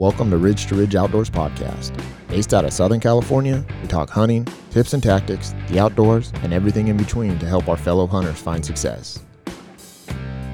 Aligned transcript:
Welcome 0.00 0.30
to 0.30 0.38
Ridge 0.38 0.64
to 0.68 0.76
Ridge 0.76 0.94
Outdoors 0.94 1.28
Podcast. 1.28 1.92
Based 2.26 2.54
out 2.54 2.64
of 2.64 2.72
Southern 2.72 3.00
California, 3.00 3.62
we 3.82 3.86
talk 3.86 4.08
hunting, 4.08 4.46
tips 4.70 4.94
and 4.94 5.02
tactics, 5.02 5.54
the 5.68 5.78
outdoors, 5.78 6.32
and 6.42 6.54
everything 6.54 6.88
in 6.88 6.96
between 6.96 7.38
to 7.38 7.44
help 7.44 7.68
our 7.68 7.76
fellow 7.76 8.06
hunters 8.06 8.40
find 8.40 8.64
success. 8.64 9.22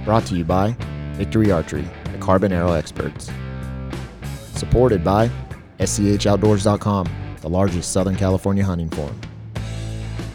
Brought 0.04 0.26
to 0.26 0.34
you 0.34 0.44
by 0.44 0.76
Victory 1.12 1.52
Archery, 1.52 1.88
the 2.10 2.18
carbon 2.18 2.52
arrow 2.52 2.72
experts. 2.72 3.30
Supported 4.56 5.04
by 5.04 5.30
SCHOutdoors.com, 5.78 7.06
the 7.40 7.48
largest 7.48 7.92
Southern 7.92 8.16
California 8.16 8.64
hunting 8.64 8.90
forum. 8.90 9.20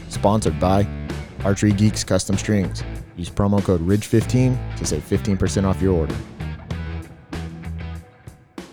Sponsored 0.07 0.57
by 0.57 0.88
Archery 1.43 1.73
Geeks 1.73 2.05
Custom 2.05 2.38
Strings. 2.38 2.82
Use 3.18 3.30
promo 3.30 3.62
code 3.62 3.86
RIDGE15 3.86 4.78
to 4.78 4.86
save 4.86 5.04
15% 5.04 5.66
off 5.66 5.82
your 5.82 5.98
order. 5.98 6.16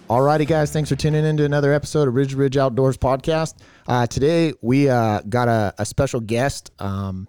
Alrighty, 0.08 0.46
guys, 0.46 0.72
thanks 0.72 0.88
for 0.88 0.96
tuning 0.96 1.22
in 1.26 1.36
to 1.36 1.44
another 1.44 1.70
episode 1.70 2.08
of 2.08 2.14
Ridge 2.14 2.32
Ridge 2.32 2.56
Outdoors 2.56 2.96
podcast. 2.96 3.56
Uh, 3.86 4.06
today 4.06 4.54
we 4.62 4.88
uh, 4.88 5.20
got 5.28 5.48
a, 5.48 5.74
a, 5.76 5.84
special 5.84 6.20
guest, 6.20 6.70
um, 6.78 7.28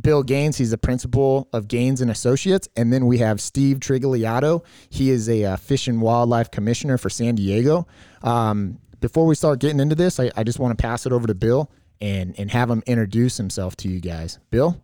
Bill 0.00 0.22
Gaines. 0.22 0.56
He's 0.56 0.70
the 0.70 0.78
principal 0.78 1.48
of 1.52 1.66
Gaines 1.66 2.00
and 2.00 2.12
Associates, 2.12 2.68
and 2.76 2.92
then 2.92 3.06
we 3.06 3.18
have 3.18 3.40
Steve 3.40 3.80
Trigliato. 3.80 4.64
He 4.88 5.10
is 5.10 5.28
a 5.28 5.44
uh, 5.46 5.56
fish 5.56 5.88
and 5.88 6.00
wildlife 6.00 6.52
commissioner 6.52 6.96
for 6.96 7.10
San 7.10 7.34
Diego. 7.34 7.88
Um, 8.22 8.78
before 9.00 9.26
we 9.26 9.34
start 9.34 9.58
getting 9.58 9.80
into 9.80 9.96
this, 9.96 10.20
I, 10.20 10.30
I 10.36 10.44
just 10.44 10.60
want 10.60 10.78
to 10.78 10.80
pass 10.80 11.06
it 11.06 11.12
over 11.12 11.26
to 11.26 11.34
Bill 11.34 11.72
and 12.00 12.38
and 12.38 12.52
have 12.52 12.70
him 12.70 12.84
introduce 12.86 13.36
himself 13.36 13.74
to 13.78 13.88
you 13.88 13.98
guys. 13.98 14.38
Bill. 14.50 14.80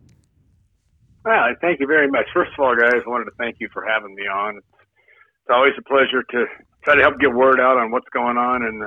Well, 1.25 1.55
thank 1.61 1.79
you 1.79 1.87
very 1.87 2.09
much. 2.11 2.27
First 2.35 2.51
of 2.59 2.65
all, 2.65 2.75
guys, 2.75 3.01
I 3.07 3.09
wanted 3.09 3.27
to 3.27 3.37
thank 3.39 3.59
you 3.61 3.69
for 3.73 3.87
having 3.87 4.17
me 4.17 4.23
on. 4.23 4.57
It's, 4.57 4.67
it's 5.43 5.51
always 5.51 5.75
a 5.79 5.83
pleasure 5.83 6.25
to 6.33 6.47
try 6.89 6.97
to 6.97 7.03
help 7.03 7.21
get 7.21 7.33
word 7.33 7.61
out 7.61 7.77
on 7.77 7.91
what's 7.91 8.09
going 8.15 8.39
on 8.39 8.63
and 8.65 8.83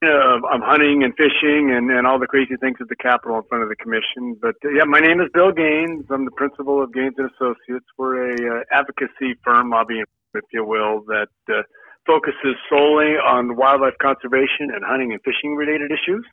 uh, 0.00 0.40
I'm 0.48 0.62
hunting 0.62 1.02
and 1.02 1.12
fishing 1.18 1.74
and, 1.74 1.90
and 1.90 2.06
all 2.06 2.18
the 2.18 2.26
crazy 2.26 2.56
things 2.56 2.78
at 2.80 2.88
the 2.88 2.96
Capitol 2.96 3.36
in 3.36 3.42
front 3.48 3.64
of 3.64 3.68
the 3.68 3.76
commission. 3.76 4.38
But 4.40 4.54
uh, 4.64 4.70
yeah, 4.70 4.84
my 4.84 5.00
name 5.00 5.20
is 5.20 5.28
Bill 5.34 5.52
Gaines. 5.52 6.06
I'm 6.08 6.24
the 6.24 6.30
principal 6.30 6.82
of 6.82 6.94
Gaines 6.94 7.14
and 7.18 7.28
Associates. 7.34 7.84
We're 7.98 8.30
a 8.30 8.60
uh, 8.60 8.62
advocacy 8.72 9.36
firm, 9.44 9.68
lobbying, 9.68 10.04
if 10.34 10.44
you 10.52 10.64
will, 10.64 11.02
that 11.08 11.28
uh, 11.50 11.62
focuses 12.06 12.56
solely 12.70 13.18
on 13.20 13.56
wildlife 13.56 13.98
conservation 14.00 14.70
and 14.72 14.86
hunting 14.86 15.12
and 15.12 15.20
fishing 15.26 15.56
related 15.56 15.90
issues. 15.90 16.24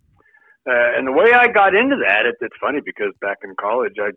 Uh, 0.70 0.96
and 0.96 1.08
the 1.08 1.12
way 1.12 1.34
I 1.34 1.48
got 1.48 1.76
into 1.76 1.98
that, 2.08 2.26
it, 2.26 2.36
it's 2.40 2.56
funny 2.62 2.80
because 2.86 3.12
back 3.20 3.40
in 3.44 3.56
college, 3.60 3.96
I 4.00 4.12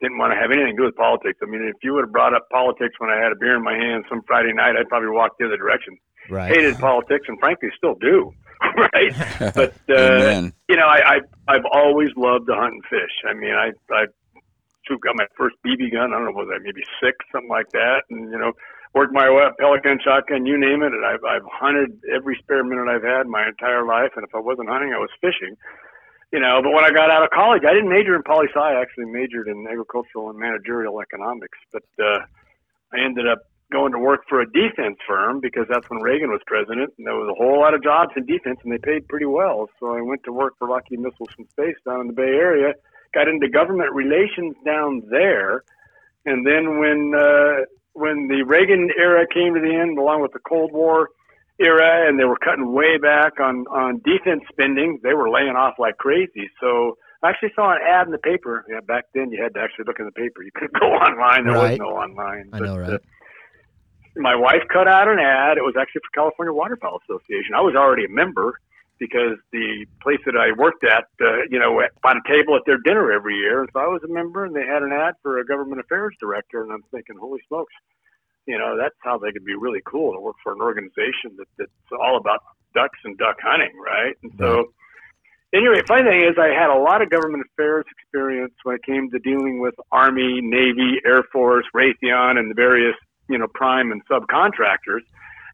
didn't 0.00 0.18
want 0.18 0.32
to 0.32 0.38
have 0.38 0.50
anything 0.52 0.76
to 0.76 0.82
do 0.82 0.84
with 0.84 0.96
politics. 0.96 1.38
I 1.42 1.46
mean, 1.46 1.64
if 1.64 1.76
you 1.82 1.94
would 1.94 2.04
have 2.04 2.12
brought 2.12 2.34
up 2.34 2.48
politics 2.50 2.94
when 2.98 3.10
I 3.10 3.16
had 3.16 3.32
a 3.32 3.36
beer 3.36 3.56
in 3.56 3.64
my 3.64 3.74
hand 3.74 4.04
some 4.08 4.22
Friday 4.26 4.52
night, 4.52 4.76
I'd 4.76 4.88
probably 4.88 5.08
walk 5.08 5.38
the 5.38 5.46
other 5.46 5.56
direction. 5.56 5.96
Right. 6.28 6.52
Hated 6.52 6.78
politics, 6.78 7.26
and 7.28 7.38
frankly, 7.38 7.70
still 7.76 7.94
do. 7.94 8.32
right. 8.76 9.12
But 9.54 9.74
uh, 9.88 10.50
you 10.68 10.76
know, 10.76 10.86
I, 10.86 10.98
I 10.98 11.16
I've 11.48 11.66
always 11.72 12.10
loved 12.16 12.48
to 12.48 12.54
hunt 12.54 12.74
and 12.74 12.84
fish. 12.90 13.14
I 13.28 13.32
mean, 13.34 13.54
I 13.54 13.70
I 13.92 14.06
got 15.02 15.16
my 15.16 15.26
first 15.36 15.56
BB 15.64 15.92
gun. 15.92 16.12
I 16.12 16.18
don't 16.18 16.26
know 16.26 16.32
was 16.32 16.48
I 16.52 16.58
maybe 16.62 16.82
six, 17.02 17.16
something 17.32 17.50
like 17.50 17.70
that, 17.72 18.02
and 18.10 18.30
you 18.30 18.38
know, 18.38 18.52
worked 18.94 19.12
my 19.12 19.30
way 19.30 19.44
up 19.44 19.58
pelican, 19.58 19.98
shotgun, 20.02 20.46
you 20.46 20.58
name 20.58 20.82
it. 20.82 20.92
And 20.92 21.04
I've 21.04 21.24
I've 21.24 21.46
hunted 21.46 22.00
every 22.12 22.36
spare 22.42 22.64
minute 22.64 22.88
I've 22.88 23.04
had 23.04 23.26
my 23.26 23.46
entire 23.46 23.86
life. 23.86 24.12
And 24.16 24.24
if 24.24 24.34
I 24.34 24.40
wasn't 24.40 24.68
hunting, 24.68 24.92
I 24.92 24.98
was 24.98 25.10
fishing 25.20 25.56
you 26.36 26.42
know, 26.42 26.60
but 26.60 26.68
when 26.68 26.84
I 26.84 26.92
got 26.92 27.08
out 27.10 27.24
of 27.24 27.30
college, 27.30 27.62
I 27.64 27.72
didn't 27.72 27.88
major 27.88 28.14
in 28.14 28.22
poli 28.22 28.44
sci. 28.52 28.60
I 28.60 28.78
actually 28.78 29.06
majored 29.06 29.48
in 29.48 29.64
agricultural 29.64 30.28
and 30.28 30.38
managerial 30.38 31.00
economics. 31.00 31.56
But 31.72 31.88
uh, 31.96 32.28
I 32.92 33.00
ended 33.00 33.26
up 33.26 33.38
going 33.72 33.92
to 33.92 33.98
work 33.98 34.20
for 34.28 34.42
a 34.42 34.46
defense 34.52 34.98
firm 35.08 35.40
because 35.40 35.64
that's 35.70 35.88
when 35.88 36.02
Reagan 36.02 36.28
was 36.28 36.42
president, 36.46 36.92
and 36.98 37.06
there 37.06 37.16
was 37.16 37.32
a 37.32 37.42
whole 37.42 37.58
lot 37.58 37.72
of 37.72 37.82
jobs 37.82 38.12
in 38.18 38.26
defense, 38.26 38.60
and 38.62 38.70
they 38.70 38.76
paid 38.76 39.08
pretty 39.08 39.24
well. 39.24 39.70
So 39.80 39.96
I 39.96 40.02
went 40.02 40.24
to 40.24 40.32
work 40.32 40.52
for 40.58 40.68
Lockheed 40.68 41.00
Missiles 41.00 41.32
and 41.38 41.48
Space 41.48 41.80
down 41.88 42.02
in 42.02 42.06
the 42.08 42.12
Bay 42.12 42.36
Area. 42.36 42.74
Got 43.14 43.28
into 43.28 43.48
government 43.48 43.94
relations 43.94 44.56
down 44.62 45.08
there, 45.08 45.64
and 46.26 46.46
then 46.46 46.78
when 46.78 47.16
uh, 47.16 47.64
when 47.94 48.28
the 48.28 48.44
Reagan 48.44 48.90
era 48.98 49.24
came 49.32 49.54
to 49.54 49.60
the 49.60 49.74
end, 49.74 49.96
along 49.96 50.20
with 50.20 50.32
the 50.32 50.44
Cold 50.44 50.72
War 50.74 51.08
era 51.58 52.08
and 52.08 52.18
they 52.18 52.24
were 52.24 52.36
cutting 52.36 52.72
way 52.72 52.98
back 52.98 53.40
on 53.40 53.66
on 53.68 54.00
defense 54.04 54.42
spending. 54.50 55.00
They 55.02 55.14
were 55.14 55.30
laying 55.30 55.56
off 55.56 55.74
like 55.78 55.96
crazy. 55.96 56.50
So 56.60 56.98
I 57.22 57.30
actually 57.30 57.52
saw 57.54 57.72
an 57.72 57.78
ad 57.86 58.06
in 58.06 58.12
the 58.12 58.18
paper. 58.18 58.64
Yeah, 58.68 58.80
back 58.80 59.04
then 59.14 59.30
you 59.30 59.42
had 59.42 59.54
to 59.54 59.60
actually 59.60 59.86
look 59.86 59.98
in 59.98 60.06
the 60.06 60.12
paper. 60.12 60.42
You 60.42 60.50
couldn't 60.54 60.74
go 60.80 60.86
online. 60.86 61.46
There 61.46 61.54
right. 61.54 61.70
was 61.70 61.78
no 61.78 61.96
online. 61.96 62.50
I 62.52 62.60
know, 62.60 62.78
right? 62.78 62.94
Uh, 62.94 62.98
my 64.16 64.34
wife 64.34 64.62
cut 64.72 64.88
out 64.88 65.08
an 65.08 65.18
ad. 65.18 65.58
It 65.58 65.64
was 65.64 65.74
actually 65.78 66.00
for 66.00 66.12
California 66.14 66.52
Waterfowl 66.52 67.00
Association. 67.04 67.54
I 67.54 67.60
was 67.60 67.74
already 67.76 68.04
a 68.04 68.08
member 68.08 68.58
because 68.98 69.36
the 69.52 69.84
place 70.00 70.20
that 70.24 70.36
I 70.36 70.56
worked 70.56 70.84
at, 70.84 71.04
uh, 71.20 71.44
you 71.50 71.58
know, 71.58 71.82
bought 72.02 72.16
a 72.16 72.24
table 72.26 72.56
at 72.56 72.62
their 72.64 72.78
dinner 72.78 73.12
every 73.12 73.36
year, 73.36 73.60
and 73.60 73.68
so 73.72 73.80
I 73.80 73.86
was 73.88 74.00
a 74.04 74.08
member. 74.08 74.44
And 74.44 74.56
they 74.56 74.64
had 74.64 74.82
an 74.82 74.92
ad 74.92 75.14
for 75.22 75.38
a 75.38 75.44
government 75.44 75.80
affairs 75.80 76.14
director, 76.18 76.62
and 76.62 76.72
I'm 76.72 76.82
thinking, 76.90 77.16
holy 77.20 77.40
smokes! 77.48 77.74
You 78.46 78.58
know, 78.58 78.76
that's 78.80 78.94
how 79.00 79.18
they 79.18 79.32
could 79.32 79.44
be 79.44 79.54
really 79.54 79.82
cool 79.84 80.12
to 80.12 80.20
work 80.20 80.36
for 80.42 80.52
an 80.52 80.60
organization 80.60 81.36
that, 81.36 81.48
that's 81.58 81.70
all 81.92 82.16
about 82.16 82.40
ducks 82.74 82.98
and 83.04 83.18
duck 83.18 83.36
hunting, 83.42 83.72
right? 83.78 84.14
And 84.22 84.32
so, 84.38 84.72
anyway, 85.52 85.82
funny 85.86 86.04
thing 86.04 86.22
is, 86.22 86.36
I 86.38 86.48
had 86.48 86.70
a 86.70 86.78
lot 86.78 87.02
of 87.02 87.10
government 87.10 87.44
affairs 87.52 87.84
experience 87.90 88.54
when 88.62 88.76
it 88.76 88.84
came 88.84 89.10
to 89.10 89.18
dealing 89.18 89.60
with 89.60 89.74
Army, 89.90 90.40
Navy, 90.42 91.00
Air 91.04 91.24
Force, 91.32 91.66
Raytheon, 91.74 92.38
and 92.38 92.50
the 92.50 92.54
various, 92.54 92.94
you 93.28 93.38
know, 93.38 93.48
prime 93.52 93.90
and 93.90 94.02
subcontractors. 94.06 95.02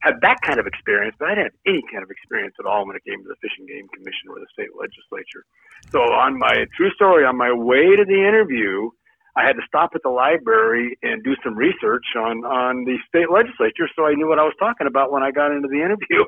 Had 0.02 0.20
that 0.22 0.42
kind 0.42 0.58
of 0.58 0.66
experience, 0.66 1.14
but 1.16 1.28
I 1.28 1.34
didn't 1.36 1.54
have 1.54 1.60
any 1.64 1.82
kind 1.92 2.02
of 2.02 2.10
experience 2.10 2.56
at 2.58 2.66
all 2.66 2.84
when 2.84 2.96
it 2.96 3.04
came 3.04 3.22
to 3.22 3.28
the 3.28 3.36
Fish 3.40 3.52
and 3.56 3.68
Game 3.68 3.86
Commission 3.94 4.30
or 4.30 4.40
the 4.40 4.50
state 4.52 4.74
legislature. 4.74 5.46
So, 5.92 6.00
on 6.00 6.40
my 6.40 6.66
true 6.76 6.90
story, 6.90 7.24
on 7.24 7.36
my 7.36 7.52
way 7.52 7.94
to 7.94 8.04
the 8.04 8.18
interview, 8.26 8.90
I 9.34 9.46
had 9.46 9.56
to 9.56 9.62
stop 9.66 9.92
at 9.94 10.02
the 10.02 10.10
library 10.10 10.98
and 11.02 11.24
do 11.24 11.34
some 11.42 11.56
research 11.56 12.04
on 12.16 12.44
on 12.44 12.84
the 12.84 12.98
state 13.08 13.30
legislature, 13.30 13.88
so 13.96 14.04
I 14.04 14.14
knew 14.14 14.28
what 14.28 14.38
I 14.38 14.44
was 14.44 14.54
talking 14.58 14.86
about 14.86 15.10
when 15.10 15.22
I 15.22 15.30
got 15.30 15.52
into 15.52 15.68
the 15.68 15.80
interview. 15.86 16.24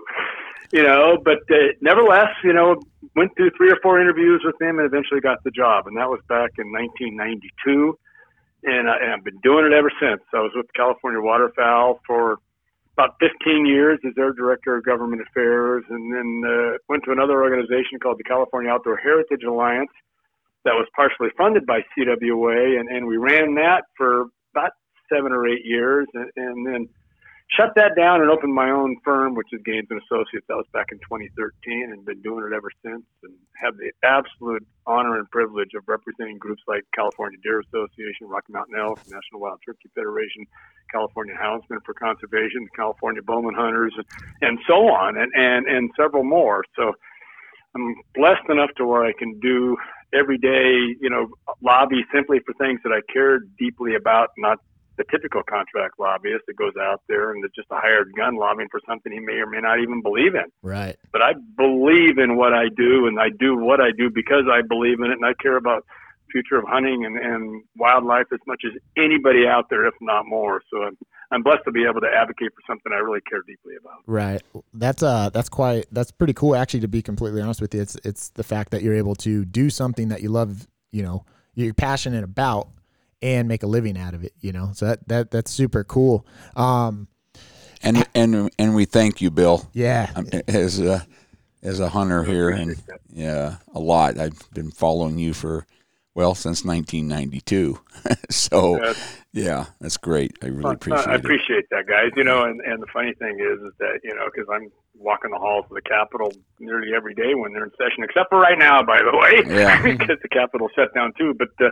you 0.72 0.82
know, 0.82 1.18
but 1.22 1.40
uh, 1.50 1.76
nevertheless, 1.80 2.32
you 2.42 2.52
know, 2.52 2.80
went 3.14 3.36
through 3.36 3.50
three 3.56 3.70
or 3.70 3.78
four 3.82 4.00
interviews 4.00 4.42
with 4.44 4.56
them 4.58 4.78
and 4.78 4.86
eventually 4.86 5.20
got 5.20 5.44
the 5.44 5.50
job, 5.50 5.86
and 5.86 5.96
that 5.98 6.08
was 6.08 6.20
back 6.28 6.52
in 6.56 6.72
1992, 6.72 7.98
and, 8.64 8.88
I, 8.88 8.96
and 8.96 9.12
I've 9.12 9.24
been 9.24 9.38
doing 9.42 9.66
it 9.66 9.74
ever 9.74 9.92
since. 10.00 10.22
I 10.32 10.40
was 10.40 10.52
with 10.54 10.66
California 10.74 11.20
Waterfowl 11.20 12.00
for 12.06 12.38
about 12.96 13.16
15 13.20 13.66
years 13.66 13.98
as 14.06 14.14
their 14.14 14.32
director 14.32 14.76
of 14.76 14.84
government 14.84 15.20
affairs, 15.20 15.84
and 15.90 16.14
then 16.14 16.42
uh, 16.48 16.78
went 16.88 17.04
to 17.04 17.12
another 17.12 17.42
organization 17.42 17.98
called 18.00 18.18
the 18.18 18.24
California 18.24 18.70
Outdoor 18.70 18.96
Heritage 18.96 19.42
Alliance 19.42 19.90
that 20.64 20.74
was 20.74 20.86
partially 20.96 21.28
funded 21.36 21.66
by 21.66 21.80
CWA, 21.96 22.80
and, 22.80 22.88
and 22.88 23.06
we 23.06 23.16
ran 23.16 23.54
that 23.56 23.84
for 23.96 24.26
about 24.54 24.72
seven 25.12 25.32
or 25.32 25.46
eight 25.46 25.64
years, 25.64 26.06
and, 26.14 26.30
and 26.36 26.66
then 26.66 26.88
shut 27.52 27.70
that 27.76 27.92
down 27.96 28.20
and 28.20 28.30
opened 28.30 28.54
my 28.54 28.70
own 28.70 28.96
firm, 29.04 29.34
which 29.34 29.48
is 29.52 29.60
Gaines 29.64 29.86
and 29.90 30.00
Associates. 30.00 30.46
That 30.48 30.56
was 30.56 30.66
back 30.72 30.88
in 30.92 30.98
2013, 30.98 31.92
and 31.92 32.04
been 32.04 32.22
doing 32.22 32.44
it 32.48 32.54
ever 32.54 32.70
since, 32.84 33.04
and 33.22 33.34
have 33.60 33.76
the 33.76 33.92
absolute 34.02 34.66
honor 34.86 35.18
and 35.18 35.28
privilege 35.30 35.74
of 35.76 35.84
representing 35.86 36.38
groups 36.38 36.62
like 36.66 36.82
California 36.94 37.38
Deer 37.42 37.60
Association, 37.60 38.28
Rocky 38.28 38.52
Mountain 38.52 38.76
Elk, 38.78 38.98
National 39.06 39.40
Wild 39.40 39.60
Turkey 39.64 39.90
Federation, 39.94 40.46
California 40.90 41.34
Houndsmen 41.36 41.78
for 41.84 41.94
Conservation, 41.94 42.66
California 42.74 43.22
Bowmen 43.22 43.54
Hunters, 43.54 43.94
and 44.40 44.58
so 44.66 44.88
on, 44.88 45.16
and 45.16 45.32
and 45.34 45.66
and 45.66 45.90
several 45.96 46.24
more. 46.24 46.64
So. 46.76 46.92
I'm 47.76 47.96
blessed 48.14 48.48
enough 48.50 48.70
to 48.76 48.86
where 48.86 49.04
I 49.04 49.12
can 49.18 49.40
do 49.40 49.76
every 50.14 50.38
day, 50.38 50.96
you 51.00 51.10
know, 51.10 51.28
lobby 51.62 52.04
simply 52.12 52.38
for 52.46 52.54
things 52.54 52.80
that 52.84 52.92
I 52.92 53.00
care 53.12 53.40
deeply 53.58 53.94
about, 53.94 54.30
not 54.38 54.58
the 54.96 55.04
typical 55.10 55.42
contract 55.42 55.98
lobbyist 55.98 56.44
that 56.46 56.56
goes 56.56 56.74
out 56.80 57.02
there 57.08 57.32
and 57.32 57.44
is 57.44 57.50
just 57.54 57.68
a 57.70 57.76
hired 57.76 58.12
gun 58.16 58.36
lobbying 58.36 58.68
for 58.70 58.80
something 58.86 59.10
he 59.10 59.18
may 59.18 59.34
or 59.34 59.46
may 59.46 59.60
not 59.60 59.80
even 59.80 60.02
believe 60.02 60.34
in. 60.34 60.46
Right. 60.62 60.96
But 61.12 61.22
I 61.22 61.32
believe 61.56 62.18
in 62.18 62.36
what 62.36 62.54
I 62.54 62.68
do, 62.76 63.06
and 63.06 63.18
I 63.18 63.30
do 63.38 63.56
what 63.56 63.80
I 63.80 63.90
do 63.96 64.10
because 64.10 64.44
I 64.50 64.62
believe 64.62 65.00
in 65.00 65.10
it, 65.10 65.18
and 65.18 65.24
I 65.26 65.34
care 65.42 65.56
about 65.56 65.84
future 66.34 66.56
of 66.56 66.64
hunting 66.66 67.04
and, 67.06 67.16
and 67.16 67.62
wildlife 67.76 68.26
as 68.32 68.40
much 68.46 68.62
as 68.66 68.72
anybody 68.98 69.46
out 69.46 69.70
there, 69.70 69.86
if 69.86 69.94
not 70.00 70.26
more. 70.26 70.60
So 70.70 70.82
I'm 70.82 70.98
I'm 71.30 71.42
blessed 71.42 71.62
to 71.64 71.72
be 71.72 71.84
able 71.88 72.00
to 72.00 72.08
advocate 72.08 72.50
for 72.54 72.60
something 72.66 72.92
I 72.92 72.96
really 72.96 73.20
care 73.22 73.40
deeply 73.46 73.74
about. 73.80 74.02
Right. 74.06 74.42
That's 74.74 75.02
uh 75.02 75.30
that's 75.30 75.48
quite 75.48 75.86
that's 75.92 76.10
pretty 76.10 76.34
cool 76.34 76.54
actually 76.56 76.80
to 76.80 76.88
be 76.88 77.02
completely 77.02 77.40
honest 77.40 77.60
with 77.60 77.74
you. 77.74 77.80
It's 77.80 77.96
it's 78.04 78.30
the 78.30 78.42
fact 78.42 78.72
that 78.72 78.82
you're 78.82 78.94
able 78.94 79.14
to 79.16 79.44
do 79.44 79.70
something 79.70 80.08
that 80.08 80.22
you 80.22 80.28
love, 80.28 80.66
you 80.90 81.02
know, 81.02 81.24
you're 81.54 81.72
passionate 81.72 82.24
about 82.24 82.68
and 83.22 83.48
make 83.48 83.62
a 83.62 83.66
living 83.66 83.96
out 83.96 84.14
of 84.14 84.24
it, 84.24 84.34
you 84.40 84.52
know. 84.52 84.70
So 84.74 84.86
that 84.86 85.08
that 85.08 85.30
that's 85.30 85.50
super 85.50 85.84
cool. 85.84 86.26
Um 86.56 87.08
and 87.82 88.06
and 88.14 88.50
and 88.58 88.74
we 88.74 88.86
thank 88.86 89.20
you, 89.20 89.30
Bill. 89.30 89.68
Yeah. 89.72 90.10
Um, 90.16 90.28
as 90.48 90.80
a 90.80 91.06
as 91.62 91.80
a 91.80 91.88
hunter 91.88 92.24
here 92.24 92.50
and 92.50 92.76
yeah, 93.12 93.56
a 93.72 93.78
lot. 93.78 94.18
I've 94.18 94.50
been 94.52 94.70
following 94.70 95.18
you 95.18 95.32
for 95.32 95.66
Well, 96.14 96.34
since 96.36 96.64
1992. 96.64 97.80
so, 98.30 98.94
yeah, 99.32 99.66
that's 99.80 99.96
great. 99.96 100.38
I 100.42 100.46
really 100.46 100.74
appreciate 100.74 101.08
I 101.08 101.14
it. 101.14 101.20
appreciate 101.20 101.64
that, 101.70 101.86
guys. 101.88 102.10
You 102.16 102.22
know, 102.22 102.44
and, 102.44 102.60
and 102.60 102.80
the 102.80 102.86
funny 102.92 103.14
thing 103.14 103.40
is, 103.40 103.60
is 103.66 103.72
that 103.80 103.98
you 104.04 104.14
know, 104.14 104.26
because 104.32 104.48
I'm 104.52 104.70
walking 104.96 105.32
the 105.32 105.38
halls 105.38 105.64
of 105.68 105.74
the 105.74 105.82
Capitol 105.82 106.32
nearly 106.60 106.94
every 106.94 107.14
day 107.14 107.34
when 107.34 107.52
they're 107.52 107.64
in 107.64 107.70
session, 107.72 108.04
except 108.04 108.30
for 108.30 108.38
right 108.38 108.58
now, 108.58 108.82
by 108.82 108.98
the 109.02 109.16
way, 109.16 109.42
Yeah. 109.58 109.82
because 109.98 110.18
the 110.22 110.28
Capitol 110.28 110.68
shut 110.74 110.94
down 110.94 111.12
too. 111.18 111.34
But 111.36 111.48
uh, 111.60 111.70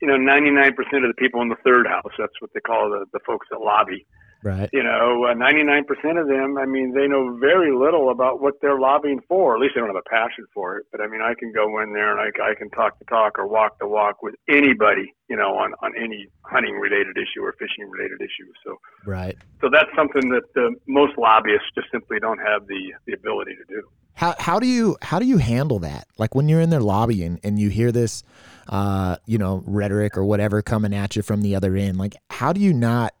you 0.00 0.08
know, 0.08 0.16
99% 0.16 0.70
of 0.70 0.76
the 1.08 1.14
people 1.18 1.42
in 1.42 1.48
the 1.48 1.56
third 1.64 1.86
house, 1.86 2.12
that's 2.18 2.40
what 2.40 2.50
they 2.54 2.60
call 2.60 2.88
the 2.90 3.04
the 3.12 3.20
folks 3.26 3.46
that 3.50 3.60
lobby. 3.60 4.06
Right. 4.46 4.70
You 4.72 4.84
know, 4.84 5.24
uh, 5.24 5.34
99% 5.34 6.20
of 6.20 6.28
them, 6.28 6.56
I 6.56 6.66
mean, 6.66 6.94
they 6.94 7.08
know 7.08 7.36
very 7.36 7.74
little 7.76 8.10
about 8.10 8.40
what 8.40 8.54
they're 8.62 8.78
lobbying 8.78 9.20
for. 9.26 9.56
At 9.56 9.60
least 9.60 9.74
they 9.74 9.80
don't 9.80 9.88
have 9.88 9.96
a 9.96 10.08
passion 10.08 10.46
for 10.54 10.78
it. 10.78 10.86
But 10.92 11.00
I 11.00 11.08
mean, 11.08 11.20
I 11.20 11.34
can 11.36 11.50
go 11.52 11.80
in 11.82 11.92
there 11.92 12.16
and 12.16 12.20
I, 12.20 12.50
I 12.50 12.54
can 12.54 12.70
talk 12.70 12.96
the 13.00 13.06
talk 13.06 13.40
or 13.40 13.48
walk 13.48 13.80
the 13.80 13.88
walk 13.88 14.22
with 14.22 14.36
anybody, 14.48 15.12
you 15.28 15.34
know, 15.34 15.56
on, 15.56 15.74
on 15.82 15.94
any 16.00 16.28
hunting 16.42 16.76
related 16.76 17.16
issue 17.16 17.42
or 17.42 17.56
fishing 17.58 17.90
related 17.90 18.20
issue. 18.20 18.48
So, 18.64 18.78
Right. 19.04 19.36
so 19.60 19.68
that's 19.68 19.90
something 19.96 20.30
that 20.30 20.42
the, 20.54 20.76
most 20.86 21.18
lobbyists 21.18 21.66
just 21.74 21.88
simply 21.90 22.20
don't 22.20 22.38
have 22.38 22.68
the, 22.68 22.92
the 23.06 23.14
ability 23.14 23.56
to 23.56 23.64
do. 23.74 23.82
How 24.14 24.34
how 24.38 24.58
do 24.60 24.66
you 24.66 24.96
how 25.02 25.18
do 25.18 25.26
you 25.26 25.36
handle 25.36 25.80
that? 25.80 26.06
Like 26.16 26.34
when 26.34 26.48
you're 26.48 26.60
in 26.60 26.70
there 26.70 26.80
lobbying 26.80 27.38
and 27.42 27.58
you 27.58 27.68
hear 27.68 27.92
this, 27.92 28.22
uh, 28.68 29.16
you 29.26 29.36
know, 29.36 29.62
rhetoric 29.66 30.16
or 30.16 30.24
whatever 30.24 30.62
coming 30.62 30.94
at 30.94 31.16
you 31.16 31.22
from 31.22 31.42
the 31.42 31.54
other 31.54 31.76
end. 31.76 31.98
Like, 31.98 32.14
how 32.30 32.54
do 32.54 32.60
you 32.60 32.72
not 32.72 33.12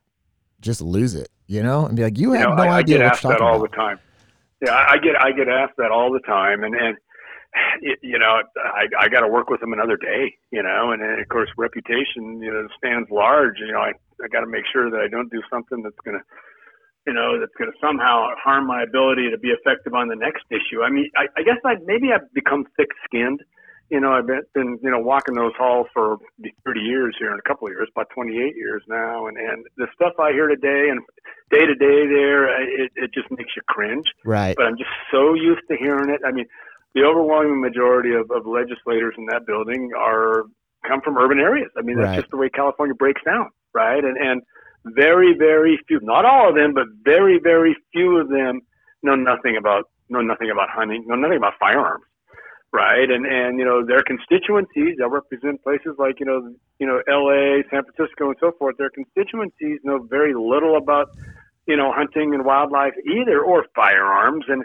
just 0.60 0.80
lose 0.80 1.14
it? 1.14 1.28
You 1.46 1.62
know, 1.62 1.86
and 1.86 1.96
be 1.96 2.02
like, 2.02 2.18
you 2.18 2.32
You 2.32 2.40
have 2.40 2.50
know, 2.50 2.54
no 2.54 2.64
I, 2.64 2.68
I 2.68 2.78
idea 2.78 2.98
get 2.98 3.02
what 3.02 3.12
asked 3.12 3.26
that 3.28 3.40
all 3.40 3.56
about. 3.56 3.62
the 3.62 3.68
time. 3.68 4.00
Yeah, 4.64 4.72
I 4.72 4.94
I 4.94 4.98
get 4.98 5.16
I 5.20 5.32
get 5.32 5.48
asked 5.48 5.76
that 5.78 5.90
all 5.90 6.12
the 6.12 6.20
time, 6.20 6.64
and 6.64 6.74
and 6.74 6.96
you 8.02 8.18
know 8.18 8.42
I 8.56 8.86
I 8.98 9.08
got 9.08 9.20
to 9.20 9.28
work 9.28 9.48
with 9.50 9.60
them 9.60 9.72
another 9.72 9.96
day, 9.96 10.34
you 10.50 10.62
know, 10.62 10.92
and 10.92 11.02
then 11.02 11.18
of 11.20 11.28
course 11.28 11.50
reputation 11.56 12.40
you 12.42 12.52
know 12.52 12.66
stands 12.76 13.08
large. 13.10 13.58
You 13.60 13.72
know, 13.72 13.80
I 13.80 13.92
I 14.24 14.28
got 14.28 14.40
to 14.40 14.46
make 14.46 14.64
sure 14.72 14.90
that 14.90 15.00
I 15.00 15.08
don't 15.08 15.30
do 15.30 15.42
something 15.50 15.82
that's 15.82 16.00
gonna 16.04 16.22
you 17.06 17.12
know 17.12 17.38
that's 17.38 17.52
gonna 17.58 17.76
somehow 17.80 18.28
harm 18.42 18.66
my 18.66 18.82
ability 18.82 19.30
to 19.30 19.38
be 19.38 19.48
effective 19.50 19.94
on 19.94 20.08
the 20.08 20.16
next 20.16 20.44
issue. 20.50 20.82
I 20.82 20.90
mean, 20.90 21.10
I, 21.16 21.26
I 21.36 21.42
guess 21.42 21.58
I 21.64 21.74
maybe 21.84 22.12
I've 22.12 22.32
become 22.32 22.64
thick 22.76 22.88
skinned. 23.04 23.42
You 23.88 24.00
know, 24.00 24.12
I've 24.12 24.26
been, 24.26 24.42
been 24.54 24.78
you 24.82 24.90
know 24.90 24.98
walking 24.98 25.34
those 25.36 25.52
halls 25.56 25.86
for 25.94 26.16
30 26.64 26.80
years 26.80 27.14
here 27.18 27.32
in 27.32 27.38
a 27.38 27.48
couple 27.48 27.68
of 27.68 27.72
years, 27.72 27.88
about 27.94 28.08
28 28.14 28.56
years 28.56 28.82
now, 28.88 29.26
and 29.26 29.36
and 29.36 29.64
the 29.76 29.86
stuff 29.94 30.14
I 30.18 30.32
hear 30.32 30.48
today 30.48 30.88
and 30.90 31.00
day 31.50 31.66
to 31.66 31.74
day 31.74 32.06
there, 32.06 32.46
it, 32.62 32.90
it 32.96 33.10
just 33.14 33.30
makes 33.30 33.50
you 33.54 33.62
cringe. 33.68 34.06
Right. 34.24 34.56
But 34.56 34.66
I'm 34.66 34.76
just 34.76 34.90
so 35.12 35.34
used 35.34 35.62
to 35.70 35.76
hearing 35.76 36.10
it. 36.10 36.20
I 36.26 36.32
mean, 36.32 36.46
the 36.94 37.04
overwhelming 37.04 37.60
majority 37.60 38.12
of, 38.14 38.30
of 38.30 38.46
legislators 38.46 39.14
in 39.18 39.26
that 39.26 39.46
building 39.46 39.90
are 39.96 40.44
come 40.86 41.00
from 41.02 41.16
urban 41.18 41.38
areas. 41.38 41.70
I 41.76 41.82
mean, 41.82 41.96
that's 41.96 42.08
Right. 42.08 42.20
just 42.20 42.30
the 42.30 42.36
way 42.38 42.48
California 42.48 42.94
breaks 42.94 43.22
down, 43.24 43.50
right? 43.72 44.02
And 44.04 44.16
and 44.16 44.42
very 44.96 45.34
very 45.38 45.78
few, 45.86 46.00
not 46.02 46.24
all 46.24 46.48
of 46.48 46.54
them, 46.56 46.74
but 46.74 46.86
very 47.04 47.38
very 47.38 47.76
few 47.92 48.18
of 48.18 48.28
them 48.28 48.60
know 49.02 49.14
nothing 49.14 49.56
about 49.56 49.84
know 50.08 50.20
nothing 50.22 50.50
about 50.50 50.70
hunting, 50.70 51.04
know 51.06 51.16
nothing 51.16 51.36
about 51.38 51.54
firearms. 51.60 52.04
Right, 52.76 53.08
and 53.08 53.24
and 53.24 53.58
you 53.58 53.64
know 53.64 53.78
their 53.86 54.02
constituencies 54.04 54.96
that 54.98 55.08
represent 55.08 55.62
places 55.62 55.94
like 55.98 56.20
you 56.20 56.26
know 56.26 56.52
you 56.78 56.86
know 56.86 57.00
L.A., 57.08 57.64
San 57.70 57.82
Francisco, 57.86 58.28
and 58.28 58.36
so 58.38 58.52
forth. 58.58 58.76
Their 58.76 58.90
constituencies 58.90 59.80
know 59.82 59.98
very 60.16 60.34
little 60.34 60.76
about 60.76 61.08
you 61.66 61.76
know, 61.76 61.92
hunting 61.92 62.32
and 62.34 62.44
wildlife 62.44 62.94
either, 63.04 63.42
or 63.42 63.66
firearms, 63.74 64.44
and 64.48 64.64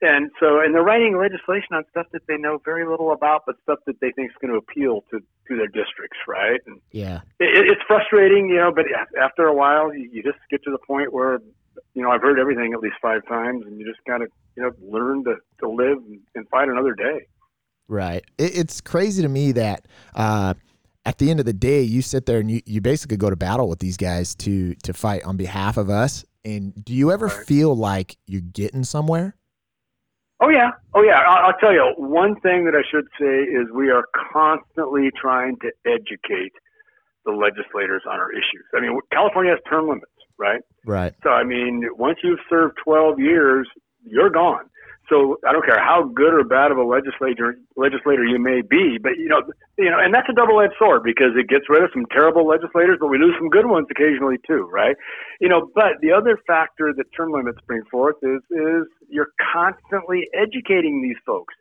and 0.00 0.30
so 0.40 0.60
and 0.60 0.74
they're 0.74 0.82
writing 0.82 1.16
legislation 1.16 1.72
on 1.72 1.84
stuff 1.90 2.06
that 2.12 2.22
they 2.26 2.36
know 2.36 2.58
very 2.64 2.86
little 2.86 3.12
about, 3.12 3.42
but 3.46 3.54
stuff 3.62 3.78
that 3.86 4.00
they 4.00 4.10
think 4.12 4.30
is 4.30 4.36
going 4.40 4.52
to 4.52 4.58
appeal 4.58 5.04
to 5.10 5.20
to 5.48 5.56
their 5.56 5.68
districts, 5.68 6.18
right? 6.26 6.60
And 6.66 6.80
Yeah. 6.90 7.20
it, 7.38 7.70
it's 7.70 7.82
frustrating, 7.86 8.48
you 8.48 8.56
know, 8.56 8.72
but 8.74 8.86
after 9.20 9.46
a 9.46 9.54
while, 9.54 9.94
you, 9.94 10.08
you 10.12 10.22
just 10.22 10.38
get 10.50 10.62
to 10.64 10.70
the 10.70 10.78
point 10.78 11.12
where, 11.12 11.40
you 11.94 12.02
know, 12.02 12.10
I've 12.10 12.22
heard 12.22 12.38
everything 12.38 12.72
at 12.72 12.80
least 12.80 12.96
five 13.00 13.26
times, 13.28 13.64
and 13.64 13.78
you 13.78 13.86
just 13.86 14.04
kind 14.06 14.22
of 14.22 14.30
you 14.56 14.64
know 14.64 14.72
learn 14.82 15.22
to 15.24 15.36
to 15.60 15.68
live 15.68 15.98
and, 15.98 16.20
and 16.34 16.48
fight 16.48 16.68
another 16.68 16.94
day. 16.94 17.26
Right. 17.92 18.24
It, 18.38 18.56
it's 18.56 18.80
crazy 18.80 19.20
to 19.22 19.28
me 19.28 19.52
that 19.52 19.86
uh, 20.14 20.54
at 21.04 21.18
the 21.18 21.30
end 21.30 21.40
of 21.40 21.46
the 21.46 21.52
day, 21.52 21.82
you 21.82 22.00
sit 22.00 22.24
there 22.24 22.38
and 22.40 22.50
you, 22.50 22.62
you 22.64 22.80
basically 22.80 23.18
go 23.18 23.28
to 23.28 23.36
battle 23.36 23.68
with 23.68 23.80
these 23.80 23.98
guys 23.98 24.34
to 24.36 24.74
to 24.76 24.94
fight 24.94 25.22
on 25.24 25.36
behalf 25.36 25.76
of 25.76 25.90
us. 25.90 26.24
And 26.42 26.72
do 26.82 26.94
you 26.94 27.12
ever 27.12 27.26
Right. 27.26 27.46
feel 27.46 27.76
like 27.76 28.16
you're 28.26 28.40
getting 28.40 28.82
somewhere? 28.84 29.36
Oh 30.40 30.48
yeah, 30.48 30.70
oh 30.94 31.02
yeah. 31.02 31.20
I'll, 31.28 31.48
I'll 31.48 31.58
tell 31.60 31.72
you 31.74 31.92
one 31.98 32.40
thing 32.40 32.64
that 32.64 32.74
I 32.74 32.82
should 32.90 33.06
say 33.20 33.42
is 33.44 33.68
we 33.74 33.90
are 33.90 34.04
constantly 34.32 35.10
trying 35.20 35.56
to 35.60 35.70
educate 35.86 36.52
the 37.26 37.32
legislators 37.32 38.02
on 38.10 38.18
our 38.18 38.32
issues. 38.32 38.64
I 38.74 38.80
mean, 38.80 38.98
California 39.12 39.52
has 39.52 39.60
term 39.70 39.86
limits, 39.88 40.06
right? 40.38 40.62
Right. 40.86 41.12
So 41.22 41.28
I 41.30 41.44
mean, 41.44 41.84
once 41.98 42.20
you've 42.24 42.40
served 42.48 42.78
12 42.82 43.20
years, 43.20 43.68
you're 44.02 44.30
gone. 44.30 44.64
So 45.08 45.38
I 45.46 45.52
don't 45.52 45.66
care 45.66 45.82
how 45.82 46.04
good 46.04 46.32
or 46.32 46.44
bad 46.44 46.70
of 46.70 46.78
a 46.78 46.84
legislator 46.84 47.58
legislator 47.76 48.24
you 48.24 48.38
may 48.38 48.62
be, 48.62 48.98
but 49.02 49.18
you 49.18 49.28
know, 49.28 49.42
you 49.76 49.90
know, 49.90 49.98
and 49.98 50.14
that's 50.14 50.28
a 50.30 50.32
double-edged 50.32 50.74
sword 50.78 51.02
because 51.02 51.34
it 51.36 51.48
gets 51.48 51.68
rid 51.68 51.82
of 51.82 51.90
some 51.92 52.06
terrible 52.10 52.46
legislators, 52.46 52.98
but 53.00 53.08
we 53.08 53.18
lose 53.18 53.34
some 53.38 53.50
good 53.50 53.66
ones 53.66 53.88
occasionally 53.90 54.38
too, 54.46 54.68
right? 54.72 54.96
You 55.40 55.48
know, 55.48 55.68
but 55.74 56.00
the 56.00 56.12
other 56.12 56.38
factor 56.46 56.92
that 56.96 57.04
term 57.16 57.32
limits 57.32 57.58
bring 57.66 57.82
forth 57.90 58.16
is 58.22 58.40
is 58.50 58.86
you're 59.08 59.32
constantly 59.52 60.28
educating 60.32 61.02
these 61.02 61.18
folks. 61.26 61.54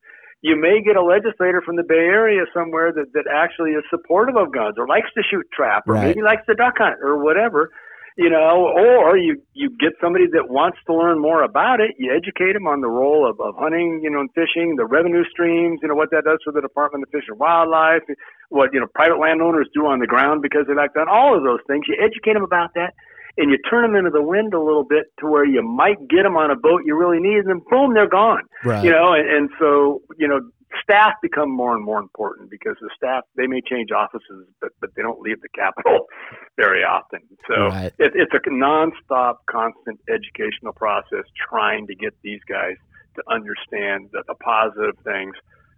You 0.44 0.56
may 0.56 0.82
get 0.82 0.96
a 0.96 1.04
legislator 1.04 1.62
from 1.62 1.76
the 1.76 1.84
Bay 1.84 2.10
Area 2.10 2.46
somewhere 2.54 2.92
that, 2.94 3.14
that 3.14 3.26
actually 3.32 3.72
is 3.72 3.84
supportive 3.90 4.36
of 4.36 4.52
guns 4.52 4.76
or 4.78 4.88
likes 4.88 5.10
to 5.16 5.22
shoot 5.30 5.46
trap 5.54 5.84
or 5.88 5.96
Right. 5.96 6.08
maybe 6.08 6.22
likes 6.22 6.46
to 6.48 6.56
duck 6.56 6.76
hunt 6.78 6.98
or 7.02 7.18
whatever 7.22 7.70
you 8.18 8.30
know, 8.30 8.68
or 8.78 9.18
you 9.18 9.42
you 9.54 9.70
get 9.80 9.94
somebody 10.02 10.26
that 10.34 10.50
wants 10.50 10.78
to 10.88 10.94
learn 10.94 11.20
more 11.20 11.44
about 11.44 11.80
it. 11.80 11.92
You 11.98 12.14
educate 12.16 12.54
them 12.54 12.68
on 12.68 12.82
the 12.82 12.88
role 12.90 13.30
of, 13.30 13.40
of 13.40 13.56
hunting, 13.58 14.02
you 14.04 14.10
know, 14.10 14.20
and 14.20 14.30
fishing, 14.34 14.76
the 14.76 14.86
revenue 14.86 15.24
streams, 15.30 15.80
you 15.82 15.88
know, 15.88 15.96
what 15.96 16.12
that 16.12 16.24
does 16.26 16.40
for 16.44 16.52
the 16.52 16.62
Department 16.62 17.04
of 17.04 17.10
Fish 17.10 17.26
and 17.28 17.40
Wildlife, 17.40 18.04
what 18.50 18.74
you 18.74 18.80
know, 18.80 18.88
private 18.94 19.20
landowners 19.20 19.68
do 19.74 19.86
on 19.88 20.00
the 20.00 20.08
ground 20.08 20.42
because 20.42 20.66
they 20.68 20.76
like 20.76 20.94
that. 20.96 21.08
All 21.08 21.36
of 21.38 21.44
those 21.44 21.60
things. 21.68 21.86
You 21.88 21.96
educate 22.04 22.34
them 22.34 22.44
about 22.44 22.74
that, 22.76 22.94
and 23.38 23.50
you 23.50 23.58
turn 23.70 23.84
them 23.84 23.96
into 23.96 24.12
the 24.12 24.22
wind 24.22 24.54
a 24.54 24.60
little 24.62 24.84
bit 24.84 25.06
to 25.20 25.28
where 25.28 25.46
you 25.46 25.62
might 25.64 25.98
get 26.10 26.24
them 26.24 26.36
on 26.36 26.52
a 26.52 26.56
boat 26.56 26.82
you 26.86 26.96
really 26.98 27.20
need, 27.20 27.40
and 27.40 27.48
then 27.50 27.62
boom, 27.70 27.94
they're 27.94 28.10
gone 28.10 28.44
Right. 28.64 28.84
you 28.84 28.92
know 28.92 29.14
and, 29.14 29.28
and 29.28 29.50
so 29.60 30.02
you 30.18 30.28
know 30.28 30.40
staff 30.82 31.14
become 31.22 31.50
more 31.50 31.76
and 31.76 31.84
more 31.84 32.00
important 32.00 32.50
because 32.50 32.76
the 32.82 32.90
staff 32.96 33.24
they 33.36 33.48
may 33.48 33.62
change 33.62 33.92
offices 33.92 34.48
but 34.62 34.72
but 34.80 34.90
they 34.96 35.02
don't 35.02 35.22
leave 35.22 35.42
the 35.42 35.50
capital 35.56 36.08
very 36.58 36.84
often 36.84 37.20
so 37.48 37.68
Right. 37.68 37.94
it, 38.00 38.12
it's 38.16 38.34
a 38.34 38.50
nonstop 38.50 39.36
constant 39.50 40.00
educational 40.10 40.74
process 40.74 41.26
trying 41.50 41.88
to 41.88 41.96
get 41.96 42.14
these 42.24 42.42
guys 42.48 42.76
to 43.16 43.24
understand 43.30 44.10
the, 44.14 44.24
the 44.28 44.36
positive 44.36 44.96
things 45.04 45.36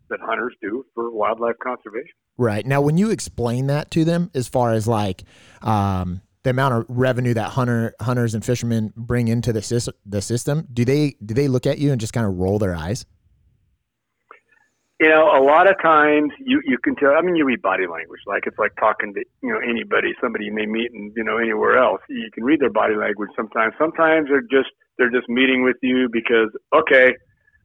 that 0.10 0.20
hunters 0.22 0.54
do 0.62 0.86
for 0.94 1.12
wildlife 1.12 1.56
conservation 1.64 2.14
Right. 2.38 2.66
Now, 2.66 2.82
when 2.82 2.98
you 2.98 3.12
explain 3.12 3.68
that 3.68 3.92
to 3.92 4.06
them, 4.06 4.32
as 4.34 4.48
far 4.48 4.74
as 4.74 4.88
like 4.88 5.24
um, 5.62 6.22
the 6.44 6.50
amount 6.50 6.74
of 6.74 6.86
revenue 6.90 7.34
that 7.36 7.50
hunter 7.52 7.94
hunters 8.02 8.34
and 8.34 8.44
fishermen 8.44 8.92
bring 8.96 9.28
into 9.28 9.54
the 9.54 9.62
system, 9.62 9.94
the 10.06 10.22
system, 10.22 10.68
do 10.74 10.84
they 10.84 11.16
do 11.24 11.34
they 11.34 11.48
look 11.48 11.68
at 11.68 11.78
you 11.78 11.92
and 11.92 12.02
just 12.02 12.14
kind 12.14 12.26
of 12.26 12.38
roll 12.38 12.58
their 12.60 12.76
eyes? 12.76 13.06
You 15.00 15.10
know, 15.10 15.36
a 15.36 15.42
lot 15.44 15.70
of 15.70 15.76
times 15.82 16.32
you 16.40 16.62
you 16.66 16.78
can 16.78 16.96
tell. 16.96 17.12
I 17.18 17.22
mean, 17.22 17.36
you 17.36 17.46
read 17.46 17.62
body 17.62 17.88
language. 17.88 18.22
Like 18.26 18.44
it's 18.46 18.60
like 18.60 18.76
talking 18.80 19.14
to 19.16 19.24
you 19.42 19.50
know 19.50 19.60
anybody, 19.60 20.14
somebody 20.22 20.46
you 20.46 20.54
may 20.54 20.66
meet, 20.66 20.92
and 20.92 21.12
you 21.16 21.24
know 21.24 21.38
anywhere 21.38 21.78
else. 21.78 22.02
You 22.10 22.30
can 22.34 22.44
read 22.44 22.60
their 22.60 22.70
body 22.70 22.96
language 22.96 23.30
sometimes. 23.36 23.74
Sometimes 23.78 24.30
they're 24.30 24.42
just 24.42 24.70
they're 24.98 25.12
just 25.12 25.28
meeting 25.28 25.64
with 25.64 25.78
you 25.82 26.10
because 26.12 26.50
okay, 26.74 27.16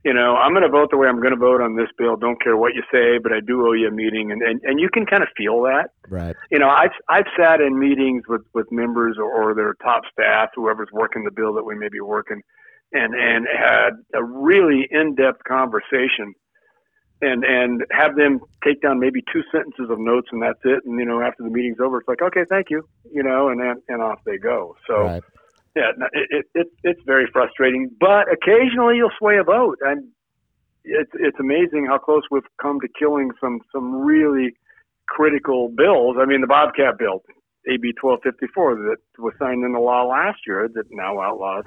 you 0.04 0.14
know, 0.14 0.36
I'm 0.36 0.52
going 0.52 0.62
to 0.62 0.70
vote 0.70 0.90
the 0.90 0.96
way 0.96 1.08
I'm 1.08 1.20
going 1.20 1.34
to 1.34 1.38
vote 1.38 1.60
on 1.60 1.76
this 1.76 1.88
bill. 1.98 2.16
Don't 2.16 2.40
care 2.42 2.56
what 2.56 2.74
you 2.74 2.82
say, 2.90 3.18
but 3.18 3.32
I 3.32 3.40
do 3.40 3.66
owe 3.66 3.72
you 3.72 3.88
a 3.88 3.90
meeting, 3.90 4.32
and 4.32 4.42
and, 4.42 4.60
and 4.62 4.80
you 4.80 4.88
can 4.88 5.04
kind 5.06 5.22
of 5.22 5.28
feel 5.36 5.62
that 5.62 5.90
Right. 6.08 6.36
you 6.50 6.58
know, 6.58 6.68
I've 6.70 6.96
I've 7.10 7.26
sat 7.38 7.60
in 7.60 7.78
meetings 7.78 8.22
with 8.28 8.42
with 8.54 8.70
members 8.72 9.16
or, 9.18 9.30
or 9.30 9.54
their 9.54 9.74
top 9.82 10.04
staff, 10.12 10.50
whoever's 10.54 10.88
working 10.92 11.24
the 11.24 11.30
bill 11.30 11.52
that 11.54 11.64
we 11.64 11.74
may 11.74 11.88
be 11.88 12.00
working, 12.00 12.40
and 12.92 13.14
and 13.14 13.46
had 13.52 13.90
a 14.14 14.24
really 14.24 14.88
in 14.90 15.14
depth 15.14 15.44
conversation, 15.44 16.34
and 17.20 17.44
and 17.44 17.84
have 17.90 18.16
them 18.16 18.40
take 18.64 18.80
down 18.80 19.00
maybe 19.00 19.22
two 19.32 19.42
sentences 19.50 19.88
of 19.90 19.98
notes 19.98 20.28
and 20.32 20.42
that's 20.42 20.60
it, 20.64 20.84
and 20.84 20.98
you 20.98 21.06
know 21.06 21.20
after 21.20 21.42
the 21.42 21.50
meeting's 21.50 21.80
over, 21.80 21.98
it's 21.98 22.08
like 22.08 22.22
okay, 22.22 22.44
thank 22.48 22.70
you, 22.70 22.88
you 23.12 23.22
know, 23.22 23.48
and 23.48 23.60
then 23.60 23.76
and 23.88 24.02
off 24.02 24.20
they 24.24 24.38
go. 24.38 24.76
So 24.86 25.04
Right. 25.04 25.24
yeah, 25.76 25.90
it, 26.12 26.28
it, 26.30 26.46
it 26.54 26.66
it's 26.84 27.00
very 27.06 27.28
frustrating, 27.32 27.90
but 28.00 28.26
occasionally 28.32 28.96
you'll 28.96 29.10
sway 29.18 29.38
a 29.38 29.44
vote, 29.44 29.78
and 29.82 30.08
it's 30.84 31.10
it's 31.14 31.38
amazing 31.40 31.86
how 31.86 31.98
close 31.98 32.22
we've 32.30 32.42
come 32.60 32.80
to 32.80 32.88
killing 32.98 33.30
some 33.40 33.60
some 33.72 33.94
really 33.94 34.54
critical 35.08 35.68
bills. 35.68 36.16
I 36.20 36.26
mean, 36.26 36.40
the 36.40 36.46
Bobcat 36.46 36.98
bill, 36.98 37.22
AB 37.68 37.94
1254, 38.00 38.74
that 38.76 38.96
was 39.18 39.34
signed 39.38 39.64
into 39.64 39.80
law 39.80 40.04
last 40.04 40.40
year, 40.46 40.68
that 40.74 40.84
now 40.90 41.20
outlaws, 41.20 41.64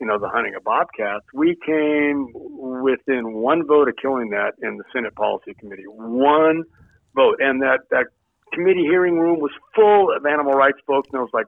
you 0.00 0.06
know, 0.06 0.18
the 0.18 0.28
hunting 0.28 0.54
of 0.54 0.64
bobcats. 0.64 1.24
We 1.32 1.56
came 1.64 2.28
within 2.34 3.34
one 3.34 3.66
vote 3.66 3.88
of 3.88 3.94
killing 4.00 4.30
that 4.30 4.52
in 4.62 4.76
the 4.76 4.84
Senate 4.92 5.14
Policy 5.14 5.54
Committee. 5.58 5.86
One 5.86 6.64
vote. 7.14 7.36
And 7.40 7.62
that, 7.62 7.80
that 7.90 8.06
committee 8.52 8.82
hearing 8.82 9.18
room 9.18 9.40
was 9.40 9.50
full 9.74 10.14
of 10.14 10.24
animal 10.26 10.52
rights 10.52 10.78
folks, 10.86 11.08
and 11.08 11.14
there 11.14 11.22
was 11.22 11.34
like 11.34 11.46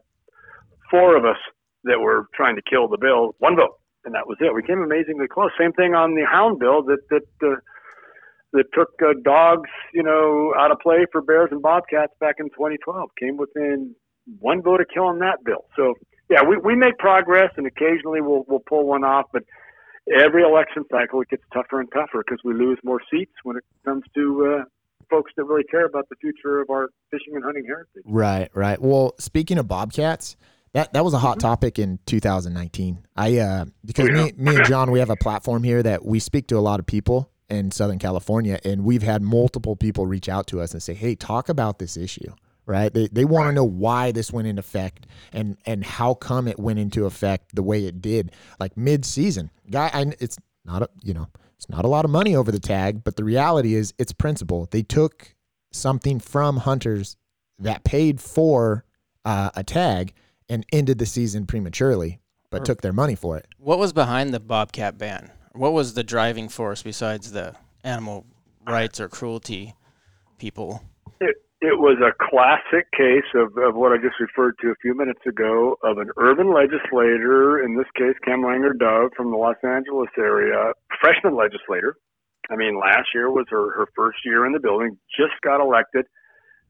four 0.90 1.16
of 1.16 1.24
us 1.24 1.38
that 1.84 2.00
were 2.00 2.26
trying 2.34 2.56
to 2.56 2.62
kill 2.68 2.88
the 2.88 2.98
bill. 2.98 3.34
One 3.38 3.56
vote, 3.56 3.78
and 4.04 4.14
that 4.14 4.26
was 4.26 4.38
it. 4.40 4.54
We 4.54 4.62
came 4.62 4.82
amazingly 4.82 5.28
close. 5.28 5.50
Same 5.58 5.72
thing 5.72 5.94
on 5.94 6.14
the 6.14 6.24
hound 6.30 6.58
bill 6.58 6.82
that 6.84 7.00
that 7.10 7.28
uh, 7.42 7.56
that 8.52 8.64
took 8.72 8.90
uh, 9.02 9.12
dogs, 9.24 9.68
you 9.92 10.02
know, 10.02 10.54
out 10.58 10.72
of 10.72 10.78
play 10.80 11.06
for 11.12 11.20
bears 11.20 11.48
and 11.50 11.62
bobcats 11.62 12.12
back 12.20 12.36
in 12.38 12.46
2012. 12.50 13.10
Came 13.20 13.36
within 13.36 13.94
one 14.40 14.62
vote 14.62 14.80
of 14.80 14.86
killing 14.92 15.18
that 15.20 15.44
bill. 15.44 15.64
So 15.76 15.94
yeah, 16.28 16.42
we, 16.42 16.56
we 16.58 16.74
make 16.74 16.98
progress, 16.98 17.50
and 17.56 17.66
occasionally 17.66 18.20
we'll 18.20 18.44
we'll 18.48 18.62
pull 18.68 18.86
one 18.86 19.04
off, 19.04 19.26
but 19.32 19.44
every 20.12 20.42
election 20.42 20.84
cycle 20.90 21.20
it 21.22 21.28
gets 21.28 21.42
tougher 21.52 21.80
and 21.80 21.88
tougher 21.92 22.24
because 22.26 22.40
we 22.44 22.54
lose 22.54 22.78
more 22.84 23.00
seats 23.10 23.32
when 23.44 23.56
it 23.56 23.64
comes 23.84 24.04
to 24.14 24.58
uh, 24.60 24.64
folks 25.10 25.32
that 25.36 25.44
really 25.44 25.64
care 25.64 25.86
about 25.86 26.08
the 26.08 26.16
future 26.16 26.60
of 26.60 26.70
our 26.70 26.90
fishing 27.10 27.34
and 27.34 27.44
hunting 27.44 27.64
heritage. 27.64 28.02
Right, 28.04 28.50
right. 28.54 28.80
Well, 28.80 29.14
speaking 29.18 29.58
of 29.58 29.68
bobcats, 29.68 30.36
that 30.72 30.92
that 30.92 31.04
was 31.04 31.14
a 31.14 31.18
hot 31.18 31.38
mm-hmm. 31.38 31.48
topic 31.48 31.78
in 31.78 31.98
2019. 32.06 33.06
I 33.16 33.38
uh, 33.38 33.64
because 33.84 34.08
oh, 34.08 34.14
yeah. 34.14 34.24
me 34.24 34.32
me 34.36 34.56
and 34.56 34.66
John 34.66 34.90
we 34.90 34.98
have 34.98 35.10
a 35.10 35.16
platform 35.16 35.62
here 35.62 35.82
that 35.82 36.04
we 36.04 36.18
speak 36.18 36.46
to 36.48 36.58
a 36.58 36.60
lot 36.60 36.80
of 36.80 36.86
people 36.86 37.30
in 37.48 37.70
Southern 37.70 37.98
California, 37.98 38.58
and 38.64 38.84
we've 38.84 39.02
had 39.02 39.22
multiple 39.22 39.74
people 39.76 40.06
reach 40.06 40.28
out 40.28 40.46
to 40.48 40.60
us 40.60 40.72
and 40.72 40.82
say, 40.82 40.92
"Hey, 40.94 41.14
talk 41.14 41.48
about 41.48 41.78
this 41.78 41.96
issue." 41.96 42.32
Right? 42.68 42.92
They 42.92 43.08
they 43.08 43.24
want 43.24 43.48
to 43.48 43.52
know 43.52 43.64
why 43.64 44.12
this 44.12 44.30
went 44.30 44.46
into 44.46 44.60
effect 44.60 45.06
and 45.32 45.56
and 45.64 45.82
how 45.82 46.12
come 46.12 46.46
it 46.46 46.58
went 46.60 46.78
into 46.78 47.06
effect 47.06 47.54
the 47.54 47.62
way 47.62 47.86
it 47.86 48.02
did, 48.02 48.32
like 48.60 48.76
mid 48.76 49.06
season. 49.06 49.50
Guy, 49.70 49.90
I, 49.92 50.12
it's 50.20 50.36
not 50.66 50.82
a 50.82 50.88
you 51.02 51.14
know 51.14 51.28
it's 51.56 51.70
not 51.70 51.86
a 51.86 51.88
lot 51.88 52.04
of 52.04 52.10
money 52.10 52.36
over 52.36 52.52
the 52.52 52.60
tag, 52.60 53.02
but 53.02 53.16
the 53.16 53.24
reality 53.24 53.74
is 53.74 53.94
it's 53.98 54.12
principle. 54.12 54.68
They 54.70 54.82
took 54.82 55.34
something 55.72 56.20
from 56.20 56.58
hunters 56.58 57.16
that 57.58 57.84
paid 57.84 58.20
for 58.20 58.84
uh, 59.24 59.50
a 59.56 59.64
tag 59.64 60.12
and 60.48 60.64
ended 60.70 60.98
the 60.98 61.06
season 61.06 61.46
prematurely, 61.46 62.20
but 62.50 62.64
took 62.64 62.82
their 62.82 62.92
money 62.92 63.14
for 63.14 63.38
it. 63.38 63.46
What 63.58 63.78
was 63.78 63.92
behind 63.92 64.32
the 64.32 64.40
bobcat 64.40 64.98
ban? 64.98 65.30
What 65.52 65.72
was 65.72 65.94
the 65.94 66.04
driving 66.04 66.48
force 66.48 66.82
besides 66.82 67.32
the 67.32 67.56
animal 67.82 68.26
rights 68.66 69.00
or 69.00 69.08
cruelty 69.08 69.74
people? 70.38 70.82
It, 71.20 71.34
it 71.60 71.78
was 71.78 71.98
a 71.98 72.14
classic 72.30 72.86
case 72.92 73.26
of, 73.34 73.56
of 73.58 73.74
what 73.74 73.90
I 73.90 73.96
just 73.96 74.20
referred 74.20 74.54
to 74.62 74.68
a 74.68 74.78
few 74.80 74.94
minutes 74.96 75.20
ago 75.26 75.76
of 75.82 75.98
an 75.98 76.10
urban 76.16 76.54
legislator, 76.54 77.58
in 77.58 77.76
this 77.76 77.90
case, 77.96 78.14
Kamlager-Dove 78.26 79.10
from 79.16 79.32
the 79.32 79.36
Los 79.36 79.56
Angeles 79.64 80.10
area, 80.16 80.72
freshman 81.00 81.34
legislator. 81.34 81.96
I 82.48 82.56
mean, 82.56 82.78
last 82.78 83.08
year 83.12 83.30
was 83.30 83.46
her, 83.50 83.74
her 83.74 83.88
first 83.96 84.18
year 84.24 84.46
in 84.46 84.52
the 84.52 84.60
building, 84.60 84.98
just 85.18 85.34
got 85.42 85.60
elected, 85.60 86.06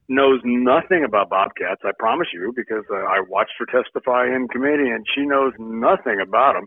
knows 0.08 0.40
nothing 0.42 1.04
about 1.04 1.28
bobcats, 1.28 1.82
I 1.84 1.92
promise 1.98 2.28
you, 2.32 2.54
because 2.56 2.84
uh, 2.90 2.96
I 2.96 3.20
watched 3.28 3.52
her 3.58 3.66
testify 3.66 4.26
in 4.26 4.48
committee 4.48 4.88
and 4.88 5.04
she 5.14 5.26
knows 5.26 5.52
nothing 5.58 6.18
about 6.20 6.54
them 6.54 6.66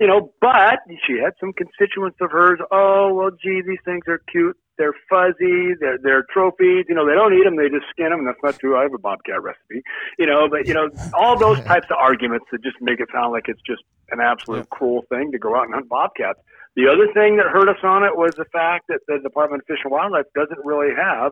you 0.00 0.08
know, 0.08 0.32
but 0.40 0.80
she 1.06 1.20
had 1.22 1.30
some 1.38 1.52
constituents 1.52 2.16
of 2.20 2.32
hers. 2.32 2.58
Oh, 2.72 3.14
well, 3.14 3.30
gee, 3.30 3.62
these 3.64 3.78
things 3.84 4.02
are 4.08 4.18
cute. 4.32 4.56
They're 4.82 4.98
fuzzy. 5.08 5.78
They're 5.78 5.98
they're 6.02 6.24
trophies. 6.34 6.86
You 6.88 6.96
know, 6.96 7.06
they 7.06 7.14
don't 7.14 7.32
eat 7.32 7.44
them. 7.44 7.54
They 7.54 7.68
just 7.68 7.86
skin 7.90 8.10
them. 8.10 8.24
That's 8.24 8.42
not 8.42 8.58
true. 8.58 8.76
I 8.76 8.82
have 8.82 8.94
a 8.94 8.98
bobcat 8.98 9.40
recipe. 9.40 9.80
You 10.18 10.26
know, 10.26 10.48
but 10.50 10.66
you 10.66 10.74
know, 10.74 10.90
all 11.14 11.38
those 11.38 11.60
types 11.70 11.86
of 11.88 11.98
arguments 12.00 12.46
that 12.50 12.64
just 12.64 12.76
make 12.80 12.98
it 12.98 13.08
sound 13.14 13.30
like 13.30 13.46
it's 13.46 13.62
just 13.62 13.84
an 14.10 14.18
absolute 14.18 14.66
yeah. 14.66 14.76
cruel 14.76 15.04
thing 15.08 15.30
to 15.30 15.38
go 15.38 15.54
out 15.54 15.66
and 15.66 15.74
hunt 15.74 15.88
bobcats. 15.88 16.40
The 16.74 16.88
other 16.88 17.06
thing 17.14 17.36
that 17.36 17.46
hurt 17.46 17.68
us 17.68 17.78
on 17.84 18.02
it 18.02 18.16
was 18.16 18.34
the 18.34 18.46
fact 18.46 18.88
that 18.88 19.00
the 19.06 19.20
Department 19.22 19.62
of 19.62 19.66
Fish 19.68 19.84
and 19.84 19.92
Wildlife 19.92 20.26
doesn't 20.34 20.64
really 20.64 20.94
have 20.96 21.30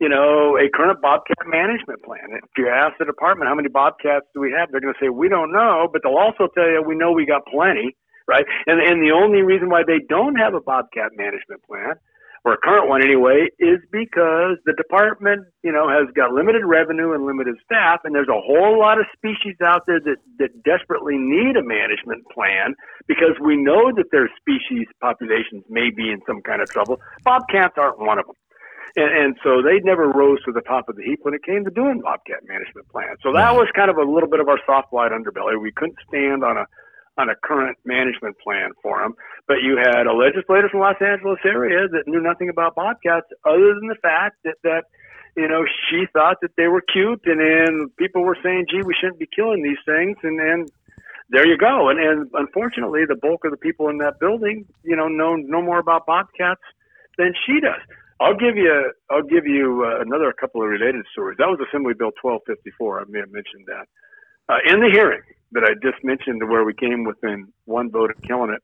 you 0.00 0.08
know, 0.08 0.56
a 0.56 0.70
current 0.74 1.02
bobcat 1.02 1.36
management 1.46 2.02
plan. 2.02 2.32
If 2.32 2.48
you 2.56 2.68
ask 2.68 2.96
the 2.98 3.04
department 3.04 3.48
how 3.48 3.54
many 3.54 3.68
bobcats 3.68 4.24
do 4.32 4.40
we 4.40 4.50
have, 4.52 4.72
they're 4.72 4.80
going 4.80 4.94
to 4.94 4.98
say 4.98 5.10
we 5.10 5.28
don't 5.28 5.52
know, 5.52 5.88
but 5.92 6.00
they'll 6.02 6.16
also 6.16 6.48
tell 6.54 6.64
you 6.64 6.82
we 6.82 6.96
know 6.96 7.12
we 7.12 7.26
got 7.26 7.44
plenty, 7.44 7.94
right? 8.26 8.46
And 8.66 8.80
and 8.80 9.02
the 9.02 9.12
only 9.12 9.42
reason 9.42 9.68
why 9.68 9.82
they 9.86 10.00
don't 10.08 10.36
have 10.36 10.54
a 10.54 10.60
bobcat 10.60 11.12
management 11.14 11.62
plan, 11.68 12.00
or 12.44 12.54
a 12.54 12.58
current 12.58 12.88
one 12.88 13.02
anyway, 13.02 13.48
is 13.58 13.78
because 13.92 14.56
the 14.64 14.72
department, 14.76 15.44
you 15.62 15.72
know, 15.72 15.88
has 15.88 16.08
got 16.14 16.32
limited 16.32 16.64
revenue 16.64 17.12
and 17.12 17.26
limited 17.26 17.56
staff, 17.64 18.00
and 18.04 18.14
there's 18.14 18.28
a 18.28 18.40
whole 18.40 18.78
lot 18.78 18.98
of 18.98 19.06
species 19.12 19.56
out 19.64 19.82
there 19.86 20.00
that 20.00 20.16
that 20.38 20.62
desperately 20.64 21.16
need 21.18 21.56
a 21.56 21.62
management 21.62 22.24
plan 22.32 22.74
because 23.06 23.36
we 23.40 23.56
know 23.56 23.92
that 23.92 24.10
their 24.10 24.30
species 24.40 24.86
populations 25.00 25.64
may 25.68 25.90
be 25.90 26.10
in 26.10 26.20
some 26.26 26.40
kind 26.42 26.62
of 26.62 26.70
trouble. 26.70 27.00
Bobcats 27.24 27.76
aren't 27.76 27.98
one 27.98 28.18
of 28.18 28.26
them. 28.26 28.36
And, 28.96 29.10
and 29.14 29.36
so 29.44 29.62
they 29.62 29.78
never 29.84 30.08
rose 30.08 30.42
to 30.44 30.52
the 30.52 30.62
top 30.62 30.88
of 30.88 30.96
the 30.96 31.04
heap 31.04 31.20
when 31.22 31.34
it 31.34 31.44
came 31.44 31.64
to 31.64 31.70
doing 31.70 32.00
bobcat 32.00 32.42
management 32.46 32.88
plans. 32.88 33.18
So 33.22 33.32
that 33.32 33.54
was 33.54 33.68
kind 33.74 33.90
of 33.90 33.96
a 33.98 34.02
little 34.02 34.28
bit 34.28 34.40
of 34.40 34.48
our 34.48 34.58
soft 34.66 34.92
white 34.92 35.12
underbelly. 35.12 35.60
We 35.60 35.72
couldn't 35.72 35.98
stand 36.08 36.42
on 36.42 36.56
a 36.56 36.66
on 37.20 37.28
a 37.28 37.36
current 37.36 37.78
management 37.84 38.36
plan 38.38 38.70
for 38.82 39.00
them. 39.02 39.14
But 39.46 39.62
you 39.62 39.76
had 39.76 40.06
a 40.06 40.12
legislator 40.12 40.68
from 40.68 40.80
Los 40.80 41.00
Angeles 41.00 41.38
area 41.44 41.88
that 41.88 42.04
knew 42.06 42.20
nothing 42.20 42.48
about 42.48 42.74
bobcats 42.74 43.26
other 43.44 43.74
than 43.74 43.88
the 43.88 44.00
fact 44.00 44.36
that 44.44 44.56
that 44.64 44.84
you 45.36 45.48
know 45.48 45.64
she 45.88 46.06
thought 46.12 46.38
that 46.42 46.56
they 46.56 46.68
were 46.68 46.80
cute, 46.80 47.22
and 47.26 47.40
then 47.40 47.88
people 47.98 48.22
were 48.22 48.38
saying, 48.42 48.66
"Gee, 48.70 48.82
we 48.82 48.94
shouldn't 48.98 49.18
be 49.18 49.28
killing 49.34 49.62
these 49.62 49.82
things," 49.84 50.16
and 50.22 50.38
then 50.38 50.66
there 51.30 51.46
you 51.46 51.56
go. 51.56 51.88
And, 51.88 51.98
and 52.00 52.30
unfortunately, 52.34 53.02
the 53.06 53.14
bulk 53.14 53.44
of 53.44 53.52
the 53.52 53.56
people 53.56 53.88
in 53.88 53.98
that 53.98 54.18
building, 54.18 54.66
you 54.82 54.96
know, 54.96 55.06
know 55.06 55.36
no 55.36 55.62
more 55.62 55.78
about 55.78 56.04
bobcats 56.06 56.60
than 57.18 57.34
she 57.46 57.60
does. 57.60 57.80
I'll 58.20 58.36
give 58.36 58.56
you 58.56 58.92
I'll 59.10 59.22
give 59.22 59.46
you 59.46 59.84
uh, 59.86 60.02
another 60.02 60.32
couple 60.32 60.62
of 60.62 60.68
related 60.68 61.06
stories. 61.12 61.38
That 61.38 61.48
was 61.48 61.58
Assembly 61.66 61.94
Bill 61.94 62.12
1254. 62.20 63.00
I 63.00 63.04
may 63.08 63.20
have 63.20 63.32
mentioned 63.32 63.64
that 63.66 63.88
uh, 64.50 64.58
in 64.66 64.80
the 64.80 64.90
hearing 64.92 65.22
that 65.52 65.62
I 65.64 65.74
just 65.82 66.02
mentioned, 66.02 66.42
where 66.48 66.64
we 66.64 66.74
came 66.74 67.04
within 67.04 67.52
one 67.64 67.90
vote 67.90 68.10
of 68.10 68.20
killing 68.22 68.50
it. 68.50 68.62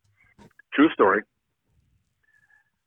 True 0.74 0.90
story. 0.92 1.22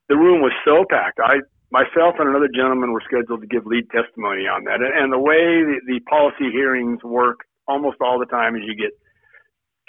The 0.10 0.16
room 0.16 0.42
was 0.42 0.52
so 0.66 0.86
packed. 0.90 1.20
I 1.24 1.40
myself 1.72 2.16
and 2.20 2.28
another 2.28 2.50
gentleman 2.54 2.92
were 2.92 3.04
scheduled 3.06 3.42
to 3.42 3.48
give 3.48 3.66
lead 3.66 3.90
testimony 3.90 4.48
on 4.48 4.64
that. 4.66 4.82
And, 4.82 5.14
the 5.14 5.20
way 5.20 5.62
the, 5.62 5.80
the 5.86 6.00
policy 6.10 6.52
hearings 6.52 7.04
work 7.04 7.40
almost 7.68 7.98
all 8.02 8.20
the 8.20 8.26
time 8.26 8.56
is 8.56 8.64
you 8.66 8.76
get 8.76 8.92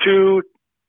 two 0.05 0.43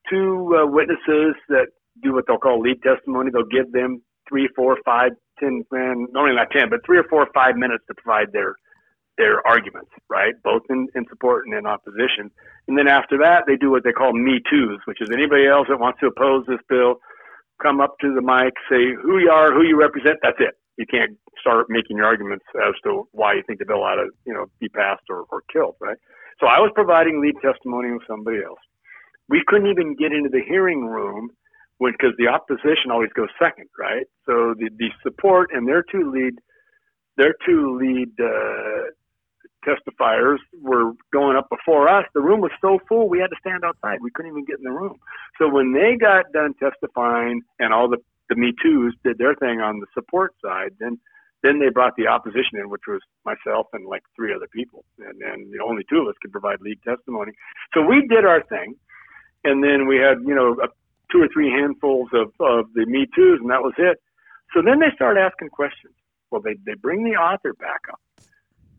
two 0.10 0.58
uh, 0.58 0.68
witnesses 0.68 1.36
that 1.50 1.68
do 2.04 2.14
what 2.14 2.26
they'll 2.28 2.38
call 2.38 2.60
lead 2.60 2.82
testimony. 2.82 3.32
They'll 3.32 3.46
give 3.46 3.72
them 3.72 4.02
three, 4.28 4.50
four, 4.56 4.78
five, 4.84 5.12
ten, 5.40 5.64
man, 5.72 6.08
normally 6.12 6.36
not 6.36 6.52
ten, 6.52 6.70
but 6.70 6.80
three 6.86 6.98
or 6.98 7.06
four 7.10 7.24
or 7.24 7.30
five 7.34 7.56
minutes 7.56 7.84
to 7.88 7.94
provide 7.96 8.32
their 8.34 8.56
their 9.22 9.46
arguments, 9.46 9.92
right? 10.10 10.34
Both 10.44 10.64
in, 10.74 10.90
in 10.98 11.06
support 11.08 11.46
and 11.46 11.54
in 11.54 11.68
opposition. 11.68 12.34
And 12.68 12.74
then 12.76 12.88
after 12.88 13.22
that, 13.22 13.46
they 13.46 13.56
do 13.56 13.70
what 13.70 13.84
they 13.84 13.94
call 13.94 14.14
Me 14.14 14.42
Too's, 14.50 14.82
which 14.86 14.98
is 15.00 15.10
anybody 15.14 15.46
else 15.46 15.68
that 15.70 15.80
wants 15.80 16.00
to 16.00 16.08
oppose 16.08 16.46
this 16.48 16.64
bill, 16.68 16.98
come 17.62 17.80
up 17.80 17.94
to 18.02 18.10
the 18.16 18.26
mic, 18.26 18.58
say 18.66 18.98
who 18.98 19.20
you 19.20 19.30
are, 19.30 19.54
who 19.54 19.62
you 19.62 19.78
represent. 19.78 20.18
That's 20.24 20.42
it. 20.42 20.58
You 20.78 20.88
can't 20.90 21.14
start 21.40 21.68
making 21.70 21.98
your 21.98 22.08
arguments 22.08 22.46
as 22.68 22.74
to 22.84 23.08
why 23.12 23.36
you 23.36 23.44
think 23.46 23.60
the 23.60 23.66
bill 23.66 23.84
ought 23.84 24.02
to, 24.02 24.10
you 24.26 24.34
know, 24.34 24.46
be 24.60 24.70
passed 24.70 25.06
or, 25.10 25.26
or 25.30 25.44
killed, 25.54 25.76
right? 25.80 25.98
So 26.40 26.48
I 26.48 26.58
was 26.58 26.72
providing 26.74 27.22
lead 27.22 27.36
testimony 27.46 27.92
with 27.92 28.02
somebody 28.10 28.42
else. 28.44 28.60
We 29.30 29.44
couldn't 29.46 29.70
even 29.70 29.96
get 29.96 30.12
into 30.12 30.30
the 30.30 30.42
hearing 30.42 30.86
room 30.86 31.30
because 31.80 32.14
the 32.18 32.28
opposition 32.28 32.90
always 32.92 33.14
goes 33.16 33.30
second, 33.38 33.70
right? 33.78 34.06
So 34.26 34.54
the, 34.58 34.70
the 34.78 34.90
support 35.04 35.50
and 35.54 35.68
their 35.68 35.84
two 35.84 36.12
lead, 36.12 36.42
their 37.18 37.36
two 37.46 37.78
lead 37.78 38.10
uh, 38.20 38.90
testifiers 39.66 40.38
were 40.62 40.94
going 41.12 41.38
up 41.38 41.50
before 41.50 41.88
us. 41.88 42.06
The 42.14 42.22
room 42.22 42.42
was 42.42 42.52
so 42.62 42.80
full 42.88 43.10
we 43.10 43.20
had 43.20 43.30
to 43.30 43.36
stand 43.40 43.64
outside. 43.64 44.00
We 44.02 44.12
couldn't 44.12 44.32
even 44.32 44.46
get 44.46 44.58
in 44.58 44.64
the 44.64 44.72
room. 44.72 45.00
So 45.38 45.50
when 45.50 45.74
they 45.74 45.96
got 46.00 46.32
done 46.34 46.54
testifying 46.56 47.42
and 47.60 47.74
all 47.74 47.90
the 47.90 47.98
the 48.30 48.36
Me 48.38 48.54
Too's 48.64 48.96
did 49.04 49.18
their 49.18 49.36
thing 49.36 49.60
on 49.60 49.82
the 49.82 49.88
support 49.94 50.34
side, 50.42 50.72
then 50.80 50.98
then 51.44 51.60
they 51.60 51.70
brought 51.70 51.96
the 51.98 52.08
opposition 52.08 52.60
in, 52.60 52.70
which 52.70 52.84
was 52.88 53.02
myself 53.26 53.68
and 53.74 53.86
like 53.88 54.04
three 54.16 54.34
other 54.34 54.48
people, 54.54 54.86
and 55.00 55.22
and 55.22 55.52
the 55.52 55.64
only 55.64 55.84
two 55.90 56.00
of 56.00 56.08
us 56.08 56.16
could 56.22 56.32
provide 56.32 56.62
lead 56.62 56.82
testimony. 56.84 57.34
So 57.74 57.82
we 57.82 58.08
did 58.08 58.26
our 58.26 58.42
thing, 58.44 58.76
and 59.44 59.64
then 59.64 59.88
we 59.88 59.98
had 59.98 60.20
you 60.26 60.36
know 60.36 60.56
a 60.64 60.68
two 61.12 61.22
or 61.22 61.28
three 61.28 61.50
handfuls 61.50 62.10
of, 62.14 62.32
of 62.40 62.74
the 62.74 62.86
Me 62.86 63.06
Too's, 63.14 63.40
and 63.42 63.50
that 63.50 63.62
was 63.62 63.74
it. 63.78 64.00
So 64.54 64.62
then 64.62 64.80
they 64.80 64.96
start 64.96 65.18
asking 65.18 65.50
questions. 65.50 65.94
Well, 66.30 66.42
they, 66.42 66.56
they 66.66 66.76
bring 66.76 67.04
the 67.04 67.20
author 67.20 67.54
back 67.54 67.82
up, 67.92 68.00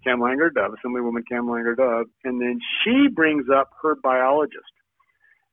Kamlager-Dove, 0.06 0.72
Assemblywoman 0.72 1.22
Kamlager-Dove, 1.30 2.06
and 2.24 2.40
then 2.40 2.60
she 2.82 3.08
brings 3.08 3.46
up 3.48 3.70
her 3.82 3.94
biologist. 3.96 4.72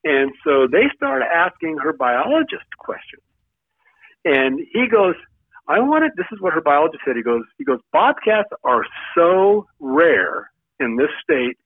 And 0.03 0.31
so 0.43 0.67
they 0.71 0.85
start 0.95 1.21
asking 1.23 1.77
her 1.83 1.93
biologist 1.93 2.65
questions. 2.77 3.23
And 4.25 4.59
he 4.71 4.87
goes, 4.87 5.15
I 5.67 5.79
wanted, 5.79 6.11
this 6.15 6.25
is 6.31 6.41
what 6.41 6.53
her 6.53 6.61
biologist 6.61 7.03
said. 7.05 7.15
He 7.15 7.23
goes, 7.23 7.43
he 7.57 7.63
goes, 7.63 7.79
bobcats 7.91 8.49
are 8.63 8.85
so 9.15 9.67
rare 9.79 10.51
in 10.79 10.95
this 10.95 11.09
state 11.23 11.57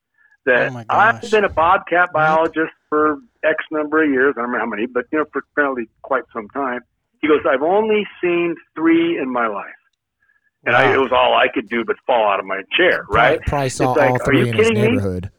that 0.45 0.73
oh 0.73 0.83
I've 0.89 1.21
been 1.31 1.45
a 1.45 1.49
bobcat 1.49 2.11
biologist 2.11 2.73
for 2.89 3.17
X 3.43 3.63
number 3.71 4.03
of 4.03 4.09
years. 4.09 4.33
I 4.37 4.41
don't 4.41 4.51
remember 4.51 4.59
how 4.59 4.69
many, 4.69 4.87
but 4.87 5.05
you 5.11 5.19
know, 5.19 5.25
for 5.31 5.43
apparently 5.51 5.87
quite 6.01 6.23
some 6.33 6.49
time. 6.49 6.81
He 7.21 7.27
goes, 7.27 7.39
I've 7.49 7.61
only 7.61 8.05
seen 8.21 8.55
three 8.75 9.17
in 9.17 9.31
my 9.31 9.47
life. 9.47 9.71
And 10.65 10.75
I, 10.75 10.93
it 10.93 10.97
was 10.97 11.11
all 11.11 11.33
I 11.35 11.47
could 11.53 11.67
do 11.69 11.83
but 11.85 11.95
fall 12.05 12.29
out 12.29 12.39
of 12.39 12.45
my 12.45 12.61
chair. 12.77 13.05
Right? 13.09 13.39
Probably, 13.41 13.47
probably 13.47 13.69
saw 13.69 13.93
It's 13.93 14.01
all 14.01 14.15
are 14.15 14.25
three 14.25 14.49
in 14.49 14.55
his 14.55 14.67
kidding 14.67 14.81
me? 14.81 14.87
neighborhood. 14.89 15.31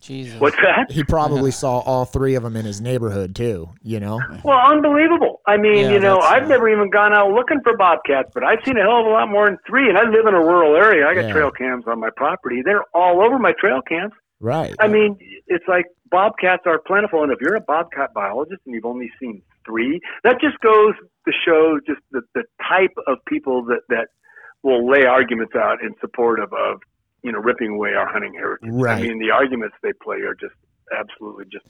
Jesus. 0.00 0.40
What's 0.40 0.56
that? 0.56 0.90
He 0.90 1.04
probably 1.04 1.50
saw 1.62 1.78
all 1.78 2.04
three 2.04 2.34
of 2.34 2.42
them 2.42 2.56
in 2.56 2.64
his 2.64 2.80
neighborhood 2.80 3.36
too. 3.36 3.70
You 3.82 4.00
know. 4.00 4.20
Well, 4.44 4.58
unbelievable. 4.58 5.40
I 5.46 5.56
mean, 5.56 5.78
Yeah, 5.84 5.92
you 5.92 6.00
know, 6.00 6.18
I've 6.18 6.42
uh, 6.44 6.46
never 6.48 6.68
even 6.68 6.90
gone 6.90 7.14
out 7.14 7.30
looking 7.30 7.60
for 7.62 7.76
bobcats, 7.76 8.28
but 8.34 8.42
I've 8.42 8.58
seen 8.64 8.76
a 8.78 8.82
hell 8.82 9.00
of 9.00 9.06
a 9.06 9.10
lot 9.10 9.28
more 9.28 9.46
than 9.46 9.58
three. 9.66 9.88
And 9.88 9.96
I 9.96 10.02
live 10.02 10.26
in 10.26 10.34
a 10.34 10.40
rural 10.40 10.74
area. 10.74 11.06
I 11.06 11.14
got 11.14 11.26
Yeah. 11.26 11.32
trail 11.32 11.50
cams 11.52 11.84
on 11.86 12.00
my 12.00 12.10
property. 12.16 12.62
They're 12.64 12.82
all 12.94 13.22
over 13.24 13.38
my 13.38 13.52
trail 13.60 13.80
cams. 13.88 14.12
Right. 14.40 14.74
I 14.80 14.88
mean, 14.88 15.16
it's 15.46 15.64
like 15.68 15.84
bobcats 16.10 16.64
are 16.66 16.80
plentiful, 16.84 17.22
and 17.22 17.30
if 17.30 17.38
you're 17.40 17.54
a 17.54 17.60
bobcat 17.60 18.12
biologist 18.12 18.60
and 18.66 18.74
you've 18.74 18.84
only 18.84 19.08
seen 19.20 19.40
three, 19.64 20.00
that 20.24 20.40
just 20.40 20.58
goes 20.58 20.94
to 21.28 21.32
show 21.46 21.78
just 21.86 22.00
the, 22.10 22.22
the 22.34 22.42
type 22.68 22.90
of 23.06 23.18
people 23.28 23.62
that 23.66 23.82
that 23.88 24.08
will 24.62 24.88
lay 24.88 25.04
arguments 25.04 25.54
out 25.56 25.82
in 25.82 25.94
support 26.00 26.40
of, 26.40 26.52
of 26.52 26.80
you 27.22 27.32
know 27.32 27.38
ripping 27.38 27.72
away 27.72 27.94
our 27.94 28.06
hunting 28.10 28.34
heritage. 28.34 28.70
Right. 28.72 28.98
I 28.98 29.02
mean, 29.02 29.18
the 29.18 29.30
arguments 29.30 29.76
they 29.82 29.92
play 29.92 30.18
are 30.18 30.34
just 30.34 30.54
absolutely 30.96 31.46
just 31.46 31.66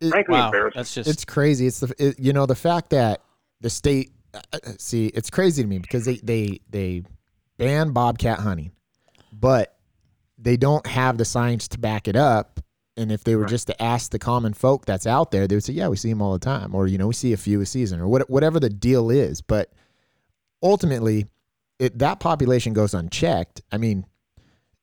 It- 0.00 0.10
frankly 0.10 0.34
wow. 0.34 0.46
embarrassing. 0.46 0.78
That's 0.78 0.94
just 0.94 1.08
it's 1.08 1.24
crazy. 1.24 1.66
It's 1.66 1.80
the 1.80 1.94
it, 1.98 2.18
you 2.18 2.32
know 2.32 2.46
the 2.46 2.54
fact 2.54 2.90
that 2.90 3.22
the 3.60 3.70
state 3.70 4.12
uh, 4.34 4.40
uh, 4.52 4.58
see 4.78 5.06
it's 5.06 5.30
crazy 5.30 5.62
to 5.62 5.68
me 5.68 5.78
because 5.78 6.04
they 6.04 6.16
they 6.22 6.60
they 6.70 7.02
ban 7.58 7.90
bobcat 7.92 8.40
hunting, 8.40 8.72
but 9.32 9.76
they 10.38 10.56
don't 10.56 10.86
have 10.86 11.16
the 11.16 11.24
science 11.24 11.68
to 11.68 11.78
back 11.78 12.06
it 12.08 12.16
up. 12.16 12.60
And 12.98 13.12
if 13.12 13.24
they 13.24 13.36
were 13.36 13.44
just 13.44 13.66
to 13.66 13.82
ask 13.82 14.10
the 14.10 14.18
common 14.18 14.54
folk 14.54 14.86
that's 14.86 15.06
out 15.06 15.30
there, 15.30 15.46
they 15.46 15.54
would 15.54 15.64
say, 15.64 15.74
"Yeah, 15.74 15.88
we 15.88 15.96
see 15.96 16.08
them 16.08 16.22
all 16.22 16.32
the 16.32 16.38
time," 16.38 16.74
or 16.74 16.86
you 16.86 16.96
know, 16.96 17.06
we 17.08 17.12
see 17.12 17.34
a 17.34 17.36
few 17.36 17.60
a 17.60 17.66
season, 17.66 18.00
or 18.00 18.08
what, 18.08 18.28
whatever 18.30 18.58
the 18.58 18.70
deal 18.70 19.10
is. 19.10 19.42
But 19.42 19.70
ultimately, 20.62 21.26
it, 21.78 21.98
that 21.98 22.20
population 22.20 22.72
goes 22.72 22.94
unchecked. 22.94 23.62
I 23.72 23.78
mean, 23.78 24.06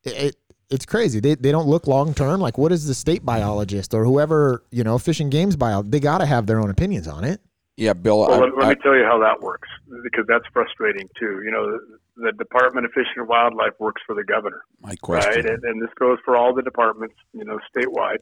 it, 0.02 0.12
it 0.12 0.36
it's 0.70 0.86
crazy. 0.86 1.20
They, 1.20 1.34
they 1.34 1.52
don't 1.52 1.68
look 1.68 1.86
long 1.86 2.14
term. 2.14 2.40
Like, 2.40 2.58
what 2.58 2.72
is 2.72 2.86
the 2.86 2.94
state 2.94 3.24
biologist 3.24 3.94
or 3.94 4.04
whoever 4.04 4.64
you 4.70 4.82
know, 4.82 4.98
fish 4.98 5.20
and 5.20 5.30
games 5.30 5.56
bio? 5.56 5.82
They 5.82 6.00
got 6.00 6.18
to 6.18 6.26
have 6.26 6.46
their 6.46 6.60
own 6.60 6.70
opinions 6.70 7.06
on 7.06 7.24
it. 7.24 7.40
Yeah, 7.76 7.92
Bill. 7.92 8.20
Well, 8.20 8.32
I, 8.32 8.38
let, 8.38 8.56
let 8.56 8.66
I- 8.66 8.68
me 8.70 8.74
tell 8.82 8.96
you 8.96 9.04
how 9.04 9.18
that 9.20 9.40
works 9.40 9.68
because 10.02 10.24
that's 10.28 10.44
frustrating 10.52 11.08
too. 11.18 11.42
You 11.44 11.50
know, 11.50 11.72
the, 11.72 11.98
the 12.16 12.32
Department 12.32 12.86
of 12.86 12.92
Fish 12.92 13.06
and 13.16 13.26
Wildlife 13.28 13.72
works 13.80 14.00
for 14.06 14.14
the 14.14 14.24
governor, 14.24 14.62
my 14.80 14.94
question. 14.96 15.30
right? 15.30 15.46
And, 15.46 15.64
and 15.64 15.82
this 15.82 15.90
goes 15.98 16.18
for 16.24 16.36
all 16.36 16.54
the 16.54 16.62
departments, 16.62 17.16
you 17.32 17.44
know, 17.44 17.58
statewide. 17.76 18.18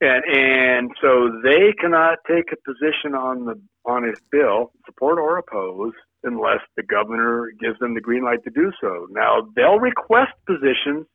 And 0.00 0.24
and 0.24 0.90
so 1.00 1.40
they 1.42 1.72
cannot 1.80 2.18
take 2.26 2.50
a 2.52 2.56
position 2.68 3.14
on 3.14 3.44
the 3.46 3.60
on 3.86 4.02
his 4.02 4.18
bill, 4.30 4.72
support 4.86 5.18
or 5.18 5.38
oppose, 5.38 5.92
unless 6.24 6.60
the 6.76 6.82
governor 6.82 7.50
gives 7.60 7.78
them 7.78 7.94
the 7.94 8.00
green 8.00 8.24
light 8.24 8.42
to 8.44 8.50
do 8.50 8.72
so. 8.80 9.06
Now 9.10 9.46
they'll 9.54 9.78
request 9.78 10.32
positions 10.46 11.06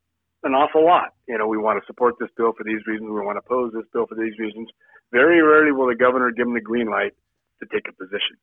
an 0.44 0.54
awful 0.54 0.86
lot. 0.86 1.14
You 1.28 1.38
know, 1.38 1.48
we 1.48 1.58
want 1.58 1.82
to 1.82 1.86
support 1.86 2.16
this 2.20 2.30
bill 2.38 2.54
for 2.58 2.64
these 2.64 2.80
reasons. 2.88 3.10
We 3.12 3.20
want 3.20 3.36
to 3.36 3.44
oppose 3.46 3.74
this 3.74 3.84
bill 3.92 4.06
for 4.08 4.16
these 4.16 4.38
reasons. 4.40 4.70
Very 5.12 5.42
rarely 5.42 5.72
will 5.72 5.88
the 5.88 5.96
governor 5.96 6.32
give 6.32 6.46
them 6.46 6.54
the 6.54 6.62
green 6.62 6.90
light 6.90 7.12
to 7.62 7.68
take 7.74 7.84
a 7.90 7.94
position. 7.94 8.38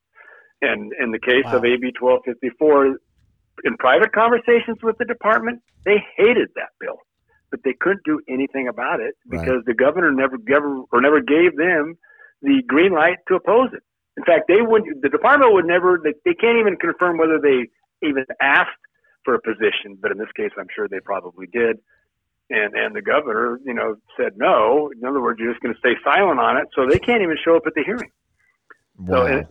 And 0.60 0.92
in 1.00 1.10
the 1.12 1.18
case 1.18 1.46
of 1.46 1.64
AB 1.64 1.92
1254, 1.98 2.98
in 3.64 3.76
private 3.78 4.12
conversations 4.12 4.78
with 4.82 4.98
the 4.98 5.04
department, 5.04 5.62
they 5.84 5.96
hated 6.16 6.48
that 6.56 6.70
bill, 6.80 6.98
but 7.50 7.60
they 7.64 7.72
couldn't 7.80 8.02
do 8.04 8.20
anything 8.28 8.68
about 8.68 9.00
it 9.00 9.14
Right. 9.26 9.40
because 9.40 9.64
the 9.64 9.74
governor 9.74 10.12
never 10.12 10.36
gave 10.36 10.60
or 10.92 11.00
never 11.00 11.20
gave 11.20 11.56
them 11.56 11.96
the 12.42 12.62
green 12.66 12.92
light 12.92 13.18
to 13.28 13.34
oppose 13.36 13.70
it. 13.72 13.82
In 14.16 14.24
fact, 14.24 14.48
they 14.48 14.62
wouldn't. 14.62 15.02
the 15.02 15.08
department 15.08 15.52
would 15.52 15.66
never 15.66 16.00
they, 16.02 16.14
they 16.24 16.34
can't 16.34 16.58
even 16.58 16.76
confirm 16.76 17.18
whether 17.18 17.38
they 17.38 17.68
even 18.06 18.24
asked 18.40 18.70
for 19.24 19.34
a 19.34 19.40
position, 19.40 19.98
but 20.00 20.10
in 20.10 20.18
this 20.18 20.30
case, 20.36 20.50
I'm 20.58 20.68
sure 20.74 20.88
they 20.88 21.00
probably 21.00 21.46
did. 21.46 21.78
And 22.48 22.74
and 22.74 22.94
the 22.94 23.02
governor, 23.02 23.58
you 23.64 23.74
know, 23.74 23.96
said 24.16 24.34
no. 24.36 24.90
In 24.96 25.06
other 25.06 25.20
words, 25.20 25.40
you're 25.40 25.52
just 25.52 25.62
going 25.62 25.74
to 25.74 25.80
stay 25.80 25.94
silent 26.04 26.38
on 26.38 26.56
it, 26.56 26.68
so 26.74 26.86
they 26.88 26.98
can't 26.98 27.22
even 27.22 27.36
show 27.44 27.56
up 27.56 27.66
at 27.66 27.74
the 27.74 27.82
hearing. 27.84 28.10
Wow. 28.98 29.26
So, 29.26 29.26
at 29.26 29.46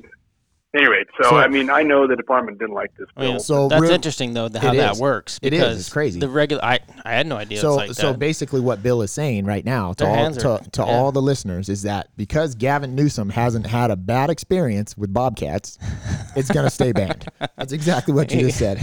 any 0.76 0.88
rate, 0.88 1.08
so, 1.22 1.30
So- 1.30 1.36
I 1.38 1.48
mean, 1.48 1.70
I 1.70 1.84
know 1.84 2.08
the 2.08 2.16
department 2.16 2.60
didn't 2.60 2.76
like 2.76 2.96
this 2.98 3.08
I 3.16 3.22
mean, 3.22 3.32
bill. 3.34 3.40
So 3.40 3.68
that's 3.68 3.82
real- 3.82 3.92
interesting 3.92 4.34
though 4.34 4.50
the, 4.50 4.60
how 4.60 4.74
It 4.74 4.78
that 4.78 4.94
is. 4.94 5.00
works 5.00 5.40
It 5.42 5.54
is. 5.54 5.60
because 5.60 5.80
It's 5.80 5.90
crazy. 5.90 6.20
the 6.20 6.30
regular 6.30 6.64
I 6.64 6.80
I 7.04 7.14
had 7.14 7.28
no 7.28 7.38
idea 7.38 7.60
so 7.60 7.70
it's 7.72 7.78
like 7.78 7.94
so 7.94 8.12
that. 8.12 8.20
basically, 8.20 8.62
what 8.62 8.84
Bill 8.84 9.02
is 9.02 9.12
saying 9.12 9.46
right 9.46 9.64
now 9.66 9.94
to 9.94 10.04
Their 10.04 10.14
all 10.16 10.32
to, 10.32 10.50
are- 10.52 10.60
to 10.60 10.82
yeah. 10.82 10.88
all 10.88 11.12
the 11.12 11.22
listeners 11.22 11.70
is 11.70 11.84
that 11.84 12.08
because 12.18 12.56
Gavin 12.56 12.96
Newsom 12.96 13.30
hasn't 13.30 13.68
had 13.68 13.92
a 13.92 13.96
bad 13.96 14.30
experience 14.30 14.98
with 14.98 15.14
bobcats, 15.14 15.78
it's 16.36 16.52
going 16.52 16.66
to 16.66 16.70
stay 16.70 16.92
banned. 16.92 17.26
That's 17.58 17.74
exactly 17.74 18.14
what 18.14 18.32
you 18.32 18.42
just 18.42 18.60
said. 18.60 18.80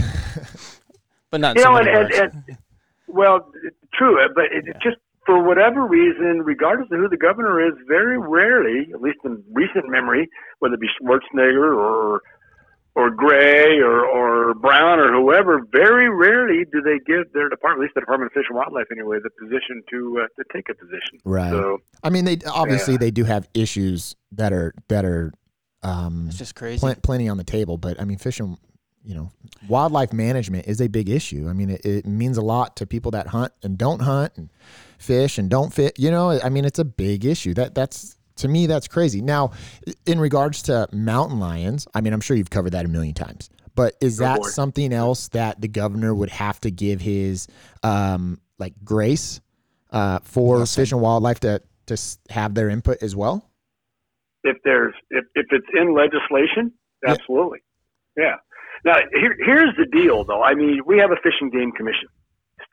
but 1.31 1.41
not 1.41 1.55
you 1.55 1.61
so 1.63 1.71
know, 1.71 1.77
and, 1.77 1.87
and, 1.89 2.13
and 2.13 2.57
well, 3.07 3.51
true, 3.93 4.17
but 4.33 4.45
it, 4.45 4.65
just 4.83 4.97
for 5.25 5.41
whatever 5.43 5.85
reason, 5.85 6.41
regardless 6.43 6.89
of 6.91 6.99
who 6.99 7.09
the 7.09 7.17
governor 7.17 7.65
is, 7.65 7.73
very 7.87 8.17
rarely, 8.17 8.87
at 8.93 9.01
least 9.01 9.19
in 9.23 9.43
recent 9.51 9.89
memory, 9.89 10.29
whether 10.59 10.75
it 10.75 10.81
be 10.81 10.87
Schwarzenegger 11.01 11.75
or 11.77 12.21
or 12.95 13.09
Gray 13.09 13.79
or 13.79 14.05
or 14.05 14.53
Brown 14.53 14.99
or 14.99 15.11
whoever, 15.11 15.61
very 15.71 16.09
rarely 16.09 16.63
do 16.71 16.81
they 16.81 16.99
give 17.07 17.31
their 17.33 17.49
department, 17.49 17.79
at 17.79 17.85
least 17.85 17.95
the 17.95 18.01
Department 18.01 18.31
of 18.31 18.33
Fish 18.33 18.45
and 18.49 18.55
Wildlife 18.57 18.85
anyway, 18.91 19.17
the 19.23 19.31
position 19.41 19.81
to 19.89 20.21
uh, 20.23 20.27
to 20.37 20.43
take 20.53 20.69
a 20.69 20.75
position. 20.75 21.19
Right. 21.25 21.49
So 21.51 21.79
I 22.03 22.09
mean, 22.09 22.25
they 22.25 22.37
obviously 22.45 22.93
Yeah. 22.93 22.99
they 22.99 23.11
do 23.11 23.23
have 23.23 23.47
issues 23.53 24.15
that 24.33 24.53
are 24.53 24.73
that 24.89 25.05
are 25.05 25.31
um, 25.81 26.25
it's 26.27 26.37
just 26.37 26.55
crazy. 26.55 26.79
plen- 26.79 27.01
plenty 27.01 27.27
on 27.27 27.37
the 27.37 27.43
table, 27.43 27.77
but 27.77 27.99
I 27.99 28.05
mean, 28.05 28.17
fishing, 28.17 28.57
you 29.03 29.15
know, 29.15 29.31
wildlife 29.67 30.13
management 30.13 30.67
is 30.67 30.79
a 30.79 30.87
big 30.87 31.09
issue. 31.09 31.47
I 31.49 31.53
mean, 31.53 31.71
it, 31.71 31.85
it 31.85 32.05
means 32.05 32.37
a 32.37 32.41
lot 32.41 32.75
to 32.77 32.85
people 32.87 33.11
that 33.11 33.27
hunt 33.27 33.51
and 33.63 33.77
don't 33.77 34.01
hunt 34.01 34.31
and 34.37 34.49
fish 35.03 35.37
and 35.37 35.49
don't 35.49 35.73
fit. 35.73 35.99
You 35.99 36.11
know, 36.11 36.39
I 36.43 36.49
mean, 36.49 36.65
it's 36.65 36.79
a 36.79 36.85
big 36.85 37.25
issue. 37.25 37.53
That 37.53 37.75
that's 37.75 38.17
to 38.37 38.47
me 38.47 38.67
that's 38.67 38.87
crazy. 38.87 39.21
Now, 39.21 39.51
in 40.05 40.19
regards 40.19 40.63
to 40.63 40.87
mountain 40.91 41.39
lions, 41.39 41.87
I 41.93 42.01
mean, 42.01 42.13
I'm 42.13 42.21
sure 42.21 42.35
you've 42.35 42.49
covered 42.49 42.71
that 42.71 42.85
a 42.85 42.89
million 42.89 43.13
times. 43.13 43.49
But 43.75 43.95
is 44.01 44.17
that 44.17 44.43
something 44.45 44.93
else 44.93 45.29
that 45.29 45.59
the 45.59 45.67
governor 45.67 46.13
would 46.13 46.29
have 46.29 46.59
to 46.61 46.69
give 46.69 47.01
his 47.01 47.47
um, 47.81 48.39
like 48.59 48.73
grace 48.83 49.41
uh, 49.91 50.19
for 50.23 50.57
Blessing. 50.57 50.81
fish 50.81 50.91
and 50.91 51.01
wildlife 51.01 51.39
to 51.41 51.61
to 51.87 51.97
have 52.29 52.53
their 52.53 52.69
input 52.69 53.01
as 53.01 53.15
well? 53.15 53.49
if 54.43 54.57
there's 54.63 54.93
if, 55.09 55.25
if 55.35 55.45
it's 55.51 55.67
in 55.73 55.93
legislation, 55.93 56.73
absolutely, 57.05 57.59
yeah. 58.17 58.35
Now 58.85 58.97
here, 59.13 59.35
here's 59.39 59.75
the 59.77 59.85
deal, 59.85 60.23
though. 60.25 60.43
I 60.43 60.53
mean, 60.53 60.81
we 60.85 60.97
have 60.99 61.11
a 61.11 61.15
fish 61.23 61.33
and 61.39 61.51
game 61.51 61.71
commission. 61.71 62.09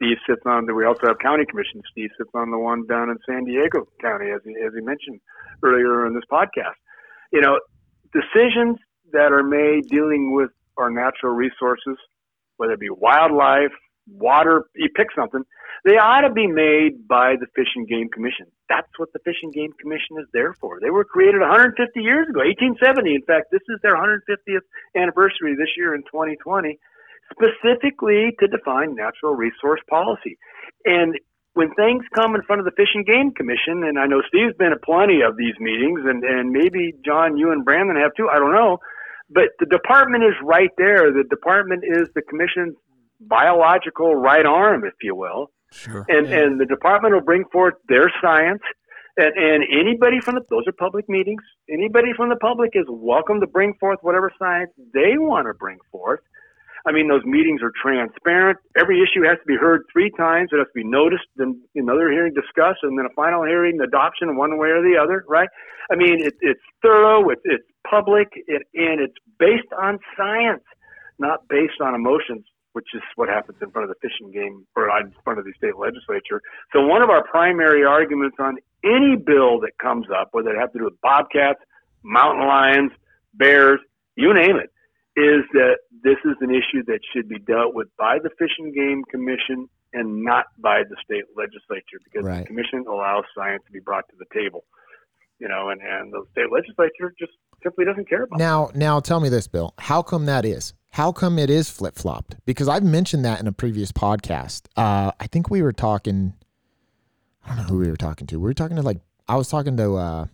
Steve 0.00 0.16
sits 0.26 0.40
on 0.46 0.64
the. 0.64 0.74
We 0.74 0.86
also 0.86 1.08
have 1.08 1.18
county 1.18 1.44
commission. 1.44 1.82
Steve 1.92 2.08
sits 2.16 2.30
on 2.32 2.50
the 2.50 2.58
one 2.58 2.86
down 2.86 3.10
in 3.10 3.18
San 3.28 3.44
Diego 3.44 3.86
County, 4.00 4.30
as 4.30 4.40
he, 4.44 4.56
as 4.64 4.72
he 4.74 4.80
mentioned 4.80 5.20
earlier 5.62 6.06
in 6.06 6.14
this 6.14 6.24
podcast. 6.32 6.80
You 7.32 7.42
know, 7.42 7.60
decisions 8.12 8.78
that 9.12 9.32
are 9.32 9.42
made 9.42 9.88
dealing 9.88 10.34
with 10.34 10.50
our 10.78 10.90
natural 10.90 11.34
resources, 11.34 11.96
whether 12.56 12.72
it 12.72 12.80
be 12.80 12.88
wildlife, 12.88 13.76
water, 14.08 14.64
you 14.74 14.88
pick 14.96 15.08
something, 15.14 15.42
they 15.84 15.96
ought 15.98 16.22
to 16.22 16.32
be 16.32 16.46
made 16.46 17.06
by 17.06 17.36
the 17.38 17.46
Fish 17.54 17.68
and 17.76 17.86
Game 17.86 18.08
Commission. 18.08 18.46
That's 18.68 18.88
what 18.96 19.12
the 19.12 19.20
Fish 19.20 19.36
and 19.42 19.52
Game 19.52 19.72
Commission 19.80 20.16
is 20.18 20.26
there 20.32 20.54
for. 20.60 20.78
They 20.80 20.90
were 20.90 21.04
created 21.04 21.40
150 21.40 21.76
years 22.00 22.28
ago, 22.28 22.40
1870. 22.40 23.14
In 23.14 23.22
fact, 23.22 23.52
this 23.52 23.64
is 23.68 23.78
their 23.82 23.96
150th 23.96 24.64
anniversary 24.96 25.54
this 25.56 25.76
year 25.76 25.94
in 25.94 26.02
2020, 26.02 26.78
specifically 27.32 28.30
to 28.40 28.46
define 28.48 28.94
natural 28.94 29.34
resource 29.34 29.80
policy. 29.88 30.38
And 30.84 31.14
when 31.54 31.74
things 31.74 32.04
come 32.14 32.34
in 32.34 32.42
front 32.42 32.60
of 32.60 32.64
the 32.64 32.72
Fish 32.76 32.94
and 32.94 33.04
Game 33.06 33.32
Commission, 33.32 33.82
and 33.84 33.98
I 33.98 34.06
know 34.06 34.22
Steve's 34.28 34.56
been 34.56 34.72
at 34.72 34.82
plenty 34.82 35.20
of 35.22 35.36
these 35.36 35.54
meetings, 35.58 36.00
and, 36.04 36.22
and 36.24 36.50
maybe 36.50 36.94
John, 37.04 37.36
you 37.36 37.50
and 37.52 37.64
Brandon 37.64 37.96
have 37.96 38.12
too, 38.16 38.28
I 38.30 38.38
don't 38.38 38.52
know. 38.52 38.78
But 39.28 39.50
the 39.58 39.66
department 39.66 40.24
is 40.24 40.34
right 40.42 40.70
there. 40.78 41.12
The 41.12 41.24
department 41.28 41.84
is 41.86 42.08
the 42.14 42.22
commission's 42.22 42.74
biological 43.20 44.14
right 44.14 44.46
arm, 44.46 44.84
if 44.84 44.94
you 45.02 45.14
will 45.14 45.50
Sure. 45.72 46.04
and 46.08 46.26
Yeah. 46.28 46.38
and 46.40 46.60
the 46.60 46.66
department 46.66 47.14
will 47.14 47.20
bring 47.20 47.44
forth 47.52 47.74
their 47.88 48.10
science 48.20 48.62
and, 49.16 49.32
and 49.36 49.62
anybody 49.70 50.20
from 50.20 50.34
the 50.36 50.40
those 50.50 50.66
are 50.66 50.72
public 50.72 51.08
meetings 51.08 51.42
anybody 51.70 52.12
from 52.16 52.28
the 52.28 52.36
public 52.36 52.70
is 52.74 52.86
welcome 52.88 53.38
to 53.40 53.46
bring 53.46 53.74
forth 53.74 53.98
whatever 54.02 54.32
science 54.38 54.70
they 54.94 55.16
want 55.16 55.46
to 55.46 55.54
bring 55.54 55.78
forth 55.92 56.20
i 56.86 56.92
mean 56.92 57.08
those 57.08 57.24
meetings 57.24 57.60
are 57.62 57.72
transparent. 57.80 58.58
Every 58.78 59.02
issue 59.02 59.22
has 59.26 59.38
to 59.38 59.46
be 59.46 59.56
heard 59.56 59.82
three 59.92 60.10
times. 60.16 60.50
It 60.52 60.58
has 60.58 60.66
to 60.68 60.74
be 60.74 60.84
noticed 60.84 61.26
then 61.36 61.60
another 61.74 62.10
hearing 62.10 62.34
discussed 62.34 62.80
and 62.82 62.98
then 62.98 63.06
a 63.06 63.14
final 63.14 63.44
hearing 63.44 63.80
adoption 63.80 64.36
one 64.36 64.58
way 64.58 64.68
or 64.68 64.82
the 64.82 64.96
other 65.00 65.24
right? 65.28 65.48
I 65.90 65.96
mean 65.96 66.20
it, 66.20 66.34
it's 66.40 66.60
thorough 66.82 67.28
it's, 67.30 67.42
it's 67.44 67.64
public 67.88 68.28
it, 68.46 68.62
and 68.74 69.00
it's 69.00 69.16
based 69.38 69.72
on 69.80 69.98
science 70.16 70.64
not 71.18 71.48
based 71.48 71.80
on 71.80 71.94
emotions 71.94 72.44
which 72.72 72.86
is 72.94 73.02
what 73.16 73.28
happens 73.28 73.58
in 73.60 73.70
front 73.70 73.90
of 73.90 73.94
the 73.94 74.08
fishing 74.08 74.30
game 74.32 74.66
or 74.76 74.88
in 75.00 75.12
front 75.24 75.38
of 75.38 75.44
the 75.44 75.52
state 75.56 75.76
legislature. 75.76 76.40
So 76.72 76.86
one 76.86 77.02
of 77.02 77.10
our 77.10 77.26
primary 77.26 77.84
arguments 77.84 78.36
on 78.38 78.58
any 78.84 79.16
bill 79.16 79.60
that 79.60 79.72
comes 79.82 80.06
up, 80.14 80.28
whether 80.32 80.54
it 80.54 80.60
has 80.60 80.70
to 80.72 80.78
do 80.78 80.84
with 80.84 81.00
bobcats, 81.00 81.60
mountain 82.02 82.46
lions, 82.46 82.92
bears, 83.34 83.80
you 84.16 84.32
name 84.34 84.56
it, 84.56 84.70
is 85.20 85.44
that 85.52 85.78
this 86.02 86.16
is 86.24 86.37
an 86.40 86.50
issue 86.50 86.83
that 86.87 87.00
should 87.12 87.28
be 87.28 87.38
dealt 87.38 87.74
with 87.74 87.88
by 87.98 88.18
the 88.22 88.30
Fish 88.38 88.52
and 88.59 88.74
Game 88.74 89.04
Commission 89.11 89.68
and 89.92 90.24
not 90.24 90.46
by 90.59 90.83
the 90.88 90.96
state 91.04 91.24
legislature 91.37 91.98
because 92.04 92.24
Right. 92.24 92.40
the 92.40 92.46
commission 92.46 92.85
allows 92.88 93.24
science 93.37 93.62
to 93.66 93.72
be 93.72 93.80
brought 93.80 94.09
to 94.09 94.16
the 94.18 94.26
table. 94.33 94.64
You 95.38 95.48
know, 95.48 95.70
and, 95.70 95.80
and 95.80 96.12
the 96.12 96.24
state 96.33 96.52
legislature 96.52 97.14
just 97.18 97.33
simply 97.62 97.85
doesn't 97.85 98.09
care 98.09 98.24
about 98.24 98.37
it. 98.38 98.42
Now, 98.42 98.70
now 98.74 99.00
tell 99.00 99.20
me 99.20 99.28
this, 99.28 99.48
Bill. 99.48 99.74
How 99.78 100.02
come 100.02 100.26
that 100.26 100.44
is? 100.44 100.74
How 100.90 101.12
come 101.12 101.38
it 101.38 101.48
is 101.50 101.70
flip 101.70 101.94
flopped? 101.96 102.37
Because 102.44 102.68
I've 102.68 102.83
mentioned 102.83 103.24
that 103.24 103.40
in 103.40 103.46
a 103.46 103.52
previous 103.52 103.90
podcast. 103.92 104.62
Uh, 104.76 105.12
I 105.18 105.26
think 105.28 105.48
we 105.50 105.62
were 105.62 105.72
talking. 105.72 106.35
I 107.44 107.48
don't 107.48 107.56
know 107.59 107.62
who 107.64 107.78
we 107.78 107.88
were 107.88 107.96
talking 107.96 108.26
to. 108.26 108.37
We 108.37 108.44
were 108.48 108.54
talking 108.54 108.76
to 108.76 108.83
like 108.83 108.98
I 109.28 109.37
was 109.37 109.48
talking 109.48 109.76
to 109.78 109.94
uh, 109.94 110.26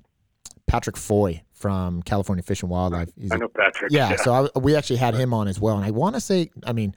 Patrick 0.66 0.96
Foy 0.96 1.42
from 1.52 2.02
California 2.02 2.42
Fish 2.42 2.62
and 2.62 2.70
Wildlife. 2.70 3.10
He's 3.18 3.32
I 3.32 3.36
know 3.36 3.48
Patrick. 3.48 3.90
yeah, 3.90 4.16
so 4.16 4.50
I, 4.54 4.58
we 4.58 4.76
actually 4.76 4.96
had 4.96 5.14
him 5.14 5.32
on 5.32 5.48
as 5.48 5.60
well, 5.60 5.76
and 5.76 5.84
I 5.84 5.90
want 5.90 6.14
to 6.14 6.20
say, 6.20 6.50
I 6.64 6.72
mean, 6.72 6.94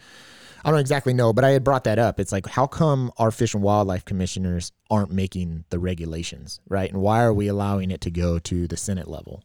I 0.64 0.72
don't 0.72 0.80
exactly 0.80 1.14
know, 1.14 1.32
but 1.32 1.46
I 1.46 1.52
had 1.52 1.64
brought 1.64 1.86
that 1.86 2.00
up. 2.00 2.20
It's 2.20 2.32
like, 2.32 2.46
how 2.48 2.68
come 2.68 3.12
our 3.18 3.32
fish 3.32 3.54
and 3.54 3.64
wildlife 3.64 4.04
commissioners 4.04 4.72
aren't 4.90 5.12
making 5.12 5.64
the 5.70 5.80
regulations, 5.80 6.60
right? 6.68 6.92
And 6.92 7.02
why 7.02 7.22
are 7.22 7.34
we 7.34 7.48
allowing 7.48 7.92
it 7.92 8.02
to 8.02 8.12
go 8.12 8.40
to 8.40 8.68
the 8.68 8.78
Senate 8.78 9.08
level? 9.08 9.44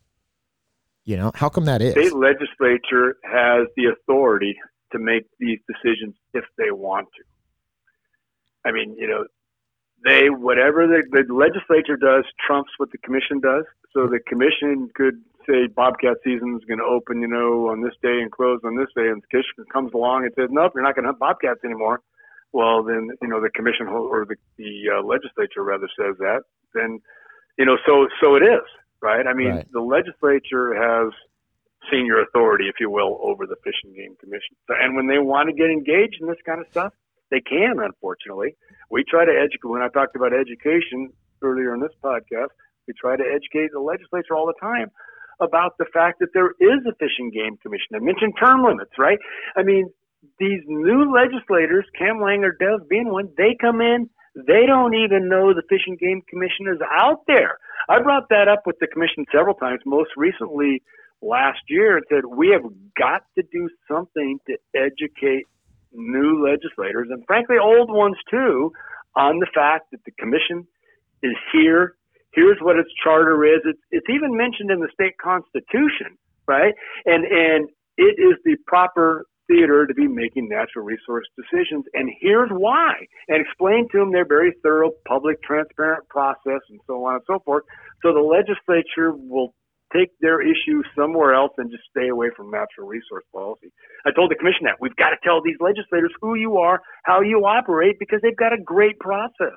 You 1.04 1.16
know, 1.16 1.32
how 1.34 1.48
come 1.48 1.66
that 1.66 1.82
is? 1.82 1.92
state 1.92 2.14
legislature 2.14 3.16
has 3.24 3.68
the 3.76 3.92
authority 3.92 4.56
to 4.92 4.98
make 4.98 5.24
these 5.38 5.58
decisions 5.68 6.14
if 6.32 6.44
they 6.56 6.70
want 6.70 7.08
to. 7.16 7.24
I 8.66 8.72
mean, 8.72 8.96
you 8.98 9.06
know, 9.06 9.26
they 10.04 10.28
whatever 10.30 10.86
the, 10.86 11.02
the 11.10 11.32
legislature 11.32 11.96
does 11.96 12.24
trumps 12.46 12.70
what 12.76 12.92
the 12.92 12.98
commission 12.98 13.40
does. 13.40 13.64
So 13.92 14.06
the 14.06 14.20
commission 14.20 14.90
could 14.94 15.22
say 15.46 15.66
Bobcat 15.66 16.18
season 16.24 16.58
is 16.60 16.64
going 16.66 16.78
to 16.78 16.84
open, 16.84 17.20
you 17.20 17.28
know, 17.28 17.68
on 17.68 17.82
this 17.82 17.94
day 18.02 18.20
and 18.20 18.30
close 18.30 18.60
on 18.64 18.76
this 18.76 18.88
day, 18.96 19.08
and 19.08 19.22
the 19.22 19.26
commission 19.28 19.64
comes 19.72 19.92
along 19.94 20.24
and 20.24 20.32
says, 20.36 20.48
nope, 20.50 20.72
you're 20.74 20.82
not 20.82 20.94
going 20.94 21.04
to 21.04 21.08
hunt 21.08 21.18
bobcats 21.18 21.60
anymore. 21.64 22.00
Well, 22.52 22.82
then 22.84 23.10
you 23.20 23.28
know 23.28 23.40
the 23.40 23.50
commission 23.50 23.88
or 23.88 24.24
the 24.24 24.36
the 24.58 24.98
uh, 24.98 25.02
legislature 25.02 25.62
rather 25.64 25.88
says 25.98 26.16
that. 26.18 26.42
Then, 26.72 27.00
you 27.58 27.64
know, 27.64 27.76
so 27.84 28.06
so 28.22 28.36
it 28.36 28.42
is 28.42 28.62
right. 29.00 29.26
I 29.26 29.32
mean, 29.34 29.48
Right. 29.48 29.72
the 29.72 29.80
legislature 29.80 30.72
has 30.74 31.12
senior 31.90 32.20
authority, 32.20 32.68
if 32.68 32.76
you 32.80 32.90
will, 32.90 33.18
over 33.22 33.46
the 33.46 33.56
Fish 33.64 33.74
and 33.84 33.94
Game 33.94 34.16
Commission. 34.20 34.56
So, 34.68 34.74
and 34.80 34.94
when 34.96 35.06
they 35.08 35.18
want 35.18 35.48
to 35.48 35.52
get 35.54 35.68
engaged 35.68 36.18
in 36.20 36.28
this 36.28 36.38
kind 36.46 36.60
of 36.60 36.66
stuff, 36.70 36.92
they 37.30 37.40
can. 37.40 37.76
Unfortunately, 37.78 38.56
we 38.90 39.04
try 39.04 39.24
to 39.24 39.32
educate. 39.32 39.68
When 39.68 39.82
I 39.82 39.88
talked 39.88 40.16
about 40.16 40.32
education 40.32 41.10
earlier 41.42 41.74
in 41.74 41.80
this 41.80 41.94
podcast, 42.02 42.52
we 42.86 42.94
try 43.00 43.16
to 43.16 43.24
educate 43.24 43.72
the 43.72 43.80
legislature 43.80 44.34
all 44.34 44.46
the 44.46 44.60
time 44.60 44.90
about 45.40 45.76
the 45.78 45.86
fact 45.92 46.20
that 46.20 46.28
there 46.32 46.50
is 46.60 46.80
a 46.86 46.94
Fish 46.98 47.18
and 47.18 47.32
Game 47.32 47.56
Commission. 47.58 47.96
I 47.96 47.98
mentioned 47.98 48.34
term 48.38 48.62
limits, 48.62 48.92
right? 48.98 49.18
I 49.56 49.62
mean, 49.62 49.90
these 50.38 50.60
new 50.66 51.12
legislators, 51.12 51.86
Kamlager-Dove 52.00 52.88
being 52.88 53.10
one, 53.10 53.28
they 53.36 53.56
come 53.60 53.80
in, 53.80 54.08
they 54.34 54.66
don't 54.66 54.94
even 54.94 55.28
know 55.28 55.52
the 55.52 55.62
Fish 55.68 55.82
and 55.86 55.98
Game 55.98 56.22
Commission 56.28 56.66
is 56.72 56.80
out 56.90 57.22
there. 57.26 57.58
I 57.88 58.00
brought 58.00 58.28
that 58.30 58.48
up 58.48 58.62
with 58.66 58.78
the 58.80 58.86
commission 58.86 59.24
several 59.32 59.54
times, 59.54 59.80
most 59.84 60.10
recently 60.16 60.82
last 61.20 61.60
year, 61.68 61.96
and 61.96 62.06
said 62.08 62.24
we 62.26 62.50
have 62.50 62.64
got 62.98 63.22
to 63.36 63.44
do 63.52 63.68
something 63.88 64.38
to 64.46 64.56
educate 64.74 65.46
new 65.94 66.44
legislators 66.44 67.08
and 67.10 67.24
frankly 67.26 67.56
old 67.62 67.90
ones 67.90 68.16
too 68.30 68.72
on 69.16 69.38
the 69.38 69.46
fact 69.54 69.90
that 69.92 70.04
the 70.04 70.12
commission 70.12 70.66
is 71.22 71.36
here. 71.52 71.94
Here's 72.32 72.58
what 72.60 72.76
its 72.76 72.90
charter 73.02 73.44
is. 73.44 73.60
It's, 73.64 73.78
it's 73.90 74.06
even 74.10 74.36
mentioned 74.36 74.70
in 74.70 74.80
the 74.80 74.88
state 74.92 75.16
constitution, 75.22 76.18
right? 76.46 76.74
And 77.06 77.24
and 77.24 77.68
it 77.96 78.18
is 78.18 78.34
the 78.44 78.56
proper 78.66 79.24
theater 79.46 79.86
to 79.86 79.94
be 79.94 80.08
making 80.08 80.48
natural 80.48 80.84
resource 80.84 81.26
decisions. 81.36 81.84
And 81.92 82.10
here's 82.20 82.50
why. 82.50 82.92
And 83.28 83.44
explain 83.44 83.88
to 83.92 83.98
them 83.98 84.12
their 84.12 84.26
very 84.26 84.52
thorough, 84.62 84.92
public, 85.06 85.42
transparent 85.42 86.08
process 86.08 86.60
and 86.70 86.80
so 86.86 87.04
on 87.04 87.16
and 87.16 87.24
so 87.26 87.40
forth. 87.44 87.64
So 88.02 88.12
the 88.12 88.20
legislature 88.20 89.12
will 89.12 89.54
take 89.94 90.10
their 90.20 90.40
issue 90.40 90.82
somewhere 90.96 91.34
else 91.34 91.52
and 91.58 91.70
just 91.70 91.84
stay 91.90 92.08
away 92.08 92.28
from 92.36 92.50
natural 92.50 92.86
resource 92.88 93.24
policy. 93.32 93.72
I 94.06 94.10
told 94.10 94.30
the 94.30 94.34
commission 94.36 94.64
that 94.64 94.76
we've 94.80 94.96
got 94.96 95.10
to 95.10 95.16
tell 95.22 95.40
these 95.42 95.56
legislators 95.60 96.12
who 96.20 96.34
you 96.34 96.58
are, 96.58 96.80
how 97.04 97.20
you 97.20 97.44
operate, 97.46 97.98
because 97.98 98.20
they've 98.22 98.36
got 98.36 98.52
a 98.52 98.60
great 98.60 98.98
process, 98.98 99.56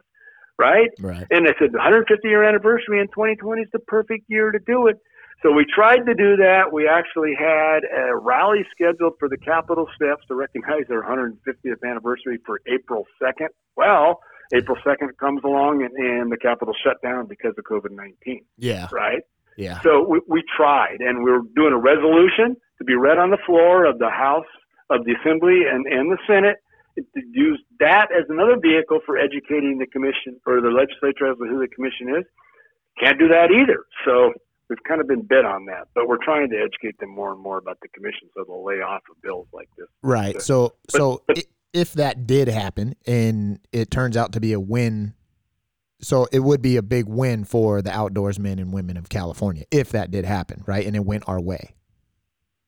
right? 0.58 0.89
right. 1.00 1.26
And 1.32 1.47
I 1.47 1.54
said 1.60 1.71
the 1.71 1.80
150 1.82 2.28
year 2.28 2.43
anniversary 2.43 3.00
in 3.00 3.08
2020 3.08 3.62
is 3.62 3.69
the 3.73 3.80
perfect 3.80 4.26
year 4.28 4.52
to 4.52 4.60
do 4.65 4.88
it. 4.88 4.97
So 5.43 5.52
we 5.52 5.65
tried 5.65 6.06
to 6.08 6.15
do 6.15 6.36
that. 6.38 6.73
We 6.73 6.88
actually 6.88 7.34
had 7.38 7.86
a 7.86 8.15
rally 8.17 8.65
scheduled 8.71 9.13
for 9.19 9.30
the 9.30 9.38
Capitol 9.38 9.88
steps 9.95 10.26
to 10.30 10.36
recognize 10.36 10.86
their 10.89 11.04
150th 11.04 11.84
anniversary 11.88 12.39
for 12.45 12.60
April 12.67 13.06
2nd. 13.21 13.50
Well, 13.76 14.19
April 14.54 14.78
2nd 14.86 15.15
comes 15.19 15.41
along 15.43 15.84
and, 15.84 15.93
and 15.95 16.32
the 16.32 16.38
Capitol 16.38 16.73
shut 16.84 16.97
down 17.04 17.28
because 17.28 17.54
of 17.58 17.65
COVID 17.65 17.91
19, 17.91 18.45
Yeah. 18.58 18.88
right? 18.91 19.21
Yeah. 19.58 19.82
So 19.82 20.06
we, 20.08 20.22
we 20.28 20.43
tried, 20.56 20.98
and 21.00 21.24
we 21.24 21.32
were 21.32 21.41
doing 21.56 21.74
a 21.74 21.78
resolution 21.78 22.56
to 22.78 22.84
be 22.86 22.96
read 22.96 23.17
on 23.17 23.32
the 23.32 23.38
floor 23.46 23.86
of 23.86 24.00
the 24.00 24.10
House 24.10 24.46
of 24.89 25.04
the 25.06 25.15
Assembly 25.20 25.63
and, 25.70 25.86
and 25.88 26.12
the 26.12 26.17
Senate 26.28 26.58
to 26.98 27.22
use 27.32 27.62
that 27.80 28.08
as 28.12 28.26
another 28.30 28.58
vehicle 28.60 29.00
for 29.06 29.17
educating 29.17 29.78
the 29.78 29.88
commission 29.88 30.39
or 30.46 30.62
the 30.62 30.70
legislature 30.70 31.32
as 31.32 31.38
to 31.38 31.46
who 31.46 31.60
the 31.60 31.67
commission 31.67 32.10
is. 32.17 32.26
Can't 33.00 33.20
do 33.20 33.28
that 33.28 33.52
either. 33.52 33.86
So 34.06 34.34
we've 34.70 34.82
kind 34.88 35.02
of 35.02 35.08
been 35.08 35.22
bit 35.22 35.46
on 35.46 35.65
that, 35.65 35.88
but 35.93 36.08
we're 36.08 36.24
trying 36.24 36.50
to 36.50 36.58
educate 36.58 36.98
them 37.00 37.13
more 37.13 37.32
and 37.32 37.41
more 37.41 37.58
about 37.58 37.78
the 37.82 37.88
commission 37.89 38.30
so 38.36 38.43
they'll 38.48 38.65
lay 38.65 38.82
off 38.82 39.02
of 39.12 39.22
bills 39.22 39.48
like 39.54 39.70
this. 39.78 39.88
Right. 40.02 40.34
But- 40.36 40.43
So 40.43 40.74
so 40.89 41.22
but- 41.28 41.43
if 41.74 41.93
that 41.93 42.26
did 42.26 42.48
happen 42.48 42.96
and 43.06 43.60
it 43.72 43.91
turns 43.91 44.17
out 44.17 44.32
to 44.34 44.39
be 44.39 44.54
a 44.54 44.60
win, 44.60 45.13
so 45.99 46.27
it 46.31 46.39
would 46.39 46.62
be 46.62 46.77
a 46.77 46.83
big 46.83 47.07
win 47.07 47.43
for 47.43 47.81
the 47.81 47.89
outdoorsmen 47.89 48.60
and 48.60 48.71
women 48.71 48.97
of 48.97 49.10
California 49.10 49.65
if 49.71 49.89
that 49.91 50.12
did 50.12 50.25
happen, 50.25 50.63
right? 50.67 50.86
And 50.86 50.95
it 50.95 51.05
went 51.05 51.23
our 51.27 51.41
way. 51.41 51.73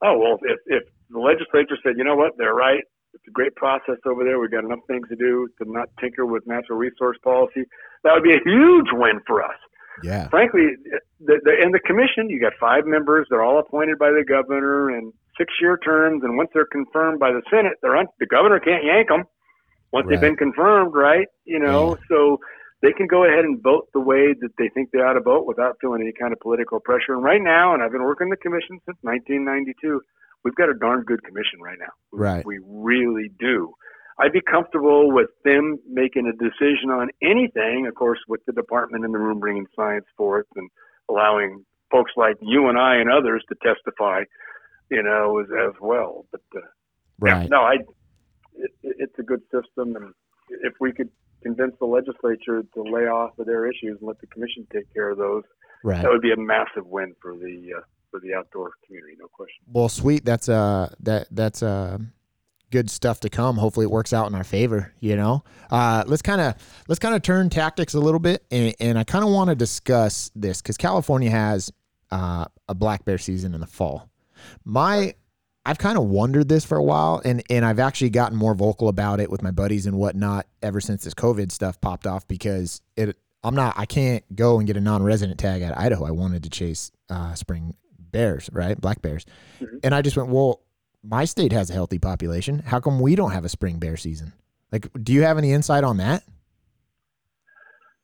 Oh 0.03 0.17
well, 0.17 0.37
if 0.43 0.59
if 0.65 0.83
the 1.09 1.19
legislature 1.19 1.77
said, 1.83 1.93
you 1.97 2.03
know 2.03 2.15
what, 2.15 2.33
they're 2.37 2.53
right. 2.53 2.83
It's 3.13 3.23
a 3.27 3.31
great 3.31 3.55
process 3.55 3.97
over 4.05 4.23
there. 4.23 4.39
We've 4.39 4.51
got 4.51 4.63
enough 4.63 4.85
things 4.87 5.07
to 5.09 5.15
do 5.15 5.47
to 5.57 5.71
not 5.71 5.89
tinker 5.99 6.25
with 6.25 6.45
natural 6.45 6.77
resource 6.77 7.17
policy. 7.23 7.65
That 8.03 8.13
would 8.13 8.23
be 8.23 8.33
a 8.33 8.43
huge 8.45 8.87
win 8.93 9.19
for 9.25 9.43
us. 9.43 9.57
Yeah. 10.03 10.29
Frankly, 10.29 10.67
the, 11.19 11.39
the, 11.43 11.51
in 11.61 11.71
the 11.71 11.79
commission, 11.79 12.29
you 12.29 12.39
got 12.39 12.53
five 12.59 12.85
members. 12.85 13.27
They're 13.29 13.43
all 13.43 13.59
appointed 13.59 13.97
by 13.97 14.11
the 14.11 14.23
governor 14.23 14.89
and 14.89 15.11
six-year 15.37 15.77
terms. 15.83 16.23
And 16.23 16.37
once 16.37 16.51
they're 16.53 16.67
confirmed 16.71 17.19
by 17.19 17.31
the 17.31 17.41
Senate, 17.49 17.73
they're 17.81 17.97
un- 17.97 18.07
the 18.19 18.27
governor 18.27 18.59
can't 18.59 18.85
yank 18.85 19.09
them 19.09 19.23
once 19.91 20.07
they've 20.07 20.21
been 20.21 20.37
confirmed, 20.37 20.93
right? 20.93 21.27
You 21.45 21.59
know, 21.59 21.97
so 22.07 22.39
they 22.81 22.91
can 22.93 23.07
go 23.07 23.25
ahead 23.25 23.43
and 23.45 23.61
vote 23.61 23.89
the 23.93 23.99
way 23.99 24.33
that 24.39 24.51
they 24.57 24.69
think 24.69 24.91
they 24.91 24.99
ought 24.99 25.13
to 25.13 25.19
vote 25.21 25.45
without 25.45 25.77
feeling 25.81 26.01
any 26.01 26.13
kind 26.13 26.31
of 26.33 26.39
political 26.39 26.79
pressure. 26.79 27.13
And 27.13 27.23
right 27.23 27.41
now, 27.41 27.73
and 27.73 27.83
I've 27.83 27.91
been 27.91 28.03
working 28.03 28.29
the 28.29 28.37
commission 28.37 28.79
since 28.85 28.97
1992, 29.01 30.01
we've 30.43 30.55
got 30.55 30.69
a 30.69 30.73
darn 30.73 31.03
good 31.03 31.23
commission 31.23 31.59
right 31.61 31.77
now. 31.79 31.91
Right. 32.11 32.45
We 32.45 32.59
really 32.65 33.31
do. 33.39 33.73
I'd 34.19 34.31
be 34.33 34.41
comfortable 34.41 35.11
with 35.11 35.29
them 35.45 35.77
making 35.89 36.27
a 36.27 36.33
decision 36.33 36.89
on 36.89 37.09
anything, 37.21 37.85
of 37.87 37.95
course, 37.95 38.19
with 38.27 38.41
the 38.45 38.53
department 38.53 39.05
in 39.05 39.11
the 39.11 39.17
room 39.19 39.39
bringing 39.39 39.65
science 39.75 40.05
forth 40.17 40.45
and 40.55 40.69
allowing 41.09 41.65
folks 41.91 42.11
like 42.17 42.35
you 42.41 42.67
and 42.69 42.77
I 42.77 42.95
and 42.97 43.09
others 43.11 43.43
to 43.49 43.55
testify, 43.63 44.23
you 44.91 45.01
know, 45.03 45.39
as, 45.39 45.47
as 45.67 45.73
well. 45.81 46.25
But 46.31 46.41
uh, 46.55 46.59
yeah, 47.25 47.31
Right. 47.39 47.49
no, 47.49 47.61
I. 47.61 47.73
It- 48.55 48.71
it's 48.81 49.17
a 49.19 49.23
good 49.23 49.41
system, 49.43 49.95
and 49.95 50.13
if 50.49 50.73
we 50.81 50.91
could 50.91 51.09
convince 51.43 51.73
the 51.79 51.85
legislature 51.85 52.63
to 52.73 52.81
lay 52.83 53.07
off 53.07 53.37
of 53.39 53.45
their 53.45 53.65
issues 53.65 53.97
and 53.99 54.07
let 54.07 54.19
the 54.19 54.27
commission 54.27 54.65
take 54.73 54.91
care 54.93 55.09
of 55.09 55.17
those, 55.17 55.43
Right. 55.83 56.01
that 56.01 56.09
would 56.11 56.21
be 56.21 56.31
a 56.31 56.37
massive 56.37 56.85
win 56.85 57.15
for 57.21 57.35
the 57.35 57.73
uh, 57.77 57.81
for 58.11 58.19
the 58.19 58.33
outdoor 58.33 58.71
community, 58.85 59.15
no 59.19 59.27
question. 59.27 59.63
Well, 59.71 59.87
sweet. 59.87 60.25
That's 60.25 60.49
uh 60.49 60.93
that 61.01 61.27
that's 61.31 61.61
uh 61.63 61.99
good 62.71 62.89
stuff 62.89 63.19
to 63.21 63.29
come. 63.29 63.57
Hopefully, 63.57 63.85
it 63.85 63.91
works 63.91 64.13
out 64.13 64.27
in 64.27 64.35
our 64.35 64.43
favor. 64.43 64.93
You 64.99 65.15
know, 65.15 65.43
uh, 65.71 66.03
let's 66.07 66.21
kind 66.21 66.41
of 66.41 66.55
let's 66.87 66.99
kind 66.99 67.15
of 67.15 67.21
turn 67.21 67.49
tactics 67.49 67.93
a 67.93 67.99
little 67.99 68.19
bit, 68.19 68.43
and, 68.51 68.75
and 68.79 68.97
I 68.99 69.03
kind 69.03 69.23
of 69.23 69.31
want 69.31 69.49
to 69.51 69.55
discuss 69.55 70.31
this 70.35 70.61
because 70.61 70.75
California 70.77 71.29
has 71.29 71.71
uh, 72.11 72.45
a 72.67 72.73
black 72.75 73.05
bear 73.05 73.17
season 73.17 73.53
in 73.53 73.61
the 73.61 73.67
fall. 73.67 74.09
My 74.65 75.13
I've 75.69 75.77
kind 75.77 75.99
of 75.99 76.05
wondered 76.05 76.49
this 76.49 76.65
for 76.65 76.77
a 76.79 76.83
while, 76.83 77.21
and 77.23 77.43
and 77.47 77.63
I've 77.63 77.77
actually 77.77 78.09
gotten 78.09 78.35
more 78.35 78.55
vocal 78.55 78.87
about 78.87 79.19
it 79.19 79.29
with 79.29 79.43
my 79.43 79.51
buddies 79.51 79.85
and 79.85 79.99
whatnot 79.99 80.47
ever 80.63 80.81
since 80.81 81.03
this 81.03 81.13
COVID 81.13 81.51
stuff 81.51 81.79
popped 81.79 82.07
off 82.07 82.27
because 82.27 82.81
it. 82.97 83.15
I'm 83.43 83.53
not. 83.53 83.75
I 83.77 83.85
can't 83.85 84.23
go 84.35 84.57
and 84.57 84.65
get 84.65 84.77
a 84.77 84.81
non-resident 84.81 85.39
tag 85.39 85.61
out 85.61 85.73
of 85.73 85.77
Idaho. 85.77 86.05
I 86.05 86.11
wanted 86.11 86.41
to 86.41 86.49
chase 86.49 86.91
uh, 87.11 87.35
spring 87.35 87.75
bears, 87.99 88.49
right? 88.51 88.81
Black 88.81 89.03
bears, 89.03 89.27
and 89.83 89.93
I 89.93 90.01
just 90.01 90.17
went, 90.17 90.29
well, 90.29 90.61
my 91.03 91.25
state 91.25 91.51
has 91.51 91.69
a 91.69 91.73
healthy 91.73 91.99
population. 91.99 92.63
How 92.65 92.79
come 92.79 92.99
we 92.99 93.13
don't 93.13 93.31
have 93.31 93.45
a 93.45 93.49
spring 93.49 93.77
bear 93.77 93.95
season? 93.95 94.33
Like, 94.71 94.87
do 95.03 95.13
you 95.13 95.21
have 95.21 95.37
any 95.37 95.51
insight 95.51 95.83
on 95.83 95.97
that? 95.97 96.23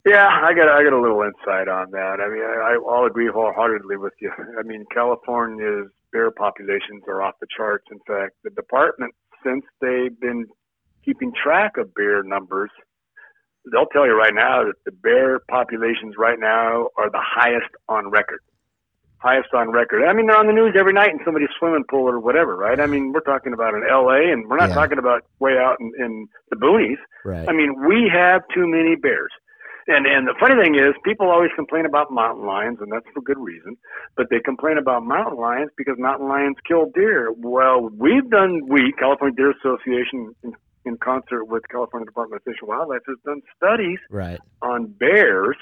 Yeah, 0.06 0.28
I 0.28 0.54
got 0.54 0.70
I 0.70 0.84
got 0.84 0.94
a 0.94 1.02
little 1.02 1.24
insight 1.24 1.68
on 1.68 1.90
that. 1.90 2.20
I 2.22 2.30
mean, 2.30 2.44
I, 2.44 2.78
I'll 2.88 3.06
agree 3.06 3.28
wholeheartedly 3.28 3.98
with 3.98 4.14
you. 4.22 4.32
I 4.60 4.62
mean, 4.62 4.86
California's 4.94 5.90
bear 6.16 6.32
populations 6.32 7.04
are 7.10 7.22
off 7.22 7.36
the 7.42 7.48
charts. 7.56 7.84
In 7.92 8.00
fact, 8.08 8.36
the 8.46 8.50
department, 8.52 9.14
since 9.46 9.66
they've 9.82 10.18
been 10.20 10.46
keeping 11.04 11.34
track 11.36 11.74
of 11.78 11.94
bear 11.94 12.24
numbers, 12.24 12.72
they'll 13.70 13.88
tell 13.92 14.06
you 14.06 14.18
right 14.18 14.34
now 14.34 14.64
that 14.64 14.76
the 14.86 14.92
bear 14.94 15.40
populations 15.52 16.16
right 16.18 16.40
now 16.40 16.88
are 16.98 17.10
the 17.12 17.20
highest 17.22 17.68
on 17.90 18.10
record. 18.10 18.40
Highest 19.18 19.54
on 19.54 19.72
record. 19.72 20.06
I 20.08 20.14
mean, 20.14 20.28
they're 20.28 20.38
on 20.38 20.48
the 20.48 20.54
news 20.54 20.76
every 20.80 20.94
night 20.94 21.10
in 21.10 21.20
somebody's 21.26 21.50
swimming 21.60 21.84
pool 21.90 22.08
or 22.08 22.20
whatever, 22.20 22.56
right? 22.56 22.80
I 22.80 22.86
mean, 22.88 23.12
we're 23.12 23.22
talking 23.22 23.52
about 23.54 23.74
in 23.74 23.82
L.A. 23.90 24.32
and 24.32 24.48
we're 24.48 24.58
not 24.58 24.70
Yeah. 24.70 24.76
talking 24.76 25.00
about 25.00 25.24
way 25.40 25.58
out 25.60 25.78
in, 25.82 25.92
in 26.00 26.28
the 26.50 26.56
boonies. 26.56 27.02
Right. 27.26 27.48
I 27.50 27.52
mean, 27.52 27.76
we 27.88 28.10
have 28.14 28.42
too 28.54 28.68
many 28.68 28.96
bears. 28.96 29.32
And 29.88 30.08
and 30.08 30.28
the 30.28 30.34
funny 30.40 30.56
thing 30.62 30.74
is, 30.76 30.96
people 31.04 31.30
always 31.30 31.52
complain 31.56 31.86
about 31.86 32.12
mountain 32.12 32.46
lions, 32.46 32.80
and 32.82 32.92
that's 32.92 33.06
for 33.14 33.22
good 33.22 33.38
reason. 33.38 33.78
But 34.18 34.28
they 34.32 34.40
complain 34.40 34.80
about 34.80 35.04
mountain 35.06 35.38
lions 35.38 35.70
because 35.78 35.96
mountain 36.00 36.28
lions 36.28 36.58
kill 36.68 36.90
deer. 36.94 37.32
Well, 37.32 37.90
we've 37.96 38.28
done 38.30 38.62
we 38.68 38.94
California 38.98 39.36
Deer 39.36 39.52
Association 39.52 40.34
in, 40.44 40.54
in 40.86 40.98
concert 40.98 41.46
with 41.46 41.64
California 41.70 42.06
Department 42.06 42.42
of 42.42 42.46
Fish 42.46 42.58
and 42.62 42.70
Wildlife 42.70 43.06
has 43.08 43.18
done 43.26 43.42
studies 43.56 44.00
right. 44.10 44.40
on 44.64 44.88
bears, 44.88 45.58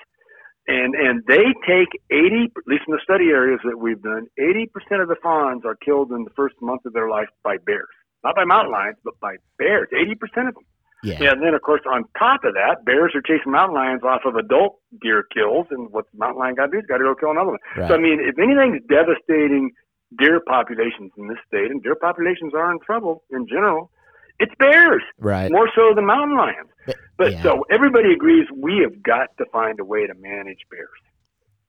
and 0.67 0.95
and 0.95 1.23
they 1.27 1.43
take 1.67 1.91
eighty, 2.09 2.47
at 2.47 2.63
least 2.65 2.83
in 2.87 2.93
the 2.93 3.01
study 3.03 3.25
areas 3.25 3.59
that 3.65 3.77
we've 3.77 4.01
done, 4.01 4.27
eighty 4.39 4.67
percent 4.67 5.01
of 5.01 5.09
the 5.09 5.17
fawns 5.21 5.63
are 5.65 5.75
killed 5.75 6.11
in 6.11 6.23
the 6.23 6.31
first 6.31 6.55
month 6.61 6.85
of 6.85 6.93
their 6.93 7.09
life 7.09 7.27
by 7.43 7.57
bears, 7.65 7.91
not 8.23 8.35
by 8.35 8.45
mountain 8.45 8.71
lions, 8.71 8.97
but 9.03 9.19
by 9.19 9.35
bears. 9.57 9.89
Eighty 9.91 10.15
percent 10.15 10.47
of 10.47 10.53
them. 10.55 10.63
Yeah. 11.03 11.31
And 11.31 11.43
then, 11.43 11.53
of 11.53 11.61
course, 11.61 11.81
on 11.91 12.05
top 12.17 12.43
of 12.43 12.53
that, 12.53 12.85
bears 12.85 13.11
are 13.15 13.21
chasing 13.21 13.51
mountain 13.51 13.75
lions 13.75 14.03
off 14.03 14.21
of 14.25 14.35
adult 14.35 14.79
deer 15.01 15.23
kills. 15.33 15.67
And 15.69 15.91
what 15.91 16.05
the 16.11 16.17
mountain 16.17 16.39
lion 16.39 16.55
got 16.55 16.67
to 16.67 16.71
do 16.71 16.77
is 16.79 16.85
got 16.87 16.97
to 16.97 17.03
go 17.03 17.15
kill 17.15 17.31
another 17.31 17.51
one. 17.51 17.59
Right. 17.77 17.87
So, 17.89 17.95
I 17.95 17.97
mean, 17.97 18.19
if 18.21 18.39
anything's 18.39 18.81
devastating 18.89 19.71
deer 20.17 20.39
populations 20.39 21.11
in 21.17 21.27
this 21.27 21.37
state, 21.47 21.71
and 21.71 21.81
deer 21.83 21.95
populations 21.95 22.53
are 22.53 22.71
in 22.71 22.79
trouble 22.85 23.23
in 23.31 23.47
general, 23.47 23.91
it's 24.39 24.53
bears, 24.59 25.03
right. 25.19 25.51
more 25.51 25.69
so 25.75 25.93
than 25.95 26.05
mountain 26.05 26.37
lions. 26.37 26.69
But- 26.85 26.95
But 27.17 27.31
yeah. 27.33 27.43
so 27.43 27.63
everybody 27.71 28.11
agrees 28.13 28.47
we 28.55 28.79
have 28.79 29.01
got 29.03 29.29
to 29.37 29.45
find 29.51 29.79
a 29.79 29.85
way 29.85 30.07
to 30.07 30.13
manage 30.15 30.59
bears. 30.71 30.89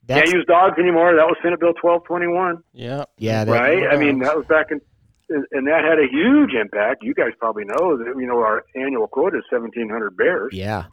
That's, 0.06 0.22
Can't 0.30 0.34
use 0.34 0.44
dogs 0.46 0.78
anymore. 0.78 1.14
That 1.14 1.26
was 1.26 1.36
Senate 1.42 1.60
Bill 1.60 1.72
1221 1.80 2.62
Yeah. 2.72 3.04
yeah. 3.18 3.44
That, 3.44 3.52
right? 3.52 3.86
I 3.90 3.96
mean, 3.96 4.18
that 4.20 4.36
was 4.36 4.46
back 4.46 4.70
in, 4.70 4.80
and 5.28 5.44
and 5.52 5.66
that 5.66 5.84
had 5.84 5.98
a 5.98 6.08
huge 6.10 6.52
impact. 6.54 7.02
You 7.02 7.14
guys 7.14 7.32
probably 7.38 7.64
know 7.64 7.96
that 7.96 8.14
you 8.18 8.26
know 8.26 8.38
our 8.38 8.64
annual 8.74 9.06
quota 9.06 9.38
is 9.38 9.44
seventeen 9.50 9.88
hundred 9.88 10.16
bears. 10.16 10.52
Yeah. 10.52 10.84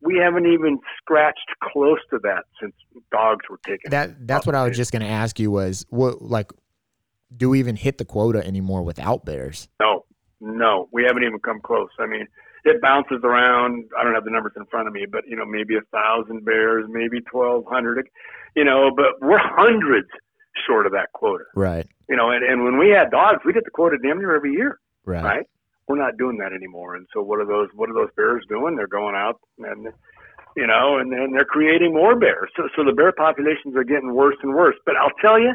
We 0.00 0.16
haven't 0.16 0.46
even 0.46 0.78
scratched 0.96 1.50
close 1.62 1.98
to 2.08 2.18
that 2.22 2.44
since 2.58 2.74
dogs 3.12 3.44
were 3.50 3.60
taken. 3.66 3.90
That 3.90 4.26
that's 4.26 4.46
what 4.46 4.54
I 4.54 4.66
was 4.66 4.76
just 4.76 4.90
going 4.90 5.02
to 5.02 5.08
ask 5.08 5.38
you 5.38 5.50
was 5.50 5.84
what 5.90 6.22
like 6.22 6.50
do 7.36 7.50
we 7.50 7.58
even 7.58 7.76
hit 7.76 7.98
the 7.98 8.04
quota 8.04 8.44
anymore 8.46 8.82
without 8.82 9.24
bears? 9.24 9.68
no, 9.80 10.04
no, 10.40 10.88
we 10.92 11.04
haven't 11.04 11.24
even 11.24 11.38
come 11.40 11.60
close. 11.60 11.88
I 11.98 12.06
mean, 12.06 12.26
it 12.64 12.80
bounces 12.80 13.20
around. 13.22 13.84
I 13.98 14.04
don't 14.04 14.14
have 14.14 14.24
the 14.24 14.30
numbers 14.30 14.52
in 14.56 14.66
front 14.66 14.88
of 14.88 14.94
me, 14.94 15.06
but 15.10 15.26
you 15.26 15.36
know, 15.36 15.44
maybe 15.44 15.76
a 15.76 15.82
thousand 15.92 16.44
bears, 16.44 16.86
maybe 16.88 17.20
twelve 17.20 17.64
hundred. 17.66 18.08
You 18.54 18.64
know, 18.64 18.90
but 18.94 19.20
we're 19.20 19.38
hundreds 19.38 20.08
short 20.66 20.86
of 20.86 20.92
that 20.92 21.12
quota. 21.12 21.44
Right. 21.54 21.86
You 22.08 22.16
know, 22.16 22.30
and, 22.30 22.44
and 22.44 22.64
when 22.64 22.78
we 22.78 22.90
had 22.90 23.10
dogs, 23.10 23.40
we 23.44 23.52
get 23.52 23.64
the 23.64 23.70
quota 23.70 23.96
damn 24.02 24.18
near 24.18 24.34
every 24.34 24.52
year. 24.52 24.78
Right. 25.04 25.24
right? 25.24 25.46
We're 25.88 25.98
not 25.98 26.16
doing 26.16 26.38
that 26.38 26.52
anymore. 26.52 26.96
And 26.96 27.06
so 27.12 27.22
what 27.22 27.40
are 27.40 27.46
those 27.46 27.68
what 27.74 27.88
are 27.88 27.94
those 27.94 28.10
bears 28.16 28.44
doing? 28.48 28.76
They're 28.76 28.88
going 28.88 29.14
out 29.14 29.40
and 29.58 29.88
you 30.56 30.66
know, 30.66 30.98
and 30.98 31.12
then 31.12 31.32
they're 31.32 31.44
creating 31.44 31.92
more 31.94 32.18
bears. 32.18 32.50
So 32.56 32.68
so 32.74 32.84
the 32.84 32.92
bear 32.92 33.12
populations 33.12 33.76
are 33.76 33.84
getting 33.84 34.14
worse 34.14 34.36
and 34.42 34.54
worse. 34.54 34.74
But 34.84 34.96
I'll 34.96 35.14
tell 35.20 35.38
you, 35.38 35.54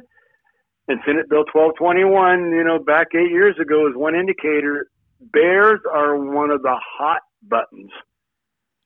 in 0.87 0.99
Senate 1.05 1.29
Bill 1.29 1.43
1221, 1.51 2.51
you 2.51 2.63
know, 2.63 2.79
back 2.79 3.07
8 3.13 3.29
years 3.29 3.57
ago 3.59 3.87
is 3.87 3.95
one 3.95 4.15
indicator 4.15 4.87
bears 5.33 5.79
are 5.91 6.15
one 6.15 6.49
of 6.49 6.61
the 6.61 6.75
hot 6.79 7.21
buttons 7.43 7.91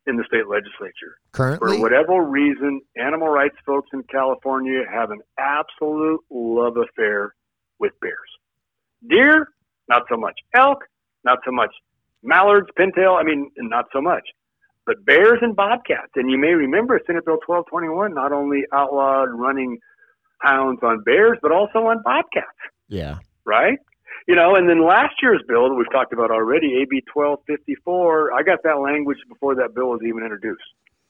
in 0.08 0.18
the 0.18 0.24
state 0.28 0.48
legislature. 0.48 1.18
Currently? 1.32 1.78
For 1.78 1.82
whatever 1.82 2.22
reason, 2.24 2.82
animal 2.98 3.30
rights 3.30 3.56
folks 3.66 3.90
in 3.94 4.04
California 4.04 4.84
have 4.92 5.12
an 5.12 5.22
absolute 5.40 6.22
love 6.30 6.78
affair 6.78 7.34
with 7.80 7.94
bears. 8.02 8.16
Deer, 9.08 9.50
not 9.90 10.04
so 10.10 10.18
much. 10.18 10.36
Elk, 10.56 10.80
not 11.24 11.40
so 11.46 11.52
much. 11.52 11.72
Mallards, 12.24 12.68
pintail, 12.78 13.20
I 13.20 13.24
mean, 13.24 13.52
not 13.58 13.86
so 13.94 14.02
much. 14.02 14.24
But 14.86 15.04
bears 15.06 15.40
and 15.42 15.56
bobcats, 15.56 16.12
and 16.16 16.30
you 16.30 16.38
may 16.38 16.54
remember 16.54 17.00
Senate 17.08 17.26
Bill 17.26 17.40
1221 17.46 18.14
not 18.14 18.32
only 18.32 18.64
outlawed 18.72 19.30
running 19.32 19.80
hounds 20.40 20.80
on 20.84 21.02
bears, 21.04 21.38
but 21.42 21.52
also 21.52 21.80
on 21.88 22.02
bobcats 22.04 22.46
Yeah. 22.88 23.18
right? 23.46 23.80
You 24.28 24.36
know, 24.36 24.56
and 24.56 24.68
then 24.68 24.84
last 24.84 25.14
year's 25.22 25.42
bill 25.48 25.70
that 25.70 25.76
we've 25.76 25.92
talked 25.92 26.12
about 26.12 26.32
already, 26.32 26.82
AB 26.82 27.06
1254, 27.14 28.34
I 28.34 28.42
got 28.42 28.64
that 28.64 28.82
language 28.82 29.20
before 29.30 29.54
that 29.56 29.76
bill 29.76 29.90
was 29.90 30.02
even 30.02 30.24
introduced 30.24 30.66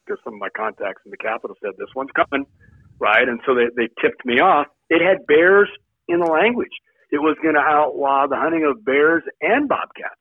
because 0.06 0.20
some 0.24 0.34
of 0.34 0.40
my 0.40 0.50
contacts 0.50 1.02
in 1.06 1.12
the 1.12 1.18
Capitol 1.18 1.56
said 1.64 1.72
this 1.78 1.88
one's 1.96 2.12
coming, 2.12 2.46
right? 3.00 3.28
And 3.28 3.40
so 3.46 3.56
they, 3.56 3.72
they 3.76 3.88
tipped 4.02 4.26
me 4.26 4.40
off. 4.42 4.68
It 4.90 5.02
had 5.02 5.26
bears 5.28 5.70
in 6.10 6.20
the 6.20 6.28
language. 6.28 6.76
It 7.10 7.20
was 7.20 7.38
going 7.42 7.56
to 7.56 7.64
outlaw 7.64 8.28
the 8.28 8.36
hunting 8.36 8.66
of 8.66 8.84
bears 8.84 9.24
and 9.42 9.70
bobcats. 9.70 10.20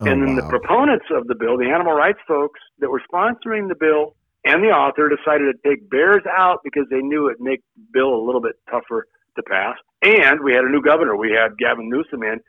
Oh, 0.00 0.06
and 0.06 0.22
then 0.22 0.36
the 0.36 0.46
proponents 0.48 1.06
of 1.10 1.26
the 1.26 1.34
bill, 1.34 1.58
the 1.58 1.68
animal 1.68 1.92
rights 1.92 2.20
folks 2.28 2.60
that 2.78 2.88
were 2.88 3.02
sponsoring 3.12 3.68
the 3.68 3.74
bill 3.74 4.14
and 4.44 4.62
the 4.62 4.68
author 4.68 5.10
decided 5.10 5.52
to 5.52 5.68
take 5.68 5.90
bears 5.90 6.22
out 6.30 6.60
because 6.64 6.86
they 6.90 7.00
knew 7.00 7.28
it'd 7.28 7.40
make 7.40 7.60
the 7.76 7.82
bill 7.92 8.14
a 8.14 8.22
little 8.24 8.40
bit 8.40 8.54
tougher 8.70 9.06
to 9.40 9.48
pass. 9.48 9.76
And 10.02 10.40
we 10.44 10.52
had 10.52 10.64
a 10.64 10.70
new 10.70 10.82
governor. 10.82 11.16
We 11.16 11.32
had 11.32 11.56
Gavin 11.58 11.88
Newsom 11.88 12.22
in. 12.22 12.40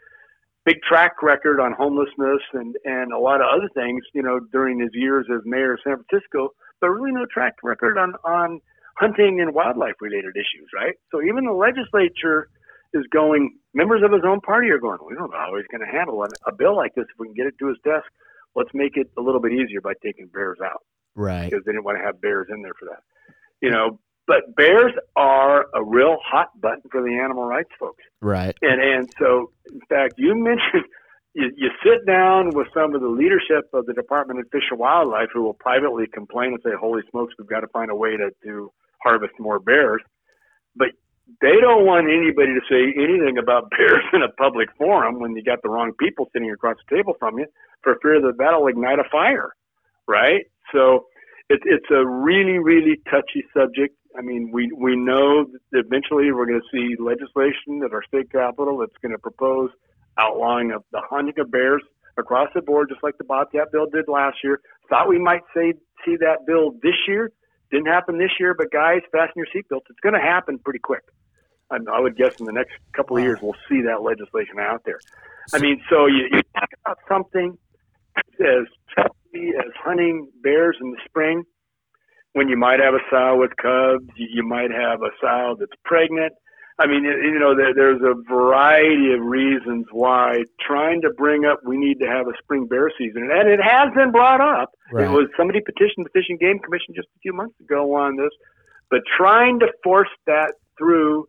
Big 0.63 0.77
track 0.88 1.23
record 1.23 1.60
on 1.60 1.73
homelessness 1.73 2.41
and, 2.54 2.75
and 2.86 3.12
a 3.12 3.17
lot 3.17 3.41
of 3.41 3.47
other 3.51 3.67
things, 3.73 4.04
you 4.13 4.21
know, 4.21 4.39
during 4.51 4.80
his 4.80 4.91
years 4.93 5.25
as 5.34 5.41
mayor 5.43 5.73
of 5.73 5.80
San 5.84 5.97
Francisco, 6.06 6.49
but 6.80 6.89
really 6.89 7.12
no 7.12 7.25
track 7.34 7.56
record 7.63 7.97
on, 7.97 8.13
on 8.23 8.60
hunting 8.97 9.41
and 9.41 9.56
wildlife 9.56 9.95
related 10.01 10.36
issues, 10.36 10.69
right? 10.75 10.93
So 11.12 11.21
even 11.23 11.45
the 11.45 11.51
legislature 11.58 12.47
is 12.93 13.04
going, 13.12 13.58
members 13.73 14.04
of 14.06 14.12
his 14.12 14.21
own 14.23 14.39
party 14.41 14.69
are 14.69 14.77
going, 14.77 14.99
we 15.08 15.15
don't 15.15 15.32
know 15.32 15.38
how 15.38 15.56
he's 15.58 15.65
going 15.71 15.82
to 15.82 15.91
handle 15.91 16.21
a, 16.23 16.27
a 16.47 16.54
bill 16.56 16.75
like 16.77 16.93
this 16.93 17.06
if 17.10 17.17
we 17.17 17.27
can 17.27 17.34
get 17.36 17.47
it 17.47 17.56
to 17.58 17.67
his 17.69 17.77
desk. 17.84 18.06
Let's 18.56 18.69
make 18.75 18.97
it 18.97 19.10
a 19.17 19.21
little 19.21 19.41
bit 19.41 19.54
easier 19.54 19.82
by 19.82 19.93
taking 20.04 20.27
bears 20.27 20.60
out 20.63 20.84
Right. 21.15 21.49
because 21.49 21.65
they 21.65 21.71
didn't 21.71 21.86
want 21.86 21.97
to 21.97 22.04
have 22.06 22.21
bears 22.21 22.47
in 22.54 22.62
there 22.62 22.75
for 22.77 22.86
that. 22.86 23.01
You 23.62 23.71
know, 23.71 23.99
but 24.32 24.56
bears 24.56 24.94
are 25.17 25.65
a 25.76 25.84
real 25.84 26.15
hot 26.24 26.50
button 26.62 26.84
for 26.89 27.02
the 27.02 27.20
animal 27.22 27.44
rights 27.44 27.70
folks. 27.78 28.02
Right. 28.22 28.56
And 28.62 28.82
and 28.82 29.10
so, 29.20 29.52
in 29.70 29.82
fact, 29.89 30.13
you 30.17 30.34
mentioned 30.50 30.86
you, 31.34 31.52
you 31.58 31.70
sit 31.84 32.06
down 32.08 32.52
with 32.54 32.67
some 32.74 32.96
of 32.96 33.02
the 33.02 33.10
leadership 33.10 33.67
of 33.74 33.86
the 33.88 33.94
Department 33.94 34.39
of 34.39 34.46
Fish 34.50 34.63
and 34.72 34.80
Wildlife 34.80 35.28
who 35.34 35.44
will 35.44 35.56
privately 35.56 36.06
complain 36.13 36.54
and 36.54 36.60
say, 36.63 36.72
"Holy 36.80 37.02
smokes, 37.12 37.34
we've 37.38 37.50
got 37.50 37.60
to 37.60 37.67
find 37.67 37.91
a 37.91 37.96
way 37.96 38.12
to 38.15 38.32
to 38.46 38.72
harvest 39.04 39.34
more 39.38 39.60
bears," 39.60 40.02
but 40.78 40.88
they 41.41 41.60
don't 41.60 41.86
want 41.86 42.08
anybody 42.08 42.56
to 42.56 42.63
say 42.72 42.96
anything 43.04 43.38
about 43.38 43.70
bears 43.78 44.06
in 44.13 44.22
a 44.24 44.32
public 44.39 44.70
forum 44.78 45.20
when 45.20 45.36
you 45.36 45.44
got 45.44 45.60
the 45.62 45.70
wrong 45.70 45.91
people 46.00 46.30
sitting 46.32 46.52
across 46.52 46.78
the 46.88 46.96
table 46.96 47.15
from 47.20 47.38
you 47.38 47.48
for 47.84 47.98
fear 48.02 48.22
that 48.22 48.38
that'll 48.38 48.67
ignite 48.67 49.00
a 49.00 49.10
fire, 49.12 49.52
right? 50.08 50.46
So 50.72 51.08
it's 51.50 51.63
it's 51.65 51.91
a 51.91 52.08
really 52.08 52.60
really 52.60 52.96
touchy 53.12 53.44
subject. 53.54 53.94
I 54.17 54.21
mean, 54.21 54.52
we 54.52 54.71
we 54.76 54.95
know 54.95 55.45
that 55.45 55.80
eventually 55.86 56.32
we're 56.32 56.45
going 56.45 56.62
to 56.62 56.67
see 56.71 56.95
legislation 57.02 57.82
at 57.86 57.93
our 57.93 58.04
state 58.04 58.32
capitol 58.32 58.78
that's 58.80 58.97
going 59.02 59.13
to 59.13 59.19
propose 59.19 59.69
outlawing 60.17 60.71
of 60.71 60.84
the 60.91 61.02
hunting 61.10 61.34
of 61.39 61.50
bears 61.52 61.82
across 62.17 62.50
the 62.54 62.62
board, 62.62 62.89
just 62.89 63.04
like 63.04 63.17
the 63.17 63.24
Bobcat 63.24 63.71
bill 63.71 63.88
did 63.88 64.08
last 64.08 64.38
year. 64.43 64.60
Thought 64.89 65.08
we 65.08 65.19
might 65.19 65.43
say 65.56 65.74
see 66.06 66.17
that 66.17 66.45
bill 66.45 66.71
this 66.84 66.95
year. 67.08 67.32
Didn't 67.71 67.88
happen 67.88 68.17
this 68.17 68.32
year, 68.39 68.54
but 68.54 68.69
guys, 68.71 69.00
fasten 69.12 69.34
your 69.36 69.47
seatbelts. 69.47 69.86
It's 69.89 70.00
going 70.02 70.15
to 70.15 70.19
happen 70.19 70.60
pretty 70.60 70.80
quick. 70.80 71.04
I, 71.71 71.78
I 71.91 72.00
would 72.02 72.17
guess 72.17 72.36
in 72.39 72.45
the 72.45 72.52
next 72.52 72.74
couple 72.93 73.17
of 73.17 73.24
years 73.24 73.39
we'll 73.41 73.56
see 73.69 73.82
that 73.84 74.02
legislation 74.02 74.60
out 74.60 74.82
there. 74.86 75.00
I 75.54 75.60
mean, 75.60 75.82
so 75.89 76.06
you, 76.06 76.28
you 76.32 76.41
talk 76.54 76.69
about 76.86 76.97
something 77.08 77.58
as 78.17 78.67
as 79.34 79.71
hunting 79.82 80.30
bears 80.43 80.78
in 80.82 80.91
the 80.91 80.97
spring, 81.06 81.43
when 82.34 82.48
you 82.48 82.58
might 82.58 82.80
have 82.80 82.94
a 82.94 83.04
sow 83.10 83.38
with 83.38 83.52
cubs, 83.58 84.08
you, 84.15 84.28
you 84.32 84.44
might 84.44 84.72
have 84.72 85.02
a 85.02 85.12
sow 85.20 85.56
that's 85.60 85.76
pregnant. 85.84 86.34
I 86.80 86.88
mean, 86.88 87.04
you 87.04 87.38
know, 87.39 87.56
there, 87.56 87.74
there's 87.76 88.02
a 88.02 88.15
variety 88.28 89.13
of 89.13 89.22
reasons 89.22 89.86
why 89.91 90.44
trying 90.60 91.02
to 91.02 91.12
bring 91.15 91.46
up 91.46 91.60
we 91.65 91.78
need 91.78 92.00
to 92.00 92.08
have 92.08 92.28
a 92.28 92.34
spring 92.41 92.65
bear 92.65 92.89
season, 92.98 93.30
and 93.32 93.50
it 93.50 93.60
has 93.62 93.94
been 93.94 94.12
brought 94.12 94.41
up. 94.41 94.72
Right. 94.91 95.06
It 95.06 95.10
was 95.10 95.28
somebody 95.38 95.62
petitioned 95.62 96.06
the 96.06 96.10
Fish 96.10 96.26
and 96.30 96.39
Game 96.39 96.58
Commission 96.60 96.96
just 96.96 97.08
a 97.15 97.20
few 97.22 97.34
months 97.34 97.60
ago 97.60 97.96
on 97.96 98.15
this, 98.15 98.32
but 98.89 99.02
trying 99.17 99.60
to 99.60 99.67
force 99.84 100.10
that 100.26 100.54
through, 100.78 101.28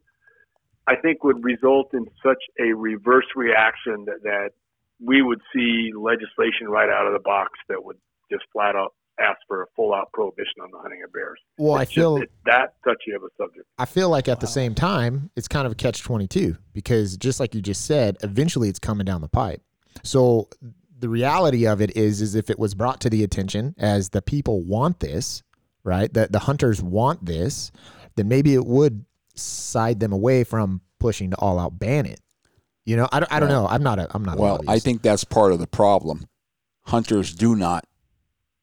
I 0.86 0.96
think, 0.96 1.22
would 1.22 1.44
result 1.44 1.92
in 1.92 2.06
such 2.24 2.42
a 2.58 2.72
reverse 2.72 3.26
reaction 3.36 4.06
that, 4.06 4.22
that 4.22 4.50
we 5.04 5.20
would 5.20 5.40
see 5.54 5.90
legislation 5.94 6.68
right 6.68 6.88
out 6.88 7.06
of 7.06 7.12
the 7.12 7.22
box 7.22 7.50
that 7.68 7.84
would 7.84 7.98
just 8.30 8.44
flat 8.52 8.74
out 8.74 8.94
ask 9.22 9.38
for 9.46 9.62
a 9.62 9.66
full 9.76 9.94
out 9.94 10.12
prohibition 10.12 10.60
on 10.62 10.70
the 10.72 10.78
hunting 10.78 11.02
of 11.04 11.12
bears. 11.12 11.38
Well, 11.58 11.74
I 11.74 11.82
It's 11.82 11.90
just- 11.92 11.94
feel 12.02 12.16
it's 12.16 12.32
that 12.46 12.74
touchy 12.84 13.12
of 13.12 13.22
a 13.22 13.28
subject. 13.38 13.66
I 13.78 13.84
feel 13.84 14.08
like 14.08 14.28
at 14.28 14.40
the 14.40 14.46
same 14.46 14.74
time, 14.74 15.30
it's 15.36 15.48
kind 15.48 15.66
of 15.66 15.72
a 15.72 15.74
catch 15.76 16.02
22 16.02 16.56
because 16.72 17.16
just 17.16 17.40
like 17.40 17.54
you 17.54 17.60
just 17.62 17.84
said, 17.86 18.16
eventually 18.22 18.68
it's 18.68 18.78
coming 18.78 19.04
down 19.04 19.20
the 19.20 19.28
pipe. 19.28 19.62
So 20.02 20.48
the 20.98 21.08
reality 21.08 21.66
of 21.66 21.80
it 21.80 21.96
is 21.96 22.20
is 22.20 22.34
if 22.34 22.48
it 22.50 22.58
was 22.58 22.74
brought 22.74 23.00
to 23.02 23.10
the 23.10 23.22
attention 23.24 23.74
as 23.78 24.10
the 24.10 24.22
people 24.22 24.62
want 24.62 25.00
this, 25.00 25.42
right? 25.84 26.12
That 26.14 26.32
the 26.32 26.38
hunters 26.40 26.82
want 26.82 27.24
this, 27.24 27.70
then 28.16 28.28
maybe 28.28 28.54
it 28.54 28.64
would 28.66 29.04
side 29.34 30.00
them 30.00 30.12
away 30.12 30.44
from 30.44 30.80
pushing 31.00 31.30
to 31.30 31.36
all 31.36 31.58
out 31.58 31.78
ban 31.78 32.06
it. 32.06 32.20
You 32.84 32.96
know, 32.96 33.08
I 33.12 33.20
don't, 33.20 33.32
I 33.32 33.40
don't 33.40 33.48
know. 33.48 33.66
I'm 33.68 33.82
not 33.82 33.98
a 33.98 34.08
I'm 34.14 34.24
not 34.24 34.38
Well, 34.38 34.60
I 34.68 34.78
think 34.78 35.02
that's 35.02 35.24
part 35.24 35.52
of 35.52 35.58
the 35.58 35.66
problem. 35.66 36.26
Hunters 36.86 37.34
do 37.34 37.54
not 37.54 37.84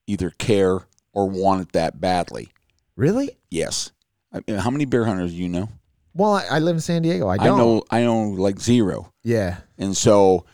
either 0.10 0.32
care 0.32 0.80
or 1.14 1.30
want 1.30 1.62
it 1.62 1.72
that 1.74 2.02
badly. 2.02 2.50
Really? 2.96 3.38
Yes. 3.50 3.92
I 4.34 4.42
mean, 4.48 4.58
how 4.58 4.70
many 4.70 4.86
bear 4.86 5.06
hunters 5.06 5.32
do 5.32 5.38
you 5.38 5.50
know? 5.50 5.70
Well, 6.14 6.34
I, 6.34 6.46
I 6.52 6.60
live 6.60 6.76
in 6.76 6.82
San 6.82 7.02
Diego. 7.02 7.28
I 7.28 7.34
I, 7.36 7.38
don't. 7.38 7.58
know. 7.58 7.84
I 7.90 8.02
know 8.04 8.24
like 8.30 8.60
zero. 8.60 9.14
Yeah. 9.24 9.58
And 9.78 9.96
so, 9.96 10.46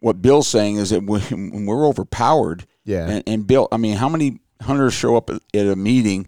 what 0.00 0.20
Bill's 0.20 0.48
saying 0.48 0.76
is 0.76 0.90
that 0.90 1.04
when, 1.04 1.20
when 1.30 1.66
we're 1.66 1.86
overpowered, 1.86 2.66
Yeah. 2.84 3.08
and, 3.08 3.22
and 3.26 3.46
Bill, 3.46 3.68
I 3.70 3.76
mean, 3.76 3.96
how 3.96 4.08
many 4.08 4.40
hunters 4.62 4.94
show 4.94 5.16
up 5.16 5.30
at 5.30 5.40
at 5.54 5.66
a 5.66 5.76
meeting 5.76 6.26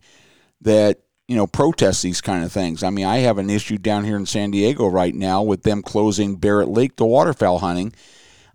that 0.61 1.01
you 1.29 1.37
know 1.37 1.47
protest 1.47 2.03
these 2.03 2.21
kind 2.21 2.45
of 2.45 2.53
things? 2.53 2.83
I 2.83 2.91
mean, 2.91 3.07
I 3.07 3.19
have 3.19 3.39
an 3.39 3.51
issue 3.51 3.79
down 3.79 4.05
here 4.05 4.17
in 4.17 4.27
San 4.27 4.51
Diego 4.51 4.87
right 4.87 5.15
now 5.15 5.43
with 5.43 5.63
them 5.63 5.83
closing 5.83 6.37
Barrett 6.37 6.69
Lake 6.69 6.97
to 6.97 7.05
waterfowl 7.05 7.59
hunting. 7.59 7.93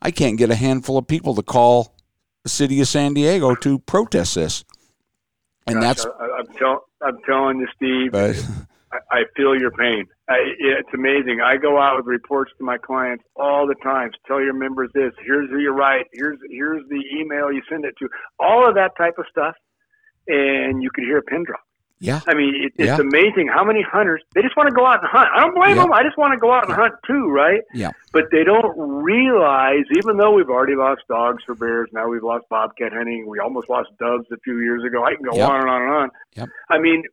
I 0.01 0.11
can't 0.11 0.37
get 0.37 0.49
a 0.49 0.55
handful 0.55 0.97
of 0.97 1.07
people 1.07 1.35
to 1.35 1.43
call 1.43 1.93
the 2.43 2.49
city 2.49 2.81
of 2.81 2.87
San 2.87 3.13
Diego 3.13 3.55
to 3.55 3.79
protest 3.79 4.35
this, 4.35 4.63
and 5.67 5.75
Gosh, 5.75 5.83
that's. 5.83 6.05
I, 6.05 6.27
I'm, 6.39 6.47
tell, 6.57 6.85
I'm 7.01 7.17
telling 7.25 7.59
you, 7.59 7.67
Steve. 7.75 8.11
But 8.11 8.35
I, 8.91 8.97
I 9.11 9.23
feel 9.35 9.59
your 9.59 9.71
pain. 9.71 10.05
I, 10.29 10.37
it's 10.59 10.89
amazing. 10.93 11.39
I 11.43 11.57
go 11.57 11.79
out 11.79 11.97
with 11.97 12.05
reports 12.05 12.51
to 12.57 12.63
my 12.63 12.77
clients 12.77 13.23
all 13.35 13.67
the 13.67 13.75
time. 13.83 14.11
Tell 14.27 14.41
your 14.41 14.53
members 14.53 14.89
this. 14.93 15.11
Here's 15.23 15.49
who 15.49 15.59
you 15.59 15.71
write. 15.71 16.05
Here's 16.13 16.39
here's 16.49 16.87
the 16.89 17.01
email 17.19 17.51
you 17.51 17.61
send 17.69 17.85
it 17.85 17.95
to. 17.99 18.09
All 18.39 18.67
of 18.67 18.75
that 18.75 18.91
type 18.97 19.15
of 19.17 19.25
stuff, 19.29 19.55
and 20.27 20.81
you 20.81 20.89
could 20.93 21.03
hear 21.03 21.17
a 21.17 21.23
pin 21.23 21.43
drop. 21.43 21.61
Yeah, 22.01 22.19
I 22.27 22.33
mean, 22.33 22.53
it, 22.55 22.73
it's 22.77 22.87
Yeah. 22.87 22.97
amazing 22.99 23.47
how 23.47 23.63
many 23.63 23.81
hunters 23.83 24.21
they 24.35 24.41
just 24.41 24.57
want 24.57 24.67
to 24.67 24.75
go 24.75 24.85
out 24.85 24.99
and 25.01 25.07
hunt. 25.07 25.29
I 25.33 25.39
don't 25.39 25.55
blame 25.55 25.75
Yeah. 25.77 25.83
them. 25.83 25.93
I 25.93 26.01
just 26.03 26.17
want 26.17 26.33
to 26.33 26.39
go 26.39 26.51
out 26.51 26.65
and 26.65 26.73
hunt 26.73 26.93
too, 27.07 27.29
right? 27.29 27.61
Yeah. 27.73 27.91
But 28.11 28.25
they 28.31 28.43
don't 28.43 28.73
realize, 28.77 29.85
even 29.95 30.17
though 30.17 30.31
we've 30.31 30.49
already 30.49 30.75
lost 30.75 31.01
dogs 31.07 31.43
for 31.45 31.55
bears, 31.55 31.89
now 31.93 32.07
we've 32.07 32.23
lost 32.23 32.45
bobcat 32.49 32.91
hunting. 32.93 33.27
We 33.27 33.39
almost 33.39 33.69
lost 33.69 33.89
doves 33.99 34.25
a 34.31 34.37
few 34.43 34.59
years 34.59 34.83
ago. 34.83 35.03
I 35.05 35.13
can 35.15 35.23
go 35.23 35.35
Yep. 35.37 35.49
on 35.49 35.59
and 35.61 35.69
on 35.69 35.81
and 35.83 35.91
on. 35.91 36.09
Yep. 36.35 36.49
I 36.69 36.79
mean, 36.79 37.03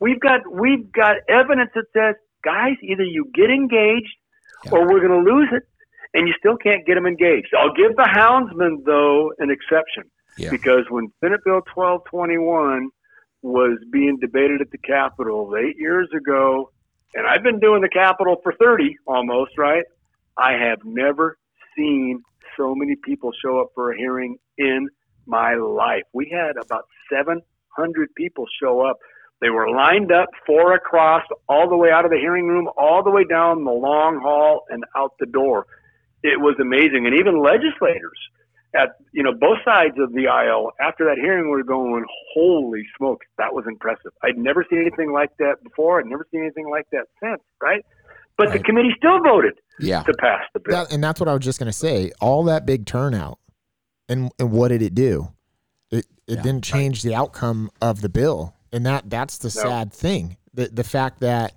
we've 0.00 0.20
got 0.20 0.40
we've 0.50 0.90
got 0.92 1.16
evidence 1.28 1.70
that 1.74 1.86
says, 1.92 2.16
guys, 2.44 2.76
either 2.82 3.04
you 3.04 3.30
get 3.34 3.48
engaged 3.50 4.14
Yeah. 4.64 4.72
or 4.72 4.86
we're 4.88 5.00
going 5.06 5.24
to 5.24 5.30
lose 5.32 5.48
it, 5.52 5.62
and 6.14 6.26
you 6.28 6.34
still 6.38 6.56
can't 6.56 6.84
get 6.84 6.94
them 6.96 7.06
engaged. 7.06 7.54
I'll 7.56 7.72
give 7.74 7.96
the 7.96 8.02
houndsman 8.02 8.84
though 8.84 9.32
an 9.38 9.50
exception 9.50 10.04
Yeah. 10.36 10.50
because 10.50 10.84
when 10.90 11.08
Senate 11.20 11.40
Bill 11.44 11.62
1221 11.74 12.90
was 13.42 13.78
being 13.90 14.18
debated 14.20 14.60
at 14.60 14.70
the 14.70 14.78
Capitol 14.78 15.52
eight 15.56 15.76
years 15.78 16.08
ago, 16.16 16.70
and 17.14 17.26
I've 17.26 17.42
been 17.42 17.58
doing 17.58 17.82
the 17.82 17.88
Capitol 17.88 18.36
for 18.42 18.52
30 18.52 18.96
almost, 19.06 19.58
right? 19.58 19.84
I 20.36 20.52
have 20.52 20.78
never 20.84 21.36
seen 21.76 22.22
so 22.56 22.74
many 22.74 22.96
people 22.96 23.32
show 23.44 23.60
up 23.60 23.68
for 23.74 23.92
a 23.92 23.96
hearing 23.96 24.38
in 24.58 24.88
my 25.26 25.54
life. 25.54 26.04
We 26.12 26.30
had 26.32 26.56
about 26.62 26.84
700 27.10 28.14
people 28.14 28.46
show 28.60 28.80
up. 28.80 28.98
They 29.40 29.50
were 29.50 29.70
lined 29.70 30.12
up 30.12 30.28
four 30.46 30.74
across, 30.74 31.22
all 31.48 31.68
the 31.68 31.76
way 31.76 31.90
out 31.90 32.04
of 32.04 32.10
the 32.10 32.18
hearing 32.18 32.46
room, 32.46 32.68
all 32.76 33.02
the 33.02 33.10
way 33.10 33.24
down 33.24 33.64
the 33.64 33.72
long 33.72 34.20
hall 34.22 34.64
and 34.70 34.84
out 34.96 35.14
the 35.18 35.26
door. 35.26 35.66
It 36.22 36.40
was 36.40 36.56
amazing. 36.60 37.06
And 37.06 37.18
even 37.18 37.42
legislators 37.42 38.18
at 38.74 38.96
you 39.12 39.22
know 39.22 39.32
both 39.32 39.58
sides 39.64 39.96
of 39.98 40.12
the 40.14 40.28
aisle 40.28 40.72
after 40.80 41.04
that 41.04 41.18
hearing 41.18 41.50
were 41.50 41.62
going, 41.62 42.04
"Holy 42.34 42.82
smokes, 42.96 43.26
that 43.38 43.52
was 43.54 43.64
impressive! 43.66 44.12
I'd 44.22 44.38
never 44.38 44.64
seen 44.68 44.80
anything 44.80 45.12
like 45.12 45.30
that 45.38 45.62
before. 45.62 46.00
I'd 46.00 46.06
never 46.06 46.26
seen 46.30 46.40
anything 46.42 46.70
like 46.70 46.86
that 46.92 47.06
since." 47.22 47.42
Right? 47.60 47.84
But 48.38 48.52
the 48.52 48.58
committee 48.60 48.94
still 48.96 49.22
voted 49.22 49.52
yeah, 49.78 50.02
to 50.04 50.14
pass 50.14 50.40
the 50.54 50.60
bill. 50.60 50.84
That, 50.84 50.92
and 50.92 51.04
that's 51.04 51.20
what 51.20 51.28
I 51.28 51.34
was 51.34 51.44
just 51.44 51.58
going 51.58 51.70
to 51.70 51.72
say. 51.72 52.12
All 52.20 52.44
that 52.44 52.64
big 52.64 52.86
turnout, 52.86 53.38
and 54.08 54.30
and 54.38 54.50
what 54.50 54.68
did 54.68 54.82
it 54.82 54.94
do? 54.94 55.28
It 55.90 56.06
it 56.26 56.36
Yeah. 56.36 56.42
didn't 56.42 56.64
change 56.64 57.02
the 57.02 57.14
outcome 57.14 57.70
of 57.82 58.00
the 58.00 58.08
bill, 58.08 58.54
and 58.72 58.86
that 58.86 59.10
that's 59.10 59.38
the 59.38 59.48
No. 59.48 59.62
sad 59.68 59.92
thing. 59.92 60.38
The 60.54 60.68
the 60.68 60.84
fact 60.84 61.20
that 61.20 61.52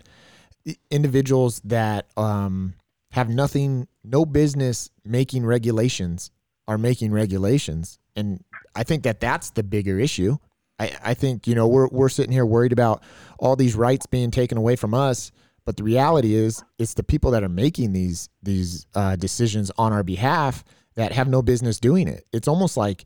individuals 0.92 1.62
that 1.64 2.08
um 2.18 2.74
have 3.12 3.30
nothing, 3.30 3.88
no 4.04 4.26
business 4.26 4.90
making 5.06 5.46
regulations 5.46 6.32
are 6.68 6.78
making 6.78 7.12
regulations, 7.12 8.00
and 8.16 8.44
I 8.76 8.84
think 8.84 9.04
that 9.04 9.20
that's 9.20 9.52
the 9.52 9.64
bigger 9.64 10.00
issue. 10.00 10.38
I, 10.80 10.92
I 11.04 11.14
think 11.14 11.48
you 11.48 11.56
know 11.56 11.68
we're 11.68 11.88
we're 11.88 12.10
sitting 12.10 12.32
here 12.32 12.46
worried 12.46 12.72
about 12.72 13.04
all 13.40 13.56
these 13.56 13.76
rights 13.76 14.06
being 14.06 14.32
taken 14.32 14.58
away 14.58 14.76
from 14.76 14.94
us, 14.94 15.32
but 15.66 15.78
the 15.78 15.84
reality 15.84 16.34
is 16.36 16.64
it's 16.78 16.94
the 16.94 17.04
people 17.04 17.32
that 17.32 17.44
are 17.44 17.50
making 17.50 17.94
these 17.94 18.30
these 18.44 18.86
uh, 18.96 19.16
decisions 19.16 19.72
on 19.78 19.94
our 19.94 20.04
behalf 20.04 20.64
that 20.96 21.12
have 21.12 21.28
no 21.28 21.42
business 21.42 21.80
doing 21.80 22.08
it. 22.08 22.26
It's 22.34 22.48
almost 22.48 22.78
like 22.78 23.06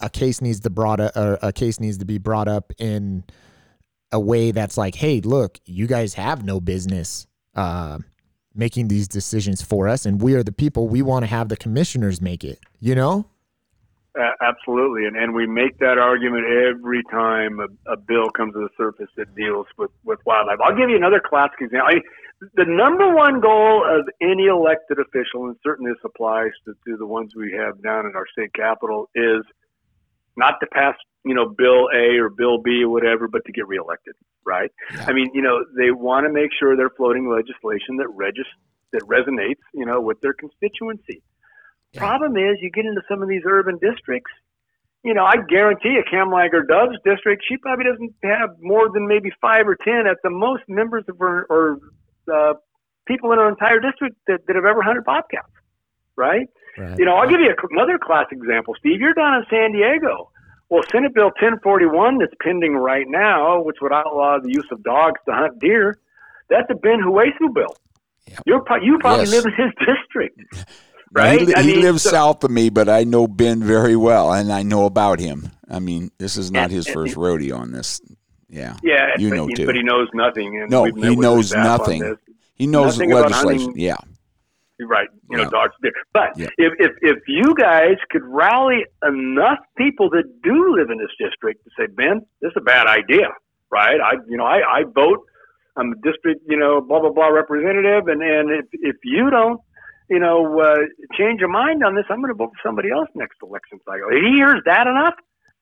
a 0.00 0.08
case 0.08 0.40
needs 0.40 0.60
to 0.60 0.70
brought 0.70 1.00
up, 1.00 1.16
or 1.16 1.38
a 1.42 1.52
case 1.52 1.80
needs 1.80 1.98
to 1.98 2.04
be 2.04 2.18
brought 2.18 2.48
up 2.48 2.72
in 2.78 3.24
a 4.12 4.20
way 4.20 4.52
that's 4.52 4.76
like, 4.76 4.94
hey, 4.94 5.20
look, 5.20 5.58
you 5.64 5.86
guys 5.86 6.14
have 6.14 6.44
no 6.44 6.60
business 6.60 7.26
uh, 7.54 7.98
making 8.54 8.88
these 8.88 9.08
decisions 9.08 9.62
for 9.62 9.88
us, 9.88 10.06
and 10.06 10.22
we 10.22 10.34
are 10.34 10.42
the 10.42 10.52
people. 10.52 10.88
We 10.88 11.02
want 11.02 11.24
to 11.24 11.26
have 11.26 11.48
the 11.48 11.56
commissioners 11.56 12.20
make 12.20 12.44
it. 12.44 12.60
You 12.80 12.94
know? 12.94 13.26
Uh, 14.16 14.30
absolutely, 14.42 15.06
and 15.06 15.16
and 15.16 15.34
we 15.34 15.44
make 15.44 15.78
that 15.78 15.98
argument 15.98 16.44
every 16.46 17.02
time 17.10 17.58
a, 17.58 17.66
a 17.92 17.96
bill 17.96 18.30
comes 18.30 18.52
to 18.54 18.60
the 18.60 18.68
surface 18.76 19.10
that 19.16 19.34
deals 19.34 19.66
with 19.76 19.90
with 20.04 20.20
wildlife. 20.24 20.58
I'll 20.64 20.76
give 20.76 20.88
you 20.88 20.96
another 20.96 21.20
classic 21.24 21.60
example. 21.60 21.88
I, 21.88 22.00
the 22.54 22.64
number 22.64 23.12
one 23.12 23.40
goal 23.40 23.84
of 23.84 24.06
any 24.20 24.46
elected 24.46 24.98
official, 25.00 25.46
and 25.46 25.56
certainly 25.64 25.92
this 25.92 26.00
applies 26.04 26.50
to, 26.64 26.74
to 26.86 26.96
the 26.96 27.06
ones 27.06 27.32
we 27.34 27.52
have 27.58 27.82
down 27.82 28.06
in 28.06 28.14
our 28.14 28.26
state 28.30 28.52
capital, 28.54 29.08
is 29.14 29.42
not 30.36 30.60
to 30.60 30.66
pass, 30.72 30.94
you 31.24 31.34
know, 31.34 31.48
Bill 31.48 31.88
A 31.94 32.18
or 32.18 32.28
Bill 32.28 32.58
B 32.58 32.82
or 32.82 32.90
whatever, 32.90 33.28
but 33.28 33.44
to 33.46 33.52
get 33.52 33.66
reelected, 33.66 34.14
right? 34.44 34.70
Yeah. 34.92 35.06
I 35.08 35.12
mean, 35.12 35.30
you 35.32 35.42
know, 35.42 35.64
they 35.76 35.90
want 35.90 36.26
to 36.26 36.32
make 36.32 36.50
sure 36.58 36.76
they're 36.76 36.90
floating 36.90 37.30
legislation 37.30 37.96
that 37.98 38.08
regis- 38.14 38.46
that 38.92 39.02
resonates, 39.02 39.62
you 39.72 39.86
know, 39.86 40.00
with 40.00 40.20
their 40.20 40.34
constituency. 40.34 41.22
Yeah. 41.92 42.00
Problem 42.00 42.36
is, 42.36 42.58
you 42.60 42.70
get 42.70 42.84
into 42.84 43.02
some 43.08 43.22
of 43.22 43.28
these 43.28 43.42
urban 43.46 43.78
districts. 43.78 44.30
You 45.02 45.12
know, 45.12 45.24
I 45.24 45.36
guarantee 45.36 45.98
a 46.00 46.14
Kamlager-Dove's 46.14 46.96
district, 47.04 47.44
she 47.46 47.58
probably 47.58 47.84
doesn't 47.84 48.14
have 48.24 48.56
more 48.60 48.88
than 48.88 49.06
maybe 49.06 49.30
five 49.40 49.68
or 49.68 49.76
ten 49.76 50.06
at 50.06 50.16
the 50.22 50.30
most 50.30 50.62
members 50.66 51.04
of 51.08 51.18
her 51.18 51.46
or 51.50 51.78
uh, 52.32 52.54
people 53.06 53.32
in 53.32 53.38
her 53.38 53.48
entire 53.48 53.80
district 53.80 54.16
that, 54.26 54.46
that 54.46 54.56
have 54.56 54.64
ever 54.64 54.80
hunted 54.82 55.04
bobcats, 55.04 55.52
right? 56.16 56.48
Right. 56.78 56.98
You 56.98 57.04
know, 57.04 57.16
I'll 57.16 57.28
give 57.28 57.40
you 57.40 57.54
another 57.70 57.98
classic 58.02 58.38
example, 58.38 58.74
Steve. 58.78 58.98
You're 58.98 59.12
down 59.14 59.34
in 59.34 59.44
San 59.50 59.72
Diego. 59.72 60.30
Well, 60.74 60.82
Senate 60.90 61.14
Bill 61.14 61.26
1041 61.26 62.18
that's 62.18 62.32
pending 62.42 62.74
right 62.74 63.06
now, 63.08 63.62
which 63.62 63.76
would 63.80 63.92
outlaw 63.92 64.40
the 64.42 64.50
use 64.50 64.66
of 64.72 64.82
dogs 64.82 65.20
to 65.26 65.32
hunt 65.32 65.60
deer, 65.60 65.98
that's 66.50 66.68
a 66.68 66.74
Ben 66.74 66.98
Hueso 67.00 67.54
bill. 67.54 67.76
Yep. 68.26 68.40
You're 68.44 68.64
you 68.82 68.98
probably 68.98 69.26
Yes. 69.26 69.30
live 69.30 69.44
in 69.46 69.52
his 69.52 69.72
district, 69.86 70.40
right? 71.12 71.40
He, 71.42 71.54
I 71.54 71.62
he 71.62 71.74
mean, 71.74 71.80
lives 71.82 72.02
so- 72.02 72.10
south 72.10 72.42
of 72.42 72.50
me, 72.50 72.70
but 72.70 72.88
I 72.88 73.04
know 73.04 73.28
Ben 73.28 73.62
very 73.62 73.94
well, 73.94 74.32
and 74.32 74.52
I 74.52 74.64
know 74.64 74.84
about 74.86 75.20
him. 75.20 75.48
I 75.70 75.78
mean, 75.78 76.10
this 76.18 76.36
is 76.36 76.50
not 76.50 76.64
And- 76.64 76.72
his 76.72 76.86
and- 76.86 76.94
first 76.94 77.14
rodeo 77.16 77.56
on 77.56 77.70
this. 77.70 78.00
Yeah, 78.48 78.76
Yeah, 78.82 79.10
You 79.16 79.30
but, 79.30 79.36
know 79.36 79.46
he, 79.46 79.54
too. 79.54 79.66
but 79.66 79.76
he 79.76 79.82
knows 79.84 80.08
nothing. 80.12 80.60
And 80.60 80.70
No, 80.70 80.84
he 80.84 81.14
knows 81.14 81.36
his 81.44 81.50
staff 81.50 81.64
on 81.66 81.98
nothing. 81.98 82.16
he 82.56 82.66
knows 82.66 82.98
Nothing 82.98 83.14
legislation. 83.14 83.72
Yeah, 83.76 83.96
You're 84.78 84.88
right. 84.88 85.08
You 85.30 85.38
know, 85.38 85.48
dogs. 85.50 85.74
But 86.12 86.36
Yeah. 86.36 86.48
if, 86.58 86.72
if 86.78 86.92
if 87.00 87.18
you 87.28 87.54
guys 87.54 87.96
could 88.10 88.24
rally 88.24 88.84
enough 89.06 89.58
people 89.76 90.10
that 90.10 90.24
do 90.42 90.76
live 90.76 90.90
in 90.90 90.98
this 90.98 91.10
district 91.18 91.64
to 91.64 91.70
say, 91.78 91.86
Ben, 91.86 92.20
this 92.40 92.50
is 92.50 92.56
a 92.56 92.60
bad 92.60 92.86
idea, 92.86 93.28
right? 93.70 94.00
I 94.00 94.14
you 94.28 94.36
know 94.36 94.44
I, 94.44 94.58
I 94.78 94.82
vote. 94.84 95.24
I'm 95.76 95.92
a 95.92 95.96
district 95.96 96.42
you 96.48 96.56
know 96.56 96.80
blah 96.80 97.00
blah 97.00 97.12
blah 97.12 97.28
representative, 97.28 98.08
and 98.08 98.20
and 98.22 98.50
if 98.50 98.66
if 98.72 98.96
you 99.04 99.30
don't 99.30 99.60
you 100.10 100.18
know 100.18 100.58
uh, 100.60 100.78
change 101.16 101.38
your 101.40 101.50
mind 101.50 101.84
on 101.84 101.94
this, 101.94 102.04
I'm 102.10 102.20
going 102.20 102.28
to 102.28 102.34
vote 102.34 102.50
for 102.50 102.68
somebody 102.68 102.90
else 102.90 103.08
next 103.14 103.36
election 103.42 103.78
cycle. 103.84 104.08
If 104.10 104.24
he 104.24 104.32
hears 104.36 104.60
that 104.66 104.86
enough. 104.86 105.14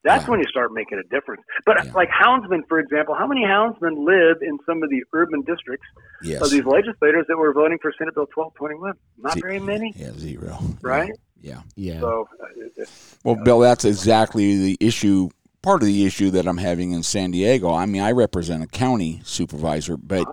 That's 0.05 0.25
Yeah. 0.25 0.31
when 0.31 0.41
you 0.41 0.47
start 0.47 0.73
making 0.73 0.99
a 0.99 1.09
difference. 1.15 1.43
But 1.65 1.85
Yeah. 1.85 1.93
like 1.95 2.09
houndsmen, 2.11 2.67
for 2.69 2.79
example, 2.81 3.15
how 3.15 3.27
many 3.27 3.43
houndsmen 3.43 4.05
live 4.05 4.39
in 4.43 4.59
some 4.67 4.83
of 4.83 4.91
the 4.91 5.03
urban 5.13 5.43
districts 5.43 5.87
yes, 6.23 6.43
of 6.43 6.51
these 6.51 6.65
legislators 6.65 7.25
that 7.29 7.37
were 7.37 7.53
voting 7.53 7.79
for 7.81 7.93
Senate 7.97 8.15
Bill 8.15 8.27
1221? 8.35 8.95
Not 9.19 9.35
Ze- 9.35 9.41
very 9.41 9.61
many, 9.61 9.93
Yeah, 9.97 10.13
zero. 10.17 10.59
right? 10.83 11.13
Yeah. 11.41 11.61
Yeah. 11.77 12.01
So, 12.01 12.29
uh, 12.41 12.47
it- 12.77 12.91
Well, 13.25 13.37
Bill, 13.37 13.61
that's 13.61 13.85
exactly 13.85 14.59
the 14.59 14.77
issue 14.81 15.29
part 15.63 15.81
of 15.81 15.87
the 15.87 16.05
issue 16.05 16.29
that 16.31 16.45
I'm 16.49 16.57
having 16.59 16.91
in 16.91 17.05
San 17.05 17.31
Diego. 17.31 17.73
I 17.73 17.87
mean, 17.87 18.03
I 18.03 18.11
represent 18.11 18.65
a 18.65 18.67
county 18.67 19.21
supervisor, 19.25 19.97
but 19.97 20.27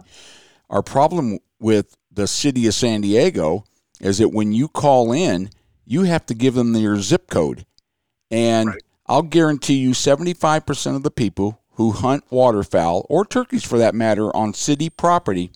our 0.72 0.82
problem 0.82 1.38
with 1.59 1.95
the 2.11 2.26
city 2.26 2.65
of 2.65 2.74
San 2.74 3.01
Diego 3.01 3.63
is 4.01 4.17
that 4.17 4.30
when 4.30 4.53
you 4.53 4.67
call 4.67 5.11
in, 5.11 5.51
you 5.86 6.01
have 6.03 6.26
to 6.26 6.34
give 6.34 6.55
them 6.55 6.74
your 6.76 6.97
zip 6.97 7.30
code. 7.30 7.65
And 8.32 8.70
Right. 8.70 8.82
I'll 9.10 9.24
guarantee 9.24 9.78
you 9.78 9.89
75% 9.89 10.95
of 10.95 11.01
the 11.01 11.10
people 11.10 11.60
who 11.74 11.91
hunt 11.91 12.24
waterfowl 12.30 13.07
or 13.10 13.26
turkeys 13.26 13.64
for 13.64 13.80
that 13.80 13.95
matter 13.95 14.34
on 14.36 14.53
city 14.53 14.89
property 14.89 15.51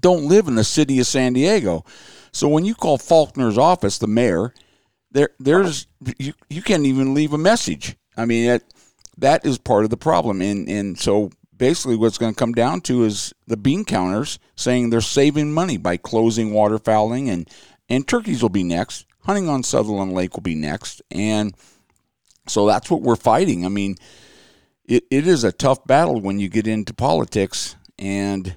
don't 0.00 0.26
live 0.26 0.48
in 0.48 0.54
the 0.54 0.64
city 0.64 0.98
of 0.98 1.06
San 1.06 1.34
Diego. 1.34 1.84
So 2.32 2.48
when 2.48 2.64
you 2.64 2.74
call 2.74 2.96
Faulconer's 2.96 3.58
office, 3.58 3.98
the 3.98 4.06
mayor, 4.06 4.54
there 5.10 5.30
there's 5.38 5.86
you, 6.18 6.32
you 6.48 6.62
can't 6.62 6.86
even 6.86 7.12
leave 7.12 7.34
a 7.34 7.38
message. 7.38 7.96
I 8.16 8.24
mean 8.24 8.46
that 8.46 8.62
that 9.18 9.44
is 9.44 9.58
part 9.58 9.84
of 9.84 9.90
the 9.90 9.98
problem. 9.98 10.40
And 10.40 10.66
and 10.66 10.98
so 10.98 11.30
basically 11.54 11.96
what's 11.96 12.16
going 12.16 12.32
to 12.32 12.38
come 12.38 12.54
down 12.54 12.80
to 12.82 13.04
is 13.04 13.34
the 13.46 13.58
bean 13.58 13.84
counters 13.84 14.38
saying 14.56 14.88
they're 14.88 15.02
saving 15.02 15.52
money 15.52 15.76
by 15.76 15.98
closing 15.98 16.52
waterfowling 16.52 17.28
and 17.28 17.50
and 17.90 18.08
turkeys 18.08 18.40
will 18.40 18.48
be 18.48 18.64
next. 18.64 19.04
Hunting 19.24 19.48
on 19.48 19.62
Sutherland 19.62 20.14
Lake 20.14 20.34
will 20.34 20.42
be 20.42 20.54
next. 20.54 21.02
And 21.10 21.54
so 22.52 22.66
that's 22.66 22.90
what 22.90 23.00
we're 23.02 23.16
fighting. 23.16 23.64
I 23.64 23.68
mean, 23.70 23.96
it, 24.84 25.04
it 25.10 25.26
is 25.26 25.42
a 25.44 25.52
tough 25.52 25.84
battle 25.86 26.20
when 26.20 26.38
you 26.38 26.48
get 26.48 26.66
into 26.66 26.92
politics 26.92 27.76
and 27.98 28.56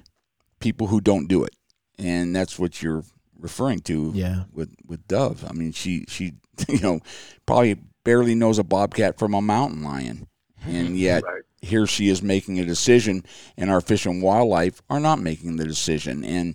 people 0.60 0.88
who 0.88 1.00
don't 1.00 1.28
do 1.28 1.44
it. 1.44 1.54
And 1.98 2.36
that's 2.36 2.58
what 2.58 2.82
you're 2.82 3.04
referring 3.38 3.80
to 3.80 4.12
Yeah. 4.14 4.44
with, 4.52 4.74
with 4.86 5.06
Dove. 5.08 5.44
I 5.48 5.52
mean, 5.52 5.72
she, 5.72 6.04
she, 6.08 6.34
you 6.68 6.80
know, 6.80 7.00
probably 7.46 7.76
barely 8.04 8.34
knows 8.34 8.58
a 8.58 8.64
bobcat 8.64 9.18
from 9.18 9.32
a 9.34 9.40
mountain 9.40 9.82
lion. 9.82 10.26
And 10.66 10.98
yet 11.08 11.22
Right. 11.24 11.42
here 11.62 11.86
she 11.86 12.08
is 12.08 12.22
making 12.22 12.58
a 12.60 12.64
decision 12.66 13.24
and 13.56 13.70
our 13.70 13.80
fish 13.80 14.04
and 14.04 14.22
wildlife 14.22 14.82
are 14.90 15.00
not 15.00 15.20
making 15.20 15.56
the 15.56 15.64
decision. 15.64 16.22
And 16.22 16.54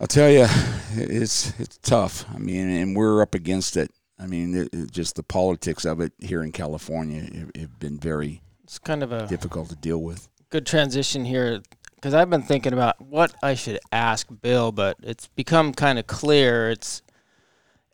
I'll 0.00 0.06
tell 0.06 0.30
you, 0.30 0.46
it's, 0.94 1.58
it's 1.58 1.78
tough. 1.78 2.24
I 2.32 2.38
mean, 2.38 2.68
and 2.70 2.94
we're 2.96 3.20
up 3.22 3.34
against 3.34 3.76
it. 3.76 3.90
I 4.18 4.26
mean, 4.26 4.54
it, 4.56 4.68
it- 4.72 4.90
just 4.92 5.16
the 5.16 5.22
politics 5.22 5.84
of 5.84 6.00
it 6.00 6.12
here 6.18 6.42
in 6.42 6.52
California 6.52 7.22
have, 7.56 7.78
been 7.78 7.98
very 7.98 8.42
It's 8.64 8.78
kind 8.78 9.02
of 9.02 9.12
a 9.12 9.26
difficult 9.26 9.68
to 9.70 9.76
deal 9.76 9.98
with. 10.02 10.28
good 10.50 10.66
transition 10.66 11.24
here 11.24 11.62
because 11.94 12.14
I've 12.14 12.30
been 12.30 12.42
thinking 12.42 12.72
about 12.72 13.00
what 13.00 13.34
I 13.42 13.54
should 13.54 13.78
ask 13.92 14.28
Bill, 14.42 14.70
but 14.72 14.96
it's 15.02 15.26
become 15.28 15.72
kind 15.74 15.98
of 15.98 16.06
clear. 16.06 16.70
It's 16.70 17.02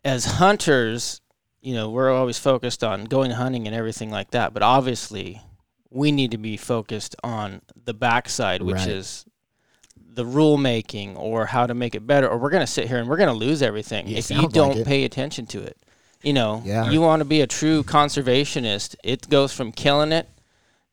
as 0.03 0.25
hunters, 0.25 1.21
you 1.61 1.73
know, 1.73 1.89
we're 1.89 2.11
always 2.11 2.37
focused 2.37 2.83
on 2.83 3.05
going 3.05 3.31
hunting 3.31 3.65
and 3.67 3.75
everything 3.75 4.11
like 4.11 4.31
that, 4.31 4.53
but 4.53 4.61
obviously 4.61 5.41
we 5.89 6.11
need 6.11 6.31
to 6.31 6.37
be 6.37 6.57
focused 6.57 7.15
on 7.23 7.61
the 7.85 7.93
backside, 7.93 8.61
which 8.61 8.75
Right. 8.77 8.87
is 8.89 9.25
the 9.97 10.25
rule 10.25 10.57
making 10.57 11.17
or 11.17 11.45
how 11.47 11.65
to 11.65 11.73
make 11.73 11.95
it 11.95 12.05
better, 12.05 12.27
or 12.29 12.37
we're 12.37 12.49
going 12.49 12.65
to 12.65 12.71
sit 12.71 12.87
here 12.87 12.97
and 12.99 13.09
we're 13.09 13.17
going 13.17 13.29
to 13.29 13.35
lose 13.35 13.61
everything 13.61 14.07
if 14.09 14.29
you 14.31 14.47
don't 14.49 14.77
it. 14.77 14.87
pay 14.87 15.03
attention 15.03 15.45
to 15.47 15.61
it. 15.61 15.77
You 16.25 16.33
know, 16.33 16.63
Yeah. 16.65 16.89
you 16.89 17.01
want 17.01 17.19
to 17.21 17.25
be 17.25 17.41
a 17.41 17.47
true 17.47 17.83
conservationist. 17.83 18.95
It 19.03 19.29
goes 19.29 19.53
from 19.53 19.71
killing 19.71 20.11
it 20.11 20.27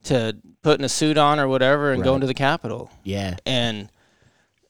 to 0.05 0.37
putting 0.63 0.85
a 0.85 0.89
suit 0.91 1.17
on 1.17 1.41
or 1.41 1.49
whatever 1.49 1.91
and 1.91 2.01
Right. 2.03 2.05
going 2.05 2.21
to 2.21 2.27
the 2.27 2.35
Capitol. 2.35 2.91
Yeah. 3.03 3.37
And 3.47 3.89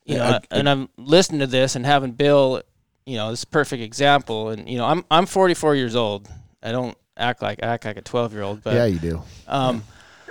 you 0.04 0.16
Yeah, 0.16 0.18
know, 0.30 0.34
I- 0.36 0.40
and 0.58 0.68
I'm 0.68 0.88
listening 0.96 1.40
to 1.40 1.46
this 1.46 1.74
and 1.76 1.84
having 1.84 2.12
Bill, 2.12 2.62
you 3.06 3.16
know, 3.16 3.30
this 3.30 3.40
is 3.40 3.44
a 3.44 3.46
perfect 3.48 3.82
example. 3.82 4.50
And 4.50 4.68
you 4.68 4.78
know, 4.78 4.84
I'm 4.86 5.04
I'm 5.10 5.26
44 5.26 5.74
years 5.74 5.94
old. 5.96 6.28
I 6.62 6.70
don't 6.72 6.96
act 7.16 7.42
like 7.42 7.60
I 7.62 7.66
act 7.66 7.84
like 7.84 7.96
a 7.96 8.02
12 8.02 8.32
year 8.32 8.42
old, 8.42 8.62
but 8.62 8.74
yeah, 8.74 8.84
you 8.86 8.98
do. 9.00 9.22
um, 9.48 9.82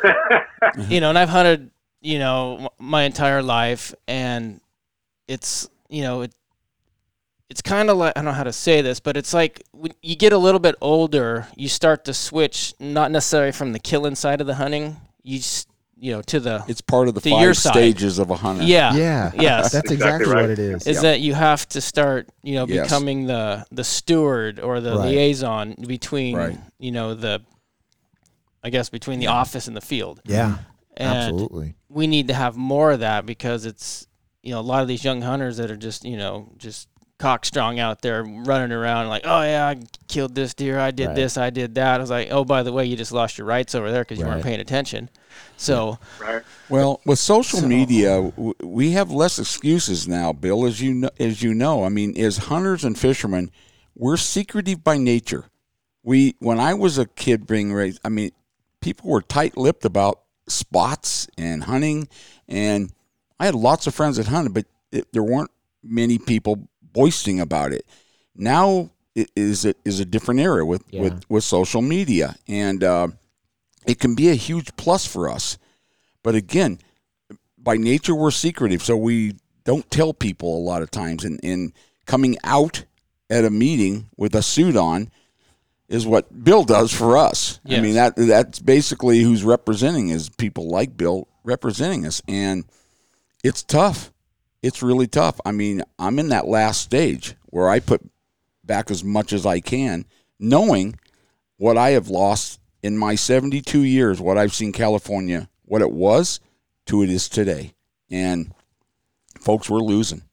you 0.89 1.01
know, 1.01 1.09
and 1.09 1.17
I've 1.19 1.29
hunted, 1.29 1.71
you 2.01 2.19
know, 2.19 2.69
my 2.79 3.03
entire 3.03 3.41
life, 3.43 3.93
and 4.07 4.61
it's, 5.27 5.67
you 5.89 6.03
know, 6.03 6.21
it, 6.21 6.33
it's 7.51 7.61
kind 7.61 7.89
of 7.89 7.97
like 7.97 8.13
I 8.15 8.19
don't 8.19 8.25
know 8.25 8.31
how 8.31 8.45
to 8.45 8.53
say 8.53 8.81
this, 8.81 8.99
but 9.01 9.17
it's 9.17 9.33
like 9.33 9.61
when 9.73 9.91
you 10.01 10.15
get 10.15 10.31
a 10.31 10.37
little 10.37 10.59
bit 10.67 10.75
older, 10.79 11.47
you 11.57 11.67
start 11.67 12.05
to 12.05 12.13
switch, 12.13 12.73
not 12.79 13.11
necessarily 13.11 13.51
from 13.51 13.73
the 13.73 13.79
killing 13.79 14.15
side 14.15 14.39
of 14.39 14.47
the 14.47 14.55
hunting, 14.55 14.95
you 15.21 15.37
just, 15.39 15.67
you 15.99 16.13
know, 16.13 16.21
to 16.23 16.39
the 16.39 16.63
It's 16.69 16.79
part 16.79 17.09
of 17.09 17.13
the 17.13 17.21
To 17.21 17.29
your 17.29 17.53
five 17.53 17.57
side. 17.57 17.73
stages 17.73 18.19
of 18.19 18.29
a 18.31 18.35
hunter. 18.37 18.63
yeah, 18.63 18.93
Yeah. 18.93 19.31
yes. 19.35 19.71
That's 19.73 19.91
Exactly 19.91 19.95
exactly, 19.95 20.33
right. 20.33 20.41
what 20.43 20.49
it 20.49 20.59
is. 20.59 20.87
is 20.87 20.95
Yeah. 20.95 21.01
that 21.11 21.19
you 21.19 21.33
have 21.33 21.67
to 21.69 21.81
start, 21.81 22.29
you 22.41 22.55
know, 22.55 22.65
Yes. 22.67 22.87
becoming 22.87 23.25
the 23.27 23.65
the 23.69 23.83
steward 23.83 24.59
or 24.61 24.79
the 24.79 24.95
Right. 24.95 25.09
liaison 25.09 25.75
between, 25.85 26.35
Right. 26.37 26.57
you 26.79 26.91
know, 26.91 27.15
the, 27.15 27.41
I 28.63 28.69
guess 28.69 28.89
between 28.89 29.19
the 29.19 29.27
office 29.27 29.67
and 29.67 29.75
the 29.75 29.81
field. 29.81 30.21
Yeah. 30.25 30.51
Mm-hmm. 30.51 30.63
And 30.97 31.17
absolutely. 31.17 31.75
we 31.89 32.07
need 32.07 32.27
to 32.29 32.33
have 32.33 32.55
more 32.55 32.91
of 32.93 32.99
that 33.01 33.25
because 33.25 33.65
it's 33.65 34.07
you 34.43 34.51
know 34.53 34.59
a 34.59 34.67
lot 34.73 34.81
of 34.81 34.87
these 34.87 35.03
young 35.03 35.21
hunters 35.21 35.57
that 35.57 35.69
are 35.69 35.77
just 35.77 36.03
you 36.05 36.17
know 36.17 36.51
just 36.57 36.87
cock 37.21 37.45
strong 37.45 37.79
out 37.79 38.01
there 38.01 38.23
running 38.23 38.71
around 38.71 39.07
like 39.07 39.21
oh 39.25 39.41
yeah 39.43 39.67
I 39.67 39.81
killed 40.07 40.33
this 40.35 40.53
deer 40.53 40.79
I 40.79 40.91
did 40.91 41.07
Right. 41.07 41.15
this 41.15 41.37
I 41.37 41.49
did 41.49 41.75
that 41.75 41.95
I 41.95 41.97
was 41.99 42.09
like 42.09 42.29
oh 42.31 42.43
by 42.43 42.63
the 42.63 42.73
way 42.73 42.85
you 42.85 42.95
just 42.97 43.11
lost 43.11 43.37
your 43.37 43.45
rights 43.47 43.75
over 43.75 43.91
there 43.91 44.01
because 44.03 44.17
you 44.19 44.25
Right. 44.25 44.31
weren't 44.33 44.43
paying 44.43 44.59
attention 44.59 45.09
so 45.57 45.99
Right. 46.19 46.41
Well, 46.69 46.99
with 47.05 47.19
social 47.19 47.59
So- 47.59 47.67
media, 47.67 48.31
we 48.63 48.91
have 48.91 49.11
less 49.11 49.37
excuses 49.39 50.07
now, 50.07 50.33
Bill. 50.33 50.65
As 50.65 50.81
you 50.81 50.93
know, 50.93 51.09
as 51.19 51.41
you 51.43 51.53
know, 51.53 51.83
I 51.83 51.89
mean, 51.89 52.17
as 52.17 52.37
hunters 52.37 52.83
and 52.83 52.97
fishermen, 52.97 53.51
we're 53.95 54.17
secretive 54.17 54.83
by 54.83 54.97
nature. 54.97 55.45
We, 56.03 56.35
when 56.39 56.59
I 56.59 56.73
was 56.73 56.97
a 56.97 57.05
kid 57.05 57.45
being 57.45 57.71
raised, 57.73 57.99
I 58.03 58.09
mean, 58.09 58.31
people 58.81 59.09
were 59.11 59.21
tight-lipped 59.21 59.85
about 59.85 60.21
spots 60.47 61.27
and 61.37 61.63
hunting, 61.65 62.07
and 62.47 62.91
I 63.39 63.45
had 63.45 63.55
lots 63.55 63.85
of 63.87 63.93
friends 63.93 64.17
that 64.17 64.27
hunted, 64.27 64.53
but 64.53 64.65
it, 64.91 65.07
there 65.13 65.23
weren't 65.23 65.51
many 65.83 66.17
people 66.17 66.67
boasting 66.93 67.39
about 67.39 67.71
it. 67.73 67.85
Now 68.35 68.91
it 69.15 69.29
is 69.35 69.65
a, 69.65 69.73
is 69.83 69.99
a 69.99 70.05
different 70.05 70.39
era 70.39 70.65
with, 70.65 70.83
Yeah. 70.89 71.01
with 71.01 71.23
with 71.29 71.43
social 71.43 71.81
media, 71.81 72.35
and 72.47 72.83
uh, 72.83 73.07
it 73.85 73.99
can 73.99 74.15
be 74.15 74.29
a 74.29 74.35
huge 74.35 74.75
plus 74.77 75.05
for 75.05 75.29
us. 75.29 75.57
But 76.23 76.35
again, 76.35 76.79
by 77.57 77.77
nature 77.77 78.15
we're 78.15 78.31
secretive, 78.31 78.81
so 78.83 78.95
we 78.95 79.35
don't 79.63 79.89
tell 79.91 80.13
people 80.13 80.57
a 80.57 80.63
lot 80.63 80.81
of 80.81 80.89
times. 80.91 81.23
And, 81.25 81.39
and 81.43 81.73
coming 82.05 82.37
out 82.43 82.85
at 83.29 83.45
a 83.45 83.49
meeting 83.49 84.09
with 84.17 84.33
a 84.35 84.41
suit 84.41 84.75
on 84.75 85.09
is 85.89 86.07
what 86.07 86.43
Bill 86.43 86.63
does 86.63 86.93
for 86.93 87.17
us. 87.17 87.59
I 87.67 87.81
mean 87.81 87.95
that 87.95 88.15
that's 88.15 88.59
basically 88.59 89.21
who's 89.21 89.43
representing 89.43 90.09
is 90.09 90.29
people 90.29 90.69
like 90.69 90.95
Bill 90.95 91.27
representing 91.43 92.05
us, 92.05 92.21
and 92.27 92.63
it's 93.43 93.61
tough. 93.61 94.11
It's 94.61 94.83
really 94.83 95.07
tough. 95.07 95.39
I 95.45 95.51
mean, 95.51 95.83
I'm 95.97 96.19
in 96.19 96.29
that 96.29 96.47
last 96.47 96.81
stage 96.81 97.35
where 97.45 97.69
I 97.69 97.79
put 97.79 98.01
back 98.63 98.91
as 98.91 99.03
much 99.03 99.33
as 99.33 99.45
I 99.45 99.59
can, 99.59 100.05
knowing 100.39 100.95
what 101.57 101.77
I 101.77 101.91
have 101.91 102.09
lost 102.09 102.59
in 102.83 102.97
my 102.97 103.15
72 103.15 103.81
years, 103.83 104.19
what 104.21 104.37
I've 104.37 104.53
seen 104.53 104.71
California, 104.71 105.49
what 105.65 105.81
it 105.81 105.91
was 105.91 106.39
to 106.87 107.03
it 107.03 107.09
is 107.09 107.27
today. 107.29 107.73
And 108.09 108.53
folks, 109.39 109.69
we're 109.69 109.79
losing. 109.79 110.23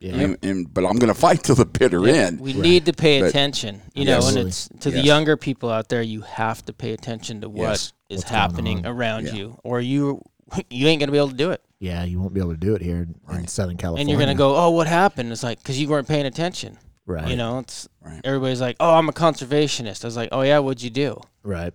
Yeah. 0.00 0.14
And, 0.14 0.38
and- 0.42 0.72
but 0.74 0.84
I'm 0.86 0.96
going 0.96 1.12
to 1.12 1.18
fight 1.18 1.42
to 1.44 1.54
the 1.54 1.66
bitter 1.66 2.06
end. 2.06 2.40
we 2.40 2.52
need 2.52 2.86
to 2.86 2.92
pay 2.92 3.20
But- 3.20 3.30
attention 3.30 3.82
you 3.94 4.04
know 4.04 4.12
Yes. 4.20 4.28
and 4.36 4.46
it's 4.48 4.68
to 4.80 4.90
the 4.92 5.00
younger 5.00 5.36
people 5.36 5.70
out 5.70 5.88
there 5.88 6.02
you 6.02 6.20
have 6.20 6.64
to 6.66 6.72
pay 6.72 6.92
attention 6.92 7.40
to 7.40 7.48
what 7.48 7.72
is 7.72 7.92
Yes. 8.08 8.18
What's 8.20 8.30
happening 8.30 8.86
around 8.86 9.26
Yeah. 9.26 9.32
you 9.34 9.58
or 9.64 9.80
you 9.80 10.22
you 10.70 10.86
ain't 10.86 11.00
gonna 11.00 11.10
be 11.12 11.18
able 11.18 11.30
to 11.30 11.34
do 11.34 11.50
it 11.50 11.62
Yeah, 11.80 12.02
you 12.04 12.18
won't 12.20 12.34
be 12.34 12.40
able 12.40 12.50
to 12.52 12.56
do 12.56 12.74
it 12.74 12.82
here 12.82 12.96
in 12.96 13.14
Right. 13.26 13.48
Southern 13.48 13.76
California. 13.76 14.00
and 14.02 14.10
you're 14.10 14.18
gonna 14.18 14.34
go 14.36 14.56
oh 14.56 14.70
what 14.70 14.86
happened 14.86 15.30
it's 15.32 15.42
like 15.42 15.58
because 15.58 15.80
you 15.80 15.88
weren't 15.88 16.08
paying 16.08 16.26
attention 16.26 16.76
right. 17.06 17.28
you 17.28 17.36
know 17.36 17.60
it's 17.60 17.88
Right. 18.04 18.20
everybody's 18.24 18.60
like 18.60 18.76
oh 18.80 18.94
i'm 18.94 19.08
a 19.08 19.12
conservationist 19.12 20.04
i 20.04 20.06
was 20.08 20.16
like 20.16 20.30
oh 20.32 20.42
yeah 20.42 20.58
what'd 20.58 20.82
you 20.82 20.90
do 20.90 21.20
right. 21.44 21.72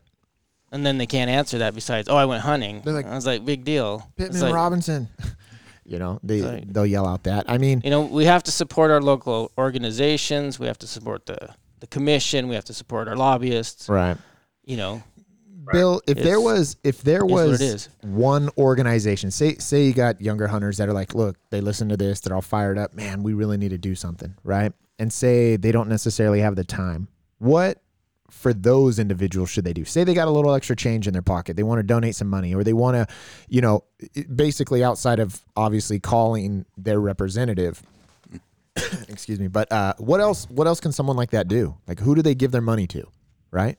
and 0.72 0.86
then 0.86 0.97
they 0.97 1.06
can't 1.08 1.30
answer 1.30 1.60
that 1.60 1.74
besides 1.74 2.10
oh 2.10 2.16
i 2.18 2.26
went 2.26 2.41
hunting 2.43 2.82
They're 2.84 2.93
like, 2.93 3.06
i 3.06 3.16
was 3.16 3.26
like 3.26 3.45
big 3.45 3.64
deal 3.64 4.04
It's 4.18 4.30
Pittman 4.30 4.41
like, 4.41 4.54
Robertson. 4.54 5.08
you 5.86 5.99
know, 5.99 6.20
they 6.24 6.41
Right. 6.41 6.74
they'll 6.74 6.86
yell 6.86 7.06
out 7.06 7.24
that. 7.24 7.45
I 7.49 7.58
mean, 7.58 7.82
you 7.84 7.89
know 7.89 8.01
we 8.01 8.24
have 8.26 8.41
to 8.43 8.51
support 8.51 8.89
our 8.91 9.01
local 9.01 9.51
organizations 9.58 10.60
we 10.60 10.68
have 10.68 10.80
to 10.80 10.88
support 10.88 11.26
the 11.26 11.38
the 11.82 11.88
commission 11.88 12.47
we 12.47 12.56
have 12.56 12.66
to 12.66 12.74
support 12.74 13.08
our 13.10 13.16
lobbyists 13.18 13.89
right. 13.89 14.18
you 14.66 14.78
know 14.78 15.04
Bill, 15.72 16.01
if 16.07 16.18
there 16.18 16.41
was 16.41 16.78
if 16.84 17.01
there 17.01 17.26
was 17.26 17.89
one 18.01 18.49
organization, 18.57 19.32
say 19.32 19.55
say 19.55 19.86
you 19.86 19.93
got 19.93 20.22
younger 20.22 20.47
hunters 20.47 20.78
that 20.78 20.89
are 20.89 20.93
like, 20.93 21.16
look, 21.16 21.38
they 21.49 21.61
listen 21.61 21.89
to 21.89 21.97
this, 21.97 22.20
they're 22.20 22.36
all 22.36 22.41
fired 22.41 22.78
up, 22.78 22.93
man, 22.93 23.24
we 23.24 23.34
really 23.34 23.57
need 23.57 23.70
to 23.70 23.78
do 23.78 23.95
something, 23.95 24.36
right? 24.43 24.74
And 24.99 25.11
say 25.11 25.55
they 25.55 25.72
don't 25.72 25.89
necessarily 25.89 26.41
have 26.41 26.55
the 26.55 26.64
time. 26.64 27.07
What 27.39 27.82
for 28.30 28.53
those 28.53 28.99
individuals 28.99 29.49
should 29.49 29.64
they 29.64 29.74
do? 29.74 29.86
Say 29.86 30.03
they 30.03 30.14
got 30.14 30.28
a 30.28 30.32
little 30.32 30.53
extra 30.53 30.76
change 30.76 31.07
in 31.07 31.14
their 31.14 31.22
pocket, 31.22 31.55
they 31.55 31.64
want 31.64 31.80
to 31.80 31.84
donate 31.84 32.16
some 32.16 32.28
money, 32.28 32.53
or 32.53 32.64
they 32.64 32.74
want 32.74 32.95
to, 32.95 33.07
you 33.47 33.61
know, 33.61 33.84
basically 34.36 34.84
outside 34.84 35.20
of 35.20 35.39
obviously 35.55 35.99
calling 35.99 36.66
their 36.78 36.99
representative. 36.99 37.82
excuse 39.07 39.39
me, 39.39 39.47
but 39.47 39.72
uh, 39.72 39.93
what 39.97 40.20
else? 40.20 40.49
What 40.49 40.66
else 40.66 40.80
can 40.80 40.91
someone 40.91 41.16
like 41.16 41.30
that 41.32 41.47
do? 41.47 41.78
Like, 41.88 41.99
who 41.99 42.16
do 42.16 42.22
they 42.22 42.34
give 42.34 42.51
their 42.51 42.61
money 42.61 42.88
to? 42.88 43.07
Right? 43.51 43.78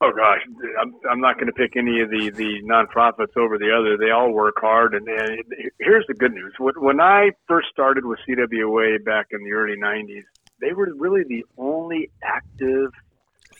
Oh 0.00 0.12
gosh, 0.14 0.38
I'm, 0.80 0.94
I'm 1.10 1.20
not 1.20 1.34
going 1.36 1.48
to 1.48 1.52
pick 1.52 1.76
any 1.76 2.00
of 2.00 2.10
the 2.10 2.30
the 2.30 2.62
nonprofits 2.62 3.36
over 3.36 3.58
the 3.58 3.74
other. 3.76 3.96
They 3.98 4.12
all 4.12 4.32
work 4.32 4.54
hard, 4.60 4.94
and, 4.94 5.08
and 5.08 5.42
here's 5.80 6.04
the 6.06 6.14
good 6.14 6.32
news: 6.32 6.54
when 6.58 7.00
I 7.00 7.30
first 7.48 7.68
started 7.72 8.04
with 8.04 8.20
CWA 8.28 9.04
back 9.04 9.26
in 9.32 9.42
the 9.42 9.52
early 9.52 9.76
'90s, 9.76 10.22
they 10.60 10.72
were 10.72 10.88
really 10.96 11.24
the 11.28 11.44
only 11.56 12.10
active 12.22 12.90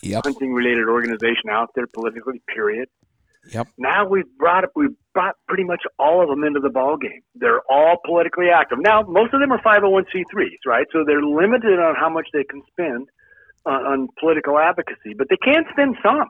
Yep. 0.01 0.25
hunting 0.25 0.53
related 0.53 0.87
organization 0.89 1.51
out 1.51 1.71
there 1.75 1.89
politically. 1.89 2.41
Period. 2.55 2.89
Yep. 3.53 3.69
Now 3.79 4.07
we've 4.07 4.29
brought 4.39 4.63
up 4.65 4.71
we've 4.77 4.95
brought 5.13 5.35
pretty 5.49 5.65
much 5.65 5.83
all 5.99 6.23
of 6.23 6.29
them 6.29 6.45
into 6.45 6.61
the 6.61 6.71
ball 6.71 6.97
game. 6.97 7.23
They're 7.35 7.63
all 7.69 7.97
politically 8.05 8.47
active. 8.55 8.79
Now 8.81 9.03
most 9.03 9.35
of 9.35 9.41
them 9.41 9.51
are 9.53 9.61
501c3s, 9.61 10.67
right? 10.67 10.87
So 10.93 11.03
they're 11.05 11.23
limited 11.23 11.81
on 11.81 11.97
how 11.97 12.09
much 12.09 12.29
they 12.33 12.45
can 12.45 12.63
spend 12.71 13.09
on, 13.67 13.87
on 13.87 14.09
political 14.19 14.59
advocacy, 14.59 15.15
but 15.17 15.29
they 15.29 15.37
can 15.37 15.65
spend 15.73 15.97
some, 16.03 16.29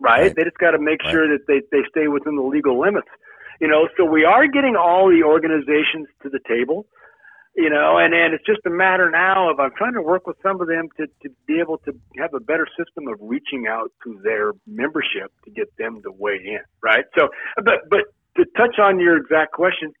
right? 0.00 0.22
Right. 0.22 0.36
They 0.36 0.44
just 0.44 0.58
got 0.58 0.72
to 0.72 0.78
make 0.78 1.02
Right. 1.02 1.12
sure 1.12 1.28
that 1.28 1.46
they 1.46 1.60
they 1.70 1.84
stay 1.90 2.08
within 2.08 2.36
the 2.36 2.42
legal 2.42 2.80
limits. 2.80 3.08
You 3.60 3.68
know, 3.68 3.88
so 3.96 4.04
we 4.04 4.24
are 4.24 4.46
getting 4.46 4.74
all 4.76 5.08
the 5.08 5.22
organizations 5.22 6.08
to 6.22 6.28
the 6.28 6.40
table 6.46 6.86
you 7.56 7.70
know, 7.70 7.98
and, 7.98 8.12
and 8.14 8.34
it's 8.34 8.44
just 8.44 8.60
a 8.66 8.70
matter 8.70 9.10
now 9.10 9.48
of 9.50 9.60
I'm 9.60 9.70
trying 9.76 9.94
to 9.94 10.02
work 10.02 10.26
with 10.26 10.36
some 10.42 10.60
of 10.60 10.66
them 10.66 10.88
to, 10.96 11.06
to 11.22 11.34
be 11.46 11.60
able 11.60 11.78
to 11.78 11.94
have 12.18 12.34
a 12.34 12.40
better 12.40 12.66
system 12.76 13.06
of 13.06 13.18
reaching 13.20 13.66
out 13.68 13.92
to 14.02 14.20
their 14.24 14.52
membership 14.66 15.32
to 15.44 15.50
get 15.50 15.74
them 15.78 16.02
to 16.02 16.10
weigh 16.10 16.42
in, 16.44 16.60
right? 16.82 17.04
So, 17.16 17.28
but 17.64 17.88
but 17.88 18.06
to 18.36 18.44
touch 18.56 18.78
on 18.80 18.98
your 18.98 19.16
exact 19.16 19.52
question, 19.52 19.92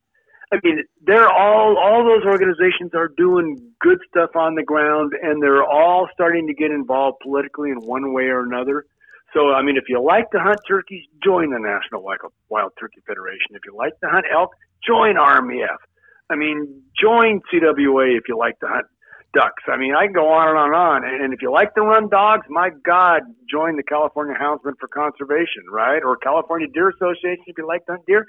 I 0.54 0.60
mean, 0.62 0.84
they're 1.04 1.28
all 1.28 1.76
all 1.76 2.04
those 2.04 2.24
organizations 2.24 2.92
are 2.94 3.08
doing 3.16 3.58
good 3.80 3.98
stuff 4.08 4.30
on 4.36 4.54
the 4.54 4.62
ground, 4.62 5.12
and 5.20 5.42
they're 5.42 5.64
all 5.64 6.08
starting 6.12 6.46
to 6.46 6.54
get 6.54 6.70
involved 6.70 7.18
politically 7.22 7.70
in 7.70 7.78
one 7.78 8.12
way 8.12 8.24
or 8.24 8.40
another. 8.40 8.84
So, 9.32 9.50
I 9.50 9.62
mean, 9.62 9.76
if 9.76 9.84
you 9.88 10.00
like 10.00 10.30
to 10.30 10.38
hunt 10.38 10.60
turkeys, 10.66 11.02
join 11.24 11.50
the 11.50 11.58
National 11.58 12.02
Wild, 12.48 12.72
Turkey 12.78 13.02
Federation. 13.04 13.50
If 13.50 13.62
you 13.66 13.76
like 13.76 13.98
to 14.00 14.08
hunt 14.08 14.26
elk, 14.32 14.50
join 14.86 15.16
RMEF. 15.16 15.82
I 16.30 16.36
mean, 16.36 16.82
join 17.00 17.40
CWA 17.52 18.16
if 18.16 18.28
you 18.28 18.38
like 18.38 18.58
to 18.60 18.68
hunt 18.68 18.86
ducks. 19.34 19.64
I 19.66 19.76
mean, 19.76 19.94
I 19.96 20.04
can 20.06 20.14
go 20.14 20.28
on 20.28 20.48
and 20.48 20.56
on 20.56 20.66
and 20.66 20.76
on. 20.76 21.22
And 21.24 21.34
if 21.34 21.42
you 21.42 21.50
like 21.50 21.74
to 21.74 21.82
run 21.82 22.08
dogs, 22.08 22.46
my 22.48 22.70
God, 22.86 23.22
join 23.50 23.76
the 23.76 23.82
California 23.82 24.36
Houndsmen 24.40 24.74
for 24.78 24.86
Conservation, 24.86 25.66
right? 25.68 26.00
Or 26.02 26.16
California 26.16 26.68
Deer 26.72 26.90
Association 26.90 27.42
if 27.46 27.58
you 27.58 27.66
like 27.66 27.84
to 27.86 27.92
hunt 27.92 28.06
deer. 28.06 28.26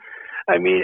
I 0.48 0.58
mean, 0.58 0.84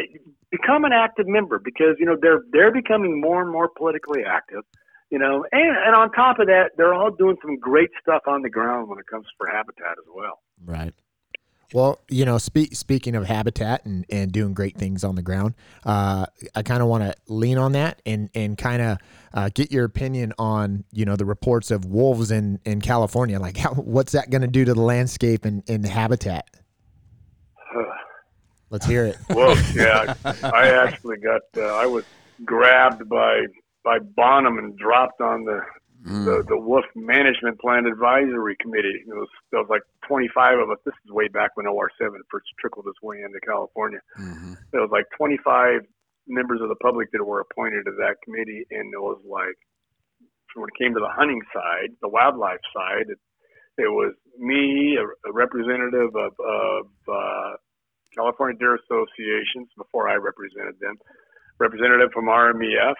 become 0.49 0.86
an 0.86 0.91
active 0.93 1.28
member 1.28 1.59
because 1.59 1.95
you 1.99 2.05
know 2.05 2.18
they're 2.22 2.41
they're 2.51 2.72
becoming 2.72 3.20
more 3.20 3.41
and 3.41 3.51
more 3.51 3.70
politically 3.70 4.22
active. 4.28 4.64
You 5.09 5.20
know, 5.20 5.45
and 5.51 5.78
and 5.86 5.95
on 5.95 6.12
top 6.12 6.39
of 6.39 6.47
that, 6.47 6.72
they're 6.78 6.93
all 6.93 7.12
doing 7.12 7.38
some 7.41 7.57
great 7.59 7.89
stuff 8.01 8.24
on 8.28 8.41
the 8.41 8.49
ground 8.49 8.89
when 8.89 8.99
it 8.99 9.07
comes 9.07 9.28
for 9.38 9.47
habitat 9.47 9.97
as 9.97 10.05
well. 10.14 10.39
Right. 10.64 10.93
Well, 11.74 11.99
you 12.09 12.26
know, 12.26 12.38
spe- 12.38 12.74
speaking 12.74 13.16
of 13.16 13.26
habitat 13.26 13.86
and, 13.86 14.05
and 14.09 14.32
doing 14.32 14.53
great 14.53 14.78
things 14.78 15.03
on 15.03 15.16
the 15.16 15.22
ground, 15.22 15.53
uh, 15.86 16.26
I 16.53 16.64
kind 16.64 16.82
of 16.82 16.89
want 16.89 17.03
to 17.03 17.16
lean 17.28 17.57
on 17.57 17.72
that 17.74 18.01
and, 18.05 18.30
and 18.36 18.57
kind 18.57 18.82
of 18.82 18.97
uh, 19.34 19.49
get 19.53 19.72
your 19.72 19.86
opinion 19.86 20.34
on, 20.38 20.84
you 20.91 21.05
know, 21.05 21.16
the 21.16 21.26
reports 21.26 21.72
of 21.72 21.86
wolves 21.86 22.30
in, 22.30 22.59
in 22.66 22.82
California. 22.82 23.39
Like, 23.39 23.57
how, 23.57 23.74
what's 23.74 24.12
that 24.12 24.30
going 24.30 24.41
to 24.41 24.47
do 24.47 24.66
to 24.66 24.74
the 24.74 24.82
landscape 24.82 25.45
and, 25.45 25.64
and 25.70 25.84
the 25.84 25.89
habitat? 25.89 26.49
Let's 28.72 28.86
hear 28.86 29.05
it. 29.05 29.17
Well, 29.30 29.55
yeah, 29.76 30.13
I 30.43 30.69
actually 30.86 31.17
got 31.17 31.41
uh, 31.57 31.76
I 31.76 31.86
was 31.86 32.05
grabbed 32.45 33.07
by 33.09 33.45
by 33.84 33.99
Bonham 33.99 34.57
and 34.57 34.76
dropped 34.78 35.22
on 35.22 35.43
the 35.45 35.61
Mm. 36.01 36.26
the, 36.26 36.43
the 36.49 36.57
Wolf 36.57 36.86
Management 36.95 37.59
Plan 37.59 37.86
Advisory 37.86 38.55
Committee. 38.59 39.05
It 39.05 39.13
was, 39.13 39.30
there 39.51 39.59
was 39.61 39.69
like 39.69 39.84
25 40.07 40.57
of 40.57 40.72
us. 40.72 40.80
This 40.84 40.95
is 41.05 41.11
way 41.11 41.28
back 41.28 41.51
when 41.53 41.67
OR7 41.67 42.09
first 42.32 42.47
trickled 42.59 42.88
its 42.88 42.99
way 43.03 43.22
into 43.22 43.39
California. 43.45 43.99
Mhm. 44.17 44.57
There 44.72 44.82
was 44.82 44.89
like 44.91 45.05
25 45.15 45.82
members 46.28 46.59
of 46.59 46.69
the 46.69 46.76
public 46.82 47.11
that 47.11 47.24
were 47.24 47.41
appointed 47.41 47.86
to 47.86 47.91
that 47.99 48.15
committee, 48.26 48.65
and 48.72 48.91
it 48.91 48.99
was 48.99 49.22
like 49.30 49.53
when 50.55 50.69
it 50.69 50.84
came 50.84 50.95
to 50.95 50.99
the 50.99 51.13
hunting 51.13 51.39
side, 51.53 51.89
the 52.01 52.09
wildlife 52.09 52.61
side, 52.74 53.05
it, 53.09 53.19
it 53.78 53.91
was 53.93 54.15
me, 54.39 54.97
a, 54.97 55.05
a 55.30 55.32
representative 55.32 56.15
of, 56.15 56.34
of 56.41 56.86
uh, 57.07 57.51
California 58.16 58.57
Deer 58.57 58.76
Associations 58.76 59.70
before 59.78 60.09
I 60.09 60.16
represented 60.16 60.80
them, 60.80 60.95
representative 61.59 62.09
from 62.14 62.26
RMEF, 62.26 62.95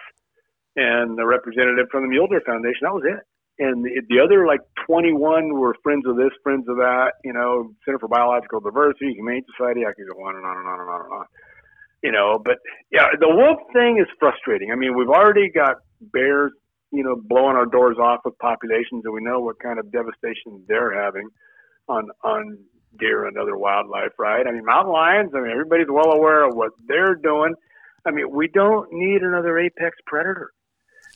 and 0.76 1.18
the 1.18 1.26
representative 1.26 1.86
from 1.90 2.02
the 2.02 2.08
Mule 2.08 2.26
Deer 2.26 2.42
Foundation. 2.46 2.82
That 2.82 2.94
was 2.94 3.04
it. 3.04 3.20
And 3.58 3.84
the, 3.84 4.00
the 4.08 4.20
other 4.20 4.46
like 4.46 4.60
21 4.86 5.52
were 5.52 5.76
friends 5.82 6.04
of 6.06 6.16
this, 6.16 6.32
friends 6.42 6.64
of 6.68 6.76
that, 6.76 7.12
you 7.24 7.32
know, 7.32 7.72
Center 7.84 7.98
for 7.98 8.08
Biological 8.08 8.60
Diversity, 8.60 9.12
Humane 9.12 9.44
Society. 9.56 9.84
I 9.84 9.92
could 9.92 10.08
go 10.08 10.24
on 10.24 10.36
and 10.36 10.46
on 10.46 10.56
and 10.56 10.66
on 10.66 10.80
and 10.80 10.88
on 10.88 11.00
and 11.04 11.12
on. 11.12 11.26
You 12.02 12.10
know, 12.10 12.40
but 12.42 12.58
yeah, 12.90 13.08
the 13.20 13.28
wolf 13.28 13.60
thing 13.72 13.98
is 14.00 14.08
frustrating. 14.18 14.72
I 14.72 14.76
mean, 14.76 14.96
we've 14.96 15.12
already 15.12 15.50
got 15.50 15.76
bears, 16.00 16.50
you 16.90 17.04
know, 17.04 17.14
blowing 17.14 17.54
our 17.54 17.66
doors 17.66 17.96
off 18.02 18.20
with 18.24 18.36
populations, 18.38 19.04
and 19.04 19.14
we 19.14 19.20
know 19.22 19.38
what 19.38 19.60
kind 19.60 19.78
of 19.78 19.92
devastation 19.92 20.64
they're 20.66 20.90
having 20.90 21.28
on 21.88 22.08
on 22.24 22.58
deer 22.98 23.26
and 23.26 23.36
other 23.36 23.56
wildlife, 23.56 24.12
right? 24.18 24.46
I 24.46 24.52
mean, 24.52 24.64
mountain 24.64 24.92
lions. 24.92 25.30
I 25.34 25.40
mean, 25.40 25.50
everybody's 25.50 25.90
well 25.90 26.12
aware 26.12 26.44
of 26.48 26.54
what 26.54 26.72
they're 26.86 27.14
doing. 27.14 27.54
I 28.04 28.10
mean, 28.10 28.30
we 28.30 28.48
don't 28.48 28.88
need 28.92 29.22
another 29.22 29.58
apex 29.58 29.96
predator 30.06 30.52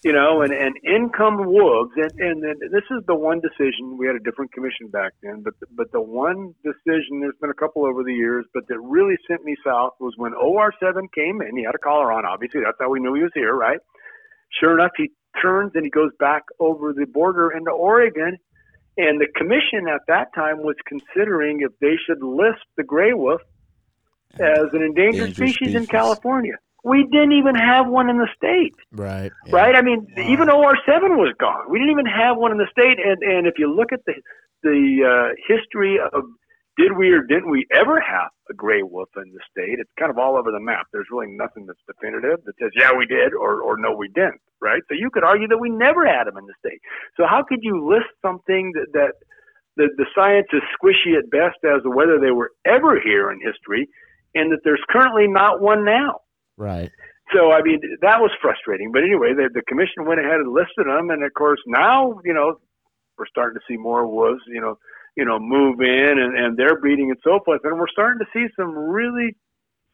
you 0.04 0.12
know, 0.12 0.42
and, 0.42 0.52
and 0.52 0.76
in 0.84 1.10
come 1.10 1.46
wolves, 1.46 1.90
and, 1.96 2.12
and 2.20 2.42
then 2.42 2.54
this 2.70 2.84
is 2.90 3.02
the 3.06 3.14
one 3.14 3.40
decision 3.40 3.96
we 3.98 4.06
had 4.06 4.14
a 4.14 4.20
different 4.20 4.52
commission 4.52 4.88
back 4.88 5.12
then, 5.22 5.42
but 5.42 5.54
the, 5.58 5.66
but 5.74 5.90
the 5.90 6.00
one 6.00 6.54
decision 6.62 7.18
there's 7.20 7.34
been 7.40 7.50
a 7.50 7.58
couple 7.58 7.84
over 7.84 8.04
the 8.04 8.12
years, 8.12 8.44
but 8.52 8.68
that 8.68 8.78
really 8.78 9.16
sent 9.26 9.42
me 9.44 9.56
south 9.64 9.94
was 9.98 10.14
when 10.16 10.32
OR7 10.32 11.10
came 11.14 11.40
in. 11.40 11.56
He 11.56 11.64
had 11.64 11.74
a 11.74 11.82
collar 11.82 12.12
on, 12.12 12.24
obviously. 12.24 12.60
That's 12.64 12.76
how 12.78 12.90
we 12.90 13.00
knew 13.00 13.14
he 13.14 13.22
was 13.22 13.32
here, 13.34 13.54
right? 13.54 13.78
Sure 14.60 14.78
enough, 14.78 14.92
he 14.96 15.10
turns 15.42 15.72
and 15.74 15.84
he 15.84 15.90
goes 15.90 16.12
back 16.20 16.42
over 16.60 16.92
the 16.92 17.06
border 17.06 17.50
into 17.50 17.70
Oregon, 17.70 18.36
and 18.96 19.20
the 19.20 19.26
commission 19.36 19.88
at 19.88 20.00
that 20.08 20.34
time 20.34 20.58
was 20.62 20.76
considering 20.86 21.60
if 21.60 21.72
they 21.80 21.96
should 22.06 22.22
list 22.22 22.64
the 22.76 22.82
gray 22.82 23.12
wolf 23.12 23.40
as 24.34 24.68
an 24.72 24.82
endangered 24.82 25.28
Endangered 25.30 25.34
species 25.34 25.74
in. 25.74 25.86
California. 25.86 26.54
We 26.84 27.04
didn't 27.10 27.32
even 27.32 27.56
have 27.56 27.88
one 27.88 28.08
in 28.08 28.18
the 28.18 28.28
state 28.36 28.74
Right. 28.92 29.32
right? 29.50 29.74
I 29.74 29.82
mean, 29.82 30.06
even 30.16 30.48
OR7 30.48 31.16
was 31.16 31.34
gone. 31.38 31.68
We 31.68 31.78
didn't 31.78 31.90
even 31.90 32.06
have 32.06 32.36
one 32.36 32.52
in 32.52 32.58
the 32.58 32.68
state. 32.70 32.98
And 33.04 33.22
and 33.22 33.46
if 33.46 33.54
you 33.58 33.72
look 33.74 33.92
at 33.92 34.00
the 34.06 34.14
the 34.62 35.02
uh, 35.04 35.34
history 35.48 35.98
of 35.98 36.24
did 36.76 36.96
we 36.96 37.10
or 37.10 37.22
didn't 37.22 37.50
we 37.50 37.66
ever 37.72 38.00
have 38.00 38.30
a 38.50 38.54
gray 38.54 38.82
wolf 38.82 39.08
in 39.16 39.32
the 39.32 39.40
state? 39.50 39.78
It's 39.78 39.90
kind 39.98 40.10
of 40.10 40.18
all 40.18 40.36
over 40.36 40.52
the 40.52 40.60
map. 40.60 40.86
There's 40.92 41.06
really 41.10 41.32
nothing 41.32 41.66
that's 41.66 41.80
definitive 41.86 42.44
that 42.44 42.54
says 42.60 42.70
yeah 42.76 42.92
we 42.96 43.06
did 43.06 43.32
or 43.32 43.62
or 43.62 43.76
no 43.78 43.92
we 43.92 44.08
didn't, 44.08 44.40
right? 44.60 44.82
So 44.88 44.94
you 44.94 45.10
could 45.10 45.24
argue 45.24 45.48
that 45.48 45.58
we 45.58 45.70
never 45.70 46.06
had 46.06 46.26
them 46.26 46.36
in 46.36 46.46
the 46.46 46.54
state. 46.58 46.80
So 47.16 47.24
how 47.26 47.42
could 47.42 47.60
you 47.62 47.88
list 47.88 48.12
something 48.22 48.72
that 48.74 48.92
that 48.92 49.12
the, 49.76 49.88
the 49.96 50.06
science 50.14 50.48
is 50.52 50.62
squishy 50.76 51.18
at 51.18 51.30
best 51.30 51.58
as 51.64 51.82
to 51.82 51.90
whether 51.90 52.18
they 52.18 52.30
were 52.30 52.52
ever 52.64 53.00
here 53.00 53.30
in 53.30 53.40
history, 53.40 53.88
and 54.34 54.52
that 54.52 54.60
there's 54.64 54.82
currently 54.90 55.26
not 55.28 55.60
one 55.60 55.84
now? 55.84 56.20
Right. 56.56 56.90
So 57.34 57.52
I 57.52 57.62
mean 57.62 57.80
that 58.02 58.20
was 58.20 58.30
frustrating. 58.40 58.92
But 58.92 59.02
anyway, 59.02 59.32
the, 59.34 59.48
the 59.52 59.62
commission 59.62 60.04
went 60.04 60.20
ahead 60.20 60.40
and 60.40 60.52
listed 60.52 60.86
them, 60.86 61.10
and 61.10 61.24
of 61.24 61.32
course 61.34 61.60
now 61.66 62.20
you 62.24 62.34
know 62.34 62.60
we're 63.18 63.26
starting 63.26 63.58
to 63.58 63.64
see 63.66 63.78
more 63.78 64.06
wolves, 64.06 64.42
you 64.46 64.60
know, 64.60 64.78
you 65.16 65.24
know, 65.24 65.38
move 65.38 65.80
in 65.80 66.18
and, 66.18 66.38
and 66.38 66.56
they're 66.56 66.78
breeding 66.78 67.10
and 67.10 67.18
so 67.24 67.40
forth, 67.44 67.60
and 67.64 67.78
we're 67.78 67.88
starting 67.88 68.20
to 68.20 68.26
see 68.32 68.46
some 68.54 68.76
really 68.76 69.34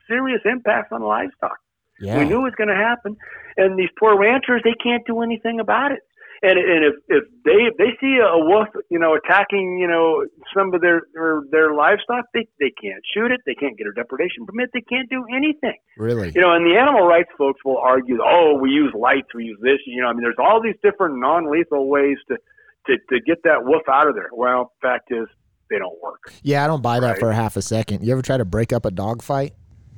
serious 0.09 0.41
impacts 0.45 0.89
on 0.93 1.03
livestock. 1.03 1.59
Yeah. 2.01 2.19
We 2.19 2.25
knew 2.25 2.41
it 2.41 2.51
was 2.51 2.55
going 2.59 2.69
to 2.69 2.75
happen, 2.75 3.17
and 3.57 3.79
these 3.79 3.91
poor 3.99 4.19
ranchers 4.19 4.63
they 4.65 4.75
can't 4.83 5.07
do 5.07 5.23
anything 5.23 5.61
about 5.61 5.93
it. 5.93 6.01
And 6.45 6.59
and 6.59 6.85
if 6.85 6.95
if 7.07 7.25
they 7.45 7.71
if 7.71 7.77
they 7.77 7.95
see 8.01 8.19
a 8.19 8.37
wolf, 8.37 8.67
you 8.91 8.99
know, 8.99 9.15
attacking, 9.15 9.79
you 9.79 9.87
know, 9.87 10.27
some 10.53 10.75
of 10.75 10.81
their 10.81 11.03
their, 11.15 11.43
their 11.53 11.75
livestock, 11.75 12.25
they 12.35 12.49
they 12.59 12.73
can't 12.83 13.01
shoot 13.15 13.31
it, 13.31 13.41
they 13.47 13.55
can't 13.55 13.79
get 13.79 13.87
a 13.87 13.93
depredation 13.93 14.45
permit, 14.45 14.71
they 14.75 14.81
can't 14.81 15.09
do 15.09 15.25
anything. 15.33 15.79
Really. 15.97 16.33
You 16.35 16.41
know, 16.41 16.53
and 16.53 16.67
the 16.67 16.77
animal 16.77 17.07
rights 17.07 17.31
folks 17.39 17.61
will 17.65 17.79
argue, 17.79 18.19
oh, 18.21 18.59
we 18.61 18.71
use 18.71 18.93
lights, 18.99 19.29
we 19.33 19.45
use 19.45 19.59
this. 19.63 19.79
You 19.87 20.03
know, 20.03 20.09
I 20.09 20.13
mean, 20.15 20.23
there's 20.23 20.43
all 20.43 20.61
these 20.61 20.75
different 20.83 21.21
non-lethal 21.21 21.87
ways 21.89 22.19
to 22.27 22.39
to 22.87 22.97
to 23.11 23.21
get 23.27 23.39
that 23.45 23.65
wolf 23.65 23.83
out 23.91 24.09
of 24.09 24.15
there. 24.15 24.31
Well, 24.33 24.73
fact 24.83 25.11
is, 25.11 25.27
they 25.71 25.79
don't 25.79 26.01
work. 26.03 26.33
Yeah, 26.43 26.65
I 26.65 26.67
don't 26.67 26.83
buy 26.83 27.01
that 27.01 27.11
Right. 27.13 27.19
for 27.19 27.31
a 27.31 27.35
half 27.35 27.57
a 27.57 27.63
second. 27.63 28.05
You 28.05 28.13
ever 28.13 28.23
try 28.23 28.37
to 28.37 28.45
break 28.45 28.73
up 28.73 28.85
a 28.85 28.91
dog 28.91 29.23
fight? 29.23 29.55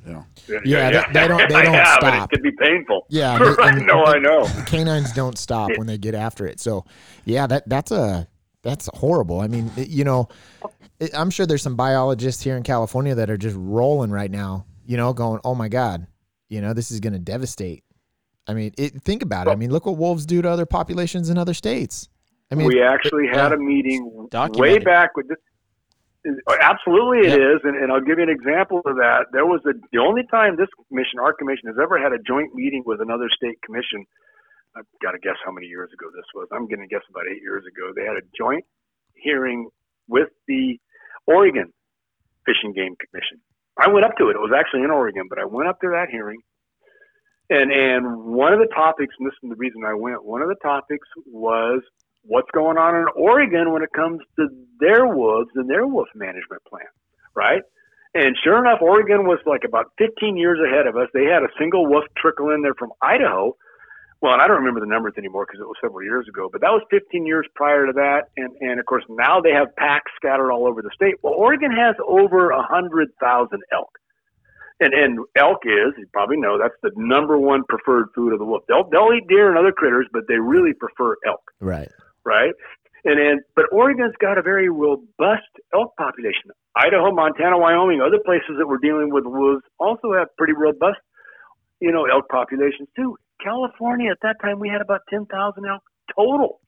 Yeah. 0.07 0.23
Yeah, 0.63 0.91
they- 0.91 1.13
they 1.13 1.27
don't- 1.27 1.49
they 1.49 1.63
don't 1.63 1.73
have, 1.73 1.97
stop. 1.99 2.31
It 2.31 2.35
could 2.35 2.43
be 2.43 2.51
painful. 2.61 3.07
Yeah, 3.09 3.39
they- 3.39 3.45
I 3.63 3.69
and- 3.69 3.87
know, 3.87 4.05
I 4.05 4.19
know. 4.19 4.45
Canines 4.67 5.11
don't 5.13 5.37
stop 5.37 5.71
when 5.77 5.87
they 5.87 5.97
get 5.97 6.13
after 6.13 6.45
it. 6.45 6.59
So, 6.59 6.85
yeah, 7.25 7.47
that 7.47 7.67
that's 7.67 7.91
a 7.91 8.27
that's 8.61 8.87
horrible. 8.93 9.41
I 9.41 9.47
mean, 9.47 9.71
it- 9.75 9.89
you 9.89 10.03
know, 10.03 10.27
it, 10.99 11.09
I'm 11.17 11.29
sure 11.31 11.45
there's 11.47 11.63
some 11.63 11.75
biologists 11.75 12.43
here 12.43 12.55
in 12.55 12.61
California 12.63 13.15
that 13.15 13.29
are 13.31 13.37
just 13.37 13.55
rolling 13.59 14.11
right 14.11 14.29
now. 14.31 14.65
You 14.85 14.97
know, 14.97 15.11
going, 15.13 15.39
"Oh 15.43 15.55
my 15.55 15.67
God, 15.69 16.05
you 16.49 16.61
know, 16.61 16.73
this 16.73 16.91
is 16.91 16.99
going 16.99 17.13
to 17.13 17.19
devastate." 17.19 17.83
I 18.47 18.53
mean, 18.53 18.71
it, 18.77 19.01
think 19.01 19.23
about 19.23 19.47
it. 19.47 19.49
I 19.51 19.55
mean, 19.55 19.71
look 19.71 19.87
what 19.87 19.97
wolves 19.97 20.27
do 20.27 20.39
to 20.43 20.47
other 20.49 20.67
populations 20.67 21.31
in 21.31 21.37
other 21.39 21.55
states. 21.55 22.07
I 22.51 22.55
mean, 22.55 22.67
we 22.67 22.81
actually 22.81 23.27
had 23.27 23.49
yeah. 23.49 23.55
a 23.55 23.57
meeting 23.57 24.27
way 24.53 24.77
back 24.79 25.15
with 25.15 25.27
this. 25.27 25.37
Absolutely, 26.59 27.27
it 27.29 27.39
is, 27.39 27.61
and, 27.63 27.77
and 27.77 27.91
I'll 27.91 28.01
give 28.01 28.17
you 28.17 28.23
an 28.23 28.33
example 28.33 28.81
of 28.85 28.97
that. 28.97 29.29
There 29.31 29.45
was 29.45 29.61
a, 29.65 29.73
the 29.93 29.99
only 29.99 30.23
time 30.31 30.57
this 30.57 30.69
commission, 30.89 31.19
our 31.21 31.33
commission, 31.33 31.67
has 31.67 31.77
ever 31.81 32.01
had 32.01 32.13
a 32.13 32.19
joint 32.19 32.53
meeting 32.55 32.81
with 32.85 32.99
another 32.99 33.29
state 33.29 33.61
commission. 33.61 34.05
I've 34.75 34.89
got 35.01 35.11
to 35.11 35.19
guess 35.19 35.37
how 35.45 35.51
many 35.51 35.67
years 35.67 35.89
ago 35.93 36.09
this 36.15 36.25
was. 36.33 36.47
I'm 36.51 36.67
going 36.67 36.81
to 36.81 36.87
guess 36.87 37.05
about 37.09 37.23
eight 37.31 37.41
years 37.41 37.63
ago. 37.65 37.93
They 37.95 38.03
had 38.03 38.17
a 38.17 38.25
joint 38.35 38.65
hearing 39.13 39.69
with 40.07 40.29
the 40.47 40.79
Oregon 41.27 41.71
Fish 42.45 42.57
and 42.63 42.73
Game 42.73 42.95
Commission. 42.97 43.39
I 43.77 43.89
went 43.89 44.05
up 44.05 44.17
to 44.17 44.29
it. 44.29 44.35
It 44.35 44.41
was 44.41 44.51
actually 44.55 44.83
in 44.83 44.91
Oregon, 44.91 45.27
but 45.29 45.39
I 45.39 45.45
went 45.45 45.69
up 45.69 45.79
to 45.81 45.89
that 45.89 46.07
hearing, 46.09 46.39
and 47.49 47.71
and 47.71 48.25
one 48.25 48.53
of 48.53 48.59
the 48.59 48.71
topics, 48.73 49.13
and 49.19 49.27
this 49.27 49.35
is 49.43 49.49
the 49.49 49.55
reason 49.55 49.83
I 49.85 49.93
went. 49.93 50.23
One 50.23 50.41
of 50.41 50.47
the 50.47 50.59
topics 50.63 51.07
was 51.25 51.81
what's 52.27 52.49
going 52.51 52.77
on 52.77 52.95
in 52.95 53.05
Oregon 53.15 53.71
when 53.71 53.83
it 53.83 53.93
comes 53.95 54.19
to 54.37 54.47
their 54.79 55.07
wolves 55.07 55.49
and 55.55 55.69
their 55.69 55.87
wolf 55.87 56.07
management 56.15 56.63
plan, 56.69 56.89
right? 57.35 57.61
And 58.13 58.35
sure 58.43 58.57
enough, 58.57 58.81
Oregon 58.81 59.27
was 59.27 59.39
like 59.45 59.63
about 59.65 59.91
15 59.97 60.37
years 60.37 60.59
ahead 60.63 60.87
of 60.87 60.95
us. 60.95 61.09
They 61.13 61.25
had 61.25 61.43
a 61.43 61.51
single 61.59 61.85
wolf 61.85 62.05
trickle 62.17 62.49
in 62.51 62.61
there 62.61 62.73
from 62.73 62.91
Idaho. 63.01 63.55
Well, 64.21 64.33
and 64.33 64.41
I 64.41 64.47
don't 64.47 64.63
remember 64.63 64.79
the 64.79 64.87
numbers 64.87 65.13
anymore 65.17 65.45
because 65.45 65.59
it 65.59 65.67
was 65.67 65.75
several 65.83 66.01
years 66.01 66.25
ago, 66.27 66.49
but 66.51 66.61
that 66.61 66.71
was 66.71 66.81
15 66.89 67.25
years 67.25 67.45
prior 67.53 67.85
to 67.85 67.93
that. 67.93 68.31
And, 68.37 68.55
and 68.61 68.79
of 68.79 68.85
course, 68.85 69.03
now 69.09 69.41
they 69.41 69.51
have 69.51 69.75
packs 69.75 70.11
scattered 70.15 70.49
all 70.49 70.65
over 70.65 70.81
the 70.81 70.89
state. 70.95 71.15
Well, 71.21 71.33
Oregon 71.33 71.71
has 71.71 71.95
over 72.07 72.55
100,000 72.55 73.61
elk. 73.73 73.91
And, 74.79 74.93
and 74.93 75.19
elk 75.37 75.59
is, 75.63 75.93
you 75.97 76.07
probably 76.11 76.37
know, 76.37 76.57
that's 76.57 76.75
the 76.83 76.91
number 76.95 77.37
one 77.37 77.63
preferred 77.67 78.07
food 78.15 78.33
of 78.33 78.39
the 78.39 78.45
wolf. 78.45 78.63
They'll, 78.67 78.89
they'll 78.89 79.13
eat 79.15 79.27
deer 79.27 79.49
and 79.49 79.57
other 79.57 79.71
critters, 79.71 80.07
but 80.11 80.23
they 80.27 80.35
really 80.35 80.73
prefer 80.73 81.15
elk. 81.27 81.43
Right 81.59 81.91
right? 82.25 82.53
And 83.05 83.19
then, 83.19 83.41
but 83.55 83.65
Oregon's 83.71 84.15
got 84.19 84.37
a 84.37 84.41
very 84.41 84.67
robust 84.69 85.51
elk 85.73 85.93
population. 85.97 86.49
Idaho, 86.75 87.11
Montana, 87.11 87.57
Wyoming, 87.57 88.01
other 88.01 88.19
places 88.25 88.57
that 88.57 88.67
we're 88.67 88.81
dealing 88.81 89.13
with 89.13 89.25
wolves 89.25 89.61
also 89.79 90.13
have 90.17 90.27
pretty 90.37 90.53
robust, 90.53 90.97
you 91.79 91.91
know, 91.91 92.05
elk 92.05 92.27
populations 92.29 92.89
too. 92.95 93.15
California 93.43 94.09
at 94.11 94.17
that 94.23 94.37
time 94.41 94.59
we 94.59 94.69
had 94.69 94.81
about 94.81 95.01
ten 95.09 95.25
thousand 95.27 95.65
elk 95.69 95.83
total. 96.17 96.59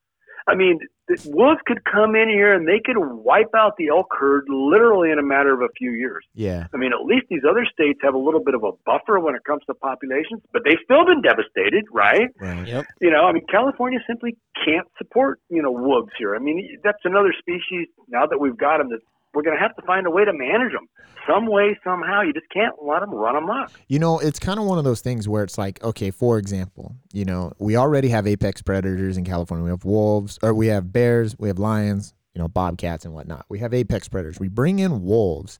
I 0.47 0.55
mean, 0.55 0.79
wolves 1.25 1.59
could 1.65 1.83
come 1.85 2.15
in 2.15 2.29
here 2.29 2.53
and 2.53 2.67
they 2.67 2.81
could 2.83 2.97
wipe 2.97 3.53
out 3.55 3.75
the 3.77 3.87
elk 3.87 4.07
herd 4.17 4.45
literally 4.49 5.11
in 5.11 5.19
a 5.19 5.23
matter 5.23 5.53
of 5.53 5.61
a 5.61 5.71
few 5.77 5.91
years. 5.91 6.25
Yeah. 6.33 6.67
I 6.73 6.77
mean, 6.77 6.91
at 6.93 7.05
least 7.05 7.27
these 7.29 7.43
other 7.49 7.65
states 7.65 7.99
have 8.03 8.13
a 8.13 8.17
little 8.17 8.43
bit 8.43 8.55
of 8.55 8.63
a 8.63 8.71
buffer 8.85 9.19
when 9.19 9.35
it 9.35 9.43
comes 9.45 9.63
to 9.67 9.73
populations, 9.73 10.41
but 10.51 10.63
they've 10.65 10.81
still 10.83 11.05
been 11.05 11.21
devastated, 11.21 11.85
right? 11.91 12.29
Right. 12.39 12.67
Yep. 12.67 12.85
You 13.01 13.11
know, 13.11 13.25
I 13.25 13.31
mean, 13.31 13.45
California 13.49 13.99
simply 14.07 14.37
can't 14.65 14.87
support, 14.97 15.39
you 15.49 15.61
know, 15.61 15.71
wolves 15.71 16.11
here. 16.17 16.35
I 16.35 16.39
mean, 16.39 16.77
that's 16.83 17.03
another 17.05 17.33
species 17.37 17.87
now 18.09 18.25
that 18.25 18.39
we've 18.39 18.57
got 18.57 18.79
them 18.79 18.89
that 18.89 18.99
we're 19.33 19.43
going 19.43 19.55
to 19.55 19.61
have 19.61 19.75
to 19.75 19.81
find 19.83 20.07
a 20.07 20.11
way 20.11 20.25
to 20.25 20.33
manage 20.33 20.73
them 20.73 20.87
some 21.27 21.45
way, 21.45 21.77
somehow. 21.83 22.21
You 22.21 22.33
just 22.33 22.49
can't 22.49 22.75
let 22.81 23.01
them 23.01 23.11
run 23.11 23.35
amok. 23.35 23.71
You 23.87 23.99
know, 23.99 24.19
it's 24.19 24.39
kind 24.39 24.59
of 24.59 24.65
one 24.65 24.77
of 24.77 24.83
those 24.83 25.01
things 25.01 25.27
where 25.27 25.43
it's 25.43 25.57
like, 25.57 25.83
okay, 25.83 26.09
for 26.09 26.37
example, 26.37 26.95
you 27.11 27.25
know, 27.25 27.51
we 27.59 27.75
already 27.75 28.07
have 28.09 28.25
apex 28.25 28.61
predators 28.61 29.17
in 29.17 29.25
California. 29.25 29.63
We 29.63 29.71
have 29.71 29.85
wolves, 29.85 30.39
or 30.41 30.53
we 30.53 30.67
have 30.67 30.91
bears, 30.91 31.35
we 31.37 31.49
have 31.49 31.59
lions, 31.59 32.13
you 32.33 32.41
know, 32.41 32.47
bobcats 32.47 33.05
and 33.05 33.13
whatnot. 33.13 33.45
We 33.49 33.59
have 33.59 33.73
apex 33.73 34.07
predators. 34.07 34.39
We 34.39 34.47
bring 34.47 34.79
in 34.79 35.03
wolves. 35.03 35.59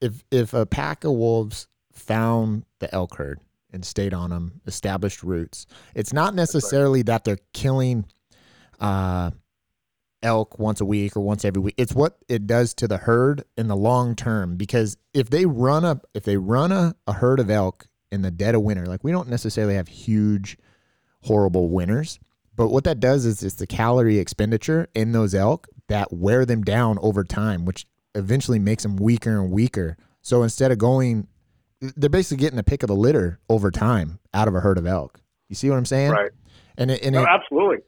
If 0.00 0.24
if 0.30 0.54
a 0.54 0.64
pack 0.64 1.04
of 1.04 1.12
wolves 1.12 1.66
found 1.92 2.64
the 2.78 2.94
elk 2.94 3.16
herd 3.16 3.40
and 3.72 3.84
stayed 3.84 4.14
on 4.14 4.30
them, 4.30 4.60
established 4.66 5.22
roots, 5.22 5.66
it's 5.94 6.12
not 6.12 6.34
necessarily 6.34 7.02
that 7.02 7.24
they're 7.24 7.38
killing. 7.52 8.06
Uh, 8.78 9.30
elk 10.22 10.58
once 10.58 10.80
a 10.80 10.84
week 10.84 11.16
or 11.16 11.20
once 11.20 11.44
every 11.44 11.60
week. 11.62 11.74
It's 11.78 11.94
what 11.94 12.18
it 12.28 12.46
does 12.46 12.74
to 12.74 12.88
the 12.88 12.98
herd 12.98 13.44
in 13.56 13.68
the 13.68 13.76
long 13.76 14.14
term 14.14 14.56
because 14.56 14.96
if 15.14 15.30
they 15.30 15.46
run 15.46 15.84
up 15.84 16.06
if 16.14 16.24
they 16.24 16.36
run 16.36 16.72
a, 16.72 16.94
a 17.06 17.14
herd 17.14 17.40
of 17.40 17.50
elk 17.50 17.86
in 18.10 18.22
the 18.22 18.30
dead 18.30 18.54
of 18.54 18.62
winter, 18.62 18.86
like 18.86 19.04
we 19.04 19.12
don't 19.12 19.28
necessarily 19.28 19.74
have 19.74 19.88
huge 19.88 20.58
horrible 21.22 21.68
winters, 21.68 22.18
but 22.56 22.68
what 22.68 22.84
that 22.84 23.00
does 23.00 23.24
is 23.24 23.42
it's 23.42 23.54
the 23.56 23.66
calorie 23.66 24.18
expenditure 24.18 24.88
in 24.94 25.12
those 25.12 25.34
elk 25.34 25.68
that 25.88 26.12
wear 26.12 26.44
them 26.44 26.62
down 26.62 26.98
over 27.00 27.24
time, 27.24 27.64
which 27.64 27.86
eventually 28.14 28.58
makes 28.58 28.82
them 28.82 28.96
weaker 28.96 29.40
and 29.40 29.50
weaker. 29.50 29.96
So 30.22 30.42
instead 30.42 30.72
of 30.72 30.78
going 30.78 31.26
they're 31.80 32.10
basically 32.10 32.42
getting 32.42 32.58
a 32.58 32.62
pick 32.62 32.82
of 32.82 32.88
the 32.88 32.96
litter 32.96 33.40
over 33.48 33.70
time 33.70 34.18
out 34.34 34.48
of 34.48 34.54
a 34.54 34.60
herd 34.60 34.78
of 34.78 34.86
elk. 34.86 35.20
You 35.48 35.56
see 35.56 35.70
what 35.70 35.76
I'm 35.76 35.86
saying? 35.86 36.10
Right. 36.10 36.30
And 36.76 36.90
it, 36.90 37.02
and 37.02 37.14
No, 37.14 37.22
it, 37.22 37.28
absolutely. 37.28 37.78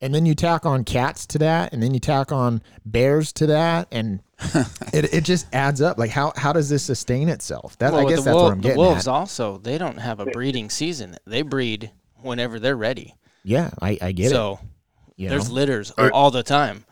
And 0.00 0.14
then 0.14 0.26
you 0.26 0.34
tack 0.34 0.66
on 0.66 0.84
cats 0.84 1.26
to 1.26 1.38
that 1.38 1.72
and 1.72 1.82
then 1.82 1.94
you 1.94 2.00
tack 2.00 2.30
on 2.32 2.60
bears 2.84 3.32
to 3.32 3.46
that 3.46 3.88
and 3.90 4.20
it, 4.92 5.12
it 5.14 5.24
just 5.24 5.46
adds 5.54 5.80
up 5.80 5.96
like 5.98 6.10
how 6.10 6.32
how 6.36 6.52
does 6.52 6.68
this 6.68 6.82
sustain 6.82 7.28
itself 7.28 7.76
that 7.78 7.92
Well, 7.92 8.02
i 8.02 8.04
with 8.04 8.14
guess 8.16 8.24
the 8.24 8.30
that's 8.30 8.34
wolf- 8.34 8.44
what 8.44 8.52
i'm 8.52 8.60
the 8.60 8.74
wolves 8.76 9.08
at 9.08 9.12
also 9.12 9.58
they 9.58 9.78
don't 9.78 9.96
have 9.98 10.20
a 10.20 10.26
breeding 10.26 10.68
season. 10.70 11.16
They 11.26 11.42
breed 11.42 11.90
whenever 12.20 12.58
they're 12.60 12.76
ready. 12.76 13.14
yeah 13.44 13.70
i, 13.80 13.96
I 14.02 14.12
get 14.12 14.30
so 14.30 14.52
it 14.54 14.58
so 14.58 14.60
there's 15.30 15.48
know? 15.48 15.54
litters 15.54 15.90
all 15.92 16.30
the 16.30 16.42
time. 16.42 16.84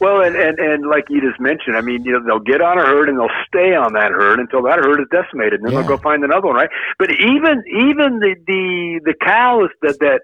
Well, 0.00 0.22
and, 0.22 0.34
and, 0.34 0.58
and 0.58 0.86
like 0.88 1.04
you 1.10 1.20
just 1.20 1.38
mentioned, 1.38 1.76
I 1.76 1.80
mean, 1.80 2.02
you 2.04 2.10
know, 2.12 2.24
they'll 2.24 2.40
get 2.40 2.60
on 2.60 2.76
a 2.76 2.84
herd 2.84 3.08
and 3.08 3.16
they'll 3.16 3.28
stay 3.46 3.72
on 3.76 3.92
that 3.92 4.10
herd 4.10 4.40
until 4.40 4.62
that 4.62 4.80
herd 4.80 4.98
is 5.00 5.06
decimated, 5.12 5.60
and 5.60 5.64
then 5.64 5.72
Yeah. 5.74 5.82
they'll 5.86 5.96
go 5.96 6.02
find 6.02 6.24
another 6.24 6.48
one, 6.48 6.56
right? 6.56 6.70
But 6.98 7.10
even 7.20 7.62
even 7.68 8.18
the 8.18 8.34
the 8.46 9.00
the 9.04 9.14
cows 9.24 9.68
that 9.82 10.00
that 10.00 10.22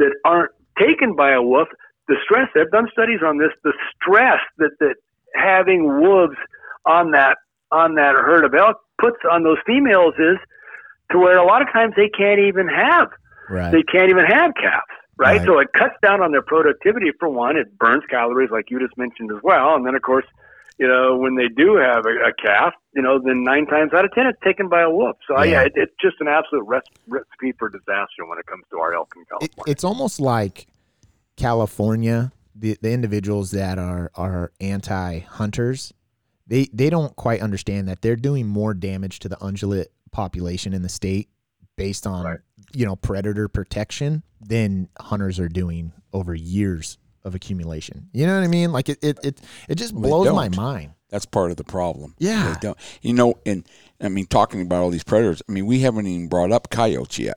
that 0.00 0.12
aren't 0.24 0.50
taken 0.78 1.14
by 1.14 1.32
a 1.32 1.42
wolf, 1.42 1.68
the 2.08 2.16
stress 2.24 2.48
they've 2.54 2.70
done 2.70 2.88
studies 2.92 3.20
on 3.24 3.38
this, 3.38 3.50
the 3.64 3.72
stress 3.94 4.40
that 4.58 4.70
that 4.80 4.96
having 5.34 6.00
wolves 6.00 6.36
on 6.84 7.12
that 7.12 7.38
on 7.70 7.94
that 7.94 8.14
herd 8.14 8.44
of 8.44 8.54
elk 8.54 8.78
puts 9.00 9.18
on 9.30 9.44
those 9.44 9.58
females 9.66 10.14
is 10.18 10.36
to 11.10 11.18
where 11.18 11.38
a 11.38 11.46
lot 11.46 11.62
of 11.62 11.68
times 11.72 11.94
they 11.96 12.08
can't 12.08 12.40
even 12.40 12.68
have 12.68 13.08
right 13.48 13.72
they 13.72 13.82
can't 13.82 14.10
even 14.10 14.24
have 14.24 14.52
calves, 14.54 14.82
right? 15.16 15.38
Right. 15.38 15.46
So 15.46 15.58
it 15.58 15.68
cuts 15.72 15.94
down 16.02 16.20
on 16.20 16.32
their 16.32 16.42
productivity 16.42 17.10
for 17.18 17.28
one. 17.28 17.56
It 17.56 17.78
burns 17.78 18.04
calories, 18.10 18.50
like 18.50 18.70
you 18.70 18.78
just 18.78 18.96
mentioned 18.96 19.30
as 19.32 19.42
well. 19.42 19.74
And 19.74 19.86
then, 19.86 19.94
of 19.94 20.02
course, 20.02 20.26
you 20.78 20.88
know, 20.88 21.16
when 21.16 21.36
they 21.36 21.48
do 21.48 21.76
have 21.76 22.04
a, 22.06 22.28
a 22.28 22.32
calf, 22.42 22.72
you 22.94 23.02
know, 23.02 23.20
then 23.22 23.44
nine 23.44 23.66
times 23.66 23.92
out 23.94 24.04
of 24.04 24.12
ten, 24.12 24.26
it's 24.26 24.38
taken 24.44 24.68
by 24.68 24.82
a 24.82 24.90
wolf. 24.90 25.16
So 25.28 25.36
yeah, 25.42 25.50
Yeah. 25.60 25.62
it, 25.66 25.72
it's 25.76 25.94
just 26.00 26.16
an 26.20 26.28
absolute 26.28 26.64
recipe 27.06 27.52
for 27.58 27.68
disaster 27.68 28.26
when 28.26 28.38
it 28.38 28.46
comes 28.46 28.64
to 28.70 28.78
our 28.78 28.94
elk 28.94 29.12
in 29.16 29.22
it, 29.22 29.28
California. 29.28 29.72
it's 29.72 29.84
almost 29.84 30.20
like 30.20 30.66
california 31.36 32.30
the, 32.54 32.76
the 32.82 32.92
individuals 32.92 33.50
that 33.52 33.78
are 33.78 34.10
are 34.14 34.52
anti-hunters 34.60 35.92
they 36.46 36.68
they 36.72 36.90
don't 36.90 37.16
quite 37.16 37.40
understand 37.40 37.88
that 37.88 38.02
they're 38.02 38.16
doing 38.16 38.46
more 38.46 38.74
damage 38.74 39.18
to 39.20 39.28
the 39.28 39.36
ungulate 39.36 39.86
population 40.10 40.72
in 40.74 40.82
the 40.82 40.88
state 40.88 41.28
based 41.76 42.06
on 42.06 42.24
Right. 42.24 42.38
you 42.74 42.84
know 42.84 42.96
predator 42.96 43.48
protection 43.48 44.22
than 44.40 44.88
hunters 45.00 45.40
are 45.40 45.48
doing 45.48 45.92
over 46.12 46.34
years 46.34 46.98
of 47.24 47.34
accumulation 47.34 48.08
you 48.12 48.26
know 48.26 48.34
what 48.34 48.44
i 48.44 48.48
mean 48.48 48.72
like 48.72 48.88
it 48.88 48.98
it 49.02 49.18
it, 49.22 49.40
it 49.68 49.74
just 49.76 49.94
blows 49.94 50.30
my 50.32 50.48
mind 50.50 50.92
That's 51.10 51.26
part 51.26 51.50
of 51.50 51.58
the 51.58 51.64
problem. 51.64 52.14
Yeah. 52.18 52.54
They 52.54 52.58
don't. 52.60 52.78
You 53.02 53.12
know, 53.12 53.34
and 53.44 53.64
I 54.00 54.08
mean, 54.08 54.24
talking 54.26 54.62
about 54.62 54.80
all 54.82 54.88
these 54.90 55.04
predators, 55.04 55.42
I 55.46 55.52
mean, 55.52 55.66
we 55.66 55.80
haven't 55.80 56.06
even 56.06 56.28
brought 56.28 56.50
up 56.52 56.70
coyotes 56.70 57.18
yet. 57.18 57.36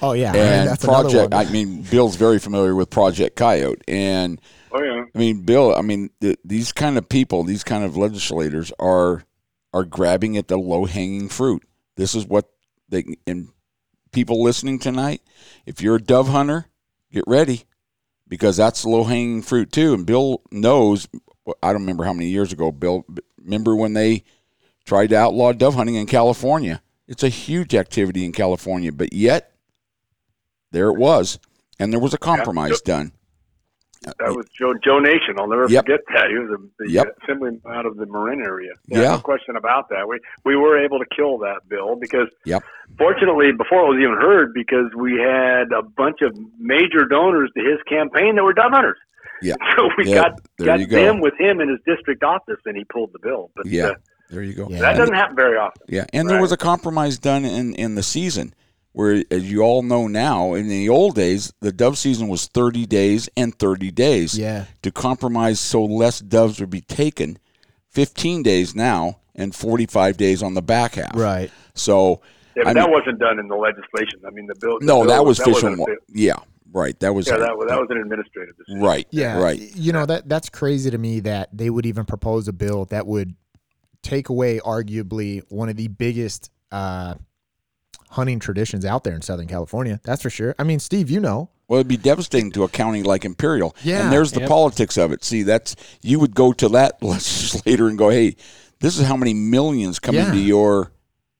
oh 0.00 0.12
yeah 0.14 0.30
I 0.30 0.32
mean, 0.32 0.42
And 0.42 0.68
that's 0.68 0.84
another 0.84 1.10
Project, 1.10 1.34
one. 1.34 1.46
I 1.46 1.50
mean, 1.50 1.82
Bill's 1.82 2.16
very 2.16 2.38
familiar 2.38 2.74
with 2.74 2.88
Project 2.88 3.36
Coyote. 3.36 3.82
And 3.86 4.40
oh 4.72 4.82
yeah, 4.82 5.04
I 5.14 5.18
mean, 5.18 5.42
Bill, 5.42 5.74
I 5.76 5.82
mean, 5.82 6.08
th- 6.22 6.38
these 6.42 6.72
kind 6.72 6.96
of 6.96 7.06
people, 7.08 7.44
these 7.44 7.62
kind 7.64 7.84
of 7.84 7.96
legislators 7.98 8.72
are 8.78 9.24
are 9.74 9.84
grabbing 9.84 10.36
at 10.38 10.48
the 10.48 10.56
low 10.56 10.86
hanging 10.86 11.28
fruit. 11.28 11.62
This 11.96 12.14
is 12.14 12.26
what 12.26 12.48
they 12.88 13.04
and 13.26 13.48
people 14.10 14.42
listening 14.42 14.78
tonight. 14.78 15.20
If 15.66 15.82
you're 15.82 15.96
a 15.96 16.02
dove 16.02 16.28
hunter, 16.28 16.66
get 17.12 17.24
ready 17.26 17.64
because 18.32 18.56
that's 18.56 18.86
low 18.86 19.04
hanging 19.04 19.42
fruit 19.42 19.70
too. 19.70 19.92
And 19.92 20.06
Bill 20.06 20.40
knows. 20.50 21.06
I 21.62 21.70
don't 21.74 21.82
remember 21.82 22.04
how 22.04 22.14
many 22.14 22.30
years 22.30 22.50
ago, 22.50 22.72
Bill. 22.72 23.04
Remember 23.36 23.76
when 23.76 23.92
they 23.92 24.24
tried 24.86 25.08
to 25.08 25.16
outlaw 25.16 25.52
dove 25.52 25.74
hunting 25.74 25.96
in 25.96 26.06
California? 26.06 26.80
It's 27.06 27.22
a 27.22 27.28
huge 27.28 27.74
activity 27.74 28.24
in 28.24 28.32
California, 28.32 28.90
but 28.90 29.12
yet 29.12 29.52
there 30.70 30.88
it 30.88 30.96
was, 30.96 31.38
and 31.78 31.92
there 31.92 32.00
was 32.00 32.14
a 32.14 32.18
compromise 32.18 32.80
done. 32.80 33.12
That 34.04 34.34
was 34.34 34.46
Joe 34.58 34.74
Joe 34.84 34.98
Nation. 34.98 35.36
I'll 35.38 35.46
never 35.48 35.66
Yep. 35.68 35.84
forget 35.86 36.00
that. 36.14 36.28
He 36.30 36.38
was 36.38 36.50
a, 36.50 36.82
the 36.84 36.90
Yep. 36.90 37.16
assemblyman 37.22 37.60
out 37.70 37.86
of 37.86 37.96
the 37.96 38.06
Marin 38.06 38.40
area. 38.42 38.72
Yeah. 38.88 39.12
no 39.16 39.18
question 39.18 39.56
about 39.56 39.88
that. 39.90 40.08
We 40.08 40.18
we 40.44 40.56
were 40.56 40.78
able 40.82 40.98
to 40.98 41.06
kill 41.14 41.38
that 41.38 41.68
bill 41.68 41.96
because 41.96 42.28
Yep. 42.44 42.62
fortunately 42.98 43.52
before 43.52 43.80
it 43.86 43.88
was 43.96 43.98
even 44.00 44.14
heard 44.16 44.52
because 44.54 44.90
we 44.96 45.12
had 45.20 45.72
a 45.72 45.82
bunch 45.82 46.20
of 46.22 46.36
major 46.58 47.04
donors 47.04 47.50
to 47.56 47.62
his 47.62 47.78
campaign 47.88 48.36
that 48.36 48.44
were 48.44 48.52
dove 48.52 48.72
hunters. 48.72 48.98
Yeah. 49.40 49.54
So 49.76 49.88
we 49.98 50.08
Yeah, 50.10 50.14
got 50.22 50.40
there 50.58 50.66
got 50.66 50.80
you 50.80 50.86
go. 50.86 50.96
them 51.02 51.20
with 51.20 51.34
him 51.38 51.60
in 51.60 51.68
his 51.68 51.78
district 51.86 52.22
office, 52.22 52.58
and 52.66 52.76
he 52.76 52.84
pulled 52.84 53.12
the 53.12 53.18
bill. 53.20 53.50
But 53.56 53.66
Yeah. 53.66 53.86
uh, 53.86 53.94
There 54.30 54.42
you 54.42 54.54
go. 54.54 54.66
Yeah. 54.70 54.80
that 54.80 54.96
doesn't 54.96 55.14
happen 55.14 55.36
very 55.36 55.56
often. 55.56 55.82
Yeah, 55.88 56.04
and 56.12 56.28
there 56.28 56.40
was 56.40 56.52
a 56.52 56.56
compromise 56.56 57.18
done 57.18 57.44
in 57.44 57.74
in 57.74 57.94
the 57.96 58.02
season 58.02 58.54
where, 58.92 59.24
as 59.30 59.50
you 59.50 59.60
all 59.62 59.82
know 59.82 60.06
now, 60.06 60.54
in 60.54 60.68
the 60.68 60.88
old 60.88 61.14
days, 61.14 61.52
the 61.60 61.72
dove 61.72 61.96
season 61.98 62.28
was 62.28 62.46
thirty 62.46 62.84
days 62.86 63.28
and 63.36 63.58
thirty 63.58 63.90
days 63.90 64.38
yeah 64.38 64.66
to 64.82 64.90
compromise 64.90 65.58
so 65.60 65.84
less 65.84 66.18
doves 66.20 66.60
would 66.60 66.70
be 66.70 66.80
taken 66.82 67.38
15 67.90 68.42
days 68.42 68.74
now 68.74 69.18
and 69.34 69.54
45 69.54 70.16
days 70.16 70.42
on 70.42 70.54
the 70.54 70.62
back 70.62 70.94
half. 70.94 71.14
Right. 71.14 71.50
So 71.74 72.22
Yeah, 72.56 72.64
but 72.64 72.68
I 72.68 72.72
that 72.74 72.82
mean- 72.84 72.92
wasn't 72.92 73.18
done 73.18 73.38
in 73.38 73.48
the 73.48 73.54
legislation. 73.56 74.20
I 74.26 74.30
mean, 74.30 74.46
the 74.46 74.54
bill. 74.60 74.78
the 74.78 74.86
no, 74.86 75.00
bill 75.00 75.08
that 75.08 75.24
was 75.26 75.38
fish 75.38 75.48
wasn't 75.54 75.72
and 75.72 75.80
a 75.80 75.82
wa- 75.82 75.96
Yeah, 76.08 76.36
right. 76.72 76.98
That 77.00 77.14
was 77.14 77.26
Yeah, 77.28 77.36
that 77.38 77.56
was 77.56 77.68
that 77.68 77.78
was 77.78 77.88
an 77.90 77.98
administrative 77.98 78.56
decision. 78.56 78.80
right. 78.82 79.06
Yeah. 79.10 79.38
right. 79.42 79.58
You 79.76 79.92
know 79.92 80.06
that 80.06 80.28
that's 80.28 80.48
crazy 80.48 80.90
to 80.90 80.96
me 80.98 81.20
that 81.20 81.50
they 81.52 81.68
would 81.70 81.84
even 81.86 82.04
propose 82.06 82.48
a 82.48 82.52
bill 82.52 82.86
that 82.86 83.06
would 83.06 83.34
take 84.02 84.30
away 84.30 84.58
arguably 84.58 85.42
one 85.50 85.68
of 85.68 85.76
the 85.76 85.88
biggest 85.88 86.50
uh, 86.72 87.14
hunting 88.12 88.38
traditions 88.38 88.84
out 88.84 89.04
there 89.04 89.14
in 89.14 89.22
Southern 89.22 89.46
California. 89.48 90.00
That's 90.04 90.22
for 90.22 90.30
sure. 90.30 90.54
I 90.58 90.64
mean, 90.64 90.78
Steve, 90.78 91.10
you 91.10 91.20
know. 91.20 91.50
Well, 91.68 91.80
it'd 91.80 91.88
be 91.88 91.96
devastating 91.96 92.50
to 92.52 92.64
a 92.64 92.68
county 92.68 93.02
like 93.02 93.24
Imperial. 93.24 93.74
Yeah. 93.82 94.02
And 94.04 94.12
there's 94.12 94.32
the 94.32 94.40
Yep. 94.40 94.48
politics 94.48 94.96
of 94.98 95.12
it. 95.12 95.24
See, 95.24 95.42
that's 95.42 95.74
you 96.02 96.18
would 96.20 96.34
go 96.34 96.52
to 96.52 96.68
that 96.70 97.02
legislator 97.02 97.88
and 97.88 97.96
go, 97.98 98.10
"Hey, 98.10 98.36
this 98.80 98.98
is 98.98 99.06
how 99.06 99.16
many 99.16 99.32
millions 99.34 99.98
come 99.98 100.14
Yeah. 100.14 100.26
into 100.26 100.38
your 100.40 100.92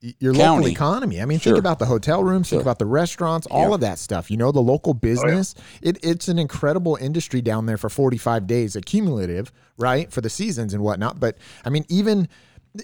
y- 0.03 0.15
your 0.19 0.33
local 0.35 0.67
economy. 0.67 1.21
I 1.21 1.27
mean, 1.27 1.39
Sure. 1.39 1.53
think 1.53 1.61
about 1.61 1.79
the 1.79 1.87
hotel 1.87 2.25
rooms, 2.25 2.49
think 2.51 2.63
about 2.63 2.79
the 2.81 2.87
restaurants, 2.87 3.47
all 3.49 3.69
Yeah. 3.69 3.75
of 3.75 3.81
that 3.83 3.99
stuff. 4.01 4.31
You 4.31 4.37
know, 4.37 4.51
the 4.51 4.61
local 4.63 4.91
oh, 4.91 4.95
business. 4.95 5.55
It, 5.83 5.99
it's 6.03 6.27
an 6.29 6.39
incredible 6.41 6.97
industry 7.01 7.41
down 7.43 7.67
there 7.67 7.77
for 7.77 7.89
45 7.91 8.47
days, 8.49 8.75
accumulative, 8.75 9.53
right, 9.79 10.11
for 10.11 10.21
the 10.21 10.31
seasons 10.31 10.73
and 10.75 10.83
whatnot. 10.83 11.21
But 11.21 11.37
I 11.65 11.71
mean, 11.71 11.85
even 11.89 12.27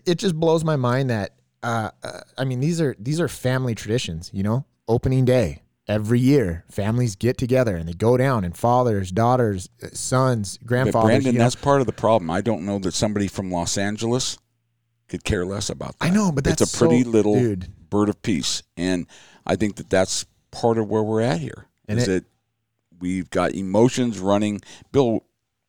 it 0.05 0.17
just 0.19 0.35
blows 0.37 0.65
my 0.65 0.77
mind 0.77 1.09
that 1.11 1.33
uh, 1.63 1.91
uh, 2.03 2.21
I 2.37 2.45
mean, 2.45 2.61
these 2.61 2.81
are 2.81 2.95
these 2.99 3.21
are 3.21 3.29
family 3.29 3.75
traditions. 3.75 4.31
You 4.33 4.43
know, 4.43 4.65
opening 4.87 5.25
day 5.25 5.63
every 5.87 6.21
year, 6.21 6.65
families 6.71 7.17
get 7.17 7.39
together 7.39 7.75
and 7.77 7.89
they 7.89 7.93
go 7.95 8.17
down, 8.17 8.45
and 8.45 8.57
fathers, 8.57 9.11
daughters, 9.11 9.69
uh, 9.83 9.89
sons, 9.93 10.59
But 10.59 10.67
grandfathers. 10.67 11.07
Brandon, 11.09 11.33
you 11.33 11.39
know. 11.39 11.45
that's 11.45 11.55
part 11.57 11.81
of 11.81 11.87
the 11.87 11.93
problem. 11.93 12.31
I 12.31 12.41
don't 12.41 12.65
know 12.67 12.79
that 12.81 12.93
somebody 12.95 13.27
from 13.29 13.51
Los 13.51 13.79
Angeles 13.79 14.39
could 15.09 15.25
care 15.25 15.47
less 15.47 15.71
about 15.71 15.99
that. 15.99 16.05
I 16.07 16.11
know, 16.11 16.31
but 16.33 16.45
that's 16.45 16.61
it's 16.61 16.75
a 16.75 16.79
pretty 16.79 17.03
so- 17.05 17.11
little 17.11 17.35
dude. 17.35 17.73
bird 17.91 18.09
of 18.09 18.21
peace, 18.23 18.63
and 18.77 19.07
I 19.47 19.57
think 19.57 19.77
that 19.77 19.89
that's 19.91 20.27
part 20.51 20.79
of 20.79 20.89
where 20.89 21.03
we're 21.03 21.23
at 21.23 21.41
here. 21.41 21.67
And 21.89 21.99
is 21.99 22.07
it- 22.09 22.11
that 22.11 22.25
we've 23.01 23.31
got 23.31 23.55
emotions 23.55 24.19
running. 24.19 24.61
Bill, 24.93 25.25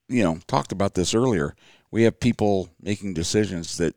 you 0.08 0.24
know, 0.24 0.40
talked 0.48 0.72
about 0.72 0.96
this 0.96 1.14
earlier. 1.14 1.56
We 1.92 2.04
have 2.04 2.20
people 2.20 2.70
making 2.82 3.14
decisions 3.14 3.78
that 3.78 3.96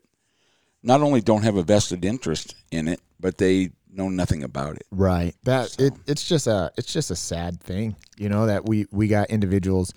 not 0.83 1.01
only 1.01 1.21
don't 1.21 1.43
have 1.43 1.57
a 1.57 1.63
vested 1.63 2.05
interest 2.05 2.55
in 2.71 2.89
it, 2.89 3.01
but 3.21 3.39
they 3.39 3.71
know 3.93 4.09
nothing 4.09 4.43
about 4.43 4.77
it. 4.77 4.87
Right. 4.91 5.35
That 5.45 5.77
it, 5.79 5.93
it's 6.07 6.27
just 6.27 6.47
a 6.47 6.73
it's 6.77 6.93
just 6.93 7.11
a 7.11 7.17
sad 7.17 7.61
thing, 7.61 7.97
you 8.17 8.29
know, 8.29 8.47
that 8.47 8.65
we 8.67 8.87
we 8.91 9.09
got 9.09 9.31
individuals, 9.31 9.93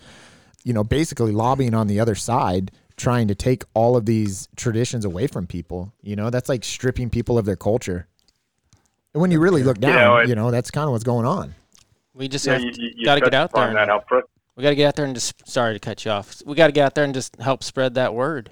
you 0.64 0.74
know, 0.74 0.84
basically 0.84 1.32
lobbying 1.32 1.74
on 1.74 1.88
the 1.88 2.00
other 2.00 2.16
side 2.16 2.72
trying 2.98 3.28
to 3.28 3.36
take 3.36 3.64
all 3.74 3.98
of 3.98 4.06
these 4.06 4.48
traditions 4.56 5.04
away 5.06 5.28
from 5.28 5.46
people. 5.48 5.92
You 6.02 6.16
know, 6.16 6.30
that's 6.30 6.48
like 6.50 6.64
stripping 6.64 7.10
people 7.10 7.38
of 7.38 7.46
their 7.46 7.56
culture. 7.58 8.08
And 9.14 9.22
when 9.22 9.32
you 9.32 9.40
really 9.40 9.64
look 9.64 9.78
You 9.78 9.82
down, 9.82 9.96
know, 9.96 10.18
it- 10.18 10.30
you 10.30 10.36
know, 10.36 10.52
that's 10.52 10.72
kind 10.72 10.86
of 10.86 10.92
what's 10.92 11.04
going 11.04 11.26
on. 11.26 11.56
We 12.14 12.28
just 12.30 12.46
Yeah, 12.46 12.58
you, 12.58 12.72
to, 12.72 12.82
you, 12.82 12.92
you 12.96 13.06
gotta 13.06 13.22
get 13.22 13.34
out 13.34 13.52
there. 13.54 13.68
and- 13.68 13.76
That 13.76 13.88
how 13.90 14.02
we 14.56 14.64
got 14.64 14.70
to 14.70 14.76
get 14.76 14.88
out 14.88 14.96
there 14.96 15.06
and 15.06 15.14
just. 15.14 15.46
Sorry 15.50 15.74
to 15.74 15.80
cut 15.80 16.06
you 16.06 16.12
off. 16.12 16.42
We 16.46 16.56
got 16.56 16.68
to 16.68 16.72
get 16.72 16.86
out 16.86 16.96
there 16.96 17.04
and 17.04 17.14
just 17.14 17.36
help 17.42 17.62
spread 17.62 17.96
that 17.96 18.14
word. 18.14 18.52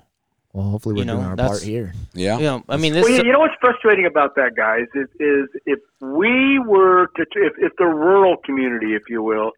Well, 0.54 0.70
hopefully 0.70 0.93
we're 0.95 0.99
You 1.01 1.06
know, 1.06 1.16
doing 1.16 1.26
our 1.26 1.36
part 1.36 1.62
here. 1.64 1.93
Yeah. 2.14 2.38
You 2.38 2.43
know, 2.43 2.64
I 2.70 2.78
mean, 2.78 2.93
this. 2.93 3.04
Well, 3.04 3.12
is 3.12 3.18
you, 3.20 3.26
you 3.26 3.32
know 3.32 3.39
what's 3.39 3.56
frustrating 3.60 4.06
about 4.06 4.36
that, 4.36 4.56
guys, 4.56 4.86
is, 4.93 5.10
is 5.20 5.49
if 5.66 5.80
we 5.99 6.60
were 6.60 7.08
to, 7.16 7.22
if, 7.36 7.54
if 7.58 7.72
the 7.80 7.86
rural 7.86 8.38
community, 8.45 8.93
if 8.93 9.04
you 9.10 9.24
will, 9.24 9.51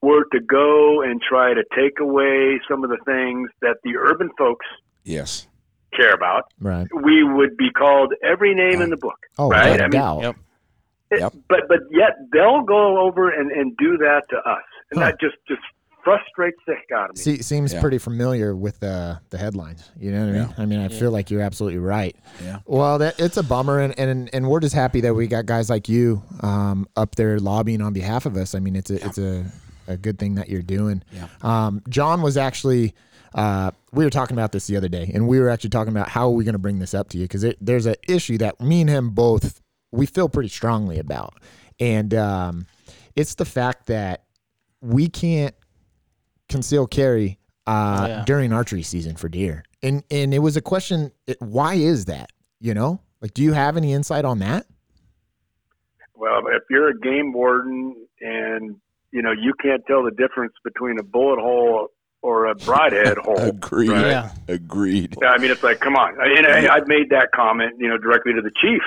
were 0.00 0.24
to 0.32 0.40
go 0.40 1.02
and 1.02 1.20
try 1.20 1.52
to 1.52 1.62
take 1.76 2.00
away 2.00 2.58
some 2.68 2.82
of 2.82 2.88
the 2.90 2.96
things 3.04 3.50
that 3.60 3.76
the 3.84 3.96
urban 3.96 4.30
folks 4.38 4.64
Yes. 5.04 5.46
care 5.94 6.14
about, 6.14 6.44
Right. 6.60 6.86
we 7.02 7.24
would 7.24 7.56
be 7.58 7.70
called 7.70 8.14
every 8.24 8.54
name 8.54 8.80
in 8.80 8.88
the 8.90 8.96
book. 8.96 9.18
Oh, 9.38 9.50
Right, 9.50 9.72
without 9.72 9.80
a 9.80 9.84
I 9.84 9.86
mean- 9.86 9.90
doubt. 9.90 10.22
Yep. 10.22 10.36
It- 11.10 11.20
Yep. 11.20 11.32
But 11.48 11.60
but 11.68 11.80
yet 11.90 12.16
they'll 12.32 12.62
go 12.62 13.00
over 13.00 13.30
and, 13.30 13.50
and 13.50 13.74
do 13.78 13.96
that 13.98 14.22
to 14.30 14.36
us, 14.36 14.62
and 14.90 15.00
Huh. 15.00 15.06
that 15.06 15.20
just 15.20 15.36
just 15.48 15.62
frustrates 16.08 16.58
the 16.66 16.74
heck 16.74 16.90
out 16.96 17.10
of 17.10 17.16
me. 17.16 17.22
See, 17.22 17.42
seems 17.42 17.72
Yeah. 17.72 17.80
pretty 17.80 17.98
familiar 17.98 18.54
with 18.56 18.82
uh, 18.82 19.16
the 19.30 19.38
headlines. 19.38 19.90
You 19.98 20.12
know 20.12 20.20
what 20.26 20.28
I 20.34 20.38
mean? 20.38 20.54
I 20.58 20.66
mean, 20.66 20.80
I 20.80 20.88
feel 20.88 21.10
like 21.10 21.30
you're 21.30 21.42
absolutely 21.42 21.78
right. 21.78 22.16
Yeah. 22.42 22.60
Well, 22.66 22.98
that 22.98 23.20
it's 23.20 23.36
a 23.36 23.42
bummer, 23.42 23.78
and, 23.80 23.98
and 23.98 24.30
and 24.32 24.48
we're 24.48 24.60
just 24.60 24.74
happy 24.74 25.00
that 25.02 25.14
we 25.14 25.26
got 25.26 25.46
guys 25.46 25.68
like 25.68 25.88
you 25.88 26.22
um, 26.40 26.88
up 26.96 27.16
there 27.16 27.38
lobbying 27.38 27.82
on 27.82 27.92
behalf 27.92 28.26
of 28.26 28.36
us. 28.36 28.54
I 28.54 28.60
mean, 28.60 28.76
it's 28.76 28.90
a 28.90 29.04
it's 29.04 29.18
a, 29.18 29.44
a 29.86 29.96
good 29.96 30.18
thing 30.18 30.34
that 30.36 30.48
you're 30.48 30.62
doing. 30.62 31.02
Yeah. 31.12 31.28
Um, 31.42 31.82
John 31.88 32.22
was 32.22 32.36
actually. 32.36 32.94
Uh, 33.34 33.70
we 33.92 34.04
were 34.04 34.10
talking 34.10 34.34
about 34.34 34.52
this 34.52 34.66
the 34.68 34.76
other 34.76 34.88
day, 34.88 35.10
and 35.12 35.28
we 35.28 35.38
were 35.38 35.50
actually 35.50 35.68
talking 35.70 35.92
about 35.92 36.08
how 36.08 36.28
are 36.28 36.30
we 36.32 36.44
going 36.44 36.54
to 36.54 36.58
bring 36.58 36.78
this 36.78 36.94
up 36.94 37.10
to 37.10 37.18
you 37.18 37.24
because 37.24 37.44
there's 37.60 37.84
an 37.84 37.94
issue 38.08 38.38
that 38.38 38.58
me 38.58 38.80
and 38.80 38.88
him 38.88 39.10
both 39.10 39.60
we 39.92 40.06
feel 40.06 40.30
pretty 40.30 40.48
strongly 40.48 40.98
about, 40.98 41.34
and 41.78 42.14
um, 42.14 42.66
it's 43.16 43.34
the 43.34 43.44
fact 43.44 43.86
that 43.88 44.24
we 44.80 45.08
can't 45.08 45.54
conceal 46.48 46.86
carry 46.86 47.38
uh, 47.66 48.00
Oh, 48.02 48.06
yeah. 48.06 48.24
during 48.26 48.52
archery 48.52 48.82
season 48.82 49.16
for 49.16 49.28
deer, 49.28 49.62
and 49.82 50.02
and 50.10 50.32
it 50.32 50.38
was 50.38 50.56
a 50.56 50.62
question: 50.62 51.12
it, 51.26 51.36
why 51.40 51.74
is 51.74 52.06
that? 52.06 52.30
You 52.60 52.74
know, 52.74 53.00
like, 53.20 53.34
do 53.34 53.42
you 53.42 53.52
have 53.52 53.76
any 53.76 53.92
insight 53.92 54.24
on 54.24 54.38
that? 54.40 54.66
Well, 56.14 56.40
if 56.48 56.62
you're 56.70 56.88
a 56.88 56.98
game 56.98 57.32
warden 57.32 57.94
and 58.20 58.76
you 59.12 59.22
know 59.22 59.32
you 59.32 59.52
can't 59.62 59.82
tell 59.86 60.02
the 60.02 60.10
difference 60.10 60.54
between 60.64 60.98
a 60.98 61.02
bullet 61.02 61.38
hole 61.40 61.88
or 62.22 62.46
a 62.46 62.54
broadhead 62.54 63.16
hole, 63.22 63.38
Agreed. 63.38 63.90
right? 63.90 64.06
Yeah. 64.06 64.30
Agreed. 64.48 65.14
Yeah, 65.22 65.28
I 65.28 65.38
mean, 65.38 65.50
it's 65.52 65.62
like, 65.62 65.78
come 65.80 65.94
on. 65.94 66.16
I, 66.20 66.26
and 66.36 66.46
I, 66.46 66.74
I've 66.74 66.88
made 66.88 67.10
that 67.10 67.28
comment, 67.32 67.74
you 67.78 67.88
know, 67.88 67.96
directly 67.96 68.32
to 68.32 68.42
the 68.42 68.50
chief. 68.60 68.82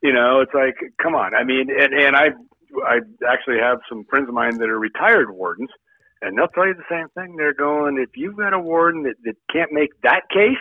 You 0.00 0.12
know, 0.12 0.40
it's 0.40 0.54
like, 0.54 0.76
come 1.02 1.16
on. 1.16 1.34
I 1.34 1.42
mean, 1.42 1.66
and, 1.70 1.92
and 1.92 2.14
I, 2.14 2.26
I 2.86 2.98
actually 3.28 3.58
have 3.60 3.78
some 3.88 4.04
friends 4.08 4.28
of 4.28 4.34
mine 4.34 4.58
that 4.58 4.68
are 4.68 4.78
retired 4.78 5.32
wardens, 5.34 5.70
and 6.22 6.36
they'll 6.36 6.48
tell 6.48 6.66
you 6.66 6.74
the 6.74 6.82
same 6.90 7.08
thing. 7.14 7.36
They're 7.36 7.54
going, 7.54 7.98
if 7.98 8.16
you've 8.16 8.36
got 8.36 8.52
a 8.52 8.58
warden 8.58 9.02
that, 9.04 9.14
that 9.24 9.34
can't 9.52 9.72
make 9.72 9.90
that 10.02 10.22
case, 10.30 10.56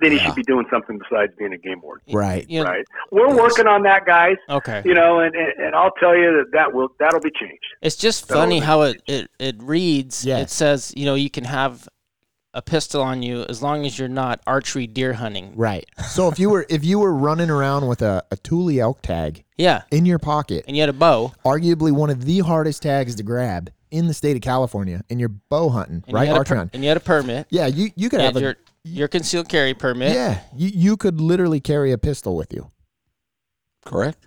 then 0.00 0.10
he 0.10 0.16
Yeah. 0.16 0.24
should 0.26 0.34
be 0.34 0.42
doing 0.42 0.66
something 0.70 0.98
besides 0.98 1.32
being 1.38 1.52
a 1.52 1.58
game 1.58 1.80
warden. 1.80 2.02
Right. 2.14 2.44
You 2.48 2.64
Right. 2.64 2.84
We're 3.12 3.34
working 3.36 3.66
on 3.68 3.82
that, 3.84 4.04
guys. 4.04 4.36
Okay. 4.50 4.82
You 4.84 4.94
know, 4.94 5.20
and, 5.20 5.34
and, 5.34 5.52
and 5.66 5.74
I'll 5.76 5.92
tell 6.00 6.16
you 6.16 6.32
that 6.38 6.50
that 6.52 6.72
will 6.74 6.88
that'll 6.98 7.20
be 7.20 7.30
changed. 7.30 7.62
It's 7.82 7.94
just 7.96 8.26
So 8.26 8.34
funny 8.34 8.58
how 8.58 8.82
it, 8.82 9.00
it, 9.06 9.30
it 9.38 9.56
reads. 9.62 10.24
Yes. 10.24 10.42
It 10.44 10.50
says, 10.50 10.92
you 10.96 11.04
know, 11.04 11.14
you 11.14 11.30
can 11.30 11.44
have 11.44 11.88
a 12.54 12.60
pistol 12.60 13.00
on 13.00 13.22
you 13.22 13.44
as 13.48 13.62
long 13.62 13.86
as 13.86 13.98
you're 13.98 14.08
not 14.08 14.40
archery 14.46 14.86
deer 14.86 15.12
hunting. 15.14 15.52
Right. 15.56 15.86
So 16.10 16.28
if 16.28 16.38
you 16.38 16.50
were 16.50 16.66
if 16.68 16.84
you 16.84 16.98
were 16.98 17.14
running 17.14 17.48
around 17.48 17.86
with 17.86 18.02
a, 18.02 18.24
a 18.30 18.36
Tule 18.36 18.78
elk 18.80 19.00
tag 19.02 19.44
Yeah. 19.56 19.82
in 19.92 20.04
your 20.04 20.18
pocket, 20.18 20.64
And 20.66 20.76
you 20.76 20.82
had 20.82 20.90
a 20.90 20.92
bow. 20.94 21.32
arguably 21.44 21.92
one 21.92 22.10
of 22.10 22.24
the 22.24 22.40
hardest 22.40 22.82
tags 22.82 23.14
to 23.14 23.22
grab 23.22 23.70
in 23.92 24.08
the 24.08 24.14
state 24.14 24.34
of 24.34 24.42
California, 24.42 25.02
and 25.10 25.20
you're 25.20 25.28
bow 25.28 25.68
hunting, 25.68 26.02
And 26.06 26.14
right? 26.14 26.22
You 26.22 26.28
had 26.28 26.34
a 26.34 26.38
Archery 26.38 26.56
per- 26.58 26.70
and 26.72 26.82
you 26.82 26.88
had 26.88 26.96
a 26.96 27.00
permit. 27.00 27.46
Yeah, 27.50 27.66
you 27.68 27.90
you 27.94 28.08
could 28.08 28.20
You 28.20 28.26
have 28.26 28.36
a 28.36 28.40
your, 28.40 28.56
your 28.84 29.08
concealed 29.08 29.48
carry 29.48 29.74
permit. 29.74 30.14
yeah, 30.14 30.40
you 30.56 30.68
you 30.74 30.96
could 30.96 31.20
literally 31.20 31.60
carry 31.60 31.92
a 31.92 31.98
pistol 31.98 32.34
with 32.34 32.52
you. 32.52 32.68
Correct. 33.84 34.26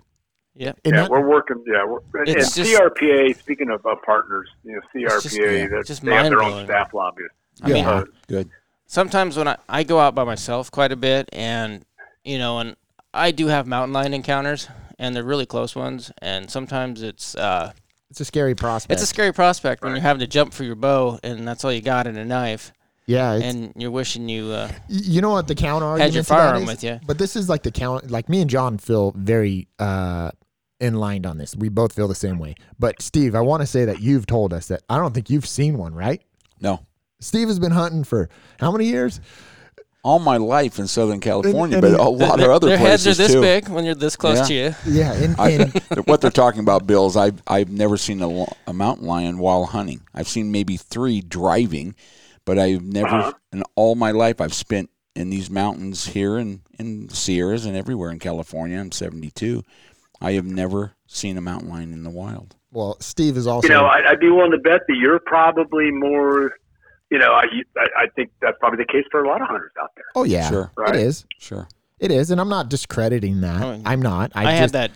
Yep. 0.54 0.80
And 0.84 0.94
yeah, 0.94 1.00
that- 1.02 1.10
we're 1.10 1.28
working. 1.28 1.62
Yeah, 1.66 1.84
we're, 1.84 2.00
and 2.20 2.26
just- 2.28 2.56
CRPA. 2.56 3.36
Speaking 3.38 3.70
of 3.70 3.84
uh, 3.84 3.96
partners, 4.04 4.48
you 4.64 4.72
know, 4.72 4.80
CRPA, 4.94 5.22
just- 5.22 5.36
yeah, 5.38 5.66
that 5.68 5.84
just 5.86 6.02
they 6.02 6.14
have 6.14 6.26
their 6.30 6.42
own 6.42 6.64
staff 6.64 6.94
lobbyists. 6.94 7.34
I 7.62 7.68
mean, 7.68 7.84
Yeah. 7.84 8.04
Good. 8.28 8.50
sometimes 8.86 9.36
when 9.36 9.48
I, 9.48 9.56
I 9.68 9.82
go 9.82 9.98
out 9.98 10.14
by 10.14 10.24
myself 10.24 10.70
quite 10.70 10.92
a 10.92 10.96
bit 10.96 11.28
and 11.32 11.84
you 12.24 12.38
know 12.38 12.58
and 12.58 12.76
i 13.14 13.30
do 13.30 13.46
have 13.46 13.66
mountain 13.66 13.92
lion 13.94 14.12
encounters 14.12 14.68
and 14.98 15.16
they're 15.16 15.24
really 15.24 15.46
close 15.46 15.74
ones 15.74 16.12
and 16.20 16.50
sometimes 16.50 17.02
it's 17.02 17.34
uh 17.36 17.72
it's 18.10 18.20
a 18.20 18.24
scary 18.24 18.54
prospect. 18.54 18.92
it's 18.92 19.02
a 19.02 19.06
scary 19.06 19.32
prospect 19.32 19.82
when 19.82 19.92
you're 19.92 20.00
having 20.00 20.20
to 20.20 20.26
jump 20.26 20.52
for 20.52 20.64
your 20.64 20.76
bow 20.76 21.18
and 21.22 21.46
that's 21.46 21.64
all 21.64 21.72
you 21.72 21.82
got 21.82 22.06
in 22.06 22.16
a 22.16 22.24
knife 22.24 22.72
yeah, 23.06 23.34
it's, 23.34 23.44
and 23.44 23.72
you're 23.76 23.92
wishing 23.92 24.28
you 24.28 24.50
uh 24.50 24.68
You 24.88 25.20
know 25.20 25.30
what 25.30 25.46
the 25.46 25.54
counter 25.54 25.86
argument 25.86 26.12
Had 26.12 26.14
your 26.14 26.24
firearm 26.24 26.62
is? 26.64 26.68
with 26.68 26.84
you. 26.84 26.98
But 27.06 27.18
this 27.18 27.36
is 27.36 27.48
like 27.48 27.62
the 27.62 27.70
count. 27.70 28.10
Like 28.10 28.28
me 28.28 28.40
and 28.40 28.50
John 28.50 28.78
feel 28.78 29.12
very 29.16 29.68
uh, 29.78 30.32
in 30.80 30.94
line 30.94 31.24
on 31.24 31.38
this. 31.38 31.54
We 31.54 31.68
both 31.68 31.92
feel 31.92 32.08
the 32.08 32.16
same 32.16 32.38
way. 32.38 32.56
But 32.80 33.00
Steve, 33.00 33.36
I 33.36 33.40
want 33.42 33.60
to 33.60 33.66
say 33.66 33.84
that 33.84 34.00
you've 34.00 34.26
told 34.26 34.52
us 34.52 34.66
that 34.68 34.82
I 34.90 34.98
don't 34.98 35.14
think 35.14 35.30
you've 35.30 35.46
seen 35.46 35.78
one, 35.78 35.94
right? 35.94 36.20
No. 36.60 36.84
Steve 37.20 37.46
has 37.46 37.60
been 37.60 37.70
hunting 37.70 38.02
for 38.02 38.28
how 38.58 38.72
many 38.72 38.86
years? 38.86 39.20
All 40.06 40.18
my 40.20 40.36
life 40.36 40.78
in 40.78 40.86
Southern 40.86 41.18
California, 41.20 41.78
and 41.78 41.82
but 41.82 41.94
a 41.98 42.02
lot 42.08 42.36
their, 42.38 42.50
of 42.50 42.56
other 42.56 42.68
their 42.68 42.76
heads 42.78 43.02
places 43.04 43.18
are 43.18 43.22
this 43.24 43.32
too. 43.32 43.40
big 43.40 43.68
when 43.68 43.84
you're 43.84 43.94
this 43.96 44.14
close 44.14 44.38
Yeah. 44.38 44.44
to 44.46 44.54
you 44.54 44.74
Yeah, 45.00 45.12
and, 45.14 45.34
I, 45.38 45.50
and 45.50 45.72
what 46.06 46.20
they're 46.20 46.30
talking 46.30 46.60
about, 46.60 46.86
Bill, 46.86 47.06
is 47.06 47.16
I've 47.16 47.42
I've 47.46 47.70
never 47.70 47.96
seen 47.96 48.22
a, 48.22 48.46
a 48.68 48.72
mountain 48.72 49.06
lion 49.06 49.38
while 49.38 49.64
hunting. 49.64 50.02
I've 50.14 50.28
seen 50.28 50.52
maybe 50.52 50.76
three 50.76 51.20
driving, 51.22 51.94
but 52.44 52.58
I've 52.58 52.82
never 52.84 53.08
Uh-huh. 53.08 53.32
in 53.52 53.62
all 53.74 53.94
my 53.96 54.12
life 54.12 54.40
I've 54.40 54.54
spent 54.54 54.90
in 55.16 55.30
these 55.30 55.50
mountains 55.50 56.06
here 56.06 56.38
in 56.38 56.60
in 56.78 57.08
the 57.08 57.16
Sierras 57.16 57.66
and 57.66 57.76
everywhere 57.76 58.10
in 58.10 58.18
California. 58.20 58.78
I'm 58.78 58.92
72. 58.92 59.64
I 60.20 60.32
have 60.32 60.44
never 60.46 60.92
seen 61.08 61.36
a 61.36 61.40
mountain 61.40 61.68
lion 61.70 61.92
in 61.92 62.02
the 62.04 62.10
wild. 62.10 62.54
well, 62.72 62.96
Steve 63.00 63.36
is 63.36 63.46
also 63.46 63.66
You 63.68 63.74
know, 63.74 63.86
I, 63.86 64.10
I'd 64.10 64.20
be 64.20 64.30
willing 64.30 64.52
to 64.52 64.58
bet 64.58 64.82
that 64.88 64.96
you're 64.96 65.18
probably 65.20 65.90
more 65.90 66.52
you 67.10 67.18
know, 67.18 67.32
I, 67.32 67.44
I 67.76 67.86
I 67.96 68.06
think 68.14 68.30
that's 68.40 68.58
probably 68.58 68.78
the 68.78 68.92
case 68.92 69.04
for 69.10 69.22
a 69.24 69.28
lot 69.28 69.40
of 69.40 69.48
hunters 69.48 69.72
out 69.82 69.90
there. 69.96 70.04
Oh 70.14 70.24
yeah, 70.24 70.48
Sure. 70.50 70.72
Right. 70.76 70.94
it 70.96 71.00
is. 71.02 71.24
Sure. 71.38 71.68
It 71.98 72.10
is, 72.10 72.30
and 72.30 72.40
I'm 72.40 72.48
not 72.50 72.68
discrediting 72.68 73.40
that. 73.40 73.62
Oh, 73.62 73.80
I'm 73.86 74.02
not. 74.02 74.32
I, 74.34 74.46
I, 74.48 74.52
had 74.52 74.70
that. 74.70 74.90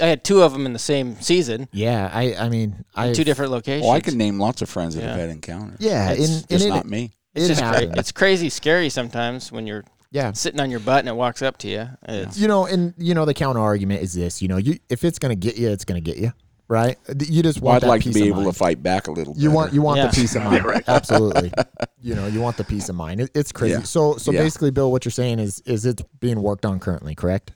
I 0.00 0.06
had 0.06 0.22
two 0.22 0.42
of 0.42 0.52
them 0.52 0.66
in 0.66 0.72
the 0.72 0.78
same 0.78 1.20
season, 1.20 1.68
Yeah, 1.72 2.08
I. 2.12 2.34
I 2.36 2.48
mean, 2.48 2.84
I. 2.94 3.12
two 3.12 3.24
different 3.24 3.50
locations. 3.50 3.82
Well, 3.84 3.92
I 3.92 4.00
can 4.00 4.16
name 4.16 4.38
lots 4.38 4.62
of 4.62 4.68
friends 4.70 4.94
that 4.94 5.02
have 5.02 5.18
had 5.18 5.30
encounters. 5.30 5.78
Yeah, 5.80 6.10
It's 6.12 6.20
and, 6.20 6.36
and 6.38 6.48
Just 6.48 6.66
it, 6.66 6.68
not 6.68 6.86
me. 6.86 7.10
It's 7.34 7.46
it 7.46 7.48
just 7.48 7.60
cra- 7.62 7.98
it's 7.98 8.12
crazy 8.12 8.48
scary 8.48 8.88
sometimes 8.88 9.50
when 9.50 9.66
you're 9.66 9.84
yeah. 10.12 10.30
sitting 10.32 10.60
on 10.60 10.70
your 10.70 10.78
butt 10.78 11.00
and 11.00 11.08
it 11.08 11.16
walks 11.16 11.42
up 11.42 11.58
to 11.58 11.68
you. 11.68 11.88
It's, 12.04 12.38
You 12.38 12.46
know, 12.46 12.66
and 12.66 12.94
you 12.96 13.14
know 13.14 13.24
the 13.24 13.34
counter 13.34 13.58
argument 13.60 14.02
is 14.02 14.12
this. 14.14 14.40
You 14.40 14.46
know, 14.46 14.56
you 14.56 14.78
if 14.88 15.02
it's 15.02 15.18
gonna 15.18 15.34
get 15.34 15.56
you, 15.56 15.70
it's 15.70 15.84
gonna 15.84 16.00
get 16.00 16.16
you, 16.18 16.32
right? 16.68 16.96
You 17.26 17.42
just 17.42 17.60
Well, 17.60 17.72
want 17.72 17.76
I'd 17.84 17.86
that 17.86 17.90
like 17.90 18.02
to 18.02 18.10
be 18.12 18.24
able 18.28 18.42
mind. 18.42 18.52
to 18.52 18.58
fight 18.58 18.82
back 18.82 19.06
a 19.06 19.12
little. 19.12 19.34
You 19.36 19.50
want 19.50 19.72
you 19.72 19.82
want 19.82 19.98
Yeah. 19.98 20.06
the 20.08 20.12
peace 20.14 20.34
of 20.36 20.42
mind, 20.44 20.84
absolutely. 20.88 21.52
You 22.00 22.14
know, 22.14 22.26
you 22.26 22.42
want 22.42 22.58
the 22.58 22.64
peace 22.64 22.90
of 22.90 22.96
mind. 22.96 23.22
It, 23.22 23.30
it's 23.34 23.50
crazy. 23.50 23.74
Yeah. 23.78 23.82
So 23.82 24.16
so 24.18 24.30
Yeah. 24.30 24.40
basically, 24.42 24.70
Bill, 24.70 24.92
what 24.92 25.04
you're 25.06 25.12
saying 25.12 25.38
is 25.38 25.60
is 25.60 25.86
it's 25.86 26.02
being 26.20 26.42
worked 26.42 26.66
on 26.66 26.78
currently, 26.78 27.14
correct? 27.14 27.52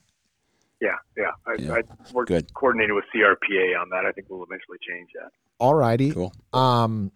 Yeah, 0.80 0.88
yeah. 1.18 1.32
I, 1.46 1.54
Yeah. 1.59 1.72
I 1.74 1.82
work 2.14 2.28
Good. 2.28 2.54
coordinated 2.54 2.94
with 2.94 3.04
CRPA 3.14 3.78
on 3.78 3.90
that. 3.90 4.06
I 4.06 4.12
think 4.12 4.28
we'll 4.30 4.42
eventually 4.44 4.78
change 4.88 5.11
that. 5.20 5.30
All 5.61 5.74
righty. 5.74 6.12
Cool. 6.12 6.32
Um, 6.54 7.12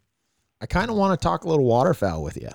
I 0.61 0.67
kind 0.67 0.91
of 0.91 0.97
want 0.97 1.19
to 1.19 1.23
talk 1.25 1.45
a 1.45 1.49
little 1.49 1.65
waterfowl 1.65 2.23
with 2.23 2.37
you. 2.37 2.51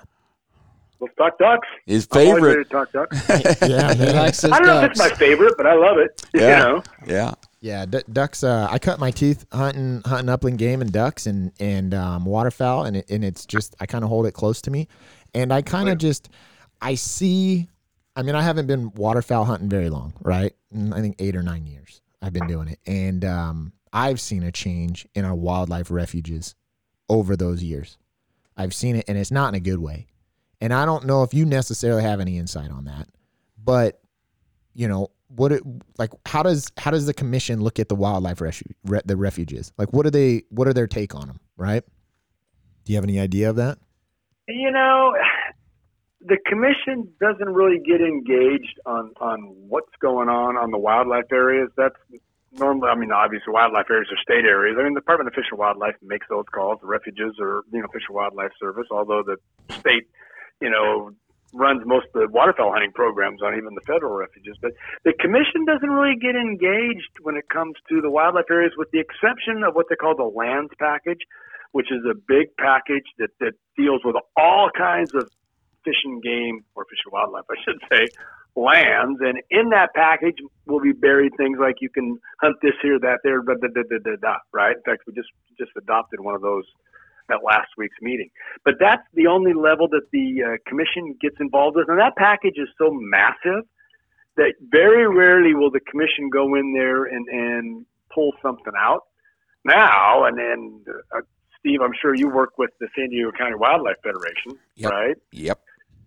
Let's 1.00 1.14
talk 1.16 1.38
ducks. 1.38 1.66
His 1.86 2.06
I'm 2.12 2.18
favorite. 2.18 2.42
ready 2.56 2.64
to 2.64 2.70
talk 2.70 2.92
ducks. 2.92 3.16
Yeah, 3.68 3.94
he 3.94 4.06
likes 4.12 4.42
his 4.42 4.52
I 4.52 4.58
don't 4.58 4.66
know 4.66 4.80
if 4.82 4.90
it's 4.92 4.98
my 5.00 5.10
favorite, 5.10 5.54
but 5.56 5.66
I 5.66 5.74
love 5.74 5.96
it. 5.98 6.22
Yeah. 6.34 6.40
You 6.40 6.72
know, 6.74 6.82
Yeah. 7.06 7.34
Yeah, 7.60 7.86
d- 7.86 8.02
ducks. 8.12 8.44
Uh, 8.44 8.68
I 8.70 8.78
cut 8.78 9.00
my 9.00 9.10
teeth 9.10 9.44
hunting 9.52 10.02
hunting 10.04 10.28
upland 10.28 10.58
game 10.58 10.80
and 10.80 10.92
ducks 10.92 11.26
and 11.26 11.52
and 11.58 11.92
um, 11.92 12.24
waterfowl, 12.24 12.84
and 12.84 12.98
it, 12.98 13.10
and 13.10 13.24
it's 13.24 13.46
just 13.46 13.74
I 13.80 13.86
kind 13.86 14.04
of 14.04 14.10
hold 14.10 14.26
it 14.26 14.32
close 14.32 14.62
to 14.62 14.70
me, 14.70 14.88
and 15.34 15.52
I 15.52 15.62
kind 15.62 15.88
of 15.88 15.98
just 15.98 16.28
I 16.80 16.94
see. 16.94 17.68
I 18.14 18.22
mean, 18.22 18.34
I 18.34 18.42
haven't 18.42 18.66
been 18.66 18.92
waterfowl 18.92 19.44
hunting 19.44 19.68
very 19.68 19.90
long, 19.90 20.12
right? 20.22 20.52
I 20.74 21.00
think 21.00 21.16
eight 21.18 21.36
or 21.36 21.42
nine 21.42 21.66
years 21.66 22.00
I've 22.20 22.32
been 22.32 22.46
doing 22.46 22.68
it, 22.68 22.78
and 22.86 23.24
um, 23.24 23.72
I've 23.92 24.20
seen 24.20 24.42
a 24.42 24.52
change 24.52 25.06
in 25.14 25.24
our 25.24 25.34
wildlife 25.34 25.90
refuges 25.90 26.54
over 27.08 27.36
those 27.36 27.62
years. 27.62 27.96
I've 28.56 28.74
seen 28.74 28.96
it, 28.96 29.04
and 29.08 29.16
it's 29.16 29.30
not 29.30 29.48
in 29.48 29.54
a 29.54 29.60
good 29.60 29.78
way. 29.78 30.06
And 30.60 30.72
I 30.72 30.84
don't 30.84 31.06
know 31.06 31.22
if 31.22 31.32
you 31.32 31.44
necessarily 31.44 32.02
have 32.02 32.18
any 32.20 32.38
insight 32.38 32.70
on 32.70 32.84
that, 32.84 33.08
but 33.62 34.00
you 34.74 34.88
know 34.88 35.10
what 35.28 35.52
it 35.52 35.62
like 35.98 36.10
how 36.26 36.42
does 36.42 36.70
how 36.78 36.90
does 36.90 37.06
the 37.06 37.14
commission 37.14 37.60
look 37.60 37.78
at 37.78 37.88
the 37.88 37.94
wildlife 37.94 38.40
refuge 38.40 38.74
re, 38.84 39.00
the 39.04 39.16
refuges 39.16 39.72
like 39.78 39.92
what 39.92 40.06
are 40.06 40.10
they 40.10 40.42
what 40.50 40.66
are 40.66 40.72
their 40.72 40.86
take 40.86 41.14
on 41.14 41.26
them 41.28 41.38
right 41.56 41.84
do 42.84 42.92
you 42.92 42.96
have 42.96 43.04
any 43.04 43.20
idea 43.20 43.50
of 43.50 43.56
that 43.56 43.78
you 44.48 44.70
know, 44.70 45.14
the 46.22 46.38
commission 46.46 47.12
doesn't 47.20 47.52
really 47.52 47.78
get 47.78 48.00
engaged 48.00 48.80
on 48.86 49.12
on 49.20 49.54
what's 49.68 49.92
going 50.00 50.28
on 50.28 50.56
on 50.56 50.70
the 50.70 50.78
wildlife 50.78 51.30
areas. 51.30 51.68
That's 51.76 51.96
normally, 52.52 52.88
I 52.88 52.96
mean, 52.96 53.12
obviously, 53.12 53.52
wildlife 53.52 53.86
areas 53.90 54.08
are 54.10 54.16
state 54.22 54.48
areas. 54.48 54.78
I 54.80 54.84
mean, 54.84 54.94
the 54.94 55.00
Department 55.00 55.28
of 55.28 55.34
Fish 55.34 55.44
and 55.50 55.58
Wildlife 55.58 55.96
makes 56.02 56.26
those 56.30 56.46
calls. 56.52 56.80
The 56.80 56.86
refuges 56.86 57.36
are, 57.40 57.62
you 57.70 57.82
know, 57.82 57.88
Fish 57.92 58.04
and 58.08 58.16
Wildlife 58.16 58.52
Service. 58.58 58.86
Although 58.90 59.22
the 59.22 59.36
state, 59.74 60.08
you 60.62 60.70
know, 60.70 61.12
runs 61.52 61.82
most 61.86 62.06
of 62.14 62.20
the 62.20 62.28
waterfowl 62.28 62.72
hunting 62.72 62.92
programs 62.92 63.42
on 63.42 63.56
even 63.56 63.74
the 63.74 63.80
federal 63.86 64.14
refuges. 64.14 64.56
But 64.60 64.72
the 65.04 65.12
commission 65.18 65.64
doesn't 65.64 65.88
really 65.88 66.16
get 66.16 66.36
engaged 66.36 67.22
when 67.22 67.36
it 67.36 67.48
comes 67.48 67.74
to 67.88 68.00
the 68.00 68.10
wildlife 68.10 68.50
areas, 68.50 68.72
with 68.76 68.90
the 68.90 69.00
exception 69.00 69.64
of 69.64 69.74
what 69.74 69.86
they 69.88 69.96
call 69.96 70.16
the 70.16 70.24
lands 70.24 70.72
package, 70.78 71.20
which 71.72 71.90
is 71.90 72.04
a 72.04 72.14
big 72.14 72.56
package 72.58 73.06
that, 73.18 73.30
that 73.40 73.52
deals 73.76 74.02
with 74.04 74.16
all 74.36 74.70
kinds 74.76 75.14
of 75.14 75.30
fish 75.84 76.02
and 76.04 76.22
game, 76.22 76.64
or 76.74 76.84
fish 76.84 76.98
and 77.04 77.12
wildlife, 77.12 77.44
I 77.50 77.56
should 77.64 77.80
say, 77.90 78.06
lands. 78.56 79.20
And 79.22 79.40
in 79.50 79.70
that 79.70 79.94
package 79.94 80.36
will 80.66 80.80
be 80.80 80.92
buried 80.92 81.32
things 81.36 81.58
like 81.60 81.76
you 81.80 81.88
can 81.88 82.18
hunt 82.40 82.56
this 82.62 82.74
here, 82.82 82.98
that 83.00 83.20
there, 83.24 83.40
da, 83.40 83.54
da, 83.54 83.68
da, 83.68 83.82
da, 83.88 83.98
da, 84.04 84.16
da, 84.20 84.36
right? 84.52 84.76
In 84.76 84.82
fact, 84.82 85.04
we 85.06 85.14
just 85.14 85.28
just 85.58 85.72
adopted 85.76 86.20
one 86.20 86.34
of 86.34 86.40
those 86.40 86.64
at 87.30 87.44
last 87.44 87.68
week's 87.76 87.96
meeting. 88.00 88.30
But 88.64 88.74
that's 88.80 89.02
the 89.14 89.26
only 89.26 89.52
level 89.52 89.88
that 89.88 90.10
the 90.12 90.42
uh, 90.42 90.56
commission 90.68 91.16
gets 91.20 91.36
involved 91.40 91.76
with, 91.76 91.88
and 91.88 91.98
that 91.98 92.16
package 92.16 92.56
is 92.56 92.68
so 92.78 92.90
massive 92.92 93.64
that 94.36 94.54
very 94.70 95.06
rarely 95.08 95.54
will 95.54 95.70
the 95.70 95.80
commission 95.80 96.30
go 96.30 96.54
in 96.54 96.72
there 96.74 97.04
and 97.04 97.26
and 97.28 97.86
pull 98.14 98.32
something 98.42 98.72
out. 98.78 99.02
Now 99.64 100.24
and 100.24 100.38
then, 100.38 100.84
uh, 101.14 101.20
Steve, 101.58 101.80
I'm 101.82 101.92
sure 102.00 102.14
you 102.14 102.28
work 102.28 102.56
with 102.56 102.70
the 102.80 102.88
San 102.96 103.10
Diego 103.10 103.32
County 103.36 103.56
Wildlife 103.56 103.96
Federation, 104.02 104.52
Yep. 104.76 104.90
right? 104.90 105.16
Yep. 105.32 105.60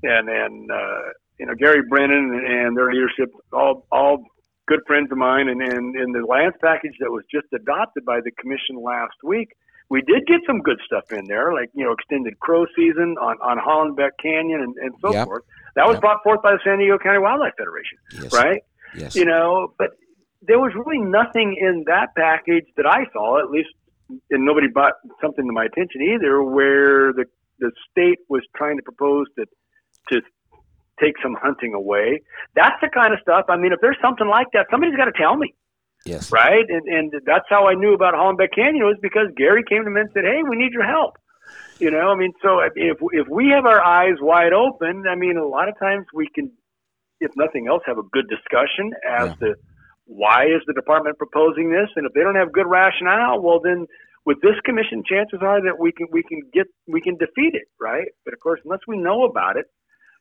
and 0.04 0.28
then 0.28 0.68
uh, 0.74 1.10
you 1.40 1.46
know 1.46 1.54
Gary 1.56 1.84
Brennan 1.88 2.34
and, 2.46 2.76
their 2.78 2.92
leadership, 2.92 3.30
all 3.52 3.86
all 3.92 4.24
good 4.68 4.80
friends 4.88 5.12
of 5.12 5.18
mine, 5.18 5.50
and 5.50 5.62
and 5.62 5.96
in 5.96 6.12
the 6.14 6.26
lands 6.26 6.56
package 6.62 6.96
that 7.02 7.12
was 7.12 7.24
just 7.30 7.48
adopted 7.54 8.06
by 8.06 8.20
the 8.22 8.32
commission 8.32 8.82
last 8.82 9.16
week, 9.24 9.50
we 9.92 10.02
did 10.08 10.26
get 10.26 10.40
some 10.48 10.60
good 10.62 10.80
stuff 10.86 11.04
in 11.12 11.26
there, 11.28 11.54
like 11.54 11.70
you 11.76 11.84
know 11.84 11.92
extended 11.92 12.40
crow 12.40 12.66
season 12.76 13.16
on 13.22 13.36
on 13.44 13.58
Hollenbeck 13.60 14.12
Canyon 14.24 14.62
and, 14.62 14.74
and 14.82 14.94
so 15.02 15.12
Yep. 15.14 15.26
forth. 15.28 15.44
That 15.76 15.86
was 15.86 15.96
Yep. 15.96 16.02
brought 16.02 16.24
forth 16.24 16.42
by 16.42 16.52
the 16.54 16.60
San 16.64 16.80
Diego 16.80 16.98
County 16.98 17.20
Wildlife 17.20 17.54
Federation, 17.58 17.98
Yes. 18.14 18.32
right? 18.34 18.62
Yes. 18.96 19.16
You 19.16 19.26
know, 19.26 19.74
but 19.78 19.90
there 20.42 20.60
was 20.60 20.72
really 20.74 21.00
nothing 21.04 21.56
in 21.60 21.84
that 21.88 22.16
package 22.16 22.66
that 22.78 22.86
I 22.88 23.06
saw, 23.14 23.40
at 23.44 23.50
least, 23.52 23.70
and 24.32 24.44
nobody 24.46 24.68
brought 24.68 24.94
something 25.22 25.46
to 25.46 25.52
my 25.54 25.66
attention 25.66 26.02
either, 26.02 26.42
where 26.42 27.12
the 27.14 27.26
the 27.60 27.72
state 27.92 28.20
was 28.30 28.42
trying 28.56 28.78
to 28.78 28.84
propose 28.84 29.28
to 29.38 29.46
to 30.12 30.22
take 31.00 31.16
some 31.22 31.36
hunting 31.42 31.74
away. 31.74 32.22
That's 32.56 32.76
the 32.82 32.90
kind 32.90 33.14
of 33.14 33.20
stuff. 33.22 33.46
I 33.50 33.58
mean, 33.58 33.72
if 33.74 33.80
there's 33.82 33.98
something 34.02 34.28
like 34.28 34.48
that, 34.54 34.68
somebody's 34.72 34.96
got 34.96 35.06
to 35.06 35.18
tell 35.18 35.36
me, 35.36 35.54
yes. 36.06 36.32
right? 36.32 36.66
And 36.68 36.88
and 36.88 37.14
that's 37.26 37.46
how 37.50 37.68
I 37.68 37.74
knew 37.74 37.94
about 37.94 38.14
Hollenbeck 38.14 38.54
Canyon 38.56 38.86
was 38.86 38.98
because 39.02 39.28
Gary 39.38 39.64
came 39.68 39.84
to 39.84 39.90
me 39.90 40.02
and 40.02 40.10
said, 40.14 40.24
"Hey, 40.24 40.42
we 40.48 40.56
need 40.56 40.74
your 40.74 40.86
help." 40.86 41.18
You 41.80 41.92
know, 41.92 42.10
I 42.12 42.16
mean, 42.16 42.34
so 42.42 42.60
if 42.60 42.98
if 43.12 43.28
we 43.28 43.50
have 43.50 43.66
our 43.66 43.82
eyes 43.82 44.16
wide 44.22 44.54
open, 44.54 45.06
I 45.10 45.16
mean, 45.16 45.38
a 45.38 45.48
lot 45.48 45.68
of 45.70 45.78
times 45.80 46.06
we 46.14 46.28
can, 46.34 46.52
if 47.20 47.32
nothing 47.36 47.68
else, 47.68 47.84
have 47.86 47.98
a 47.98 48.04
good 48.12 48.28
discussion 48.30 48.94
as 49.08 49.30
Yeah. 49.30 49.48
to 49.48 49.56
why 50.06 50.46
is 50.46 50.62
the 50.68 50.74
department 50.74 51.18
proposing 51.18 51.72
this, 51.72 51.90
and 51.96 52.06
if 52.06 52.14
they 52.14 52.22
don't 52.22 52.36
have 52.36 52.52
good 52.52 52.68
rationale, 52.68 53.42
well 53.42 53.60
then. 53.60 53.88
With 54.24 54.40
this 54.42 54.54
commission, 54.64 55.02
chances 55.04 55.40
are 55.42 55.64
that 55.64 55.80
we 55.80 55.92
can 55.92 56.06
we 56.12 56.22
can 56.22 56.44
get 56.54 56.68
we 56.88 57.02
can 57.02 57.18
defeat 57.18 57.56
it, 57.56 57.68
right? 57.80 58.10
But 58.24 58.36
of 58.36 58.40
course, 58.40 58.60
unless 58.64 58.82
we 58.88 58.96
know 59.00 59.24
about 59.24 59.58
it, 59.58 59.66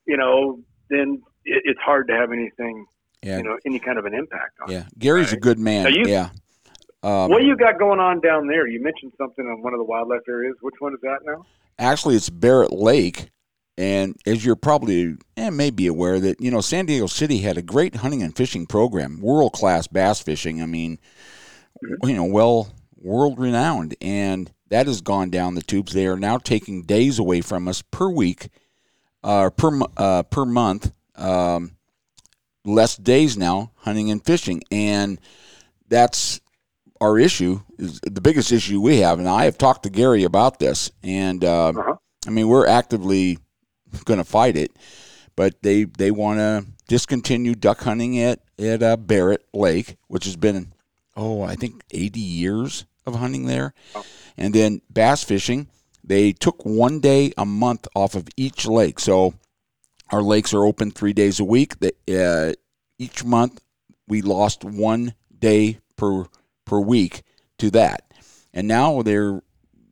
you 0.07 0.17
know, 0.17 0.61
then 0.89 1.21
it, 1.45 1.63
it's 1.67 1.81
hard 1.85 2.09
to 2.09 2.15
have 2.15 2.33
anything, 2.33 2.87
Yeah. 3.23 3.39
you 3.39 3.45
know, 3.45 3.59
any 3.67 3.79
kind 3.79 3.99
of 3.99 4.07
an 4.07 4.15
impact 4.15 4.59
on. 4.63 4.71
Yeah. 4.71 4.85
Gary's 4.99 5.33
a 5.33 5.37
good 5.37 5.59
man. 5.59 5.93
You- 5.93 6.07
yeah. 6.07 6.31
Um, 7.03 7.31
What 7.31 7.43
you 7.45 7.57
got 7.57 7.79
going 7.79 7.99
on 8.01 8.21
down 8.21 8.47
there? 8.47 8.67
You 8.67 8.83
mentioned 8.83 9.13
something 9.17 9.45
on 9.47 9.63
one 9.63 9.73
of 9.73 9.79
the 9.79 9.85
wildlife 9.85 10.21
areas. 10.29 10.57
Which 10.61 10.75
one 10.81 10.93
is 10.95 11.01
that 11.03 11.19
now? 11.25 11.45
actually, 11.79 12.15
it's 12.17 12.29
Barrett 12.29 12.73
Lake. 12.73 13.31
And 13.79 14.15
as 14.27 14.45
you're 14.45 14.57
probably 14.57 15.17
eh, 15.39 15.49
may 15.49 15.71
be 15.71 15.87
aware 15.87 16.21
that 16.21 16.39
you 16.39 16.51
know 16.51 16.61
San 16.61 16.85
Diego 16.85 17.07
City 17.07 17.39
had 17.39 17.57
a 17.57 17.63
great 17.63 17.97
hunting 17.97 18.23
and 18.23 18.37
fishing 18.37 18.67
program, 18.67 19.21
world 19.23 19.55
class 19.55 19.87
bass 19.87 20.21
fishing. 20.21 20.61
I 20.61 20.67
mean, 20.67 20.99
you 22.03 22.15
know, 22.15 22.25
well 22.27 22.75
world 22.99 23.39
renowned, 23.39 23.95
and 24.03 24.53
that 24.69 24.87
has 24.87 25.01
gone 25.01 25.31
down 25.31 25.55
the 25.55 25.63
tubes. 25.63 25.95
They 25.95 26.07
are 26.07 26.19
now 26.19 26.37
taking 26.37 26.83
days 26.83 27.19
away 27.19 27.41
from 27.41 27.69
us 27.69 27.81
per 27.81 28.11
week, 28.11 28.49
uh, 29.25 29.49
per 29.49 29.81
uh, 29.97 30.25
per 30.25 30.45
month, 30.45 30.93
um, 31.17 31.73
less 32.65 32.97
days 32.97 33.37
now 33.37 33.73
hunting 33.77 34.11
and 34.11 34.25
fishing, 34.25 34.63
and 34.71 35.19
that's 35.89 36.41
our 37.01 37.19
issue. 37.19 37.61
Is 37.79 38.01
the 38.01 38.21
biggest 38.21 38.53
issue 38.53 38.81
we 38.81 38.99
have, 38.99 39.19
and 39.19 39.29
I 39.29 39.45
have 39.45 39.59
talked 39.59 39.85
to 39.85 39.91
Gary 39.91 40.25
about 40.25 40.59
this, 40.59 40.91
and 41.03 41.45
uh, 41.45 41.69
Uh-huh. 41.69 41.97
I 42.27 42.31
mean 42.31 42.49
we're 42.49 42.67
actively 42.67 43.39
going 44.05 44.19
to 44.19 44.25
fight 44.25 44.57
it, 44.57 44.77
but 45.37 45.63
they 45.63 45.85
they 45.85 46.11
want 46.11 46.39
to 46.39 46.67
discontinue 46.89 47.55
duck 47.55 47.81
hunting 47.83 48.19
at 48.21 48.41
at 48.59 48.83
uh, 48.83 48.97
Barrett 48.97 49.47
Lake, 49.55 49.97
which 50.09 50.25
has 50.27 50.37
been 50.37 50.73
oh 51.17 51.43
I 51.43 51.55
think 51.55 51.83
80 51.91 52.21
years 52.21 52.85
of 53.07 53.15
hunting 53.15 53.47
there, 53.47 53.73
and 54.37 54.55
then 54.55 54.83
bass 54.93 55.25
fishing. 55.25 55.69
They 56.05 56.33
took 56.33 56.65
one 56.65 57.01
day 57.01 57.33
a 57.37 57.45
month 57.47 57.87
off 57.95 58.15
of 58.15 58.29
each 58.37 58.67
lake, 58.67 58.99
so 59.01 59.35
our 60.13 60.23
lakes 60.23 60.53
are 60.55 60.65
open 60.65 60.91
three 60.91 61.13
days 61.13 61.41
a 61.41 61.45
week. 61.45 61.79
That 61.81 61.95
uh, 62.09 62.55
each 62.99 63.25
month 63.25 63.61
we 64.09 64.23
lost 64.23 64.65
one 64.65 65.15
day 65.37 65.79
per 65.97 66.27
per 66.65 66.79
week 66.81 67.23
to 67.59 67.71
that, 67.73 68.05
and 68.53 68.67
now 68.69 69.03
they're 69.03 69.43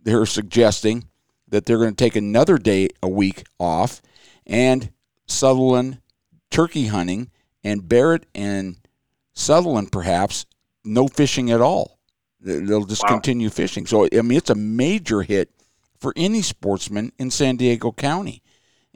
they're 0.03 0.27
suggesting 0.27 1.05
that 1.49 1.67
they're 1.67 1.79
going 1.79 1.95
to 1.95 2.05
take 2.05 2.17
another 2.17 2.59
day 2.59 2.89
a 3.03 3.09
week 3.09 3.45
off, 3.59 4.03
and 4.47 4.91
Sutherland 5.27 6.01
turkey 6.51 6.87
hunting 6.87 7.31
and 7.65 7.89
Barrett 7.89 8.27
and 8.35 8.77
Sutherland 9.35 9.93
perhaps 9.93 10.47
no 10.85 11.09
fishing 11.09 11.51
at 11.51 11.61
all. 11.61 11.99
They- 12.41 12.61
They'll 12.61 12.85
just 12.85 13.03
Wow. 13.03 13.11
continue 13.11 13.51
fishing. 13.51 13.87
So 13.87 14.07
I 14.13 14.23
mean, 14.23 14.39
it's 14.39 14.51
a 14.51 14.55
major 14.55 15.23
hit 15.23 15.51
for 15.99 16.13
any 16.17 16.41
sportsman 16.43 17.13
in 17.19 17.31
San 17.31 17.57
Diego 17.57 17.93
County, 17.93 18.43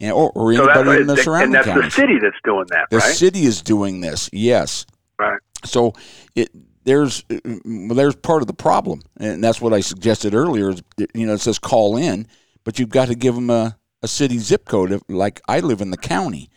and, 0.03 0.12
or, 0.12 0.30
or 0.34 0.53
So 0.55 0.66
anybody 0.68 1.00
in 1.00 1.07
the 1.07 1.14
and 1.14 1.22
surrounding 1.22 1.53
that's 1.53 1.66
counties. 1.66 1.84
the 1.84 1.90
city 2.03 2.18
that's 2.20 2.36
doing 2.44 2.66
that, 2.68 2.90
The 2.90 2.98
right? 2.98 3.14
city 3.14 3.44
is 3.44 3.62
doing 3.62 4.00
this, 4.03 4.28
yes. 4.32 4.84
Right. 5.18 5.38
So 5.64 5.94
it 6.34 6.50
there's 6.84 7.24
uh, 7.30 7.38
well, 7.64 7.94
there's 7.94 8.16
part 8.16 8.42
of 8.42 8.48
the 8.48 8.55
problem, 8.55 9.03
and 9.18 9.42
that's 9.42 9.61
what 9.61 9.72
I 9.72 9.80
suggested 9.80 10.34
earlier. 10.34 10.70
Is 10.70 10.82
you 11.14 11.26
know 11.26 11.34
it 11.34 11.40
says 11.40 11.59
call 11.59 11.96
in, 11.96 12.26
but 12.64 12.78
you've 12.78 12.88
got 12.90 13.07
to 13.09 13.14
give 13.14 13.34
them 13.36 13.48
a, 13.50 13.78
a 14.03 14.09
city 14.09 14.38
zip 14.38 14.64
code. 14.66 15.00
Like 15.09 15.40
I 15.48 15.61
live 15.61 15.80
in 15.80 15.90
the 15.92 15.96
county, 15.96 16.50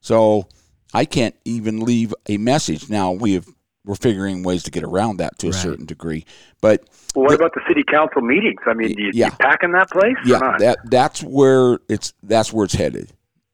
so 0.00 0.48
I 0.92 1.06
can't 1.06 1.34
even 1.46 1.80
leave 1.80 2.14
a 2.28 2.36
message. 2.36 2.90
Now 2.90 3.12
we 3.12 3.32
have 3.32 3.46
we're 3.84 3.94
figuring 3.94 4.42
ways 4.42 4.62
to 4.64 4.70
get 4.70 4.84
around 4.84 5.16
that 5.18 5.38
to 5.38 5.46
a 5.46 5.50
Right. 5.50 5.58
certain 5.58 5.86
degree, 5.86 6.24
but 6.60 6.82
Well, 7.14 7.24
what 7.24 7.30
the- 7.30 7.36
about 7.36 7.54
the 7.54 7.62
city 7.68 7.82
council 7.82 8.20
meetings? 8.20 8.60
I 8.66 8.74
mean, 8.74 8.94
do 8.94 9.02
you, 9.02 9.10
Yeah. 9.14 9.26
you 9.26 9.32
pack 9.40 9.62
in 9.62 9.72
that 9.72 9.90
place? 9.90 10.16
or 10.24 10.28
yeah, 10.28 10.38
not? 10.38 10.58
that 10.60 10.78
that's 10.90 11.22
where 11.22 11.78
it's 11.88 12.12
that's 12.22 12.52
where 12.52 12.64
it's 12.66 12.74
headed, 12.74 13.12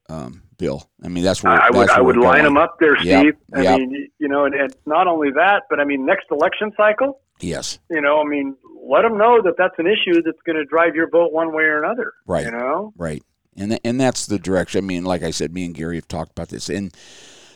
um, 0.09 0.43
Bill. 0.59 0.89
I 1.03 1.09
mean 1.09 1.23
that's 1.25 1.43
where 1.45 1.53
I 1.53 1.71
would 1.71 1.89
that's 1.89 1.99
I 1.99 2.01
would 2.01 2.17
line 2.17 2.43
going. 2.43 2.45
them 2.45 2.57
up 2.57 2.77
there, 2.81 2.97
Yep, 3.03 3.21
Steve. 3.23 3.35
I 3.55 3.61
yep. 3.63 3.79
mean, 3.79 4.09
you 4.19 4.29
know, 4.29 4.45
and, 4.47 4.55
and 4.55 4.75
not 4.87 5.07
only 5.07 5.31
that, 5.33 5.63
but 5.71 5.79
I 5.81 5.85
mean, 5.85 6.05
next 6.05 6.27
election 6.31 6.73
cycle, 6.77 7.21
Yes, 7.41 7.79
you 7.91 8.01
know, 8.01 8.21
I 8.21 8.25
mean, 8.25 8.57
let 8.89 9.03
them 9.03 9.19
know 9.19 9.41
that 9.43 9.55
that's 9.59 9.79
an 9.79 9.87
issue 9.87 10.23
that's 10.23 10.41
going 10.47 10.57
to 10.57 10.65
drive 10.65 10.95
your 10.95 11.09
vote 11.11 11.33
one 11.33 11.53
way 11.55 11.65
or 11.65 11.83
another. 11.83 12.13
Right. 12.27 12.47
You 12.47 12.53
know. 12.53 12.93
Right. 12.97 13.23
And 13.57 13.71
th- 13.73 13.81
and 13.85 14.01
that's 14.01 14.27
the 14.27 14.39
direction. 14.39 14.85
I 14.85 14.87
mean, 14.87 15.05
like 15.05 15.23
I 15.23 15.31
said, 15.31 15.53
me 15.53 15.65
and 15.67 15.75
Gary 15.75 15.97
have 15.97 16.09
talked 16.09 16.31
about 16.31 16.49
this, 16.49 16.69
and 16.69 16.93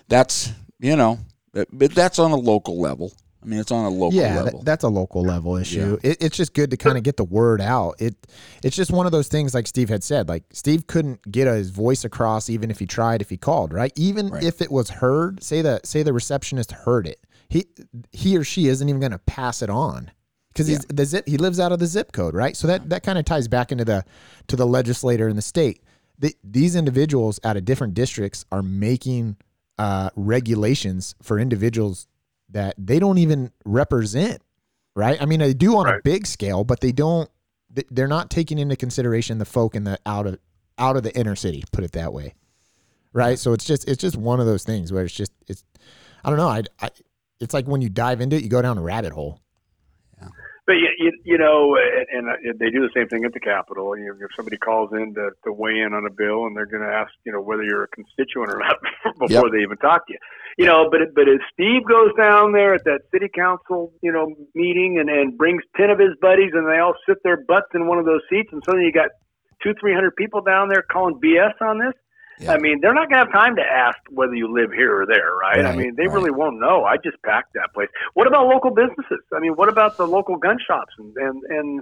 that's 0.09 0.53
you 0.79 0.97
know, 0.97 1.19
but 1.53 1.69
but 1.73 1.95
that's 1.95 2.19
on 2.19 2.31
a 2.31 2.37
local 2.37 2.81
level. 2.81 3.13
I 3.43 3.47
mean, 3.47 3.59
it's 3.59 3.73
on 3.73 3.87
a 3.87 3.89
local 3.89 4.13
yeah, 4.19 4.37
level. 4.43 4.59
that, 4.59 4.67
that's 4.67 4.85
a 4.85 4.89
local 4.89 5.23
level 5.23 5.57
issue. 5.57 5.99
It, 6.03 6.19
it's 6.21 6.37
just 6.37 6.53
good 6.53 6.71
to 6.73 6.77
kind 6.77 6.99
of 6.99 7.05
get 7.05 7.17
the 7.17 7.25
word 7.25 7.63
out. 7.63 7.95
It 7.99 8.15
it's 8.63 8.77
just 8.77 8.91
one 8.91 9.07
of 9.07 9.13
those 9.13 9.29
things, 9.29 9.55
like 9.55 9.67
Steve 9.67 9.89
had 9.89 10.05
said. 10.05 10.29
Like 10.29 10.45
Steve 10.53 10.87
couldn't 10.87 11.31
get 11.31 11.47
his 11.47 11.71
voice 11.71 12.05
across, 12.05 12.51
even 12.51 12.71
if 12.71 12.79
he 12.79 12.87
tried, 12.87 13.23
if 13.23 13.31
he 13.31 13.39
called, 13.39 13.73
right? 13.73 13.93
Even 13.97 14.29
Right. 14.29 14.45
if 14.45 14.61
it 14.61 14.71
was 14.71 14.91
heard, 14.91 15.43
say 15.43 15.63
that 15.63 15.87
say 15.87 16.03
the 16.03 16.13
receptionist 16.13 16.73
heard 16.73 17.07
it, 17.07 17.27
he 17.49 17.65
he 18.13 18.37
or 18.37 18.45
she 18.45 18.67
isn't 18.69 18.87
even 18.87 19.01
going 19.01 19.13
to 19.13 19.19
pass 19.19 19.63
it 19.63 19.71
on 19.71 20.11
because 20.53 20.67
he's 20.67 20.85
the 20.87 21.07
zip. 21.07 21.27
He 21.27 21.39
lives 21.39 21.59
out 21.59 21.73
of 21.73 21.79
the 21.79 21.87
zip 21.87 22.13
code, 22.13 22.35
right? 22.35 22.55
So 22.55 22.67
that 22.67 22.91
that 22.91 23.03
kind 23.03 23.19
of 23.19 23.25
ties 23.25 23.49
back 23.49 23.73
into 23.73 23.87
the 23.87 24.05
to 24.49 24.57
the 24.57 24.67
legislator 24.67 25.29
in 25.29 25.37
the 25.37 25.43
state. 25.43 25.83
The, 26.19 26.35
these 26.45 26.77
individuals 26.77 27.41
out 27.45 27.57
of 27.57 27.65
different 27.65 27.95
districts 27.95 28.45
are 28.53 28.63
making 28.63 29.37
uh, 29.81 30.11
regulations 30.15 31.15
for 31.23 31.39
individuals 31.39 32.07
that 32.51 32.75
they 32.77 32.99
don't 32.99 33.19
even 33.19 33.51
represent, 33.65 34.43
right? 34.95 35.21
I 35.23 35.25
mean, 35.27 35.41
they 35.41 35.55
do 35.55 35.77
on 35.79 35.87
a 35.87 36.03
big 36.03 36.27
scale, 36.27 36.65
but 36.65 36.81
they 36.81 36.93
don't. 36.93 37.31
they- 37.73 37.85
They're 37.91 38.09
not 38.09 38.29
taking 38.31 38.59
into 38.59 38.77
consideration 38.77 39.39
the 39.39 39.45
folk 39.45 39.75
in 39.75 39.85
the 39.85 39.99
out 40.05 40.27
of 40.27 40.39
out 40.77 40.97
of 40.97 41.03
the 41.03 41.17
inner 41.17 41.37
city. 41.37 41.63
Put 41.73 41.85
it 41.85 41.93
that 41.93 42.13
way, 42.13 42.35
right? 43.13 43.39
So 43.39 43.53
it's 43.53 43.65
just 43.65 43.89
it's 43.89 44.01
just 44.01 44.17
one 44.17 44.41
of 44.41 44.47
those 44.47 44.65
things 44.65 44.93
where 44.93 45.05
it's 45.05 45.15
just 45.15 45.33
it's 45.47 45.65
I 46.25 46.29
don't 46.31 46.39
know. 46.39 46.49
I, 46.49 46.63
I 46.81 46.91
it's 47.41 47.55
like 47.55 47.67
when 47.67 47.81
you 47.81 47.89
dive 47.89 48.21
into 48.21 48.37
it, 48.37 48.43
you 48.43 48.49
go 48.51 48.61
down 48.63 48.77
a 48.79 48.83
rabbit 48.83 49.13
hole. 49.13 49.41
But 50.71 50.79
you, 50.79 50.89
you, 50.99 51.13
you 51.25 51.37
know, 51.39 51.75
and, 51.75 52.07
and 52.15 52.29
uh, 52.31 52.55
they 52.61 52.71
do 52.71 52.79
the 52.87 52.95
same 52.95 53.09
thing 53.09 53.25
at 53.25 53.33
the 53.33 53.41
Capitol. 53.41 53.99
You 53.99 54.07
know, 54.07 54.15
if 54.21 54.31
somebody 54.37 54.57
calls 54.57 54.93
in 54.93 55.15
to, 55.15 55.31
to 55.43 55.53
weigh 55.53 55.81
in 55.81 55.93
on 55.95 56.07
a 56.07 56.11
bill, 56.15 56.47
and 56.47 56.55
they're 56.57 56.71
going 56.71 56.87
to 56.87 56.95
ask, 56.95 57.11
you 57.25 57.33
know, 57.33 57.41
whether 57.41 57.65
you're 57.65 57.83
a 57.83 57.89
constituent 57.89 58.53
or 58.55 58.59
not 58.63 58.77
before 59.19 59.51
Yep. 59.51 59.53
they 59.53 59.63
even 59.67 59.79
talk 59.79 60.07
to 60.07 60.13
you. 60.13 60.19
You 60.59 60.67
know, 60.67 60.87
but 60.89 61.01
but 61.17 61.27
if 61.27 61.41
Steve 61.53 61.83
goes 61.91 62.15
down 62.17 62.53
there 62.53 62.73
at 62.73 62.85
that 62.85 63.01
city 63.11 63.27
council, 63.35 63.93
you 64.01 64.13
know, 64.13 64.33
meeting 64.55 65.01
and 65.01 65.11
and 65.11 65.37
brings 65.37 65.65
ten 65.77 65.91
of 65.91 65.99
his 65.99 66.15
buddies, 66.23 66.53
and 66.55 66.69
they 66.69 66.79
all 66.79 66.95
sit 67.05 67.19
their 67.25 67.43
butts 67.49 67.75
in 67.75 67.89
one 67.89 67.99
of 67.99 68.05
those 68.05 68.23
seats, 68.31 68.51
and 68.53 68.63
suddenly 68.65 68.87
you 68.87 68.93
got 68.93 69.11
two, 69.65 69.75
three 69.81 69.93
hundred 69.93 70.15
people 70.15 70.41
down 70.41 70.69
there 70.69 70.83
calling 70.83 71.19
BS 71.19 71.61
on 71.61 71.81
this. 71.81 71.95
Yeah. 72.41 72.53
I 72.53 72.59
mean, 72.59 72.81
they're 72.81 72.95
not 72.95 73.11
going 73.11 73.21
to 73.21 73.27
have 73.27 73.33
time 73.33 73.57
to 73.57 73.63
ask 73.63 73.99
whether 74.09 74.35
you 74.35 74.51
live 74.53 74.73
here 74.73 75.03
or 75.03 75.07
there, 75.07 75.35
right? 75.37 75.65
I 75.65 75.77
mean, 75.77 75.95
they 75.97 76.07
right. 76.07 76.15
really 76.15 76.31
won't 76.31 76.59
know. 76.59 76.85
I 76.85 76.97
just 76.97 77.21
packed 77.23 77.53
that 77.55 77.73
place. 77.75 77.89
What 78.15 78.27
about 78.27 78.47
local 78.47 78.71
businesses? 78.71 79.21
I 79.35 79.41
mean, 79.41 79.53
what 79.53 79.69
about 79.69 79.99
the 79.99 80.07
local 80.07 80.37
gun 80.37 80.59
shops 80.67 80.95
and 80.99 81.15
and 81.17 81.43
and, 81.45 81.81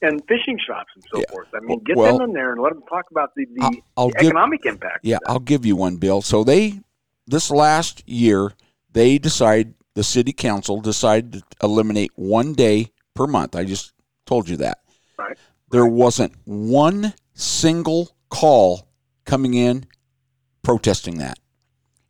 and 0.00 0.22
fishing 0.26 0.58
shops 0.66 0.90
and 0.94 1.04
so 1.12 1.18
Yeah. 1.20 1.24
forth? 1.30 1.48
I 1.54 1.60
mean, 1.60 1.80
get 1.84 1.96
Well- 1.96 2.18
them 2.18 2.30
in 2.30 2.34
there 2.34 2.52
and 2.52 2.62
let 2.62 2.72
them 2.72 2.82
talk 2.88 3.10
about 3.10 3.34
the, 3.36 3.44
the 3.54 3.82
I'll, 3.98 4.10
economic 4.18 4.64
impact. 4.64 5.00
yeah, 5.02 5.18
I'll 5.26 5.40
give 5.40 5.66
you 5.66 5.76
one, 5.76 5.96
Bill. 5.96 6.22
So 6.22 6.42
they 6.42 6.80
this 7.26 7.50
last 7.50 8.02
year 8.08 8.52
they 8.90 9.18
decide 9.18 9.74
the 9.94 10.02
city 10.04 10.32
council 10.32 10.80
decided 10.80 11.32
to 11.34 11.42
eliminate 11.62 12.12
one 12.14 12.54
day 12.54 12.92
per 13.14 13.26
month. 13.26 13.54
I 13.54 13.64
just 13.64 13.92
told 14.24 14.48
you 14.48 14.56
that. 14.58 14.78
Right. 15.18 15.36
There 15.70 15.84
wasn't 15.86 16.32
one 16.46 17.12
single 17.34 18.10
call 18.30 18.88
coming 19.26 19.52
in 19.52 19.84
protesting 20.68 21.16
that. 21.16 21.38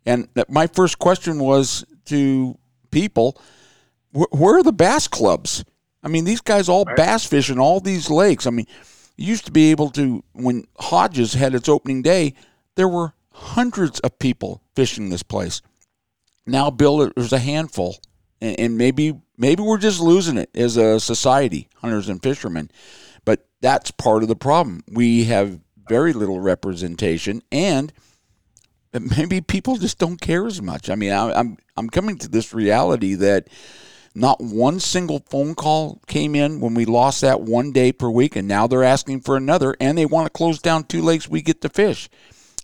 And 0.04 0.28
that 0.34 0.50
my 0.50 0.66
first 0.66 0.98
question 0.98 1.38
was 1.38 1.84
to 2.06 2.58
people, 2.90 3.40
wh- 4.12 4.32
where 4.32 4.56
are 4.56 4.64
the 4.64 4.72
bass 4.72 5.06
clubs? 5.06 5.64
I 6.02 6.08
mean, 6.08 6.24
these 6.24 6.40
guys 6.40 6.68
all 6.68 6.84
bass 6.84 7.24
fish 7.24 7.50
in 7.50 7.60
all 7.60 7.78
these 7.78 8.10
lakes. 8.10 8.48
I 8.48 8.50
mean, 8.50 8.66
you 9.16 9.28
used 9.28 9.46
to 9.46 9.52
be 9.52 9.70
able 9.70 9.90
to 9.90 10.24
when 10.32 10.64
Hodges 10.76 11.34
had 11.34 11.54
its 11.54 11.68
opening 11.68 12.02
day, 12.02 12.34
there 12.74 12.88
were 12.88 13.12
hundreds 13.30 14.00
of 14.00 14.18
people 14.18 14.60
fishing 14.74 15.08
this 15.08 15.22
place. 15.22 15.62
Now, 16.44 16.68
Bill, 16.68 17.12
there's 17.14 17.32
a 17.32 17.38
handful, 17.38 17.98
and, 18.40 18.58
and 18.58 18.76
maybe 18.76 19.20
maybe 19.36 19.62
we're 19.62 19.78
just 19.78 20.00
losing 20.00 20.36
it 20.36 20.50
as 20.56 20.76
a 20.76 20.98
society, 20.98 21.68
hunters 21.76 22.08
and 22.08 22.20
fishermen. 22.20 22.72
But 23.24 23.46
that's 23.60 23.92
part 23.92 24.24
of 24.24 24.28
the 24.28 24.34
problem. 24.34 24.82
We 24.90 25.24
have 25.24 25.60
very 25.88 26.12
little 26.12 26.40
representation, 26.40 27.42
and 27.52 27.92
maybe 28.92 29.40
people 29.40 29.76
just 29.76 29.98
don't 29.98 30.20
care 30.20 30.46
as 30.46 30.60
much. 30.62 30.90
I 30.90 30.94
mean, 30.94 31.12
I, 31.12 31.32
I'm 31.32 31.58
I'm 31.76 31.90
coming 31.90 32.18
to 32.18 32.28
this 32.28 32.54
reality 32.54 33.14
that 33.14 33.48
not 34.14 34.40
one 34.40 34.80
single 34.80 35.20
phone 35.28 35.54
call 35.54 36.00
came 36.06 36.34
in 36.34 36.60
when 36.60 36.74
we 36.74 36.84
lost 36.84 37.20
that 37.20 37.40
one 37.40 37.72
day 37.72 37.92
per 37.92 38.08
week, 38.10 38.36
and 38.36 38.48
now 38.48 38.66
they're 38.66 38.84
asking 38.84 39.20
for 39.20 39.36
another, 39.36 39.76
and 39.80 39.96
they 39.96 40.06
want 40.06 40.26
to 40.26 40.30
close 40.30 40.60
down 40.60 40.84
two 40.84 41.02
lakes 41.02 41.28
we 41.28 41.42
get 41.42 41.60
to 41.60 41.68
fish. 41.68 42.08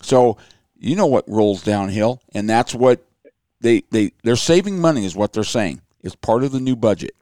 So 0.02 0.36
you 0.78 0.96
know 0.96 1.06
what 1.06 1.28
rolls 1.28 1.62
downhill, 1.62 2.20
and 2.34 2.48
that's 2.48 2.74
what 2.74 3.04
they 3.60 3.84
they 3.90 4.12
they're 4.22 4.36
saving 4.36 4.80
money 4.80 5.04
is 5.04 5.14
what 5.14 5.32
they're 5.32 5.44
saying. 5.44 5.80
It's 6.02 6.16
part 6.16 6.44
of 6.44 6.52
the 6.52 6.60
new 6.60 6.76
budget, 6.76 7.14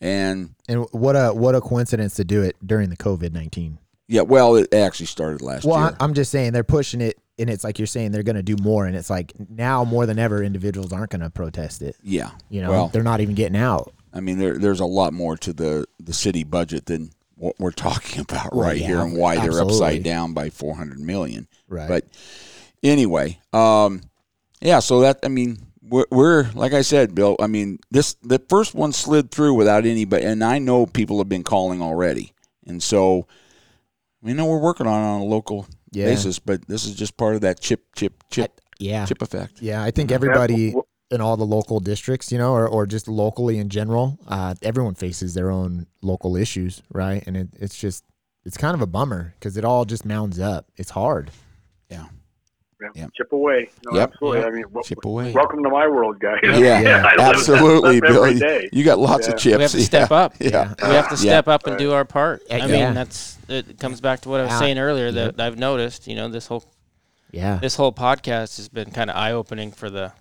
and 0.00 0.54
And 0.68 0.86
what 0.90 1.14
a 1.14 1.32
what 1.32 1.54
a 1.54 1.60
coincidence 1.60 2.16
to 2.16 2.24
do 2.24 2.42
it 2.42 2.56
during 2.64 2.90
the 2.90 2.96
COVID 2.96 3.32
nineteen. 3.32 3.78
Yeah, 4.08 4.22
well, 4.22 4.56
it 4.56 4.72
actually 4.74 5.06
started 5.06 5.42
last 5.42 5.64
Well, 5.64 5.78
year. 5.78 5.96
I, 6.00 6.04
I'm 6.04 6.14
just 6.14 6.30
saying 6.30 6.52
they're 6.52 6.64
pushing 6.64 7.00
it, 7.00 7.18
and 7.38 7.50
it's 7.50 7.62
like 7.62 7.78
you're 7.78 7.86
saying 7.86 8.10
they're 8.12 8.22
going 8.22 8.36
to 8.36 8.42
do 8.42 8.56
more, 8.62 8.86
and 8.86 8.96
it's 8.96 9.10
like 9.10 9.32
now 9.50 9.84
more 9.84 10.06
than 10.06 10.18
ever, 10.18 10.42
individuals 10.42 10.92
aren't 10.92 11.10
going 11.10 11.20
to 11.20 11.30
protest 11.30 11.82
it. 11.82 11.94
yeah, 12.02 12.30
You 12.48 12.62
know, 12.62 12.70
well, 12.70 12.88
they're 12.88 13.02
not 13.02 13.20
even 13.20 13.34
getting 13.34 13.56
out. 13.56 13.92
I 14.12 14.20
mean, 14.20 14.38
there, 14.38 14.58
there's 14.58 14.80
a 14.80 14.86
lot 14.86 15.12
more 15.12 15.36
to 15.36 15.52
the, 15.52 15.84
the 16.00 16.14
city 16.14 16.42
budget 16.42 16.86
than 16.86 17.10
what 17.36 17.54
we're 17.58 17.70
talking 17.88 18.20
about 18.22 18.54
Well, 18.54 18.66
right 18.66 18.78
here, 18.78 19.00
and 19.00 19.16
why 19.16 19.36
they're 19.36 19.60
upside 19.60 20.02
down 20.02 20.32
by 20.32 20.48
400 20.50 20.98
million. 20.98 21.46
Right. 21.68 21.86
But 21.86 22.06
anyway, 22.82 23.38
um, 23.52 24.02
yeah. 24.60 24.78
So 24.78 25.00
that 25.00 25.18
I 25.22 25.28
mean, 25.28 25.58
we're, 25.82 26.06
we're 26.10 26.50
like 26.54 26.72
I 26.72 26.80
said, 26.82 27.14
Bill. 27.14 27.36
I 27.40 27.46
mean, 27.46 27.78
this 27.90 28.14
the 28.22 28.40
first 28.48 28.74
one 28.74 28.92
slid 28.92 29.30
through 29.30 29.54
without 29.54 29.84
anybody, 29.84 30.24
and 30.24 30.42
I 30.42 30.58
know 30.58 30.86
people 30.86 31.18
have 31.18 31.28
been 31.28 31.44
calling 31.44 31.82
already, 31.82 32.32
and 32.66 32.82
so 32.82 33.26
we 34.28 34.34
know 34.34 34.46
we're 34.46 34.58
working 34.60 34.86
on 34.86 35.02
it 35.02 35.06
on 35.06 35.20
a 35.22 35.24
local 35.24 35.66
Yeah. 35.90 36.04
basis. 36.04 36.38
But 36.38 36.68
this 36.68 36.84
is 36.84 36.94
just 36.94 37.16
part 37.16 37.34
of 37.34 37.40
that 37.40 37.60
chip, 37.60 37.84
chip, 37.96 38.22
chip, 38.30 38.60
yeah. 38.78 39.06
chip 39.06 39.22
effect. 39.22 39.62
Yeah, 39.62 39.82
I 39.82 39.90
think 39.90 40.12
everybody 40.12 40.74
in 41.10 41.20
all 41.22 41.38
the 41.38 41.46
local 41.46 41.80
districts, 41.80 42.30
you 42.30 42.36
know, 42.36 42.52
or, 42.52 42.68
or 42.68 42.86
just 42.86 43.08
locally 43.08 43.58
in 43.58 43.70
general, 43.70 44.18
uh, 44.28 44.54
everyone 44.62 44.94
faces 44.94 45.32
their 45.32 45.50
own 45.50 45.86
local 46.02 46.36
issues, 46.36 46.82
right? 46.92 47.24
And 47.26 47.34
it, 47.36 47.48
it's 47.58 47.78
just, 47.78 48.04
it's 48.44 48.58
kind 48.58 48.74
of 48.74 48.82
a 48.82 48.86
bummer 48.86 49.32
because 49.38 49.56
it 49.56 49.64
all 49.64 49.86
just 49.86 50.04
mounds 50.04 50.38
up. 50.38 50.66
It's 50.76 50.90
hard. 50.90 51.30
Yeah. 52.80 52.88
Yeah, 52.94 53.06
Chip 53.16 53.32
away. 53.32 53.70
No, 53.84 53.98
Yep. 53.98 54.10
absolutely. 54.12 54.38
Yep. 54.40 54.46
I 54.48 54.50
mean, 54.52 54.62
w- 54.62 54.82
Chip 54.84 55.04
away. 55.04 55.32
welcome 55.32 55.62
to 55.64 55.68
my 55.68 55.88
world, 55.88 56.20
guys. 56.20 56.38
Yeah, 56.44 56.56
Yeah. 56.80 57.02
I 57.04 57.16
live 57.16 57.34
absolutely, 57.36 58.00
that 58.00 58.06
Bill. 58.08 58.24
every 58.24 58.38
day. 58.38 58.68
You 58.72 58.84
got 58.84 58.98
lots 58.98 59.26
Yeah. 59.26 59.34
of 59.34 59.40
chips. 59.40 59.56
We 59.56 59.62
have 59.62 59.70
to 59.72 59.82
step 59.82 60.10
Yeah. 60.10 60.16
up. 60.16 60.34
Yeah. 60.38 60.74
We 60.82 60.94
have 60.94 61.08
to 61.08 61.16
step 61.16 61.48
up 61.48 61.66
and 61.66 61.76
do 61.76 61.92
our 61.92 62.04
part. 62.04 62.42
Yeah, 62.48 62.56
I 62.56 62.60
mean, 62.66 62.70
yeah. 62.78 62.92
that's 62.92 63.36
it 63.48 63.78
comes 63.80 64.00
back 64.00 64.20
to 64.20 64.28
what 64.28 64.40
I 64.40 64.44
was 64.44 64.52
Yeah. 64.52 64.58
saying 64.60 64.78
earlier 64.78 65.10
that 65.10 65.40
I've 65.40 65.58
noticed. 65.58 66.06
You 66.06 66.14
know, 66.16 66.28
this 66.28 66.46
whole 66.46 66.64
Yeah. 67.32 67.58
this 67.60 67.74
whole 67.76 67.92
podcast 67.92 68.56
has 68.58 68.68
been 68.68 68.90
kind 68.90 69.10
of 69.10 69.16
eye 69.16 69.32
opening 69.32 69.72
for 69.72 69.90
the 69.90 70.12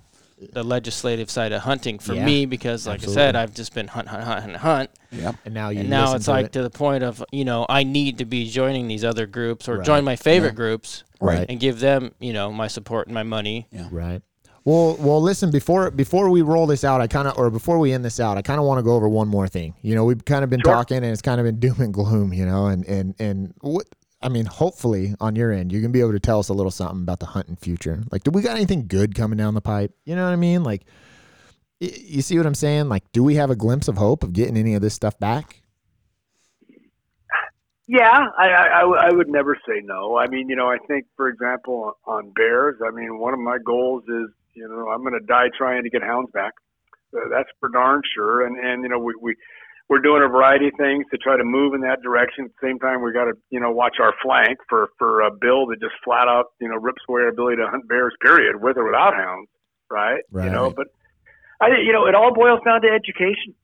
the 0.53 0.63
legislative 0.63 1.29
side 1.31 1.51
of 1.51 1.61
hunting 1.63 1.97
for 1.99 2.13
Yeah. 2.13 2.25
me 2.25 2.45
because, 2.45 2.85
like 2.85 3.01
I 3.03 3.07
said, 3.07 3.35
Absolutely. 3.35 3.39
I've 3.39 3.53
just 3.55 3.73
been 3.73 3.87
hunt, 3.87 4.07
hunt, 4.07 4.23
hunt, 4.23 4.41
hunt, 4.43 4.55
hunt, 4.57 4.89
Yep. 5.11 5.35
And 5.45 5.53
now 5.53 5.69
you 5.69 5.79
and 5.81 5.89
now 5.89 6.01
listen 6.03 6.15
it's 6.17 6.25
to 6.25 6.31
like 6.31 6.45
it. 6.47 6.51
to 6.53 6.63
the 6.63 6.69
point 6.69 7.03
of 7.03 7.23
you 7.31 7.43
know 7.45 7.65
I 7.69 7.83
need 7.83 8.17
to 8.19 8.25
be 8.25 8.47
joining 8.49 8.87
these 8.87 9.03
other 9.03 9.25
groups 9.25 9.67
or 9.67 9.77
Right. 9.77 9.85
join 9.85 10.03
my 10.03 10.15
favorite 10.15 10.53
groups 10.55 11.03
Right. 11.19 11.45
and 11.49 11.59
give 11.59 11.79
them 11.79 12.11
you 12.19 12.33
know 12.33 12.51
my 12.51 12.67
support 12.67 13.07
and 13.07 13.13
my 13.15 13.23
money. 13.23 13.67
right. 13.91 14.21
Well, 14.65 14.97
well, 14.99 15.21
listen. 15.21 15.49
Before 15.49 15.89
before 15.91 16.29
we 16.29 16.41
roll 16.41 16.67
this 16.67 16.83
out, 16.83 16.99
I 16.99 17.07
kind 17.07 17.25
of, 17.29 17.37
or 17.37 17.49
before 17.49 17.79
we 17.79 17.93
end 17.93 18.03
this 18.03 18.19
out, 18.19 18.37
I 18.37 18.41
kind 18.41 18.59
of 18.59 18.65
want 18.65 18.79
to 18.79 18.83
go 18.83 18.95
over 18.95 19.07
one 19.07 19.29
more 19.29 19.47
thing. 19.47 19.75
You 19.81 19.95
know, 19.95 20.03
we've 20.03 20.25
kind 20.25 20.43
of 20.43 20.49
been 20.49 20.59
Sure. 20.59 20.73
talking, 20.73 20.97
and 20.97 21.05
it's 21.05 21.21
kind 21.21 21.39
of 21.39 21.45
been 21.45 21.57
doom 21.61 21.79
and 21.79 21.93
gloom. 21.93 22.33
You 22.33 22.45
know, 22.45 22.65
and 22.67 22.85
and 22.85 23.15
and 23.17 23.53
what 23.61 23.85
I 24.21 24.29
mean, 24.29 24.45
hopefully 24.45 25.15
on 25.19 25.35
your 25.35 25.51
end, 25.51 25.71
you 25.71 25.81
can 25.81 25.91
be 25.91 25.99
able 25.99 26.13
to 26.13 26.19
tell 26.19 26.39
us 26.39 26.49
a 26.49 26.53
little 26.53 26.71
something 26.71 27.01
about 27.01 27.19
the 27.19 27.27
hunting 27.27 27.55
future. 27.55 28.03
Like, 28.11 28.23
do 28.23 28.31
we 28.31 28.41
got 28.41 28.55
anything 28.55 28.87
good 28.87 29.13
coming 29.15 29.37
down 29.37 29.53
the 29.53 29.61
pipe? 29.61 29.93
You 30.05 30.15
know 30.15 30.25
what 30.25 30.33
I 30.33 30.37
mean? 30.37 30.63
Like, 30.63 30.85
you 31.79 32.21
see 32.21 32.37
what 32.37 32.47
I'm 32.47 32.55
saying? 32.55 32.89
Like, 32.89 33.03
do 33.11 33.23
we 33.23 33.35
have 33.35 33.51
a 33.51 33.55
glimpse 33.55 33.87
of 33.87 33.97
hope 33.97 34.23
of 34.23 34.33
getting 34.33 34.57
any 34.57 34.73
of 34.73 34.81
this 34.81 34.95
stuff 34.95 35.19
back? 35.19 35.61
Yeah, 37.89 38.25
I, 38.37 38.81
I 38.81 39.11
would 39.13 39.29
never 39.29 39.57
say 39.65 39.81
no. 39.81 40.17
I 40.17 40.27
mean, 40.27 40.49
you 40.49 40.57
know, 40.57 40.67
I 40.67 40.77
think, 40.87 41.05
for 41.15 41.29
example, 41.29 41.93
on, 42.05 42.25
on 42.25 42.29
bears, 42.31 42.75
I 42.85 42.91
mean, 42.91 43.17
one 43.17 43.33
of 43.33 43.39
my 43.39 43.59
goals 43.63 44.03
is, 44.03 44.29
you 44.55 44.67
know, 44.67 44.89
I'm 44.89 45.01
going 45.03 45.13
to 45.13 45.25
die 45.25 45.49
trying 45.57 45.83
to 45.83 45.89
get 45.89 46.01
hounds 46.01 46.29
back. 46.33 46.53
Uh, 47.15 47.29
that's 47.29 47.49
for 47.61 47.69
darn 47.69 48.01
sure. 48.13 48.45
And 48.45 48.57
and 48.57 48.83
you 48.83 48.89
know, 48.89 48.99
we 48.99 49.13
we 49.21 49.35
we're 49.89 49.99
doing 49.99 50.21
a 50.23 50.27
variety 50.27 50.67
of 50.67 50.73
things 50.77 51.05
to 51.11 51.17
try 51.17 51.37
to 51.37 51.43
move 51.43 51.73
in 51.73 51.81
that 51.81 52.01
direction. 52.01 52.45
At 52.45 52.51
the 52.59 52.67
same 52.67 52.79
time, 52.79 53.01
we 53.01 53.13
got 53.13 53.25
to 53.25 53.33
you 53.49 53.59
know 53.59 53.71
watch 53.71 53.97
our 53.99 54.13
flank 54.21 54.59
for 54.69 54.89
for 54.97 55.21
a 55.21 55.31
bill 55.31 55.67
that 55.67 55.79
just 55.79 55.95
flat 56.03 56.27
out 56.27 56.51
you 56.59 56.67
know 56.67 56.75
rips 56.75 57.01
away 57.07 57.21
our 57.21 57.29
ability 57.29 57.57
to 57.57 57.67
hunt 57.67 57.87
bears. 57.87 58.13
Period, 58.21 58.61
with 58.61 58.77
or 58.77 58.85
without 58.85 59.13
hounds. 59.13 59.49
Right. 59.89 60.23
You 60.33 60.49
know, 60.49 60.71
but 60.71 60.87
I 61.61 61.67
you 61.85 61.93
know 61.93 62.07
it 62.07 62.15
all 62.15 62.33
boils 62.33 62.59
down 62.65 62.81
to 62.81 62.89
education 62.89 63.55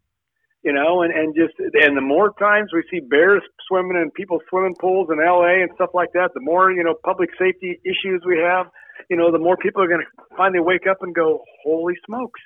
you 0.63 0.71
know, 0.71 1.03
and, 1.03 1.13
and 1.13 1.35
just 1.35 1.53
and 1.59 1.95
the 1.95 2.01
more 2.01 2.31
times 2.39 2.71
we 2.73 2.83
see 2.89 3.01
bears 3.01 3.43
swimming 3.67 3.97
in 4.01 4.09
people's 4.11 4.41
swimming 4.49 4.75
pools 4.79 5.09
in 5.11 5.17
LA 5.19 5.61
and 5.61 5.69
stuff 5.75 5.89
like 5.93 6.13
that, 6.13 6.31
the 6.33 6.39
more, 6.39 6.71
you 6.71 6.83
know, 6.83 6.95
public 7.03 7.29
safety 7.37 7.79
issues 7.83 8.23
we 8.25 8.39
have, 8.39 8.67
you 9.09 9.17
know, 9.17 9.29
the 9.29 9.39
more 9.39 9.57
people 9.57 9.83
are 9.83 9.87
gonna 9.87 10.07
finally 10.37 10.61
wake 10.61 10.87
up 10.89 10.97
and 11.01 11.13
go, 11.13 11.43
Holy 11.63 11.95
smokes. 12.05 12.39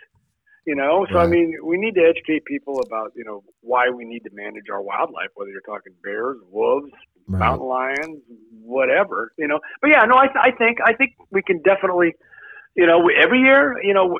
You 0.68 0.76
know, 0.76 1.07
so 1.13 1.18
I 1.18 1.28
mean, 1.28 1.53
we 1.63 1.78
need 1.78 1.95
to 1.95 2.03
educate 2.03 2.43
people 2.43 2.82
about, 2.86 3.13
you 3.15 3.24
know, 3.24 3.41
why 3.61 3.89
we 3.89 4.03
need 4.03 4.24
to 4.28 4.30
manage 4.34 4.68
our 4.70 4.82
wildlife, 4.82 5.32
whether 5.36 5.49
you're 5.49 5.61
talking 5.61 5.93
bears, 6.03 6.38
wolves, 6.51 6.91
Right. 7.28 7.39
mountain 7.39 7.68
lions, 7.68 8.20
whatever, 8.63 9.32
you 9.38 9.47
know. 9.47 9.59
But 9.82 9.91
yeah, 9.91 10.03
no, 10.07 10.15
I, 10.15 10.28
I 10.47 10.51
think 10.51 10.78
I 10.84 10.93
think 10.93 11.11
we 11.30 11.41
can 11.41 11.61
definitely, 11.61 12.15
you 12.76 12.86
know, 12.88 12.99
every 13.22 13.39
year, 13.39 13.76
you 13.84 13.93
know, 13.93 14.18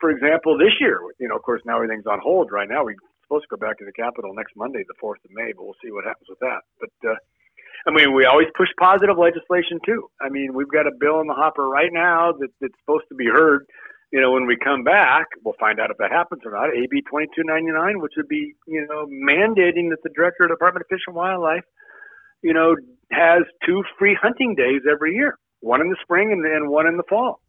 for 0.00 0.10
example, 0.10 0.56
this 0.56 0.74
year, 0.80 1.00
you 1.18 1.26
know, 1.26 1.34
of 1.34 1.42
course, 1.42 1.60
now 1.64 1.76
everything's 1.76 2.06
on 2.06 2.20
hold 2.22 2.52
right 2.52 2.68
now. 2.68 2.84
We're 2.84 2.94
supposed 3.26 3.46
to 3.50 3.56
go 3.56 3.66
back 3.66 3.78
to 3.78 3.84
the 3.84 3.92
Capitol 3.92 4.32
next 4.34 4.54
Monday, 4.56 4.84
the 4.86 4.94
4th 5.02 5.22
of 5.24 5.30
May, 5.32 5.52
but 5.56 5.64
we'll 5.64 5.80
see 5.82 5.90
what 5.90 6.04
happens 6.04 6.28
with 6.28 6.38
that. 6.38 6.60
But, 6.78 7.10
uh, 7.10 7.14
I 7.86 7.90
mean, 7.90 8.14
we 8.14 8.26
always 8.26 8.48
push 8.56 8.68
positive 8.78 9.18
legislation 9.18 9.80
too. 9.84 10.08
I 10.20 10.28
mean, 10.28 10.54
we've 10.54 10.70
got 10.70 10.86
a 10.86 10.92
bill 10.98 11.20
in 11.20 11.26
the 11.26 11.34
hopper 11.34 11.68
right 11.68 11.90
now 11.92 12.32
that, 12.38 12.50
that's 12.60 12.74
supposed 12.82 13.06
to 13.08 13.14
be 13.14 13.26
heard. 13.26 13.66
You 14.12 14.20
know, 14.20 14.32
when 14.32 14.46
we 14.46 14.56
come 14.56 14.82
back, 14.82 15.26
we'll 15.44 15.54
find 15.60 15.78
out 15.78 15.90
if 15.90 15.98
that 15.98 16.10
happens 16.10 16.42
or 16.44 16.50
not. 16.50 16.74
AB 16.74 17.02
2299, 17.02 18.00
which 18.00 18.14
would 18.16 18.28
be, 18.28 18.54
you 18.66 18.86
know, 18.88 19.06
mandating 19.06 19.90
that 19.90 19.98
the 20.02 20.10
director 20.14 20.44
of 20.44 20.48
the 20.50 20.56
Department 20.56 20.82
of 20.82 20.88
Fish 20.88 21.02
and 21.06 21.14
Wildlife, 21.14 21.62
you 22.42 22.52
know, 22.52 22.74
has 23.12 23.42
two 23.64 23.84
free 23.98 24.16
hunting 24.20 24.54
days 24.56 24.82
every 24.90 25.14
year, 25.14 25.38
one 25.60 25.80
in 25.80 25.90
the 25.90 25.96
spring 26.02 26.32
and, 26.32 26.44
and 26.44 26.68
one 26.68 26.88
in 26.88 26.96
the 26.96 27.04
fall. 27.08 27.40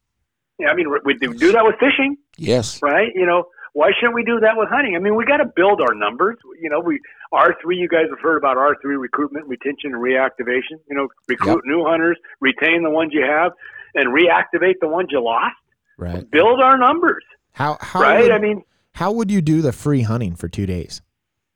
Yeah, 0.60 0.68
I 0.68 0.76
mean, 0.76 0.88
we 1.04 1.16
do 1.16 1.34
do 1.34 1.52
that 1.54 1.66
with 1.66 1.76
fishing 1.80 2.18
Yes. 2.38 2.80
right? 2.84 3.10
You 3.16 3.26
know, 3.26 3.46
why 3.74 3.92
shouldn't 3.98 4.14
we 4.14 4.24
do 4.24 4.40
that 4.42 4.58
with 4.58 4.70
hunting? 4.70 4.96
I 4.96 5.00
mean, 5.00 5.16
we 5.16 5.26
got 5.26 5.38
to 5.38 5.46
build 5.56 5.82
our 5.82 5.96
numbers. 5.96 6.38
You 6.62 6.70
know, 6.70 6.80
we 6.80 7.00
R 7.32 7.56
three. 7.62 7.78
You 7.78 7.88
guys 7.88 8.06
have 8.10 8.20
heard 8.20 8.38
about 8.38 8.58
R 8.58 8.76
three 8.82 8.98
recruitment, 8.98 9.48
retention, 9.48 9.94
and 9.94 10.04
reactivation. 10.04 10.78
You 10.90 10.96
know, 10.96 11.08
recruit 11.28 11.64
new 11.66 11.84
hunters, 11.86 12.18
retain 12.42 12.84
the 12.84 12.90
ones 12.92 13.12
you 13.14 13.24
have, 13.24 13.54
and 13.96 14.14
reactivate 14.14 14.76
the 14.82 14.88
ones 14.88 15.10
you 15.12 15.24
lost. 15.24 15.56
Right. 15.98 16.30
Build 16.32 16.60
our 16.62 16.78
numbers, 16.78 17.24
How 17.54 17.78
how 17.80 18.02
right? 18.02 18.24
would, 18.24 18.32
I 18.32 18.40
mean, 18.40 18.64
how 18.94 19.12
would 19.12 19.30
you 19.32 19.42
do 19.42 19.62
the 19.62 19.72
free 19.72 20.02
hunting 20.02 20.36
for 20.36 20.48
two 20.48 20.66
days? 20.66 21.02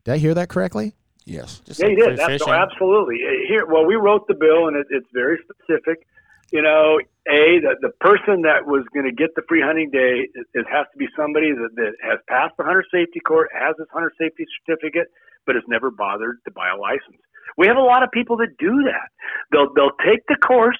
Did 0.04 0.14
I 0.14 0.18
hear 0.18 0.34
that 0.36 0.50
correctly? 0.50 0.96
Yes. 1.26 1.62
Just 1.66 1.80
yeah, 1.80 1.88
like 1.88 1.98
you 1.98 2.06
did. 2.06 2.20
That's, 2.20 2.48
absolutely. 2.48 3.16
Uh, 3.26 3.32
Here, 3.48 3.66
well, 3.66 3.86
we 3.86 3.96
wrote 3.96 4.28
the 4.28 4.36
bill, 4.36 4.68
and 4.68 4.78
it, 4.78 4.86
it's 4.92 5.08
very 5.14 5.40
specific. 5.44 6.06
You 6.52 6.62
know, 6.62 7.00
a 7.28 7.60
the, 7.60 7.76
the 7.82 7.90
person 8.00 8.44
that 8.44 8.68
was 8.68 8.86
going 8.94 9.08
to 9.08 9.12
get 9.12 9.34
the 9.36 9.42
free 9.50 9.62
hunting 9.62 9.90
day, 9.90 10.30
it, 10.32 10.46
it 10.54 10.66
has 10.70 10.86
to 10.94 10.98
be 10.98 11.08
somebody 11.18 11.52
that, 11.52 11.70
that 11.76 11.94
has 12.04 12.20
passed 12.30 12.54
the 12.58 12.64
hunter 12.64 12.86
safety 12.94 13.20
court, 13.20 13.50
has 13.52 13.76
his 13.80 13.88
hunter 13.92 14.12
safety 14.22 14.46
certificate, 14.62 15.08
but 15.48 15.56
has 15.56 15.64
never 15.68 15.90
bothered 15.90 16.38
to 16.46 16.52
buy 16.52 16.70
a 16.70 16.78
license. 16.78 17.18
We 17.58 17.66
have 17.66 17.78
a 17.78 17.82
lot 17.82 18.04
of 18.04 18.12
people 18.12 18.38
that 18.38 18.58
do 18.60 18.84
that. 18.86 19.10
They'll 19.52 19.74
they'll 19.74 19.98
take 20.06 20.22
the 20.28 20.36
course, 20.36 20.78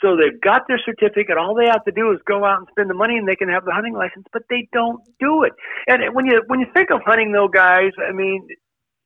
so 0.00 0.16
they've 0.16 0.40
got 0.40 0.68
their 0.68 0.78
certificate. 0.78 1.36
All 1.36 1.54
they 1.54 1.66
have 1.66 1.84
to 1.84 1.92
do 1.92 2.12
is 2.12 2.18
go 2.26 2.44
out 2.44 2.58
and 2.58 2.68
spend 2.70 2.88
the 2.90 2.94
money, 2.94 3.16
and 3.16 3.26
they 3.26 3.36
can 3.36 3.48
have 3.48 3.64
the 3.64 3.72
hunting 3.72 3.94
license. 3.94 4.26
But 4.32 4.42
they 4.48 4.68
don't 4.72 5.00
do 5.18 5.42
it. 5.42 5.52
And 5.86 6.14
when 6.14 6.26
you 6.26 6.42
when 6.46 6.60
you 6.60 6.66
think 6.74 6.90
of 6.90 7.00
hunting, 7.04 7.32
though, 7.32 7.48
guys, 7.48 7.92
I 7.98 8.12
mean, 8.12 8.46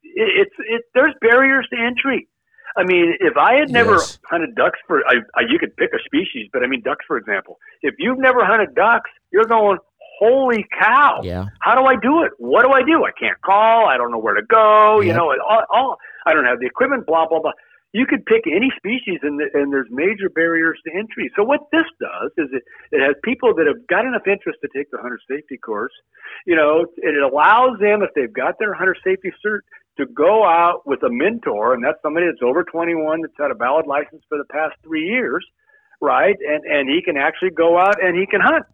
it, 0.03 0.47
it's 0.47 0.55
it. 0.59 0.81
There's 0.93 1.13
barriers 1.21 1.67
to 1.73 1.79
entry. 1.79 2.27
I 2.75 2.83
mean, 2.83 3.13
if 3.19 3.37
I 3.37 3.53
had 3.55 3.69
never 3.69 3.91
Yes. 3.91 4.17
hunted 4.29 4.55
ducks 4.55 4.79
for, 4.87 5.03
I, 5.07 5.17
I, 5.35 5.41
you 5.47 5.59
could 5.59 5.77
pick 5.77 5.91
a 5.93 5.99
species, 6.05 6.49
but 6.51 6.63
I 6.63 6.67
mean, 6.67 6.81
ducks, 6.81 7.05
for 7.07 7.17
example. 7.17 7.59
If 7.83 7.93
you've 7.99 8.17
never 8.17 8.43
hunted 8.43 8.73
ducks, 8.73 9.11
you're 9.31 9.45
going, 9.45 9.77
holy 10.19 10.65
cow! 10.79 11.19
Yeah. 11.23 11.45
How 11.59 11.75
do 11.79 11.85
I 11.85 11.95
do 11.95 12.23
it? 12.23 12.31
What 12.39 12.63
do 12.63 12.71
I 12.71 12.81
do? 12.81 13.03
I 13.05 13.11
can't 13.19 13.39
call. 13.41 13.87
I 13.87 13.97
don't 13.97 14.11
know 14.11 14.17
where 14.17 14.33
to 14.33 14.41
go. 14.41 15.01
You 15.01 15.13
know, 15.13 15.35
all, 15.47 15.63
all 15.69 15.97
I 16.25 16.33
don't 16.33 16.45
have 16.45 16.59
the 16.59 16.65
equipment. 16.65 17.05
Blah 17.05 17.27
blah 17.27 17.41
blah. 17.41 17.51
You 17.93 18.07
could 18.07 18.25
pick 18.25 18.43
any 18.47 18.73
species, 18.75 19.19
and, 19.21 19.39
the, 19.39 19.53
and 19.53 19.71
there's 19.71 19.87
major 19.91 20.27
barriers 20.27 20.79
to 20.85 20.91
entry. 20.91 21.31
So 21.35 21.43
what 21.43 21.69
this 21.71 21.85
does 22.01 22.31
is 22.37 22.49
it, 22.51 22.63
it 22.91 23.01
has 23.05 23.15
people 23.23 23.53
that 23.53 23.67
have 23.67 23.85
got 23.87 24.05
enough 24.05 24.25
interest 24.25 24.59
to 24.61 24.69
take 24.75 24.89
the 24.89 24.97
hunter 24.97 25.19
safety 25.29 25.57
course. 25.57 25.93
You 26.45 26.55
know, 26.55 26.85
and 27.03 27.15
it 27.15 27.21
allows 27.21 27.79
them 27.79 28.01
if 28.01 28.09
they've 28.15 28.33
got 28.33 28.57
their 28.57 28.73
hunter 28.73 28.95
safety 29.03 29.31
cert 29.45 29.61
to 29.97 30.07
go 30.07 30.43
out 30.43 30.87
with 30.87 31.03
a 31.03 31.09
mentor, 31.09 31.73
and 31.73 31.83
that's 31.83 32.01
somebody 32.01 32.25
that's 32.25 32.41
over 32.41 32.63
21 32.63 33.21
that's 33.21 33.33
had 33.39 33.51
a 33.51 33.55
valid 33.55 33.85
license 33.85 34.23
for 34.27 34.37
the 34.37 34.45
past 34.45 34.73
three 34.83 35.05
years, 35.07 35.45
right? 36.01 36.35
And 36.41 36.65
and 36.65 36.89
he 36.89 37.01
can 37.03 37.15
actually 37.15 37.51
go 37.51 37.77
out 37.77 38.01
and 38.01 38.17
he 38.17 38.25
can 38.25 38.41
hunt 38.41 38.65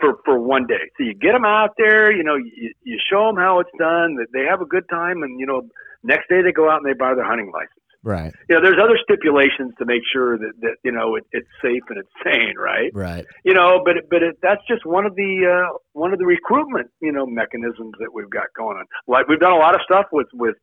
for 0.00 0.18
for 0.24 0.38
one 0.38 0.66
day. 0.66 0.92
So 0.98 1.04
you 1.04 1.14
get 1.14 1.32
them 1.32 1.44
out 1.44 1.70
there, 1.78 2.12
you 2.12 2.22
know, 2.22 2.36
you, 2.36 2.72
you 2.82 2.98
show 3.10 3.26
them 3.26 3.36
how 3.36 3.60
it's 3.60 3.70
done, 3.78 4.16
that 4.16 4.28
they 4.32 4.44
have 4.44 4.60
a 4.60 4.66
good 4.66 4.88
time, 4.90 5.22
and 5.22 5.40
you 5.40 5.46
know, 5.46 5.62
next 6.02 6.28
day 6.28 6.42
they 6.42 6.52
go 6.52 6.70
out 6.70 6.82
and 6.82 6.86
they 6.86 6.92
buy 6.92 7.14
their 7.14 7.24
hunting 7.24 7.50
license. 7.50 7.85
Right. 8.06 8.32
You 8.48 8.54
know, 8.54 8.62
there's 8.62 8.78
other 8.78 8.98
stipulations 9.02 9.74
to 9.78 9.84
make 9.84 10.02
sure 10.12 10.38
that 10.38 10.52
that 10.62 10.76
you 10.84 10.92
know 10.92 11.16
it, 11.16 11.26
it's 11.32 11.50
safe 11.60 11.82
and 11.90 11.98
it's 11.98 12.14
sane, 12.22 12.54
right? 12.56 12.94
Right. 12.94 13.26
you 13.44 13.52
know 13.52 13.82
but 13.84 13.96
but 14.10 14.22
it, 14.22 14.38
that's 14.42 14.62
just 14.68 14.86
one 14.86 15.06
of 15.06 15.14
the 15.16 15.32
uh, 15.42 15.76
one 15.92 16.12
of 16.12 16.18
the 16.18 16.26
recruitment 16.26 16.88
you 17.00 17.12
know 17.12 17.26
mechanisms 17.26 17.94
that 17.98 18.14
we've 18.14 18.30
got 18.30 18.46
going 18.56 18.76
on 18.76 18.84
like 19.06 19.28
we've 19.28 19.40
done 19.40 19.52
a 19.52 19.58
lot 19.58 19.74
of 19.74 19.80
stuff 19.84 20.06
with 20.12 20.28
with 20.34 20.54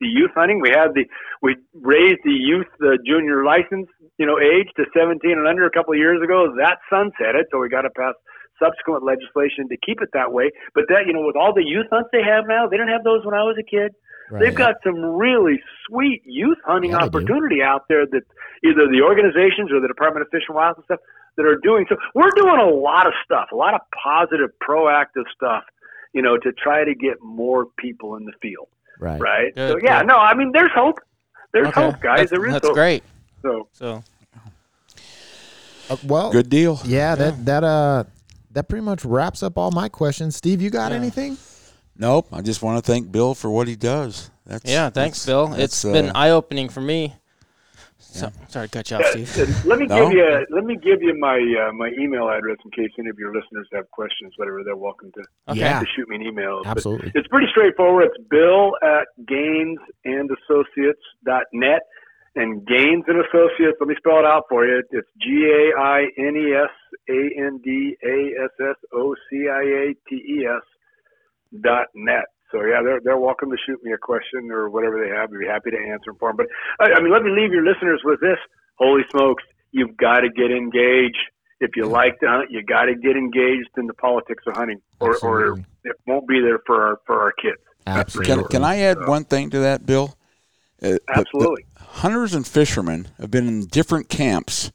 the 0.00 0.08
youth 0.08 0.30
hunting 0.34 0.60
we 0.60 0.70
had 0.70 0.92
the 0.94 1.04
we 1.42 1.56
raised 1.74 2.20
the 2.24 2.36
youth 2.36 2.66
the 2.78 2.98
junior 3.06 3.44
license 3.44 3.88
you 4.18 4.26
know 4.26 4.38
age 4.40 4.68
to 4.76 4.84
17 4.96 5.20
and 5.24 5.46
under 5.46 5.66
a 5.66 5.70
couple 5.70 5.92
of 5.92 5.98
years 5.98 6.20
ago 6.22 6.52
that 6.58 6.78
sunsetted 6.92 7.44
so 7.50 7.58
we 7.58 7.68
got 7.68 7.82
to 7.82 7.92
pass 7.96 8.14
subsequent 8.60 9.04
legislation 9.04 9.68
to 9.68 9.76
keep 9.84 10.00
it 10.00 10.08
that 10.12 10.32
way 10.32 10.50
but 10.74 10.84
that 10.88 11.04
you 11.06 11.12
know 11.12 11.24
with 11.24 11.36
all 11.36 11.52
the 11.52 11.64
youth 11.64 11.88
hunts 11.92 12.08
they 12.12 12.24
have 12.24 12.44
now 12.48 12.68
they 12.68 12.76
didn't 12.76 12.92
have 12.92 13.04
those 13.04 13.24
when 13.24 13.34
i 13.34 13.44
was 13.44 13.56
a 13.60 13.64
kid 13.64 13.92
Right. 14.30 14.40
They've 14.44 14.54
got 14.54 14.76
some 14.84 14.96
really 15.04 15.60
sweet 15.86 16.22
youth 16.24 16.58
hunting 16.64 16.92
Yeah, 16.92 16.98
opportunity 17.04 17.62
out 17.62 17.86
there 17.88 18.06
that 18.06 18.22
either 18.64 18.86
the 18.88 19.02
organizations 19.02 19.72
or 19.72 19.80
the 19.80 19.88
Department 19.88 20.22
of 20.24 20.30
Fish 20.30 20.42
and 20.48 20.54
Wildlife 20.54 20.76
and 20.78 20.84
stuff 20.84 21.00
that 21.36 21.46
are 21.46 21.56
doing. 21.56 21.86
So 21.88 21.96
we're 22.14 22.30
doing 22.36 22.60
a 22.60 22.68
lot 22.68 23.06
of 23.06 23.12
stuff, 23.24 23.48
a 23.52 23.56
lot 23.56 23.74
of 23.74 23.80
positive, 24.02 24.50
proactive 24.62 25.24
stuff, 25.34 25.64
you 26.12 26.22
know, 26.22 26.36
to 26.38 26.52
try 26.52 26.84
to 26.84 26.94
get 26.94 27.20
more 27.22 27.66
people 27.78 28.16
in 28.16 28.24
the 28.24 28.32
field, 28.42 28.68
right. 28.98 29.20
right? 29.20 29.54
Good, 29.54 29.68
so 29.72 29.78
yeah, 29.82 30.00
good. 30.00 30.08
no, 30.08 30.16
I 30.16 30.34
mean, 30.34 30.52
there's 30.52 30.70
hope. 30.74 30.98
There's 31.52 31.68
Okay. 31.68 31.80
hope, 31.82 32.00
guys. 32.00 32.18
That's, 32.18 32.30
there 32.30 32.46
is 32.46 32.52
that's 32.52 32.66
hope. 32.66 32.74
great. 32.74 33.02
So 33.42 33.68
So 33.72 34.04
Uh, 35.88 35.96
well, 36.04 36.30
Good 36.30 36.48
deal. 36.48 36.78
Yeah, 36.84 37.16
that 37.16 37.44
that 37.46 37.64
uh 37.64 38.04
that 38.52 38.68
pretty 38.68 38.84
much 38.84 39.04
wraps 39.04 39.42
up 39.42 39.58
all 39.58 39.70
my 39.72 39.88
questions. 39.88 40.36
Steve, 40.36 40.60
you 40.62 40.70
got 40.70 40.92
Yeah. 40.92 40.98
anything? 40.98 41.36
Nope. 42.00 42.26
I 42.32 42.40
just 42.40 42.62
want 42.62 42.82
to 42.84 42.92
thank 42.92 43.12
Bill 43.12 43.34
for 43.34 43.50
what 43.50 43.68
he 43.68 43.76
does. 43.76 44.30
That's 44.46 44.64
yeah, 44.64 44.88
thanks, 44.90 45.24
that's- 45.24 45.26
Bill. 45.26 45.46
that's, 45.48 45.62
It's 45.62 45.84
been 45.84 46.08
uh, 46.08 46.12
eye 46.14 46.30
opening 46.30 46.68
for 46.70 46.80
me. 46.80 47.14
So, 47.98 48.32
Sorry 48.48 48.66
to 48.66 48.72
cut 48.76 48.90
you 48.90 48.96
off, 48.96 49.04
Steve. 49.12 49.30
uh, 49.38 49.46
let 49.68 49.78
me 49.78 49.86
No? 49.86 50.08
give 50.08 50.12
you 50.18 50.46
let 50.50 50.64
me 50.64 50.74
give 50.82 51.00
you 51.00 51.14
my 51.20 51.38
uh, 51.38 51.70
my 51.72 51.90
email 52.00 52.28
address 52.28 52.56
in 52.64 52.70
case 52.72 52.90
any 52.98 53.08
of 53.08 53.16
your 53.20 53.32
listeners 53.32 53.68
have 53.72 53.88
questions. 53.92 54.32
Whatever, 54.36 54.64
they're 54.64 54.74
welcome 54.74 55.12
to, 55.12 55.20
Okay. 55.50 55.60
Yeah. 55.60 55.78
to 55.78 55.86
shoot 55.94 56.08
me 56.08 56.16
an 56.16 56.22
email. 56.22 56.62
But 56.64 56.70
Absolutely. 56.70 57.12
It's 57.14 57.28
pretty 57.28 57.46
straightforward. 57.52 58.06
It's 58.08 58.18
bill 58.28 58.74
at 58.82 59.06
gainesandassociates.net. 59.30 61.82
And 62.36 62.64
Gaines 62.64 63.02
and 63.08 63.18
Associates, 63.26 63.76
let 63.80 63.88
me 63.88 63.96
spell 63.98 64.20
it 64.20 64.24
out 64.24 64.44
for 64.48 64.64
you. 64.64 64.80
It's 64.92 65.08
G 65.20 65.50
A 65.50 65.72
I 65.80 66.06
N 66.16 66.36
E 66.36 66.52
S 66.54 66.70
A 67.08 67.28
N 67.44 67.58
D 67.62 67.96
A 68.04 68.30
S 68.44 68.50
S 68.60 68.76
O 68.94 69.16
C 69.28 69.48
I 69.52 69.62
A 69.62 69.94
T 70.08 70.14
E 70.14 70.46
S 70.46 70.62
dot 71.62 71.86
net. 71.94 72.24
So 72.52 72.62
yeah, 72.62 72.82
they're 72.82 73.00
they're 73.02 73.16
welcome 73.18 73.50
to 73.50 73.56
shoot 73.66 73.78
me 73.82 73.92
a 73.92 73.98
question 73.98 74.50
or 74.50 74.68
whatever 74.70 74.98
they 75.02 75.10
have. 75.14 75.30
I'd 75.32 75.38
be 75.38 75.46
happy 75.46 75.70
to 75.70 75.78
answer 75.78 76.10
them 76.10 76.16
for 76.18 76.30
them. 76.30 76.36
But 76.36 76.46
I, 76.80 76.98
I 76.98 77.00
mean, 77.00 77.12
let 77.12 77.22
me 77.22 77.30
leave 77.30 77.52
your 77.52 77.64
listeners 77.64 78.00
with 78.04 78.20
this: 78.20 78.38
Holy 78.78 79.02
smokes, 79.10 79.44
you've 79.72 79.96
got 79.96 80.20
to 80.20 80.28
get 80.30 80.50
engaged. 80.50 81.18
if 81.60 81.70
you 81.76 81.86
like 81.86 82.18
to 82.20 82.26
hunt, 82.26 82.50
you 82.50 82.62
got 82.64 82.86
to 82.86 82.94
get 82.94 83.16
engaged 83.16 83.68
in 83.76 83.86
the 83.86 83.94
politics 83.94 84.42
of 84.46 84.56
hunting, 84.56 84.80
or, 84.98 85.16
or 85.22 85.58
it 85.84 85.96
won't 86.06 86.26
be 86.26 86.40
there 86.40 86.58
for 86.66 86.82
our 86.82 86.98
for 87.06 87.20
our 87.20 87.32
kids. 87.32 87.60
Absolutely. 87.86 88.34
Can, 88.34 88.44
can 88.48 88.64
I 88.64 88.78
add 88.78 89.06
one 89.06 89.24
thing 89.24 89.50
to 89.50 89.60
that, 89.60 89.86
Bill? 89.86 90.16
Uh, 90.82 90.88
the- 90.88 91.00
the 91.06 91.18
Absolutely. 91.18 91.64
hunters 91.78 92.34
and 92.34 92.46
fishermen 92.46 93.08
have 93.18 93.30
been 93.30 93.46
in 93.48 93.66
different 93.66 94.08
camps 94.08 94.72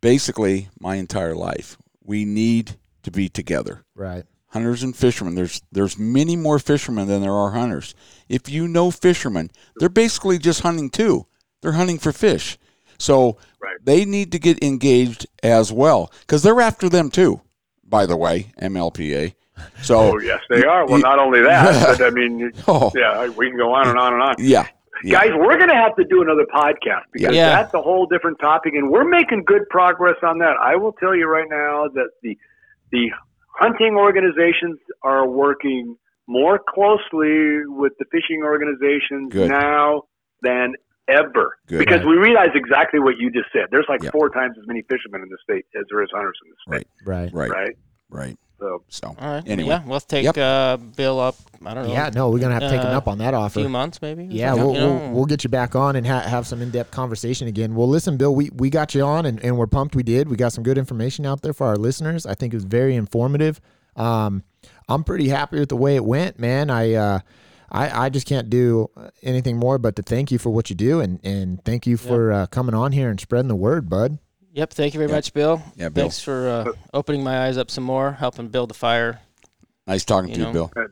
basically 0.00 0.68
my 0.80 0.96
entire 0.96 1.34
life. 1.34 1.76
We 2.02 2.24
need 2.24 2.76
to 3.02 3.10
be 3.10 3.28
together. 3.28 3.84
Right. 3.94 4.24
Hunters 4.50 4.82
and 4.82 4.96
fishermen. 4.96 5.34
There's 5.36 5.62
there's 5.70 5.98
many 5.98 6.34
more 6.36 6.58
fishermen 6.58 7.06
than 7.08 7.22
there 7.22 7.32
are 7.34 7.50
hunters. 7.52 7.94
If 8.28 8.48
you 8.48 8.66
know 8.68 8.90
fishermen, 8.90 9.50
they're 9.76 9.88
basically 9.88 10.38
just 10.38 10.60
hunting 10.62 10.90
too. 10.90 11.26
They're 11.62 11.72
hunting 11.72 11.98
for 11.98 12.12
fish. 12.12 12.58
So 12.98 13.36
Right. 13.62 13.76
they 13.84 14.04
need 14.04 14.32
to 14.32 14.38
get 14.38 14.62
engaged 14.64 15.26
as 15.42 15.72
well 15.72 16.10
because 16.20 16.42
they're 16.42 16.60
after 16.60 16.88
them 16.88 17.10
too. 17.10 17.40
By 17.84 18.06
the 18.06 18.16
way, 18.16 18.52
MLPA. 18.60 19.34
So 19.82 19.98
Oh 20.14 20.18
yes, 20.18 20.40
they 20.50 20.64
are. 20.64 20.86
Well, 20.86 20.98
not 21.00 21.18
only 21.18 21.42
that, 21.42 21.98
but 21.98 22.04
I 22.06 22.10
mean, 22.10 22.52
Oh. 22.66 22.90
yeah, 22.96 23.28
we 23.28 23.48
can 23.50 23.58
go 23.58 23.72
on 23.74 23.88
and 23.88 23.98
on 23.98 24.14
and 24.14 24.22
on. 24.22 24.34
yeah, 24.38 24.66
yeah. 25.04 25.20
Guys, 25.20 25.30
we're 25.36 25.58
going 25.58 25.68
to 25.68 25.74
have 25.76 25.94
to 25.96 26.04
do 26.04 26.22
another 26.22 26.46
podcast 26.52 27.02
because 27.12 27.34
Yeah. 27.34 27.50
that's 27.62 27.74
a 27.74 27.80
whole 27.82 28.06
different 28.06 28.38
topic, 28.40 28.74
and 28.74 28.90
we're 28.90 29.04
making 29.04 29.44
good 29.44 29.68
progress 29.68 30.16
on 30.22 30.38
that. 30.38 30.56
I 30.62 30.76
will 30.76 30.92
tell 30.92 31.14
you 31.14 31.26
right 31.26 31.48
now 31.48 31.88
that 31.94 32.08
the 32.22 32.36
the 32.90 33.10
hunting 33.54 33.96
organizations 33.96 34.78
are 35.02 35.28
working 35.28 35.96
more 36.26 36.58
closely 36.58 37.66
with 37.66 37.92
the 37.98 38.04
fishing 38.12 38.42
organizations 38.44 39.32
Good. 39.32 39.50
now 39.50 40.02
than 40.42 40.74
ever 41.08 41.58
Good. 41.66 41.80
because 41.80 42.04
we 42.06 42.16
realize 42.16 42.50
exactly 42.54 43.00
what 43.00 43.16
you 43.18 43.30
just 43.32 43.46
said. 43.52 43.66
There's 43.70 43.86
like 43.88 44.02
Yeah. 44.02 44.10
four 44.10 44.30
times 44.30 44.56
as 44.60 44.66
many 44.66 44.82
fishermen 44.82 45.22
in 45.22 45.28
the 45.28 45.38
state 45.42 45.66
as 45.74 45.84
there 45.90 46.02
is 46.02 46.08
hunters 46.14 46.38
in 46.44 46.50
the 46.50 46.76
state, 46.78 46.88
Right. 47.04 47.30
right, 47.34 47.50
right? 47.50 47.76
right. 48.10 48.36
So 48.60 48.82
So 48.88 49.08
All 49.18 49.28
right. 49.28 49.42
Anyway. 49.48 49.70
Yeah, 49.70 49.82
we'll 49.86 50.00
take 50.00 50.24
Yep. 50.24 50.36
uh, 50.38 50.76
Bill 50.76 51.18
up. 51.18 51.34
I 51.64 51.74
don't 51.74 51.86
know. 51.88 51.92
Yeah, 51.92 52.10
no, 52.14 52.30
we're 52.30 52.38
gonna 52.38 52.54
have 52.54 52.62
to 52.62 52.70
take 52.70 52.80
him 52.82 52.88
Uh, 52.94 52.98
up 52.98 53.08
on 53.08 53.18
that 53.18 53.34
a 53.34 53.38
offer. 53.38 53.60
few 53.60 53.68
months 53.68 54.00
maybe. 54.02 54.24
Yeah, 54.30 54.54
we'll, 54.54 54.74
you 54.74 54.80
know? 54.80 54.94
we'll 54.96 55.10
we'll 55.12 55.24
get 55.26 55.42
you 55.44 55.50
back 55.50 55.74
on 55.74 55.96
and 55.96 56.06
ha- 56.06 56.20
have 56.20 56.46
some 56.46 56.60
in 56.62 56.70
depth 56.70 56.90
conversation 56.90 57.48
again. 57.48 57.74
Well, 57.74 57.88
listen, 57.88 58.16
Bill, 58.16 58.34
we, 58.34 58.50
we 58.54 58.70
got 58.70 58.94
you 58.94 59.02
on 59.02 59.26
and, 59.26 59.42
and 59.42 59.56
we're 59.58 59.66
pumped 59.66 59.96
we 59.96 60.02
did. 60.02 60.28
We 60.28 60.36
got 60.36 60.52
some 60.52 60.62
good 60.62 60.78
information 60.78 61.26
out 61.26 61.42
there 61.42 61.52
for 61.52 61.66
our 61.66 61.76
listeners. 61.76 62.26
I 62.26 62.34
think 62.34 62.52
it 62.52 62.56
was 62.56 62.64
very 62.64 62.94
informative. 62.94 63.60
Um, 63.96 64.42
I'm 64.88 65.04
pretty 65.04 65.28
happy 65.28 65.58
with 65.58 65.68
the 65.70 65.76
way 65.76 65.96
it 65.96 66.04
went, 66.04 66.38
man. 66.38 66.70
I 66.70 66.94
uh, 66.94 67.20
I, 67.72 68.06
I 68.06 68.08
just 68.08 68.26
can't 68.26 68.50
do 68.50 68.90
anything 69.22 69.56
more 69.56 69.78
but 69.78 69.96
to 69.96 70.02
thank 70.02 70.30
you 70.32 70.38
for 70.38 70.50
what 70.50 70.70
you 70.70 70.76
do 70.76 71.00
and, 71.00 71.20
and 71.24 71.64
thank 71.64 71.86
you 71.86 71.96
for 71.96 72.32
uh, 72.32 72.46
coming 72.48 72.74
on 72.74 72.92
here 72.92 73.08
and 73.10 73.20
spreading 73.20 73.48
the 73.48 73.54
word, 73.56 73.88
bud. 73.88 74.18
Yep. 74.52 74.72
Thank 74.72 74.94
you 74.94 74.98
very 74.98 75.10
much, 75.10 75.32
Bill. 75.32 75.62
Yeah, 75.76 75.88
Bill. 75.90 76.04
Thanks 76.04 76.20
for 76.22 76.48
uh, 76.48 76.72
opening 76.92 77.22
my 77.22 77.46
eyes 77.46 77.56
up 77.56 77.70
some 77.70 77.84
more, 77.84 78.12
helping 78.12 78.48
build 78.48 78.70
the 78.70 78.74
fire. 78.74 79.20
nice 79.86 80.04
talking 80.04 80.30
You 80.30 80.34
to 80.36 80.40
you, 80.40 80.46
know. 80.46 80.52
Bill. 80.74 80.86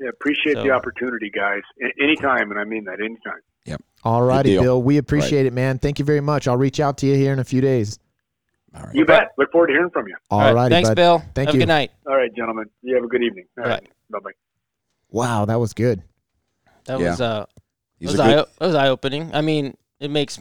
yeah, 0.00 0.08
appreciate 0.08 0.54
the 0.54 0.70
opportunity, 0.70 1.30
guys. 1.30 1.62
A- 1.82 2.02
anytime, 2.02 2.50
and 2.50 2.60
I 2.60 2.64
mean 2.64 2.84
that 2.84 3.00
anytime. 3.00 3.40
Yep. 3.66 3.82
All 4.04 4.22
righty. 4.22 4.58
Bill. 4.58 4.82
We 4.82 4.98
appreciate 4.98 5.46
it, 5.46 5.52
man. 5.52 5.78
Thank 5.78 5.98
you 5.98 6.04
very 6.04 6.20
much. 6.20 6.46
I'll 6.46 6.56
reach 6.56 6.78
out 6.80 6.98
to 6.98 7.06
you 7.06 7.14
here 7.14 7.32
in 7.32 7.38
a 7.38 7.44
few 7.44 7.60
days. 7.60 7.98
All 8.76 8.82
right. 8.82 8.94
You 8.94 9.04
bet. 9.06 9.30
Look 9.38 9.50
forward 9.52 9.68
to 9.68 9.72
hearing 9.72 9.90
from 9.90 10.06
you. 10.08 10.16
All 10.30 10.52
righty, 10.52 10.74
Thanks, 10.74 10.90
bud. 10.90 10.96
Bill. 10.96 11.18
Thank 11.34 11.48
Have 11.48 11.54
you. 11.54 11.60
a 11.60 11.62
good 11.62 11.68
night. 11.68 11.90
All 12.06 12.16
right, 12.16 12.34
gentlemen. 12.34 12.66
You 12.82 12.94
have 12.96 13.04
a 13.04 13.08
good 13.08 13.22
evening. 13.22 13.46
All 13.58 13.64
right. 13.64 13.86
Bye 14.10 14.18
bye. 14.22 14.30
Wow, 15.10 15.44
that 15.46 15.58
was 15.60 15.72
good. 15.72 16.02
That 16.84 16.98
Yeah. 17.00 17.10
was 17.10 17.20
uh, 17.20 17.46
He's 17.98 18.08
was 18.10 18.20
a 18.20 18.22
good, 18.24 18.32
eye, 18.32 18.44
that 18.58 18.66
was 18.66 18.74
eye 18.74 18.88
opening. 18.88 19.30
I 19.32 19.40
mean, 19.40 19.76
it 20.00 20.10
makes 20.10 20.38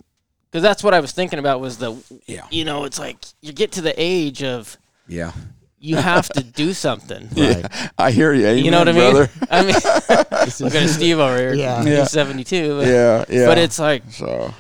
because 0.54 0.62
that's 0.62 0.84
what 0.84 0.94
I 0.94 1.00
was 1.00 1.12
thinking 1.12 1.40
about 1.40 1.60
was 1.62 1.80
the 1.80 1.96
Yeah. 2.28 2.46
you 2.52 2.64
know 2.64 2.84
it's 2.84 3.00
like 3.00 3.18
you 3.42 3.52
get 3.54 3.72
to 3.72 3.82
the 3.82 3.94
age 3.98 4.44
of 4.44 4.78
yeah. 5.08 5.32
you 5.80 5.96
have 5.96 6.30
to 6.30 6.44
do 6.44 6.74
something. 6.74 7.28
Right. 7.36 7.66
I 7.98 8.12
hear 8.12 8.34
you. 8.34 8.50
You 8.50 8.70
know 8.70 8.78
what 8.78 8.88
I 8.88 8.92
mean? 8.92 9.12
brother. 9.12 9.32
I 9.50 9.64
mean, 9.64 9.74
look 10.60 10.76
at 10.76 10.90
Steve 10.90 11.18
over 11.18 11.36
here. 11.36 11.56
Yeah. 11.56 11.82
Yeah. 11.84 12.00
He's 12.02 12.12
72. 12.12 12.78
But, 12.78 12.88
Yeah, 12.88 13.26
yeah. 13.30 13.48
but 13.48 13.58
it's 13.58 13.80
like, 13.80 14.04
so 14.12 14.54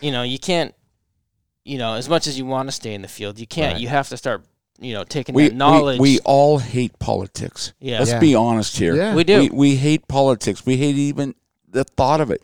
you 0.00 0.10
know, 0.10 0.24
you 0.24 0.40
can't, 0.40 0.74
you 1.64 1.78
know, 1.78 1.94
as 1.94 2.08
much 2.08 2.26
as 2.26 2.36
you 2.36 2.44
want 2.44 2.66
to 2.68 2.72
stay 2.72 2.94
in 2.94 3.02
the 3.02 3.08
field, 3.08 3.38
you 3.38 3.46
can't. 3.46 3.74
Right. 3.74 3.82
You 3.82 3.88
have 3.88 4.08
to 4.08 4.16
start, 4.16 4.44
you 4.80 4.92
know, 4.92 5.04
taking 5.04 5.36
we, 5.36 5.48
that 5.48 5.54
knowledge. 5.54 6.00
we 6.00 6.14
we 6.14 6.20
all 6.24 6.58
hate 6.58 6.98
politics. 6.98 7.74
Yeah. 7.78 8.00
Let's 8.00 8.10
Yeah. 8.10 8.18
be 8.18 8.34
honest 8.34 8.76
here. 8.76 8.96
Yeah. 8.96 9.14
We 9.14 9.22
do. 9.22 9.38
We, 9.42 9.50
we 9.50 9.76
hate 9.76 10.08
politics. 10.08 10.66
We 10.66 10.76
hate 10.78 10.96
even 10.96 11.36
the 11.68 11.84
thought 11.84 12.20
of 12.20 12.32
it. 12.32 12.42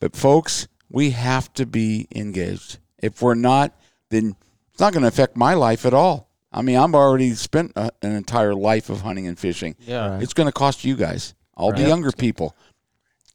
But 0.00 0.16
folks, 0.16 0.66
we 0.92 1.10
have 1.10 1.52
to 1.54 1.66
be 1.66 2.06
engaged. 2.14 2.78
If 2.98 3.20
we're 3.22 3.34
not, 3.34 3.72
then 4.10 4.36
it's 4.70 4.80
not 4.80 4.92
going 4.92 5.02
to 5.02 5.08
affect 5.08 5.36
my 5.36 5.54
life 5.54 5.84
at 5.86 5.94
all. 5.94 6.28
I 6.52 6.62
mean, 6.62 6.76
I've 6.76 6.94
already 6.94 7.32
spent 7.34 7.72
a, 7.76 7.90
an 8.02 8.12
entire 8.12 8.54
life 8.54 8.90
of 8.90 9.00
hunting 9.00 9.26
and 9.26 9.38
fishing. 9.38 9.74
yeah. 9.80 10.10
Right. 10.14 10.22
It's 10.22 10.34
going 10.34 10.46
to 10.48 10.52
cost 10.52 10.84
you 10.84 10.96
guys, 10.96 11.34
all 11.56 11.72
the 11.72 11.82
younger 11.82 12.12
people, 12.12 12.54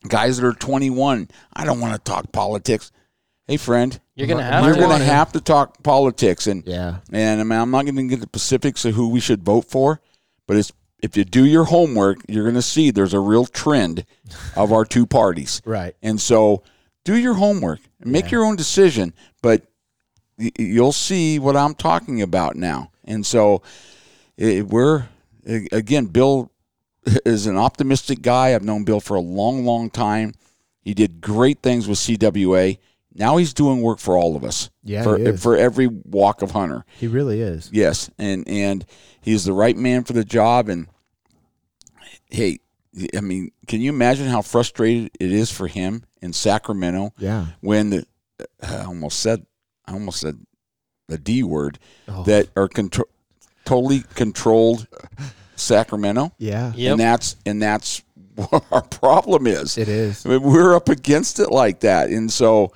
guys 0.07 0.37
that 0.37 0.45
are 0.47 0.53
21. 0.53 1.27
I 1.53 1.65
don't 1.65 1.79
want 1.81 1.93
to 1.95 1.99
talk 2.11 2.31
politics. 2.31 2.91
Hey, 3.47 3.57
friend, 3.57 3.97
You're 4.15 4.27
going 4.27 4.37
to 4.39 4.43
have 4.43 4.63
you're 4.65 4.73
to. 4.73 4.79
going 4.79 4.91
wanna- 4.91 5.05
have 5.05 5.31
to 5.31 5.39
talk 5.41 5.81
politics, 5.81 6.47
and 6.47 6.63
Yeah. 6.67 6.97
and 7.11 7.39
I 7.39 7.43
mean, 7.43 7.57
I'm 7.59 7.71
not 7.71 7.85
going 7.85 7.95
to 7.95 8.03
get 8.07 8.19
the 8.19 8.25
specifics 8.27 8.83
of 8.85 8.93
who 8.93 9.07
we 9.09 9.19
should 9.21 9.41
vote 9.43 9.65
for, 9.65 10.01
but 10.47 10.57
it's 10.57 10.71
if 11.01 11.15
you 11.15 11.23
do 11.23 11.45
your 11.45 11.63
homework, 11.65 12.17
you're 12.27 12.43
going 12.43 12.55
to 12.55 12.61
see 12.61 12.91
there's 12.91 13.13
a 13.13 13.19
real 13.19 13.45
trend 13.45 14.05
of 14.55 14.73
our 14.73 14.83
two 14.83 15.05
parties, 15.05 15.61
Right. 15.65 15.95
and 16.03 16.19
so 16.19 16.63
do 17.07 17.15
your 17.17 17.35
homework 17.35 17.79
and 18.01 18.11
make 18.11 18.25
Yeah. 18.25 18.31
your 18.31 18.45
own 18.45 18.57
decision. 18.57 19.13
But 19.41 19.63
you'll 20.37 20.91
see 20.91 21.39
what 21.39 21.55
I'm 21.55 21.73
talking 21.73 22.21
about 22.21 22.55
now, 22.57 22.91
and 23.05 23.25
so 23.25 23.61
it, 24.37 24.67
we're 24.67 25.07
again, 25.45 26.07
Bill 26.07 26.51
is 27.25 27.47
an 27.47 27.57
optimistic 27.57 28.21
guy. 28.21 28.53
I've 28.53 28.63
known 28.65 28.83
Bill 28.83 28.99
for 28.99 29.15
a 29.15 29.21
long, 29.21 29.63
long 29.65 29.89
time. 29.89 30.33
He 30.81 30.93
did 30.93 31.21
great 31.21 31.61
things 31.63 31.87
with 31.87 31.97
CWA. 31.97 32.77
Now 33.15 33.37
he's 33.37 33.53
doing 33.53 33.81
work 33.81 33.99
for 33.99 34.15
all 34.17 34.35
of 34.35 34.43
us. 34.43 34.69
Yeah, 34.83 35.03
for 35.03 35.37
for 35.37 35.55
every 35.55 35.87
walk 35.87 36.41
of 36.41 36.51
hunter. 36.51 36.83
He 36.99 37.07
really 37.07 37.39
is. 37.41 37.69
Yes, 37.71 38.09
and 38.19 38.47
and 38.47 38.85
he's 39.21 39.45
the 39.45 39.53
right 39.53 39.77
man 39.77 40.03
for 40.03 40.13
the 40.13 40.25
job. 40.25 40.67
And 40.69 40.87
hey, 42.29 42.59
I 43.15 43.21
mean, 43.21 43.51
can 43.67 43.79
you 43.81 43.89
imagine 43.91 44.27
how 44.27 44.41
frustrated 44.41 45.11
it 45.19 45.31
is 45.31 45.49
for 45.51 45.67
him 45.67 46.03
in 46.21 46.33
Sacramento 46.33 47.13
Yeah. 47.17 47.47
when 47.61 47.89
the 47.91 48.05
I 48.61 48.83
almost 48.83 49.19
said 49.19 49.45
I 49.85 49.93
almost 49.93 50.19
said 50.19 50.39
the 51.07 51.17
D 51.17 51.43
word 51.43 51.79
Oh. 52.07 52.23
that 52.23 52.49
are 52.55 52.67
contro- 52.67 53.05
totally 53.65 54.03
controlled 54.15 54.87
Sacramento, 55.55 56.31
Yeah. 56.37 56.73
Yep. 56.75 56.91
and 56.91 56.99
that's 56.99 57.35
and 57.45 57.61
that's 57.61 58.03
what 58.35 58.63
our 58.71 58.81
problem 58.83 59.47
is. 59.47 59.77
It 59.77 59.87
is. 59.87 60.25
I 60.25 60.29
mean, 60.29 60.43
we're 60.43 60.75
up 60.75 60.89
against 60.89 61.39
it 61.39 61.49
like 61.51 61.79
that, 61.81 62.09
and 62.09 62.31
so 62.31 62.71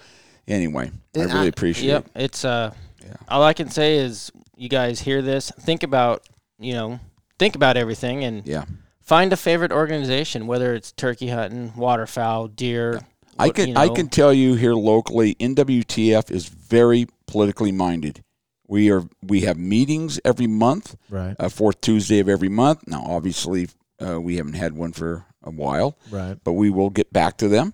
anyway, 0.47 0.91
I 1.15 1.19
And 1.19 1.31
really 1.33 1.45
I- 1.45 1.49
appreciate 1.49 1.87
Yep. 1.89 2.05
it. 2.15 2.21
It's 2.23 2.45
uh, 2.45 2.71
Yeah. 3.03 3.13
all 3.27 3.43
I 3.43 3.53
can 3.53 3.69
say 3.69 3.97
is 3.97 4.31
you 4.55 4.69
guys 4.69 4.99
hear 5.01 5.21
this, 5.21 5.51
think 5.59 5.83
about, 5.83 6.23
you 6.59 6.73
know, 6.73 6.99
think 7.37 7.55
about 7.55 7.77
everything 7.77 8.23
and 8.23 8.45
Yeah. 8.47 8.65
find 9.01 9.31
a 9.33 9.37
favorite 9.37 9.71
organization, 9.71 10.47
whether 10.47 10.73
it's 10.73 10.91
turkey 10.91 11.27
hunting, 11.29 11.73
waterfowl, 11.75 12.47
deer. 12.47 13.01
I 13.41 13.49
can 13.49 13.69
you 13.69 13.75
I 13.75 13.89
can 13.89 14.07
tell 14.09 14.33
you 14.33 14.55
here 14.55 14.73
locally, 14.73 15.35
NWTF 15.35 16.31
is 16.31 16.47
very 16.47 17.07
politically 17.27 17.71
minded. 17.71 18.23
We 18.67 18.91
are 18.91 19.03
we 19.21 19.41
have 19.41 19.57
meetings 19.57 20.19
every 20.23 20.47
month, 20.47 20.95
Right. 21.09 21.35
uh, 21.39 21.49
fourth 21.49 21.81
Tuesday 21.81 22.19
of 22.19 22.29
every 22.29 22.49
month. 22.49 22.87
Now, 22.87 23.03
obviously, 23.05 23.67
uh, 23.99 24.19
we 24.21 24.37
haven't 24.37 24.53
had 24.53 24.73
one 24.73 24.93
for 24.93 25.25
a 25.43 25.51
while, 25.51 25.97
Right. 26.09 26.37
but 26.43 26.53
we 26.53 26.69
will 26.69 26.89
get 26.89 27.11
back 27.11 27.37
to 27.37 27.47
them. 27.49 27.73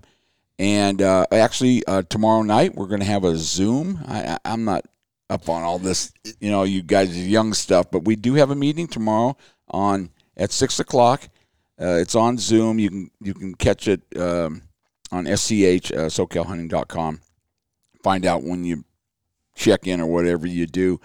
And 0.59 1.01
uh, 1.01 1.25
actually, 1.31 1.83
uh, 1.85 2.01
tomorrow 2.09 2.41
night 2.41 2.73
we're 2.75 2.87
going 2.87 3.01
to 3.01 3.05
have 3.05 3.23
a 3.23 3.37
Zoom. 3.37 3.99
I, 4.07 4.23
I, 4.23 4.37
I'm 4.45 4.65
not 4.65 4.85
up 5.29 5.49
on 5.49 5.61
all 5.61 5.77
this, 5.77 6.11
you 6.39 6.49
know, 6.49 6.63
you 6.63 6.81
guys' 6.81 7.27
young 7.27 7.53
stuff, 7.53 7.91
but 7.91 8.05
we 8.05 8.15
do 8.15 8.33
have 8.35 8.49
a 8.49 8.55
meeting 8.55 8.87
tomorrow 8.87 9.37
on 9.69 10.09
at 10.35 10.51
six 10.51 10.79
o'clock. 10.79 11.29
Uh, 11.79 11.97
it's 12.01 12.15
on 12.15 12.37
Zoom. 12.39 12.79
You 12.79 12.89
can 12.89 13.11
you 13.21 13.33
can 13.35 13.53
catch 13.53 13.87
it 13.87 14.01
um, 14.17 14.63
on 15.11 15.25
SCH 15.25 15.91
uh, 15.91 16.07
SoCalHunting.com. 16.09 17.21
Find 18.03 18.25
out 18.25 18.43
when 18.43 18.63
you 18.63 18.83
check 19.55 19.87
in 19.87 19.99
or 20.01 20.07
whatever 20.07 20.47
you 20.47 20.67
do. 20.67 20.99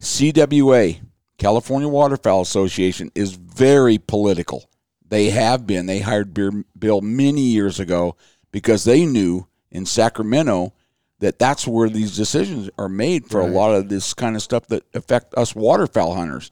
CWA 0.00 1.00
California 1.38 1.88
Waterfowl 1.88 2.40
Association 2.40 3.10
is 3.14 3.32
very 3.34 3.98
political. 3.98 4.68
They 5.08 5.30
have 5.30 5.66
been. 5.66 5.86
They 5.86 6.00
hired 6.00 6.32
Beer- 6.34 6.64
Bill 6.78 7.00
many 7.00 7.42
years 7.42 7.78
ago 7.80 8.16
because 8.50 8.84
they 8.84 9.04
knew 9.04 9.46
in 9.70 9.86
Sacramento 9.86 10.72
that 11.20 11.38
that's 11.38 11.66
where 11.66 11.88
these 11.88 12.16
decisions 12.16 12.70
are 12.78 12.88
made 12.88 13.26
for 13.26 13.40
Right. 13.40 13.50
a 13.50 13.52
lot 13.52 13.74
of 13.74 13.88
this 13.88 14.14
kind 14.14 14.34
of 14.36 14.42
stuff 14.42 14.66
that 14.68 14.84
affect 14.94 15.34
us 15.34 15.54
waterfowl 15.54 16.14
hunters. 16.14 16.50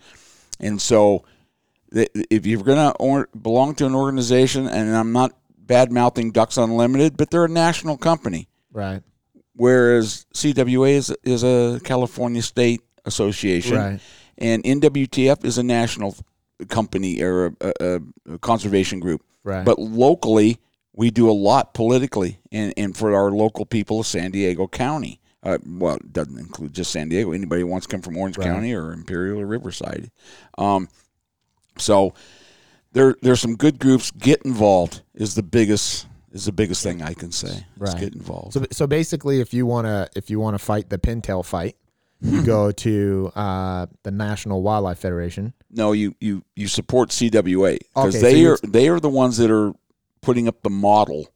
And 0.60 0.80
so, 0.80 1.24
if 1.92 2.46
you're 2.46 2.62
going 2.62 2.92
to 2.92 3.26
belong 3.36 3.74
to 3.76 3.86
an 3.86 3.94
organization, 3.94 4.68
and 4.68 4.94
I'm 4.94 5.12
not 5.12 5.32
bad 5.70 5.92
mouthing 5.92 6.32
Ducks 6.32 6.56
Unlimited, 6.56 7.16
but 7.16 7.30
they're 7.30 7.44
a 7.44 7.48
national 7.48 7.96
company, 7.96 8.48
Right. 8.72 9.02
whereas 9.54 10.26
CWA 10.34 10.90
is 10.96 11.14
is 11.22 11.44
a 11.44 11.80
California 11.84 12.42
state 12.42 12.80
association, 13.04 13.76
Right. 13.76 14.00
and 14.36 14.64
NWTF 14.64 15.44
is 15.44 15.58
a 15.58 15.62
national 15.62 16.16
company 16.68 17.22
or 17.22 17.54
a, 17.60 17.72
a, 17.80 18.00
a 18.34 18.38
conservation 18.38 18.98
group. 18.98 19.22
Right. 19.44 19.64
But 19.64 19.78
locally, 19.78 20.58
we 20.92 21.10
do 21.12 21.30
a 21.30 21.32
lot 21.48 21.72
politically, 21.72 22.40
and, 22.50 22.74
and 22.76 22.96
for 22.96 23.14
our 23.14 23.30
local 23.30 23.64
people 23.64 24.00
of 24.00 24.06
San 24.06 24.32
Diego 24.32 24.66
County. 24.66 25.20
Uh, 25.42 25.56
well, 25.64 25.94
it 25.96 26.12
doesn't 26.12 26.38
include 26.38 26.74
just 26.74 26.90
San 26.90 27.08
Diego. 27.08 27.32
Anybody 27.32 27.62
who 27.62 27.68
wants 27.68 27.86
to 27.86 27.90
come 27.92 28.02
from 28.02 28.16
Orange 28.18 28.36
Right. 28.36 28.46
County 28.48 28.74
or 28.74 28.92
Imperial 28.92 29.40
or 29.40 29.46
Riverside. 29.46 30.10
Um, 30.58 30.88
so 31.78 32.12
there, 32.92 33.14
there's 33.22 33.40
some 33.40 33.56
good 33.56 33.78
groups. 33.78 34.10
Get 34.10 34.42
involved 34.42 35.02
is 35.14 35.34
the 35.34 35.42
biggest 35.42 36.06
is 36.32 36.44
the 36.44 36.52
biggest 36.52 36.82
thing 36.82 37.02
I 37.02 37.12
can 37.14 37.32
say. 37.32 37.48
Is 37.48 37.64
Right. 37.78 37.98
get 38.00 38.14
involved. 38.14 38.52
So, 38.54 38.64
so 38.70 38.86
basically, 38.86 39.40
if 39.40 39.52
you 39.52 39.66
want 39.66 39.86
to, 39.86 40.08
if 40.14 40.30
you 40.30 40.38
want 40.40 40.54
to 40.54 40.58
fight 40.58 40.88
the 40.88 40.98
pintail 40.98 41.44
fight, 41.44 41.76
you 42.22 42.42
go 42.44 42.70
to 42.70 43.32
uh, 43.34 43.86
the 44.02 44.10
National 44.10 44.62
Wildlife 44.62 44.98
Federation. 44.98 45.54
No, 45.70 45.92
you 45.92 46.14
you 46.20 46.42
you 46.54 46.68
support 46.68 47.10
CWA 47.10 47.78
because 47.94 48.14
Okay, 48.16 48.20
they 48.22 48.40
you- 48.40 48.52
are 48.52 48.58
they 48.62 48.88
are 48.88 49.00
the 49.00 49.08
ones 49.08 49.38
that 49.38 49.50
are 49.50 49.72
putting 50.20 50.46
up 50.48 50.62
the 50.62 50.70
model 50.70 51.28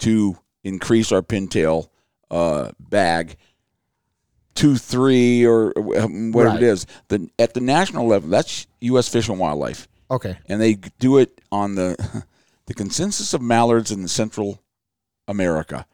to 0.00 0.36
increase 0.62 1.10
our 1.10 1.22
pintail 1.22 1.88
uh, 2.30 2.70
bag 2.78 3.36
to 4.56 4.76
three 4.76 5.44
or 5.46 5.72
um, 5.98 6.32
whatever 6.32 6.54
Right. 6.54 6.62
it 6.62 6.66
is. 6.66 6.86
The 7.08 7.28
at 7.38 7.54
the 7.54 7.60
national 7.60 8.06
level, 8.06 8.28
that's 8.30 8.66
U.S. 8.80 9.08
Fish 9.08 9.28
and 9.28 9.38
Wildlife, 9.38 9.86
Okay. 10.10 10.38
and 10.46 10.60
they 10.60 10.74
do 10.98 11.18
it 11.18 11.40
on 11.50 11.74
the 11.74 11.96
the 12.66 12.74
consensus 12.74 13.34
of 13.34 13.40
mallards 13.42 13.90
in 13.90 14.06
Central 14.08 14.60
America, 15.28 15.86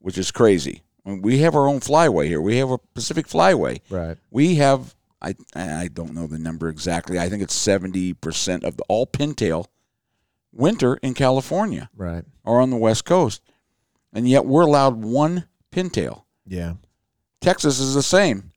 which 0.00 0.18
is 0.18 0.30
crazy. 0.30 0.82
I 1.06 1.10
mean, 1.10 1.22
We 1.22 1.38
have 1.38 1.54
our 1.54 1.66
own 1.68 1.80
flyway 1.80 2.26
here. 2.26 2.40
We 2.40 2.56
have 2.58 2.70
a 2.70 2.78
Pacific 2.78 3.26
Flyway 3.26 3.80
Right. 3.90 4.16
we 4.30 4.56
have 4.56 4.94
I 5.22 5.34
I 5.54 5.88
don't 5.88 6.14
know 6.14 6.26
the 6.26 6.38
number 6.38 6.68
exactly. 6.68 7.18
I 7.18 7.28
think 7.28 7.42
it's 7.42 7.54
seventy 7.54 8.12
percent 8.14 8.64
of 8.64 8.76
the, 8.76 8.84
all 8.88 9.06
pintail 9.06 9.66
winter 10.52 10.96
in 11.02 11.14
California 11.14 11.88
Right. 11.96 12.24
or 12.44 12.60
on 12.60 12.70
the 12.70 12.76
West 12.76 13.04
Coast, 13.04 13.42
and 14.12 14.28
yet 14.28 14.46
we're 14.46 14.62
allowed 14.62 14.96
one 15.02 15.46
pintail. 15.72 16.24
Yeah. 16.46 16.74
Texas 17.40 17.78
is 17.80 17.94
the 17.94 18.02
same. 18.02 18.50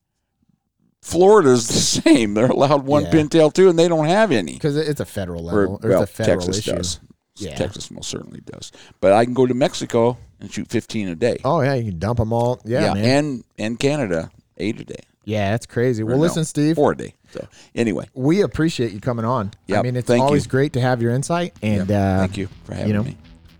Florida 1.03 1.49
is 1.49 1.67
the 1.67 1.73
same. 2.01 2.33
They're 2.33 2.47
allowed 2.47 2.85
one 2.85 3.03
Yeah. 3.03 3.11
pintail 3.11 3.53
too, 3.53 3.69
and 3.69 3.77
they 3.77 3.87
don't 3.87 4.05
have 4.07 4.31
any. 4.31 4.53
Because 4.53 4.77
it's 4.77 4.99
a 5.01 5.05
federal 5.05 5.43
level. 5.43 5.73
Or 5.73 5.75
it's 5.75 5.85
well, 5.85 6.03
a 6.03 6.07
federal 6.07 6.37
Texas 6.39 6.57
issue. 6.59 6.75
does. 6.75 6.99
Yeah. 7.35 7.55
Texas 7.55 7.89
most 7.91 8.09
certainly 8.09 8.41
does. 8.45 8.71
But 9.01 9.11
I 9.13 9.25
can 9.25 9.33
go 9.33 9.45
to 9.45 9.53
Mexico 9.53 10.17
and 10.39 10.51
shoot 10.51 10.69
fifteen 10.69 11.07
a 11.09 11.15
day. 11.15 11.37
Oh 11.43 11.61
yeah, 11.61 11.73
you 11.73 11.91
can 11.91 11.99
dump 11.99 12.19
them 12.19 12.31
all. 12.31 12.61
Yeah, 12.63 12.93
man. 12.93 13.03
and 13.05 13.43
and 13.57 13.79
Canada 13.79 14.29
eight 14.57 14.79
a 14.79 14.85
day. 14.85 14.99
yeah, 15.25 15.51
that's 15.51 15.65
crazy. 15.65 16.03
Well, 16.03 16.15
no, 16.17 16.21
listen, 16.21 16.45
Steve, 16.45 16.75
four 16.75 16.91
a 16.91 16.97
day. 16.97 17.15
So 17.31 17.47
anyway, 17.73 18.07
we 18.13 18.41
appreciate 18.41 18.91
you 18.91 18.99
coming 18.99 19.25
on. 19.25 19.51
Yeah, 19.67 19.79
I 19.79 19.81
mean, 19.81 19.95
it's 19.95 20.07
thank 20.07 20.21
always 20.23 20.45
you. 20.45 20.51
great 20.51 20.73
to 20.73 20.79
have 20.81 21.01
your 21.01 21.11
insight. 21.11 21.53
And 21.63 21.89
uh, 21.91 22.19
thank 22.19 22.37
you 22.37 22.47
for 22.65 22.75
having 22.75 22.89
you 22.89 22.93
know, 22.93 23.03
me. 23.03 23.17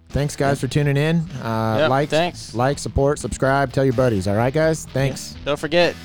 thanks, 0.09 0.35
guys, 0.35 0.61
for 0.61 0.67
tuning 0.67 0.95
in. 0.95 1.17
Uh, 1.41 1.77
Yep, 1.79 1.89
like, 1.89 2.09
thanks. 2.09 2.53
like, 2.53 2.77
support, 2.77 3.17
subscribe, 3.17 3.73
tell 3.73 3.83
your 3.83 3.95
buddies. 3.95 4.27
All 4.27 4.35
right, 4.35 4.53
guys. 4.53 4.85
Thanks. 4.85 5.35
Don't 5.45 5.57
forget, 5.59 5.95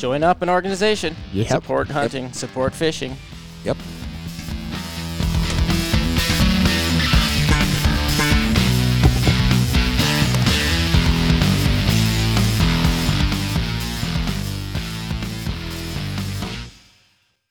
join 0.00 0.22
up 0.24 0.40
an 0.42 0.48
organization. 0.48 1.14
Yep. 1.32 1.48
Support 1.48 1.88
hunting, 1.88 2.32
support 2.32 2.74
fishing. 2.74 3.16
Yep. 3.64 3.76